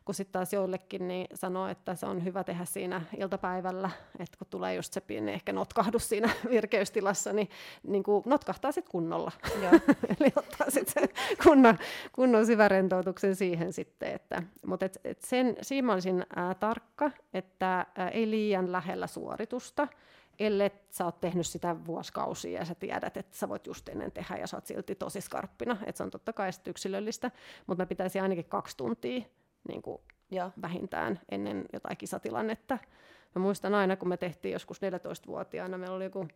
Kun 0.05 0.15
sitten 0.15 0.31
taas 0.33 0.53
joillekin 0.53 1.07
niin 1.07 1.27
sanoo, 1.33 1.67
että 1.67 1.95
se 1.95 2.05
on 2.05 2.23
hyvä 2.23 2.43
tehdä 2.43 2.65
siinä 2.65 3.01
iltapäivällä, 3.17 3.89
että 4.19 4.37
kun 4.37 4.47
tulee 4.49 4.75
just 4.75 4.93
se 4.93 5.01
pieni 5.01 5.31
ehkä 5.31 5.53
notkahdus 5.53 6.09
siinä 6.09 6.29
virkeystilassa, 6.49 7.33
niin, 7.33 7.49
niin 7.83 8.03
kuin 8.03 8.23
notkahtaa 8.25 8.71
sitten 8.71 8.91
kunnolla. 8.91 9.31
Eli 10.19 10.31
ottaa 10.35 10.69
sitten 10.69 11.09
kunnon, 11.43 11.77
kunnon 12.11 12.45
syvärentoutuksen 12.45 13.35
siihen 13.35 13.73
sitten. 13.73 14.11
Että, 14.11 14.43
mutta 14.65 14.85
et, 14.85 14.99
et 15.03 15.21
sen, 15.21 15.55
siinä 15.61 15.93
olisin 15.93 16.25
ää, 16.35 16.55
tarkka, 16.55 17.11
että 17.33 17.85
ää, 17.95 18.09
ei 18.09 18.29
liian 18.29 18.71
lähellä 18.71 19.07
suoritusta 19.07 19.87
ellei 20.45 20.71
sä 20.89 21.05
oot 21.05 21.21
tehnyt 21.21 21.47
sitä 21.47 21.85
vuosikausia 21.85 22.59
ja 22.59 22.65
sä 22.65 22.75
tiedät, 22.75 23.17
että 23.17 23.37
sä 23.37 23.49
voit 23.49 23.67
just 23.67 23.89
ennen 23.89 24.11
tehdä 24.11 24.35
ja 24.37 24.47
sä 24.47 24.57
oot 24.57 24.65
silti 24.65 24.95
tosi 24.95 25.21
skarppina. 25.21 25.77
Että 25.85 25.97
se 25.97 26.03
on 26.03 26.11
totta 26.11 26.33
kai 26.33 26.49
yksilöllistä, 26.67 27.31
mutta 27.67 27.81
mä 27.81 27.87
pitäisin 27.87 28.21
ainakin 28.21 28.45
kaksi 28.45 28.77
tuntia 28.77 29.21
niin 29.67 29.81
kuin 29.81 30.01
ja. 30.31 30.51
vähintään 30.61 31.19
ennen 31.31 31.65
jotain 31.73 31.97
kisatilannetta. 31.97 32.77
Mä 33.35 33.41
muistan 33.41 33.75
aina, 33.75 33.95
kun 33.95 34.09
me 34.09 34.17
tehtiin 34.17 34.51
joskus 34.51 34.79
14-vuotiaana, 34.81 35.77
meillä 35.77 35.95
oli 35.95 36.03
joku 36.03 36.27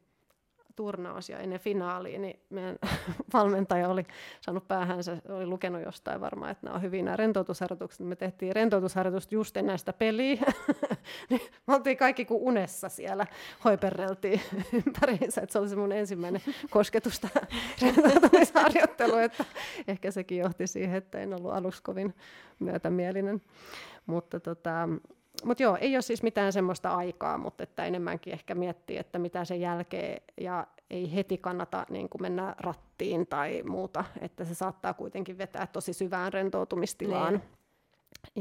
turnaus 0.75 1.29
ja 1.29 1.39
ennen 1.39 1.59
finaaliin, 1.59 2.21
niin 2.21 2.39
meidän 2.49 2.75
valmentaja 3.33 3.89
oli 3.89 4.03
saanut 4.41 4.67
päähänsä, 4.67 5.17
oli 5.29 5.45
lukenut 5.45 5.81
jostain 5.81 6.21
varmaan, 6.21 6.51
että 6.51 6.65
nämä 6.65 6.75
on 6.75 6.81
hyvin 6.81 7.05
nämä 7.05 7.17
rentoutusharjoitukset. 7.17 8.07
Me 8.07 8.15
tehtiin 8.15 8.55
rentoutusharjoitusta 8.55 9.35
just 9.35 9.57
ennen 9.57 9.79
sitä 9.79 9.93
peliä. 9.93 10.41
niin 11.29 11.41
me 11.67 11.75
oltiin 11.75 11.97
kaikki 11.97 12.25
kuin 12.25 12.41
unessa 12.41 12.89
siellä, 12.89 13.27
hoiperreltiin 13.63 14.41
ympäriinsä, 14.85 15.41
että 15.41 15.53
se 15.53 15.59
oli 15.59 15.69
se 15.69 15.75
mun 15.75 15.91
ensimmäinen 15.91 16.41
kosketus 16.69 17.19
tähän 17.19 17.47
rentoutumisharjoitteluun, 17.81 19.21
että 19.21 19.45
ehkä 19.87 20.11
sekin 20.11 20.37
johti 20.37 20.67
siihen, 20.67 20.95
että 20.97 21.19
en 21.19 21.33
ollut 21.33 21.53
aluksi 21.53 21.83
kovin 21.83 22.13
myötämielinen. 22.59 23.41
Mutta 24.05 24.39
tota, 24.39 24.89
mutta 25.43 25.63
joo, 25.63 25.77
ei 25.81 25.95
ole 25.95 26.01
siis 26.01 26.23
mitään 26.23 26.53
semmoista 26.53 26.95
aikaa, 26.95 27.37
mutta 27.37 27.63
että 27.63 27.85
enemmänkin 27.85 28.33
ehkä 28.33 28.55
miettii, 28.55 28.97
että 28.97 29.19
mitä 29.19 29.45
sen 29.45 29.61
jälkeen, 29.61 30.21
ja 30.41 30.67
ei 30.89 31.15
heti 31.15 31.37
kannata 31.37 31.85
niin 31.89 32.09
kuin 32.09 32.21
mennä 32.21 32.55
rattiin 32.59 33.27
tai 33.27 33.63
muuta, 33.63 34.05
että 34.21 34.45
se 34.45 34.55
saattaa 34.55 34.93
kuitenkin 34.93 35.37
vetää 35.37 35.67
tosi 35.67 35.93
syvään 35.93 36.33
rentoutumistilaan. 36.33 37.33
Niin. 37.33 37.43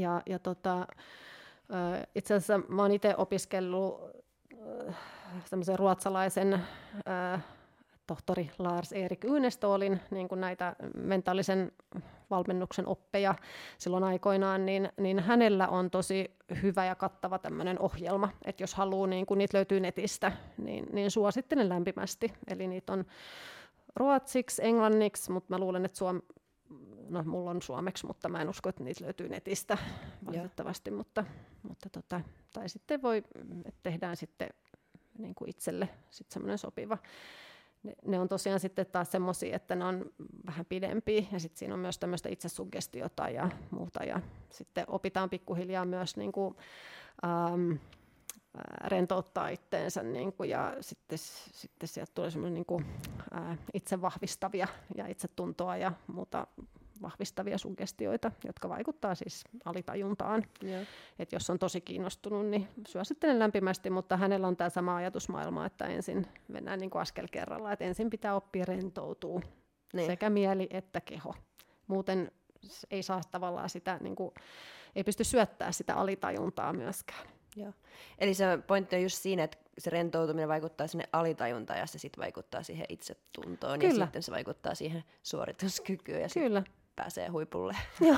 Ja, 0.03 0.21
ja 0.25 0.39
tota, 0.39 0.87
itse 2.15 2.33
asiassa 2.33 2.59
mä 2.67 2.81
oon 2.81 2.91
itse 2.91 3.15
opiskellut 3.17 4.01
semmoisen 5.45 5.79
ruotsalaisen 5.79 6.61
tohtori 8.07 8.51
Lars 8.59 8.91
Erik 8.91 9.23
Ynestolin 9.23 9.99
niin 10.11 10.27
kuin 10.27 10.41
näitä 10.41 10.75
mentaalisen 10.97 11.71
valmennuksen 12.29 12.87
oppeja 12.87 13.35
silloin 13.77 14.03
aikoinaan, 14.03 14.65
niin, 14.65 14.89
niin 14.97 15.19
hänellä 15.19 15.67
on 15.67 15.91
tosi 15.91 16.31
hyvä 16.61 16.85
ja 16.85 16.95
kattava 16.95 17.39
tämmöinen 17.39 17.79
ohjelma, 17.79 18.29
että 18.45 18.63
jos 18.63 18.73
haluaa, 18.73 19.07
niin 19.07 19.25
kun 19.25 19.37
niitä 19.37 19.57
löytyy 19.57 19.79
netistä, 19.79 20.31
niin, 20.57 20.87
niin 20.91 21.11
suosittelen 21.11 21.69
lämpimästi. 21.69 22.33
Eli 22.47 22.67
niitä 22.67 22.93
on 22.93 23.05
ruotsiksi, 23.95 24.65
englanniksi, 24.65 25.31
mutta 25.31 25.53
mä 25.53 25.59
luulen, 25.59 25.85
että 25.85 25.97
suom... 25.97 26.21
no 27.09 27.23
mulla 27.23 27.49
on 27.51 27.61
suomeksi, 27.61 28.05
mutta 28.05 28.29
mä 28.29 28.41
en 28.41 28.49
usko, 28.49 28.69
että 28.69 28.83
niitä 28.83 29.03
löytyy 29.03 29.29
netistä 29.29 29.77
valitettavasti, 30.25 30.91
mutta, 30.91 31.25
mutta 31.63 31.89
tota, 31.89 32.21
tai 32.53 32.69
sitten 32.69 33.01
voi, 33.01 33.17
että 33.65 33.79
tehdään 33.83 34.17
sitten 34.17 34.49
niin 35.17 35.35
kuin 35.35 35.49
itselle 35.49 35.89
sitten 36.09 36.33
semmoinen 36.33 36.57
sopiva 36.57 36.97
ne, 37.85 37.95
ne 38.05 38.19
on 38.19 38.27
tosiaan 38.27 38.59
sitten 38.59 38.85
taas 38.85 39.11
semmoisia, 39.11 39.55
että 39.55 39.75
ne 39.75 39.85
on 39.85 40.11
vähän 40.47 40.65
pidempiä 40.65 41.23
ja 41.31 41.39
sitten 41.39 41.59
siinä 41.59 41.73
on 41.73 41.79
myös 41.79 41.99
tämmöistä 41.99 42.29
itsesuggestiota 42.29 43.29
ja 43.29 43.49
muuta. 43.71 44.03
Ja 44.03 44.21
sitten 44.49 44.85
opitaan 44.87 45.29
pikkuhiljaa 45.29 45.85
myös 45.85 46.17
niin 46.17 46.31
kuin, 46.31 46.55
ähm, 47.25 47.71
rentouttaa 48.83 49.49
itteensä 49.49 50.03
niin 50.03 50.33
kuin, 50.33 50.49
ja 50.49 50.77
sitten, 50.81 51.17
sitten 51.17 51.89
sieltä 51.89 52.11
tulee 52.15 52.31
semmoinen 52.31 52.53
niin 52.53 52.65
kuin, 52.65 52.85
äh, 53.37 53.57
itse 53.73 54.01
vahvistavia 54.01 54.67
ja 54.95 55.07
itsetuntoa 55.07 55.77
ja 55.77 55.91
muuta 56.07 56.47
vahvistavia 57.01 57.57
suggestioita, 57.57 58.31
jotka 58.47 58.69
vaikuttaa 58.69 59.15
siis 59.15 59.43
alitajuntaan. 59.65 60.43
Et 61.19 61.31
jos 61.31 61.49
on 61.49 61.59
tosi 61.59 61.81
kiinnostunut, 61.81 62.45
niin 62.45 62.67
suosittelen 62.87 63.39
lämpimästi, 63.39 63.89
mutta 63.89 64.17
hänellä 64.17 64.47
on 64.47 64.57
tämä 64.57 64.69
sama 64.69 64.95
ajatusmaailma, 64.95 65.65
että 65.65 65.85
ensin 65.85 66.27
mennään 66.47 66.79
niin 66.79 66.89
kuin 66.89 67.01
askel 67.01 67.27
kerralla, 67.31 67.71
että 67.71 67.85
ensin 67.85 68.09
pitää 68.09 68.35
oppia 68.35 68.65
rentoutua, 68.65 69.41
niin. 69.93 70.05
sekä 70.05 70.29
mieli 70.29 70.67
että 70.69 71.01
keho. 71.01 71.35
Muuten 71.87 72.31
ei 72.91 73.03
saa 73.03 73.21
tavallaan 73.31 73.69
sitä, 73.69 73.97
niin 74.01 74.15
kuin, 74.15 74.33
ei 74.95 75.03
pysty 75.03 75.23
syöttämään 75.23 75.73
sitä 75.73 75.95
alitajuntaa 75.95 76.73
myöskään. 76.73 77.27
Joo. 77.55 77.73
Eli 78.19 78.33
se 78.33 78.45
pointti 78.67 78.95
on 78.95 79.01
just 79.01 79.17
siinä, 79.17 79.43
että 79.43 79.57
se 79.77 79.89
rentoutuminen 79.89 80.47
vaikuttaa 80.47 80.87
sinne 80.87 81.03
alitajuntaan 81.11 81.79
ja 81.79 81.87
se 81.87 81.99
sitten 81.99 82.21
vaikuttaa 82.21 82.63
siihen 82.63 82.85
itsetuntoon 82.89 83.79
Kyllä. 83.79 83.93
ja 83.93 84.05
sitten 84.05 84.23
se 84.23 84.31
vaikuttaa 84.31 84.75
siihen 84.75 85.03
suorituskykyyn 85.23 86.21
ja 86.21 86.27
Kyllä 86.33 86.63
pääsee 86.95 87.27
huipulle. 87.27 87.77
Joo, 88.01 88.17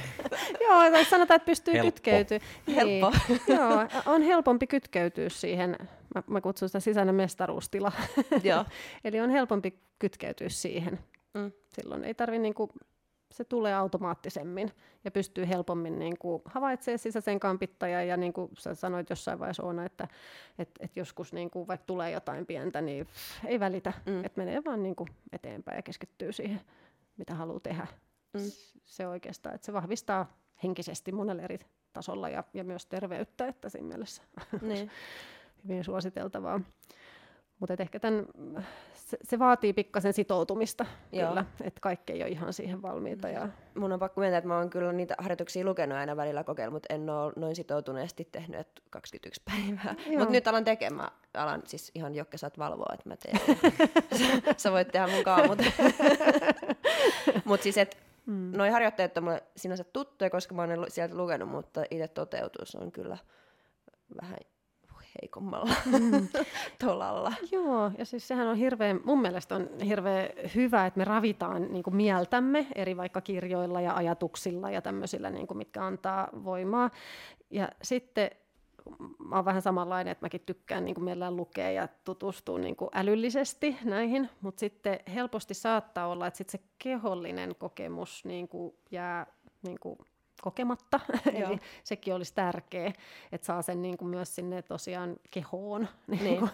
Joo 0.68 0.90
tai 0.90 1.04
sanotaan, 1.04 1.36
että 1.36 1.46
pystyy 1.46 1.80
kytkeytyä. 1.80 2.38
Helppo. 2.74 3.12
Niin. 3.28 3.40
Joo, 3.58 3.88
on 4.06 4.22
helpompi 4.22 4.66
kytkeytyä 4.66 5.28
siihen, 5.28 5.76
mä, 6.14 6.22
mä 6.26 6.40
kutsun 6.40 6.68
sitä 6.68 6.80
sisäinen 6.80 7.14
mestaruustila. 7.14 7.92
Joo. 8.42 8.64
Eli 9.04 9.20
on 9.20 9.30
helpompi 9.30 9.78
kytkeytyä 9.98 10.48
siihen. 10.48 10.98
Mm. 11.34 11.52
Silloin 11.68 12.04
ei 12.04 12.14
tarvi 12.14 12.38
niinku, 12.38 12.68
se 13.32 13.44
tulee 13.44 13.74
automaattisemmin 13.74 14.72
ja 15.04 15.10
pystyy 15.10 15.48
helpommin 15.48 15.98
niin 15.98 16.18
kuin 16.18 16.42
havaitsemaan 16.44 16.98
sisäisen 16.98 17.40
kampittajan 17.40 18.08
ja 18.08 18.16
niin 18.16 18.32
kuin 18.32 18.50
sä 18.58 18.74
sanoit 18.74 19.10
jossain 19.10 19.38
vaiheessa 19.38 19.62
Oona, 19.62 19.84
että 19.84 20.08
et, 20.58 20.70
et 20.80 20.96
joskus 20.96 21.32
niin 21.32 21.50
kuin 21.50 21.68
vaikka 21.68 21.86
tulee 21.86 22.10
jotain 22.10 22.46
pientä, 22.46 22.80
niin 22.80 23.06
ei 23.46 23.60
välitä, 23.60 23.92
mm. 24.06 24.24
että 24.24 24.40
menee 24.40 24.62
vaan 24.64 24.82
niin 24.82 24.96
kuin 24.96 25.08
eteenpäin 25.32 25.76
ja 25.76 25.82
keskittyy 25.82 26.32
siihen 26.32 26.60
mitä 27.16 27.34
haluaa 27.34 27.60
tehdä. 27.60 27.86
Mm. 28.32 28.40
Se 28.84 29.06
oikeastaan, 29.06 29.54
että 29.54 29.64
se 29.64 29.72
vahvistaa 29.72 30.36
henkisesti 30.62 31.12
monella 31.12 31.42
eri 31.42 31.58
tasolla 31.92 32.28
ja, 32.28 32.44
ja 32.54 32.64
myös 32.64 32.86
terveyttä, 32.86 33.46
että 33.46 33.68
siinä 33.68 33.88
mielessä 33.88 34.22
niin. 34.62 34.90
hyvin 35.64 35.84
suositeltavaa. 35.84 36.60
Mutta 37.58 37.74
ehkä 37.78 38.00
tämän, 38.00 38.26
se, 39.12 39.18
se 39.22 39.38
vaatii 39.38 39.72
pikkasen 39.72 40.12
sitoutumista 40.12 40.86
Joo. 41.12 41.28
kyllä, 41.28 41.44
että 41.60 41.80
kaikki 41.80 42.12
ei 42.12 42.22
ole 42.22 42.30
ihan 42.30 42.52
siihen 42.52 42.82
valmiita. 42.82 43.28
Ja... 43.28 43.48
Mun 43.74 43.92
on 43.92 43.98
pakko 43.98 44.20
myöntää, 44.20 44.38
että 44.38 44.48
mä 44.48 44.58
oon 44.58 44.70
kyllä 44.70 44.92
niitä 44.92 45.14
harjoituksia 45.18 45.64
lukenut 45.64 45.98
aina 45.98 46.16
välillä 46.16 46.44
kokeillut, 46.44 46.72
mutta 46.72 46.94
en 46.94 47.10
ole 47.10 47.32
noin 47.36 47.56
sitoutuneesti 47.56 48.28
tehnyt, 48.32 48.60
että 48.60 48.82
21 48.90 49.42
päivää. 49.44 49.94
Mutta 50.18 50.32
nyt 50.32 50.48
alan 50.48 50.64
tekemään. 50.64 51.10
Alan 51.34 51.62
siis 51.66 51.90
ihan 51.94 52.14
Jokke 52.14 52.38
saat 52.38 52.58
valvoa, 52.58 52.94
että 52.94 53.08
mä 53.08 53.16
teen. 53.16 53.58
sä, 54.18 54.24
sä 54.62 54.72
voit 54.72 54.88
tehdä 54.88 55.06
mukaan, 55.06 55.46
mutta 55.46 55.64
mut 57.44 57.62
siis, 57.62 57.78
että 57.78 57.96
mm. 58.26 58.52
noi 58.56 58.70
harjoitteet 58.70 59.16
on 59.16 59.24
mulle 59.24 59.42
sinänsä 59.56 59.84
tuttuja, 59.84 60.30
koska 60.30 60.54
mä 60.54 60.62
oon 60.62 60.86
sieltä 60.88 61.16
lukenut, 61.16 61.48
mutta 61.48 61.84
itse 61.90 62.08
toteutus 62.08 62.74
on 62.74 62.92
kyllä 62.92 63.18
vähän 64.22 64.38
heikommalla 65.22 65.74
mm. 65.86 66.28
tolalla. 66.84 67.32
Joo, 67.52 67.90
ja 67.98 68.04
siis 68.04 68.28
sehän 68.28 68.46
on 68.46 68.56
hirveän, 68.56 69.00
mun 69.04 69.22
mielestä 69.22 69.54
on 69.54 69.68
hirveän 69.86 70.28
hyvä, 70.54 70.86
että 70.86 70.98
me 70.98 71.04
ravitaan 71.04 71.72
niin 71.72 71.82
kuin 71.82 71.96
mieltämme 71.96 72.66
eri 72.74 72.96
vaikka 72.96 73.20
kirjoilla 73.20 73.80
ja 73.80 73.96
ajatuksilla 73.96 74.70
ja 74.70 74.82
tämmöisillä, 74.82 75.30
niin 75.30 75.46
kuin, 75.46 75.58
mitkä 75.58 75.84
antaa 75.84 76.28
voimaa. 76.44 76.90
Ja 77.50 77.68
sitten 77.82 78.30
mä 79.18 79.36
oon 79.36 79.44
vähän 79.44 79.62
samanlainen, 79.62 80.12
että 80.12 80.24
mäkin 80.24 80.40
tykkään 80.46 80.84
niin 80.84 80.94
kuin 80.94 81.04
mielellään 81.04 81.36
lukea 81.36 81.70
ja 81.70 81.88
tutustua 82.04 82.58
niin 82.58 82.76
kuin 82.76 82.90
älyllisesti 82.94 83.76
näihin, 83.84 84.30
mutta 84.40 84.60
sitten 84.60 85.00
helposti 85.14 85.54
saattaa 85.54 86.06
olla, 86.06 86.26
että 86.26 86.38
sit 86.38 86.48
se 86.48 86.60
kehollinen 86.78 87.54
kokemus 87.58 88.24
niin 88.24 88.48
kuin 88.48 88.74
jää 88.90 89.26
niin 89.62 89.78
kuin 89.80 89.98
kokematta, 90.42 91.00
eli 91.34 91.58
sekin 91.84 92.14
olisi 92.14 92.34
tärkeä, 92.34 92.92
että 93.32 93.46
saa 93.46 93.62
sen 93.62 93.82
niin 93.82 93.96
kuin 93.96 94.08
myös 94.08 94.34
sinne 94.34 94.62
tosiaan 94.62 95.16
kehoon 95.30 95.88
niin. 96.06 96.24
Niin 96.24 96.38
kuin, 96.38 96.50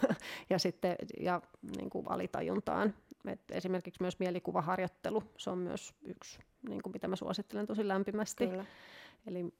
ja 0.49 0.59
sitten 0.59 0.95
ja 1.19 1.41
niin 1.77 1.89
kuin 1.89 2.05
alitajuntaan. 2.09 2.93
Et 3.25 3.51
esimerkiksi 3.51 4.03
myös 4.03 4.19
mielikuvaharjoittelu, 4.19 5.23
se 5.37 5.49
on 5.49 5.57
myös 5.57 5.93
yksi, 6.01 6.39
niin 6.69 6.81
kuin 6.81 6.93
mitä 6.93 7.07
mä 7.07 7.15
suosittelen 7.15 7.65
tosi 7.65 7.87
lämpimästi. 7.87 8.47
Kyllä. 8.47 8.65
Eli, 9.27 9.53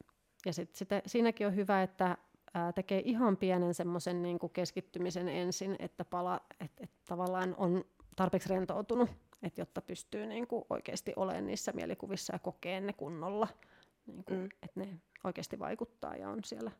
ja 0.46 0.52
sit, 0.52 0.74
sit, 0.74 0.88
siinäkin 1.06 1.46
on 1.46 1.56
hyvä, 1.56 1.82
että 1.82 2.16
ää, 2.54 2.72
tekee 2.72 3.02
ihan 3.04 3.36
pienen 3.36 3.74
semmoisen 3.74 4.22
niin 4.22 4.38
keskittymisen 4.52 5.28
ensin, 5.28 5.76
että 5.78 6.04
pala, 6.04 6.40
et, 6.60 6.72
et 6.80 6.90
tavallaan 7.06 7.54
on 7.58 7.84
tarpeeksi 8.16 8.48
rentoutunut, 8.48 9.10
että 9.42 9.60
jotta 9.60 9.80
pystyy 9.80 10.26
niin 10.26 10.46
kuin 10.46 10.64
oikeasti 10.70 11.12
olemaan 11.16 11.46
niissä 11.46 11.72
mielikuvissa 11.72 12.32
ja 12.32 12.38
kokeen 12.38 12.86
ne 12.86 12.92
kunnolla 12.92 13.48
niin 14.10 14.24
kuin, 14.24 14.40
mm. 14.40 14.48
että 14.62 14.80
ne 14.80 14.88
oikeasti 15.24 15.58
vaikuttaa 15.58 16.16
ja 16.16 16.28
on 16.28 16.44
siellä. 16.44 16.70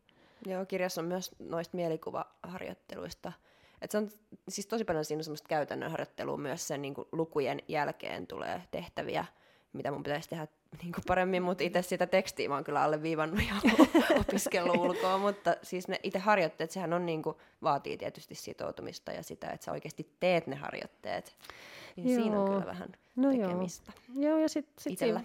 Joo, 0.45 0.65
kirjassa 0.65 1.01
on 1.01 1.07
myös 1.07 1.31
noista 1.39 1.77
mielikuvaharjoitteluista 1.77 3.31
Et 3.81 3.91
se 3.91 3.97
on 3.97 4.09
siis 4.49 4.67
tosi 4.67 4.85
paljon 4.85 5.05
siinä 5.05 5.23
semmoista 5.23 5.47
käytännön 5.47 5.91
harjoittelua 5.91 6.37
myös 6.37 6.67
sen 6.67 6.81
niin 6.81 6.93
kuin 6.93 7.07
lukujen 7.11 7.59
jälkeen 7.67 8.27
tulee 8.27 8.63
tehtäviä, 8.71 9.25
mitä 9.73 9.91
mun 9.91 10.03
pitäisi 10.03 10.29
tehdä 10.29 10.47
niin 10.81 10.93
kuin 10.93 11.03
paremmin, 11.07 11.43
mutta 11.43 11.63
itse 11.63 11.81
sitä 11.81 12.07
tekstiä 12.07 12.49
mä 12.49 12.55
oon 12.55 12.63
kyllä 12.63 12.83
alle 12.83 13.01
viivannut 13.01 13.41
ja 13.47 13.71
opiskellut 14.21 14.75
ulkoa, 14.75 15.17
mutta 15.17 15.55
siis 15.63 15.87
ne 15.87 15.99
itse 16.03 16.19
harjoitteet, 16.19 16.71
sehän 16.71 16.93
on 16.93 17.05
niin 17.05 17.21
kuin, 17.21 17.35
vaatii 17.61 17.97
tietysti 17.97 18.35
sitoutumista 18.35 19.11
ja 19.11 19.23
sitä, 19.23 19.49
että 19.49 19.65
sä 19.65 19.71
oikeasti 19.71 20.15
teet 20.19 20.47
ne 20.47 20.55
harjoitteet. 20.55 21.35
Niin 21.95 22.09
joo. 22.09 22.21
siinä 22.21 22.39
on 22.39 22.49
kyllä 22.49 22.65
vähän 22.65 22.89
no 23.15 23.31
tekemistä. 23.31 23.91
Joo, 24.15 24.29
joo 24.29 24.39
ja 24.39 24.49
sitten 24.49 24.73
sit 24.77 24.99
siinä, 24.99 25.23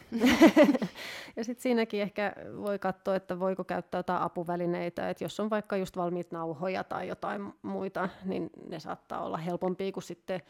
ja 1.37 1.45
sit 1.45 1.61
siinäkin 1.61 2.03
ehkä 2.03 2.33
voi 2.57 2.79
katsoa, 2.79 3.17
että 3.17 3.39
voiko 3.39 3.65
käyttää 3.65 3.99
jotain 3.99 4.23
apuvälineitä, 4.23 5.11
että 5.11 5.25
jos 5.25 5.41
on 5.41 5.51
vaikka 5.51 5.77
just 5.77 5.97
valmiit 5.97 6.33
nauhoja 6.33 6.85
tai 6.85 7.09
jotain 7.09 7.53
muita, 7.63 8.09
niin 8.25 8.51
ne 8.69 8.81
saattaa 8.81 9.25
olla 9.25 9.37
helpompia 9.37 9.93
kuin 9.93 10.05
sitten 10.05 10.41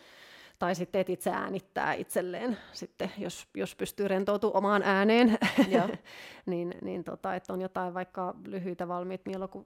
tai 0.59 0.75
sitten, 0.75 1.01
että 1.01 1.13
itse 1.13 1.31
äänittää 1.31 1.93
itselleen, 1.93 2.59
sitten, 2.73 3.13
jos, 3.19 3.49
jos 3.55 3.77
pystyy 3.77 4.09
rentoutumaan 4.09 4.57
omaan 4.57 4.83
ääneen, 4.83 5.39
niin, 6.47 6.75
niin 6.83 7.05
tota, 7.05 7.35
että 7.35 7.53
on 7.53 7.61
jotain 7.61 7.95
vaikka 7.95 8.35
lyhyitä 8.45 8.89
valmiit 8.89 9.21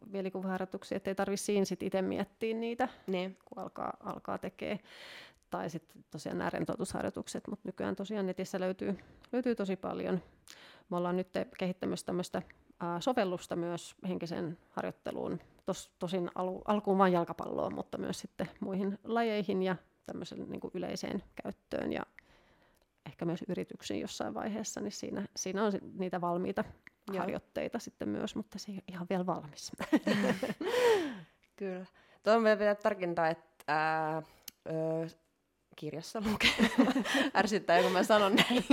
mielikuvaharjoituksia, 0.06 0.96
että 0.96 1.10
ei 1.10 1.14
tarvitse 1.14 1.44
siinä 1.44 1.64
sitten 1.64 1.86
itse 1.86 2.02
miettiä 2.02 2.54
niitä, 2.54 2.88
niin. 3.06 3.38
kun 3.44 3.62
alkaa, 3.62 3.96
alkaa 4.00 4.38
tekemään. 4.38 4.78
Tai 5.50 5.70
sitten 5.70 6.04
tosiaan 6.10 6.38
nämä 6.38 6.50
rentoutusharjoitukset, 6.50 7.48
mutta 7.48 7.68
nykyään 7.68 7.96
tosiaan 7.96 8.26
netissä 8.26 8.60
löytyy, 8.60 8.98
löytyy 9.32 9.54
tosi 9.54 9.76
paljon. 9.76 10.22
Me 10.90 10.96
ollaan 10.96 11.16
nyt 11.16 11.28
kehittämässä 11.58 12.06
tämmöistä 12.06 12.42
sovellusta 13.00 13.56
myös 13.56 13.94
henkisen 14.08 14.58
harjoitteluun, 14.70 15.40
Tos, 15.66 15.92
tosin 15.98 16.30
al, 16.34 16.58
alkuun 16.64 16.98
vain 16.98 17.12
jalkapalloon, 17.12 17.74
mutta 17.74 17.98
myös 17.98 18.20
sitten 18.20 18.48
muihin 18.60 18.98
lajeihin 19.04 19.62
ja 19.62 19.76
tämmöisen 20.06 20.50
niin 20.50 20.60
kuin 20.60 20.70
yleiseen 20.74 21.22
käyttöön 21.42 21.92
ja 21.92 22.02
ehkä 23.06 23.24
myös 23.24 23.44
yrityksiin 23.48 24.00
jossain 24.00 24.34
vaiheessa, 24.34 24.80
niin 24.80 24.92
siinä, 24.92 25.26
siinä 25.36 25.64
on 25.64 25.72
niitä 25.98 26.20
valmiita 26.20 26.64
Joo. 27.08 27.18
harjoitteita 27.18 27.78
sitten 27.78 28.08
myös, 28.08 28.34
mutta 28.36 28.58
se 28.58 28.72
ei 28.72 28.74
ole 28.74 28.82
ihan 28.88 29.06
vielä 29.10 29.26
valmis. 29.26 29.72
Kyllä. 31.56 31.86
Tuohon 32.22 32.44
vielä 32.44 32.56
pitää 32.56 32.74
tarkentaa, 32.74 33.28
että 33.28 33.64
ää, 33.68 34.22
ö, 34.66 35.08
kirjassa 35.76 36.22
lukee. 36.30 36.50
Ärsyttää, 37.36 37.82
kun 37.82 37.92
mä 37.92 38.02
sanon 38.02 38.34
näin. 38.34 38.64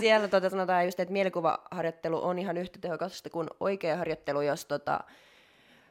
Siellä 0.00 0.28
tota, 0.28 0.50
sanotaan 0.50 0.84
just, 0.84 1.00
että 1.00 1.12
mielikuvaharjoittelu 1.12 2.24
on 2.24 2.38
ihan 2.38 2.56
yhtä 2.56 2.78
tehokasta 2.78 3.30
kuin 3.30 3.48
oikea 3.60 3.96
harjoittelu, 3.96 4.40
jos 4.40 4.66
tota, 4.66 5.00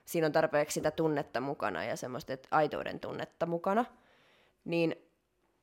siinä 0.06 0.28
on 0.28 0.34
tarpeeksi 0.34 0.74
sitä 0.74 0.91
tunnetta 0.91 1.41
mukana 1.41 1.84
ja 1.84 1.95
semmoista 1.95 2.34
että 2.34 2.48
aitouden 2.52 2.99
tunnetta 2.99 3.45
mukana 3.45 3.86
niin 4.66 4.96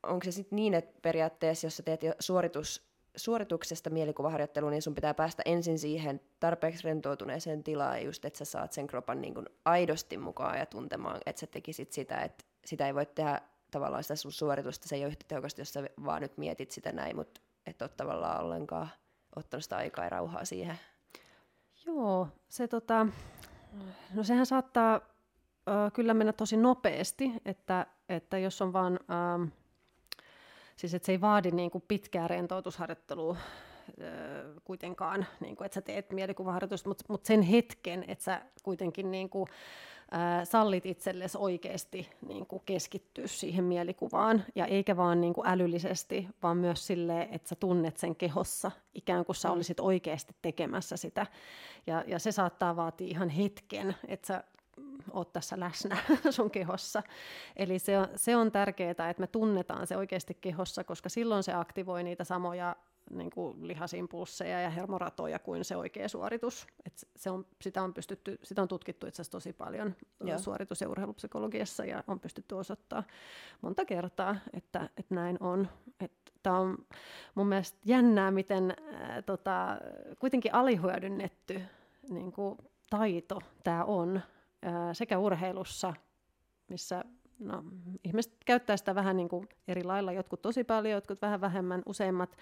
onko 0.02 0.24
se 0.24 0.32
sitten 0.32 0.56
niin, 0.56 0.74
että 0.74 1.00
periaatteessa, 1.02 1.66
jos 1.66 1.76
sä 1.76 1.82
teet 1.82 2.02
jo 2.02 2.14
suoritus, 2.18 2.82
suorituksesta 3.16 3.90
mielikuvaharjoittelu, 3.90 4.70
niin 4.70 4.82
sun 4.82 4.94
pitää 4.94 5.14
päästä 5.14 5.42
ensin 5.46 5.78
siihen 5.78 6.20
tarpeeksi 6.40 6.84
rentoutuneeseen 6.84 7.64
tilaan, 7.64 8.04
just 8.04 8.24
että 8.24 8.38
sä 8.38 8.44
saat 8.44 8.72
sen 8.72 8.86
kropan 8.86 9.20
niin 9.20 9.34
kuin 9.34 9.46
aidosti 9.64 10.18
mukaan 10.18 10.58
ja 10.58 10.66
tuntemaan, 10.66 11.20
että 11.26 11.40
sä 11.40 11.46
tekisit 11.46 11.92
sitä, 11.92 12.22
että 12.22 12.44
sitä 12.64 12.86
ei 12.86 12.94
voi 12.94 13.06
tehdä 13.06 13.40
tavallaan 13.70 14.04
sitä 14.04 14.16
sun 14.16 14.32
suoritusta, 14.32 14.88
se 14.88 14.96
ei 14.96 15.02
ole 15.02 15.08
yhtä 15.08 15.24
tehokasta, 15.28 15.60
jos 15.60 15.72
sä 15.72 15.88
vaan 16.04 16.22
nyt 16.22 16.38
mietit 16.38 16.70
sitä 16.70 16.92
näin, 16.92 17.16
mutta 17.16 17.40
et 17.66 17.82
ole 17.82 17.90
tavallaan 17.96 18.44
ollenkaan 18.44 18.88
ottanut 19.36 19.64
sitä 19.64 19.76
aikaa 19.76 20.04
ja 20.04 20.10
rauhaa 20.10 20.44
siihen. 20.44 20.78
Joo, 21.86 22.28
se 22.48 22.68
tota, 22.68 23.06
no 24.14 24.24
sehän 24.24 24.46
saattaa 24.46 25.00
ö, 25.68 25.90
kyllä 25.90 26.14
mennä 26.14 26.32
tosi 26.32 26.56
nopeasti, 26.56 27.32
että 27.44 27.86
että 28.16 28.38
jos 28.38 28.62
on 28.62 28.72
vaan, 28.72 29.00
ähm, 29.10 29.48
siis 30.76 30.94
että 30.94 31.06
se 31.06 31.12
ei 31.12 31.20
vaadi 31.20 31.50
niin 31.50 31.70
kuin 31.70 31.84
pitkää 31.88 32.28
rentoutusharjoittelua 32.28 33.36
äh, 33.36 33.38
kuitenkaan, 34.64 35.26
niin 35.40 35.56
kuin, 35.56 35.66
että 35.66 35.74
sä 35.74 35.80
teet 35.80 36.12
mielikuvaharjoitusta, 36.12 36.88
mutta 36.88 37.04
mut 37.08 37.24
sen 37.24 37.42
hetken, 37.42 38.04
että 38.08 38.24
sä 38.24 38.42
kuitenkin 38.62 39.10
niin 39.10 39.28
kuin, 39.28 39.48
äh, 40.14 40.48
sallit 40.48 40.86
itsellesi 40.86 41.38
oikeasti 41.38 42.10
niin 42.28 42.46
kuin 42.46 42.62
keskittyä 42.66 43.26
siihen 43.26 43.64
mielikuvaan, 43.64 44.44
ja 44.54 44.66
eikä 44.66 44.96
vaan 44.96 45.20
niin 45.20 45.34
kuin 45.34 45.46
älyllisesti, 45.46 46.28
vaan 46.42 46.56
myös 46.56 46.86
sille, 46.86 47.28
että 47.32 47.48
sä 47.48 47.54
tunnet 47.54 47.96
sen 47.96 48.16
kehossa, 48.16 48.70
ikään 48.94 49.24
kuin 49.24 49.36
sä 49.36 49.48
mm. 49.48 49.54
olisit 49.54 49.80
oikeasti 49.80 50.34
tekemässä 50.42 50.96
sitä. 50.96 51.26
Ja, 51.86 52.04
ja 52.06 52.18
se 52.18 52.32
saattaa 52.32 52.76
vaatia 52.76 53.08
ihan 53.08 53.28
hetken, 53.28 53.96
että 54.08 54.26
sä 54.26 54.44
oot 55.12 55.32
tässä 55.32 55.60
läsnä 55.60 55.96
sun 56.30 56.50
kehossa. 56.50 57.02
Eli 57.56 57.78
se 57.78 57.98
on, 57.98 58.08
se 58.16 58.36
on 58.36 58.52
tärkeää, 58.52 58.90
että 58.90 59.20
me 59.20 59.26
tunnetaan 59.26 59.86
se 59.86 59.96
oikeasti 59.96 60.38
kehossa, 60.40 60.84
koska 60.84 61.08
silloin 61.08 61.42
se 61.42 61.52
aktivoi 61.52 62.02
niitä 62.02 62.24
samoja 62.24 62.76
niin 63.10 63.30
kuin 63.30 63.68
lihasimpulsseja 63.68 64.60
ja 64.60 64.70
hermoratoja 64.70 65.38
kuin 65.38 65.64
se 65.64 65.76
oikea 65.76 66.08
suoritus. 66.08 66.66
Et 66.86 67.08
se 67.16 67.30
on, 67.30 67.46
sitä, 67.60 67.82
on 67.82 67.94
pystytty, 67.94 68.38
sitä 68.42 68.62
on 68.62 68.68
tutkittu 68.68 69.06
itse 69.06 69.22
asiassa 69.22 69.32
tosi 69.32 69.52
paljon 69.52 69.96
Joo. 70.24 70.38
suoritus- 70.38 70.80
ja 70.80 70.88
urheilupsykologiassa 70.88 71.84
ja 71.84 72.04
on 72.06 72.20
pystytty 72.20 72.54
osoittaa 72.54 73.02
monta 73.60 73.84
kertaa, 73.84 74.36
että, 74.52 74.88
että 74.96 75.14
näin 75.14 75.36
on. 75.40 75.68
Tämä 76.42 76.58
on 76.58 76.78
mun 77.34 77.46
mielestä 77.46 77.78
jännää, 77.84 78.30
miten 78.30 78.76
ää, 78.92 79.22
tota, 79.22 79.78
kuitenkin 80.18 80.54
alihyödynnetty 80.54 81.62
niin 82.10 82.32
kuin, 82.32 82.58
taito 82.90 83.38
tämä 83.64 83.84
on 83.84 84.20
sekä 84.92 85.18
urheilussa, 85.18 85.94
missä 86.68 87.04
no, 87.38 87.64
ihmiset 88.04 88.36
käyttää 88.46 88.76
sitä 88.76 88.94
vähän 88.94 89.16
niin 89.16 89.28
kuin 89.28 89.48
eri 89.68 89.84
lailla, 89.84 90.12
jotkut 90.12 90.42
tosi 90.42 90.64
paljon, 90.64 90.94
jotkut 90.94 91.22
vähän 91.22 91.40
vähemmän, 91.40 91.82
useimmat, 91.86 92.36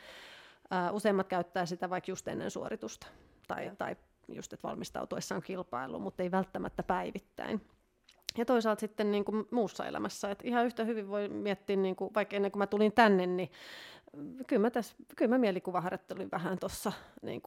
useimmat 0.93 1.29
käyttää 1.29 1.67
sitä 1.67 1.91
vaikka 1.91 2.11
just 2.11 2.29
ennen 2.29 2.51
suoritusta 2.51 3.07
tai, 3.49 3.73
tai 3.79 3.97
just, 4.29 4.53
että 4.53 4.69
valmistautuessaan 4.69 5.43
kilpailuun, 5.43 6.03
mutta 6.03 6.23
ei 6.23 6.31
välttämättä 6.31 6.83
päivittäin. 6.83 7.61
Ja 8.39 8.45
toisaalta 8.45 8.81
sitten 8.81 9.11
niin 9.11 9.25
kuin 9.25 9.47
muussa 9.51 9.87
elämässä, 9.87 10.31
että 10.31 10.49
ihan 10.49 10.67
yhtä 10.67 10.85
hyvin 10.85 11.09
voi 11.09 11.29
miettiä, 11.29 11.77
niin 11.77 11.97
kuin, 11.97 12.15
vaikka 12.15 12.37
ennen 12.37 12.53
kuin 12.53 12.59
mä 12.59 12.67
tulin 12.67 12.93
tänne, 12.93 13.27
niin 13.27 13.51
kyllä 14.47 14.63
mä, 14.63 14.71
tässä, 14.71 14.95
kyllä 15.17 15.29
mä 15.29 15.39
mielikuvaharjoittelin 15.39 16.31
vähän 16.31 16.59
tuossa 16.59 16.93
niin 17.23 17.43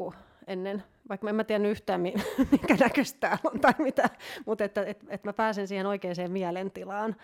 ennen, 0.48 0.84
vaikka 1.10 1.30
en 1.30 1.36
mä 1.36 1.44
tiennyt 1.44 1.72
yhtään, 1.72 2.02
minkä 2.52 2.76
näköistä 2.80 3.20
täällä 3.20 3.40
on 3.44 3.60
tai 3.60 3.74
mitä, 3.78 4.10
mutta 4.46 4.64
että 4.64 4.84
et, 4.84 5.06
et 5.10 5.24
mä 5.24 5.34
pääsen 5.34 5.68
siihen 5.68 5.86
oikeaan 5.86 6.16
mielentilaan, 6.32 7.16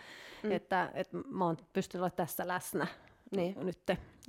mm. 0.43 0.51
että 0.51 0.91
et 0.93 1.09
mä 1.27 1.45
oon 1.45 1.57
pystynyt 1.73 2.01
olemaan 2.01 2.17
tässä 2.17 2.47
läsnä 2.47 2.87
niin. 3.31 3.55
nyt. 3.65 3.79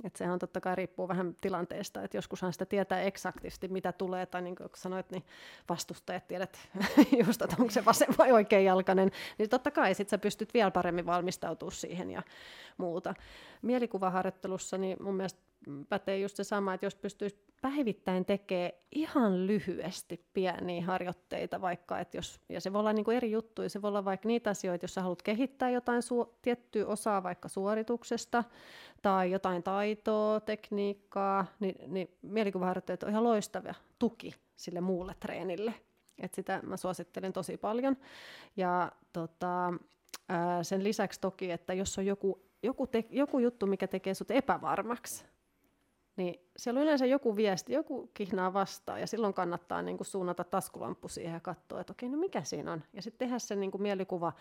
Et 0.03 0.15
sehän 0.15 0.39
totta 0.39 0.61
kai 0.61 0.75
riippuu 0.75 1.07
vähän 1.07 1.35
tilanteesta, 1.41 2.03
että 2.03 2.17
joskushan 2.17 2.53
sitä 2.53 2.65
tietää 2.65 3.01
eksaktisti, 3.01 3.67
mitä 3.67 3.91
tulee, 3.91 4.25
tai 4.25 4.41
niin 4.41 4.55
kuin 4.55 4.69
sanoit, 4.75 5.11
niin 5.11 5.23
vastustajat 5.69 6.27
tiedät 6.27 6.69
just, 7.25 7.41
että 7.41 7.55
onko 7.59 7.71
se 7.71 7.85
vasen 7.85 8.07
vai 8.17 8.31
oikein 8.31 8.65
jalkainen, 8.65 9.11
niin 9.37 9.49
totta 9.49 9.71
kai 9.71 9.93
sit 9.93 10.09
sä 10.09 10.17
pystyt 10.17 10.53
vielä 10.53 10.71
paremmin 10.71 11.05
valmistautumaan 11.05 11.75
siihen 11.75 12.11
ja 12.11 12.23
muuta. 12.77 13.13
Mielikuvaharjoittelussa 13.61 14.77
niin 14.77 14.97
mun 15.03 15.15
mielestä 15.15 15.50
pätee 15.89 16.19
just 16.19 16.35
se 16.35 16.43
sama, 16.43 16.73
että 16.73 16.85
jos 16.85 16.95
pystyisi 16.95 17.45
päivittäin 17.61 18.25
tekee 18.25 18.83
ihan 18.91 19.47
lyhyesti 19.47 20.25
pieniä 20.33 20.85
harjoitteita 20.85 21.61
vaikka, 21.61 21.99
että 21.99 22.17
jos, 22.17 22.41
ja 22.49 22.61
se 22.61 22.73
voi 22.73 22.79
olla 22.79 22.93
niin 22.93 23.05
kuin 23.05 23.17
eri 23.17 23.31
juttuja, 23.31 23.69
se 23.69 23.81
voi 23.81 23.87
olla 23.87 24.05
vaikka 24.05 24.27
niitä 24.27 24.49
asioita, 24.49 24.83
jos 24.83 24.93
sä 24.93 25.01
haluat 25.01 25.21
kehittää 25.21 25.69
jotain 25.69 26.01
su- 26.01 26.29
tiettyä 26.41 26.85
osaa 26.85 27.23
vaikka 27.23 27.47
suorituksesta, 27.47 28.43
tai 29.01 29.31
jotain 29.31 29.63
taitoa, 29.63 30.39
tekniikkaa, 30.39 31.45
niin, 31.59 31.93
niin 31.93 32.17
mielikuvaharjoitteet 32.21 33.03
on 33.03 33.09
ihan 33.09 33.23
loistava 33.23 33.73
tuki 33.99 34.33
sille 34.55 34.81
muulle 34.81 35.15
treenille. 35.19 35.73
Et 36.19 36.33
sitä 36.33 36.59
mä 36.63 36.77
suosittelen 36.77 37.33
tosi 37.33 37.57
paljon. 37.57 37.97
Ja 38.55 38.91
tota, 39.13 39.73
ää, 40.29 40.63
sen 40.63 40.83
lisäksi 40.83 41.21
toki, 41.21 41.51
että 41.51 41.73
jos 41.73 41.97
on 41.97 42.05
joku, 42.05 42.41
joku, 42.63 42.87
te, 42.87 43.05
joku 43.09 43.39
juttu, 43.39 43.67
mikä 43.67 43.87
tekee 43.87 44.13
sut 44.13 44.31
epävarmaksi, 44.31 45.25
niin 46.15 46.47
siellä 46.57 46.77
on 46.77 46.83
yleensä 46.83 47.05
joku 47.05 47.35
viesti, 47.35 47.73
joku 47.73 48.11
kihnaa 48.13 48.53
vastaan, 48.53 48.99
ja 48.99 49.07
silloin 49.07 49.33
kannattaa 49.33 49.81
niin 49.81 49.97
kuin 49.97 50.07
suunnata 50.07 50.43
taskulamppu 50.43 51.07
siihen 51.07 51.33
ja 51.33 51.39
katsoa, 51.39 51.81
että 51.81 51.93
okei, 51.93 52.09
no 52.09 52.17
mikä 52.17 52.43
siinä 52.43 52.71
on. 52.71 52.83
Ja 52.93 53.01
sitten 53.01 53.27
tehdä 53.27 53.39
se 53.39 53.55
niin 53.55 53.71
kuin 53.71 53.81
mielikuva 53.81 54.33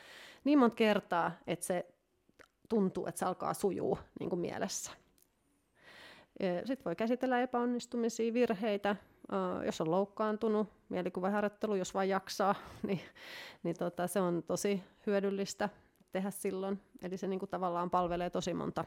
niin 0.44 0.58
monta 0.58 0.76
kertaa, 0.76 1.32
että 1.46 1.66
se 1.66 1.86
tuntuu, 2.68 3.06
että 3.06 3.18
se 3.18 3.24
alkaa 3.24 3.54
sujuu 3.54 3.98
niin 4.20 4.30
kuin 4.30 4.40
mielessä. 4.40 4.90
Sitten 6.64 6.84
voi 6.84 6.96
käsitellä 6.96 7.40
epäonnistumisia, 7.42 8.32
virheitä, 8.32 8.96
jos 9.66 9.80
on 9.80 9.90
loukkaantunut, 9.90 10.68
mielikuvaharjoittelu, 10.88 11.74
jos 11.74 11.94
vain 11.94 12.08
jaksaa, 12.08 12.54
niin, 12.86 13.00
niin 13.62 13.76
tota, 13.78 14.06
se 14.06 14.20
on 14.20 14.42
tosi 14.42 14.82
hyödyllistä 15.06 15.68
tehdä 16.12 16.30
silloin. 16.30 16.80
Eli 17.02 17.16
se 17.16 17.26
niin 17.26 17.38
kuin 17.38 17.50
tavallaan 17.50 17.90
palvelee 17.90 18.30
tosi 18.30 18.54
monta 18.54 18.84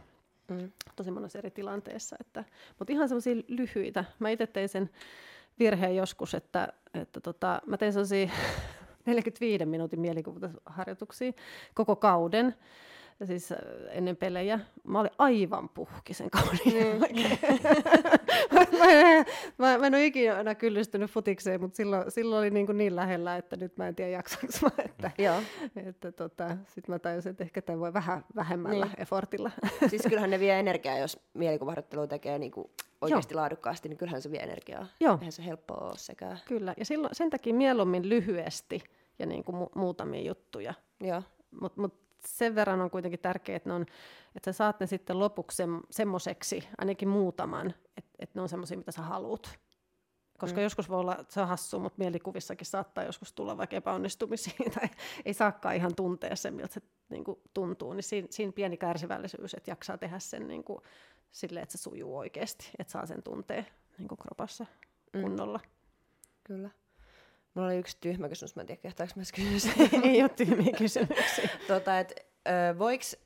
mm. 0.49 0.72
tosi 0.95 1.11
monessa 1.11 1.40
eri 1.40 1.52
tilanteessa. 1.52 2.15
Että, 2.20 2.44
mutta 2.80 2.94
ihan 2.94 3.10
semmoisia 3.10 3.36
lyhyitä. 3.48 4.06
Mä 4.20 4.30
itse 4.30 4.48
tein 4.48 4.70
sen 4.70 4.90
virheen 5.60 5.95
joskus, 5.95 6.34
että, 6.34 6.68
että 6.94 7.20
tota, 7.20 7.61
mä 7.65 7.78
tein 7.78 7.94
sellaisia 7.94 8.30
45 9.06 9.65
minuutin 9.65 9.99
mielikuvitusharjoituksia 9.99 11.32
koko 11.74 11.95
kauden 11.95 12.56
siis 13.26 13.52
äh, 13.52 13.57
ennen 13.91 14.18
pelejä. 14.18 14.60
Mä 14.84 14.99
olin 14.99 15.11
aivan 15.18 15.69
puhki 15.69 16.14
sen 16.14 16.30
kauden 16.30 16.60
mm. 16.65 16.99
mä, 18.80 18.85
en, 18.85 19.26
mä, 19.57 19.77
mä 19.77 19.88
en 19.88 19.95
ole 19.95 20.06
ikinä 20.06 20.56
kyllistynyt 20.56 21.11
futikseen, 21.11 21.61
mutta 21.61 21.76
silloin, 21.76 22.11
silloin 22.11 22.40
oli 22.40 22.49
niin, 22.49 22.77
niin 22.77 22.95
lähellä, 22.95 23.38
että 23.38 23.56
nyt 23.56 23.77
mä 23.77 23.88
en 23.88 23.95
tiedä 23.95 24.11
jaksaanko 24.11 24.53
mä. 24.61 24.84
Että, 24.85 25.11
että 25.76 26.11
tota, 26.11 26.57
sitten 26.68 26.95
mä 26.95 26.99
tajusin, 26.99 27.30
että 27.30 27.44
ehkä 27.44 27.61
tämä 27.61 27.80
voi 27.80 27.94
vähän 27.94 28.26
vähemmällä 28.35 28.85
niin. 28.85 29.02
effortilla. 29.02 29.52
siis 29.90 30.02
kyllähän 30.02 30.30
ne 30.30 30.40
vie 30.40 30.60
energiaa, 30.60 30.98
jos 30.98 31.19
mielikuvaharjoittelu 31.34 32.07
tekee 32.07 32.40
niin 32.40 32.52
kuin 32.52 32.72
oikeasti 33.02 33.34
Joo. 33.34 33.41
laadukkaasti, 33.41 33.90
niin 33.90 33.98
kyllähän 33.98 34.22
se 34.22 34.31
vie 34.31 34.44
energiaa. 34.44 34.88
Joo. 34.99 35.18
Eihän 35.19 35.31
se 35.31 35.45
helppoa 35.45 35.77
ole 35.77 35.98
sekä. 35.98 36.38
Kyllä, 36.45 36.73
ja 36.77 36.85
silloin, 36.85 37.15
sen 37.15 37.30
takia 37.30 37.53
mieluummin 37.53 38.10
lyhyesti 38.10 38.84
ja 39.19 39.26
niin 39.26 39.44
kuin 39.44 39.56
mu- 39.56 39.72
muutamia 39.76 40.22
juttuja. 40.22 40.73
Mutta 41.61 41.81
mut 41.81 42.03
sen 42.28 42.56
verran 42.56 42.82
on 42.82 42.90
kuitenkin 42.90 43.20
tärkeää, 43.20 43.58
että, 43.58 43.74
on, 43.74 43.86
että 44.36 44.52
sä 44.52 44.58
saat 44.58 44.80
ne 44.80 44.88
sitten 44.88 45.20
lopuksi 45.20 45.58
se, 45.58 45.64
semmoiseksi, 45.91 46.68
ainakin 46.78 47.10
muutaman, 47.10 47.74
että, 47.98 48.12
että 48.20 48.40
ne 48.40 48.41
on 48.41 48.50
semmoisia, 48.50 48.78
mitä 48.78 48.91
sä 48.91 49.02
haluat. 49.02 49.60
Koska 50.38 50.58
mm. 50.58 50.64
joskus 50.64 50.90
voi 50.90 51.00
olla, 51.00 51.26
se 51.30 51.41
on 51.41 51.48
hassu, 51.48 51.80
mutta 51.80 51.98
mielikuvissakin 51.98 52.68
saattaa 52.68 53.04
joskus 53.04 53.34
tulla 53.34 53.58
vaikka 53.58 53.76
epäonnistumisia, 53.76 54.54
tai 54.80 54.90
ei 55.26 55.34
saakaan 55.34 55.76
ihan 55.76 55.95
tuntea 55.95 56.36
sen, 56.36 56.54
miltä 56.54 56.74
se 56.74 56.82
niin 57.10 57.24
kuin, 57.24 57.40
tuntuu. 57.54 57.94
Niin 57.94 58.04
siinä, 58.04 58.28
siinä 58.32 58.52
pieni 58.52 58.78
kärsivällisyys, 58.78 59.54
että 59.54 59.72
jaksaa 59.72 59.98
tehdä 59.98 60.20
sen 60.20 60.48
niin 60.48 60.64
kuin, 60.64 60.80
silleen, 61.32 61.64
että 61.64 61.78
se 61.78 61.82
sujuu 61.82 62.18
oikeasti, 62.18 62.70
että 62.80 62.91
saa 62.91 63.06
sen 63.06 63.24
tuntea 63.24 63.64
niin 63.98 64.08
kuin 64.08 64.18
kropassa 64.18 64.66
mm. 65.14 65.22
kunnolla. 65.22 65.58
Mm. 65.58 65.70
Kyllä. 66.44 66.70
Mulla 67.54 67.68
oli 67.68 67.78
yksi 67.78 67.98
tyhmä 68.02 68.30
kysymys, 68.30 68.56
mä 68.56 68.62
en 68.62 68.68
tiedä, 68.68 68.82
kehtaanko 68.82 69.14
mä 69.16 69.24
kysyä 69.36 69.72
Ei 70.10 70.22
ole 70.22 70.30
tyhmiä 70.30 70.74
kysymyksiä. 70.78 71.50
tota, 71.68 72.00
et, 72.00 72.14
ö, 72.48 72.80
voiks, 72.80 73.18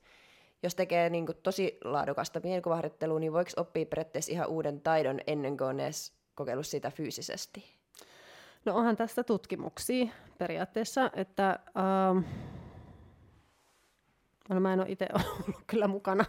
jos 0.63 0.75
tekee 0.75 1.09
niinku 1.09 1.33
tosi 1.33 1.77
laadukasta 1.83 2.39
mielikuvaharjoittelua, 2.43 3.19
niin 3.19 3.33
voiko 3.33 3.51
oppia 3.57 3.85
periaatteessa 3.85 4.31
ihan 4.31 4.47
uuden 4.47 4.81
taidon 4.81 5.19
ennen 5.27 5.57
kuin 5.57 5.67
on 5.67 5.79
edes 5.79 6.13
kokeillut 6.35 6.67
sitä 6.67 6.91
fyysisesti? 6.91 7.63
No 8.65 8.75
onhan 8.75 8.97
tästä 8.97 9.23
tutkimuksia 9.23 10.05
periaatteessa, 10.37 11.11
että... 11.15 11.59
Uh, 12.15 12.23
No 14.49 14.59
mä 14.59 14.73
en 14.73 14.79
ole 14.79 14.89
itse 14.89 15.07
ollut 15.19 15.61
kyllä 15.67 15.87
mukana 15.87 16.25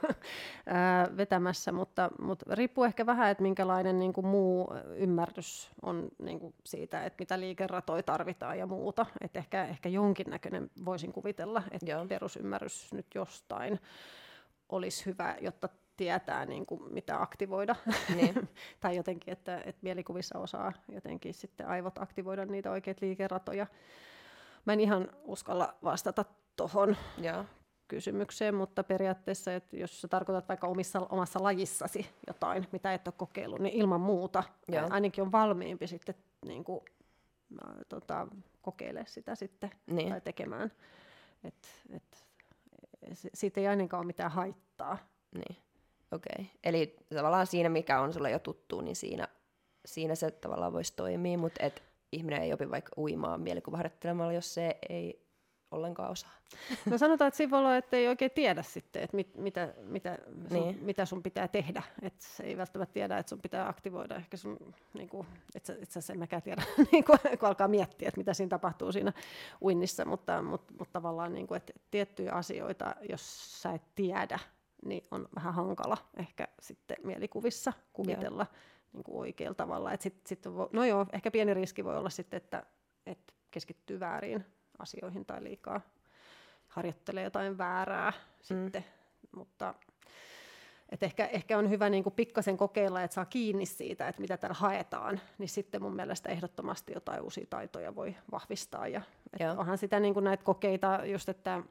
ää, 0.66 1.08
vetämässä, 1.16 1.72
mutta, 1.72 2.10
mutta 2.20 2.54
riippuu 2.54 2.84
ehkä 2.84 3.06
vähän, 3.06 3.30
että 3.30 3.42
minkälainen 3.42 3.98
niin 3.98 4.12
kuin 4.12 4.26
muu 4.26 4.74
ymmärrys 4.96 5.70
on 5.82 6.08
niin 6.18 6.40
kuin 6.40 6.54
siitä, 6.64 7.04
että 7.04 7.22
mitä 7.22 7.40
liikeratoja 7.40 8.02
tarvitaan 8.02 8.58
ja 8.58 8.66
muuta. 8.66 9.06
Et 9.20 9.36
ehkä, 9.36 9.64
ehkä 9.64 9.88
jonkinnäköinen 9.88 10.70
voisin 10.84 11.12
kuvitella, 11.12 11.62
että 11.70 11.90
Joo. 11.90 12.06
perusymmärrys 12.06 12.94
nyt 12.94 13.06
jostain 13.14 13.80
olisi 14.68 15.06
hyvä, 15.06 15.36
jotta 15.40 15.68
tietää, 15.96 16.46
niin 16.46 16.66
kuin, 16.66 16.92
mitä 16.92 17.22
aktivoida. 17.22 17.76
Niin. 18.14 18.48
tai 18.80 18.96
jotenkin, 18.96 19.32
että, 19.32 19.58
että 19.58 19.78
mielikuvissa 19.82 20.38
osaa 20.38 20.72
jotenkin 20.92 21.34
sitten 21.34 21.68
aivot 21.68 21.98
aktivoida 21.98 22.44
niitä 22.44 22.70
oikeita 22.70 23.06
liikeratoja. 23.06 23.66
Mä 24.64 24.72
en 24.72 24.80
ihan 24.80 25.08
uskalla 25.24 25.74
vastata 25.84 26.24
tuohon 26.56 26.96
kysymykseen, 27.88 28.54
mutta 28.54 28.84
periaatteessa, 28.84 29.54
että 29.54 29.76
jos 29.76 30.00
sä 30.00 30.08
tarkoitat 30.08 30.48
vaikka 30.48 30.66
omissa, 30.66 31.00
omassa 31.00 31.42
lajissasi 31.42 32.06
jotain, 32.26 32.66
mitä 32.72 32.94
et 32.94 33.08
ole 33.08 33.14
kokeillut, 33.16 33.60
niin 33.60 33.74
ilman 33.74 34.00
muuta 34.00 34.44
Joo. 34.68 34.86
ainakin 34.90 35.22
on 35.22 35.32
valmiimpi 35.32 35.86
sitten 35.86 36.14
niin 36.46 36.64
kuin, 36.64 36.80
äh, 37.52 37.74
tota, 37.88 38.28
kokeile 38.62 39.04
sitä 39.06 39.34
sitten 39.34 39.70
niin. 39.86 40.08
tai 40.08 40.20
tekemään. 40.20 40.72
Et, 41.44 41.54
et, 41.90 42.26
siitä 43.34 43.60
ei 43.60 43.66
ainakaan 43.66 44.00
ole 44.00 44.06
mitään 44.06 44.30
haittaa. 44.30 44.98
Niin. 45.34 45.56
Okei. 46.12 46.32
Okay. 46.38 46.44
Eli 46.64 46.96
tavallaan 47.14 47.46
siinä, 47.46 47.68
mikä 47.68 48.00
on 48.00 48.12
sulle 48.12 48.30
jo 48.30 48.38
tuttu, 48.38 48.80
niin 48.80 48.96
siinä, 48.96 49.28
siinä 49.86 50.14
se 50.14 50.30
tavallaan 50.30 50.72
voisi 50.72 50.92
toimia, 50.96 51.38
mutta 51.38 51.64
et 51.64 51.82
ihminen 52.12 52.42
ei 52.42 52.52
opi 52.52 52.70
vaikka 52.70 52.92
uimaan 52.96 53.40
mielikuvaharjoittelemalla, 53.40 54.32
jos 54.32 54.54
se 54.54 54.78
ei 54.88 55.27
ollenkaan 55.70 56.10
osaa. 56.10 56.30
No 56.90 56.98
sanotaan, 56.98 57.28
että 57.28 57.36
siinä 57.36 57.50
voi 57.50 57.58
olla, 57.58 57.76
että 57.76 57.96
ei 57.96 58.08
oikein 58.08 58.30
tiedä 58.30 58.62
sitten, 58.62 59.02
että 59.02 59.16
mit, 59.16 59.36
mitä, 59.36 59.74
mitä, 59.82 60.18
sun, 60.48 60.60
niin. 60.60 60.78
mitä 60.84 61.04
sun 61.04 61.22
pitää 61.22 61.48
tehdä. 61.48 61.82
Että 62.02 62.24
se 62.24 62.42
ei 62.42 62.56
välttämättä 62.56 62.92
tiedä, 62.92 63.18
että 63.18 63.30
sun 63.30 63.40
pitää 63.40 63.68
aktivoida 63.68 64.16
ehkä 64.16 64.36
sun, 64.36 64.74
niin 64.94 65.08
kuin, 65.08 65.26
että 65.54 65.72
itse 65.72 65.98
asiassa 65.98 66.12
en 66.12 66.18
mäkään 66.18 66.42
tiedä, 66.42 66.62
niin 66.92 67.04
kuin, 67.04 67.18
kun 67.38 67.48
alkaa 67.48 67.68
miettiä, 67.68 68.08
että 68.08 68.20
mitä 68.20 68.34
siinä 68.34 68.48
tapahtuu 68.48 68.92
siinä 68.92 69.12
uinnissa, 69.62 70.04
mutta, 70.04 70.42
mutta, 70.42 70.74
mutta 70.78 70.92
tavallaan 70.92 71.34
niin 71.34 71.46
kuin, 71.46 71.56
että 71.56 71.72
tiettyjä 71.90 72.32
asioita, 72.32 72.94
jos 73.08 73.62
sä 73.62 73.72
et 73.72 73.82
tiedä, 73.94 74.38
niin 74.84 75.06
on 75.10 75.28
vähän 75.34 75.54
hankala 75.54 75.98
ehkä 76.16 76.48
sitten 76.60 76.96
mielikuvissa 77.04 77.72
kuvitella 77.92 78.46
niin 78.92 79.04
kuin 79.04 79.18
oikealla 79.18 79.54
tavalla. 79.54 79.92
Et 79.92 80.00
sit, 80.00 80.26
sit 80.26 80.46
voi, 80.46 80.68
no 80.72 80.84
joo, 80.84 81.06
ehkä 81.12 81.30
pieni 81.30 81.54
riski 81.54 81.84
voi 81.84 81.96
olla 81.96 82.10
sitten, 82.10 82.36
että, 82.36 82.66
että 83.06 83.34
keskittyy 83.50 84.00
väärin 84.00 84.44
asioihin 84.78 85.24
tai 85.24 85.44
liikaa 85.44 85.80
harjoittelee 86.68 87.24
jotain 87.24 87.58
väärää 87.58 88.10
mm. 88.10 88.16
sitten, 88.42 88.84
mutta 89.36 89.74
et 90.88 91.02
ehkä, 91.02 91.26
ehkä 91.26 91.58
on 91.58 91.70
hyvä 91.70 91.90
niin 91.90 92.02
kuin 92.02 92.14
pikkasen 92.14 92.56
kokeilla, 92.56 93.02
että 93.02 93.14
saa 93.14 93.24
kiinni 93.24 93.66
siitä, 93.66 94.08
että 94.08 94.20
mitä 94.20 94.36
täällä 94.36 94.56
haetaan, 94.58 95.20
niin 95.38 95.48
sitten 95.48 95.82
mun 95.82 95.96
mielestä 95.96 96.28
ehdottomasti 96.28 96.92
jotain 96.92 97.22
uusia 97.22 97.46
taitoja 97.50 97.94
voi 97.94 98.16
vahvistaa. 98.30 98.88
Ja, 98.88 99.02
onhan 99.56 99.78
sitä 99.78 100.00
niin 100.00 100.14
kuin 100.14 100.24
näitä 100.24 100.44
kokeita, 100.44 101.00
just 101.04 101.28
että 101.28 101.62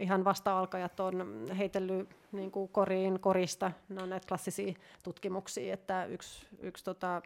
ihan 0.00 0.24
vasta-alkajat 0.24 1.00
on 1.00 1.46
heitellyt 1.58 2.08
niin 2.32 2.50
kuin 2.50 2.68
koriin 2.68 3.20
korista, 3.20 3.72
ne 3.88 4.02
on 4.02 4.10
näitä 4.10 4.28
klassisia 4.28 4.74
tutkimuksia, 5.02 5.74
että 5.74 6.04
yksi, 6.04 6.46
yksi 6.60 6.84
tota, 6.84 7.22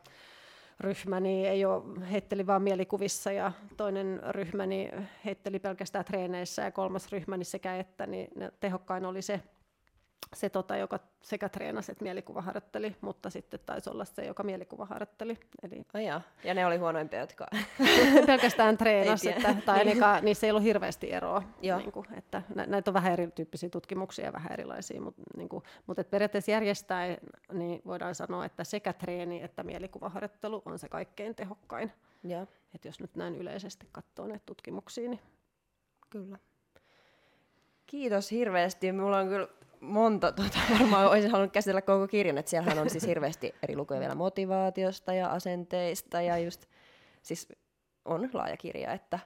ryhmäni 0.81 1.47
ei 1.47 1.65
ole, 1.65 1.83
heitteli 2.11 2.47
vain 2.47 2.63
mielikuvissa 2.63 3.33
ja 3.33 3.53
toinen 3.77 4.21
ryhmäni 4.31 4.91
heitteli 5.25 5.59
pelkästään 5.59 6.05
treeneissä 6.05 6.63
ja 6.63 6.73
kolmas 6.73 7.13
ryhmäni 7.13 7.45
sekä 7.45 7.77
että, 7.77 8.07
niin 8.07 8.29
tehokkain 8.61 9.05
oli 9.05 9.23
se 9.23 9.41
se, 10.35 10.49
tota, 10.49 10.77
joka 10.77 10.99
sekä 11.21 11.49
treenasi 11.49 11.93
että 11.93 12.05
mielikuvaharjoitteli, 12.05 12.97
mutta 13.01 13.31
sitten 13.31 13.61
taisi 13.67 13.91
olla 13.91 14.05
se, 14.05 14.25
joka 14.25 14.43
mielikuvaharjoitteli. 14.43 15.39
Eli... 15.63 15.85
Oh 15.95 16.01
ja. 16.01 16.21
ja 16.45 16.55
ne 16.55 16.67
oli 16.67 16.77
huonoimpia, 16.77 17.21
jotka... 17.21 17.47
Pelkästään 18.27 18.79
treenasi, 18.79 19.31
että, 19.31 19.55
tai 19.67 19.79
niin. 19.79 19.89
ainakaan 19.89 20.25
niissä 20.25 20.47
ei 20.47 20.51
ollut 20.51 20.63
hirveästi 20.63 21.13
eroa. 21.13 21.43
Niin 21.61 21.93
kuin, 21.93 22.07
että 22.17 22.43
näitä 22.67 22.91
on 22.91 22.95
vähän 22.95 23.13
erityyppisiä 23.13 23.69
tutkimuksia 23.69 24.25
ja 24.25 24.33
vähän 24.33 24.53
erilaisia, 24.53 25.01
mutta, 25.01 25.23
niin 25.37 25.49
kuin, 25.49 25.65
mutta 25.87 26.01
että 26.01 26.11
periaatteessa 26.11 26.51
järjestää, 26.51 27.17
niin 27.53 27.83
voidaan 27.87 28.15
sanoa, 28.15 28.45
että 28.45 28.65
sekä 28.65 28.93
treeni 28.93 29.43
että 29.43 29.63
mielikuvaharjoittelu 29.63 30.63
on 30.65 30.79
se 30.79 30.89
kaikkein 30.89 31.35
tehokkain. 31.35 31.93
Ja. 32.25 32.47
Että 32.75 32.89
jos 32.89 33.01
nyt 33.01 33.17
näin 33.17 33.37
yleisesti 33.37 33.89
katsoo 33.93 34.27
näitä 34.27 34.43
tutkimuksia, 34.47 35.09
niin... 35.09 35.21
Kyllä. 36.11 36.39
Kiitos 37.87 38.31
hirveästi. 38.31 38.93
Mulla 38.93 39.19
on 39.19 39.29
kyllä 39.29 39.49
monta, 39.81 40.33
tota, 40.33 40.59
varmaan 40.79 41.07
olisin 41.07 41.31
halunnut 41.31 41.53
käsitellä 41.53 41.83
koko 41.83 42.09
kirjan, 42.09 42.39
että 42.39 42.51
siellähän 42.51 42.79
on 42.79 42.91
siis 42.91 43.07
hirveästi 43.07 43.55
eri 43.63 43.77
lukuja 43.77 44.01
vielä 44.01 44.15
motivaatiosta 44.15 45.13
ja 45.13 45.31
asenteista 45.31 46.23
ja 46.23 46.39
just, 46.39 46.67
siis 47.23 47.49
on 48.05 48.31
laaja 48.33 48.57
kirja, 48.57 48.93
että 48.93 49.19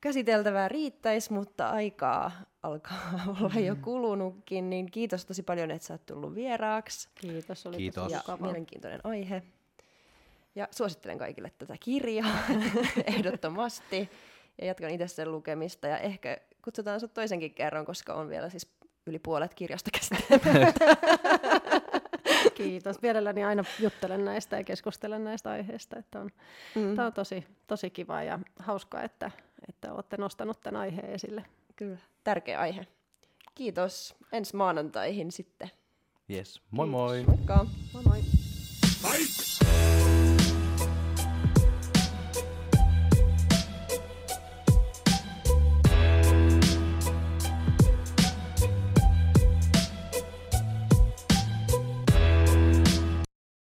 käsiteltävää 0.00 0.68
riittäisi, 0.68 1.32
mutta 1.32 1.70
aikaa 1.70 2.32
alkaa 2.64 3.10
olla 3.40 3.60
jo 3.60 3.76
kulunutkin, 3.76 4.70
niin 4.70 4.90
kiitos 4.90 5.24
tosi 5.24 5.42
paljon, 5.42 5.70
että 5.70 5.86
sä 5.86 5.94
oot 5.94 6.06
tullut 6.06 6.34
vieraaksi. 6.34 7.08
Kiitos, 7.14 7.66
oli 7.66 7.76
kiitos. 7.76 8.12
Ja 8.12 8.22
mielenkiintoinen 8.40 9.00
aihe. 9.04 9.42
Ja 10.54 10.68
suosittelen 10.70 11.18
kaikille 11.18 11.50
tätä 11.58 11.76
kirjaa 11.80 12.38
ehdottomasti. 13.16 14.10
Ja 14.58 14.66
jatkan 14.66 14.90
itse 14.90 15.08
sen 15.08 15.32
lukemista 15.32 15.88
ja 15.88 15.98
ehkä 15.98 16.38
kutsutaan 16.64 17.00
sut 17.00 17.14
toisenkin 17.14 17.54
kerran, 17.54 17.84
koska 17.84 18.14
on 18.14 18.28
vielä 18.28 18.50
siis 18.50 18.74
yli 19.06 19.18
puolet 19.18 19.54
kirjasta 19.54 19.90
käsittelemättä. 19.90 20.84
Kiitos. 22.54 23.02
Mielelläni 23.02 23.44
aina 23.44 23.64
juttelen 23.80 24.24
näistä 24.24 24.56
ja 24.56 24.64
keskustelen 24.64 25.24
näistä 25.24 25.50
aiheista. 25.50 25.98
Että 25.98 26.20
on, 26.20 26.30
mm. 26.74 26.96
Tämä 26.96 27.06
on 27.06 27.12
tosi, 27.12 27.46
tosi 27.66 27.90
kiva 27.90 28.22
ja 28.22 28.38
hauskaa, 28.58 29.02
että, 29.02 29.30
että 29.68 29.92
olette 29.92 30.16
nostanut 30.16 30.60
tämän 30.60 30.80
aiheen 30.80 31.10
esille. 31.10 31.44
Kyllä, 31.76 31.98
tärkeä 32.24 32.60
aihe. 32.60 32.86
Kiitos. 33.54 34.16
Ensi 34.32 34.56
maanantaihin 34.56 35.32
sitten. 35.32 35.70
Yes. 36.30 36.62
Moi 36.70 36.86
Kiitos. 36.86 37.00
moi. 37.00 37.24
Moikka. 37.24 37.66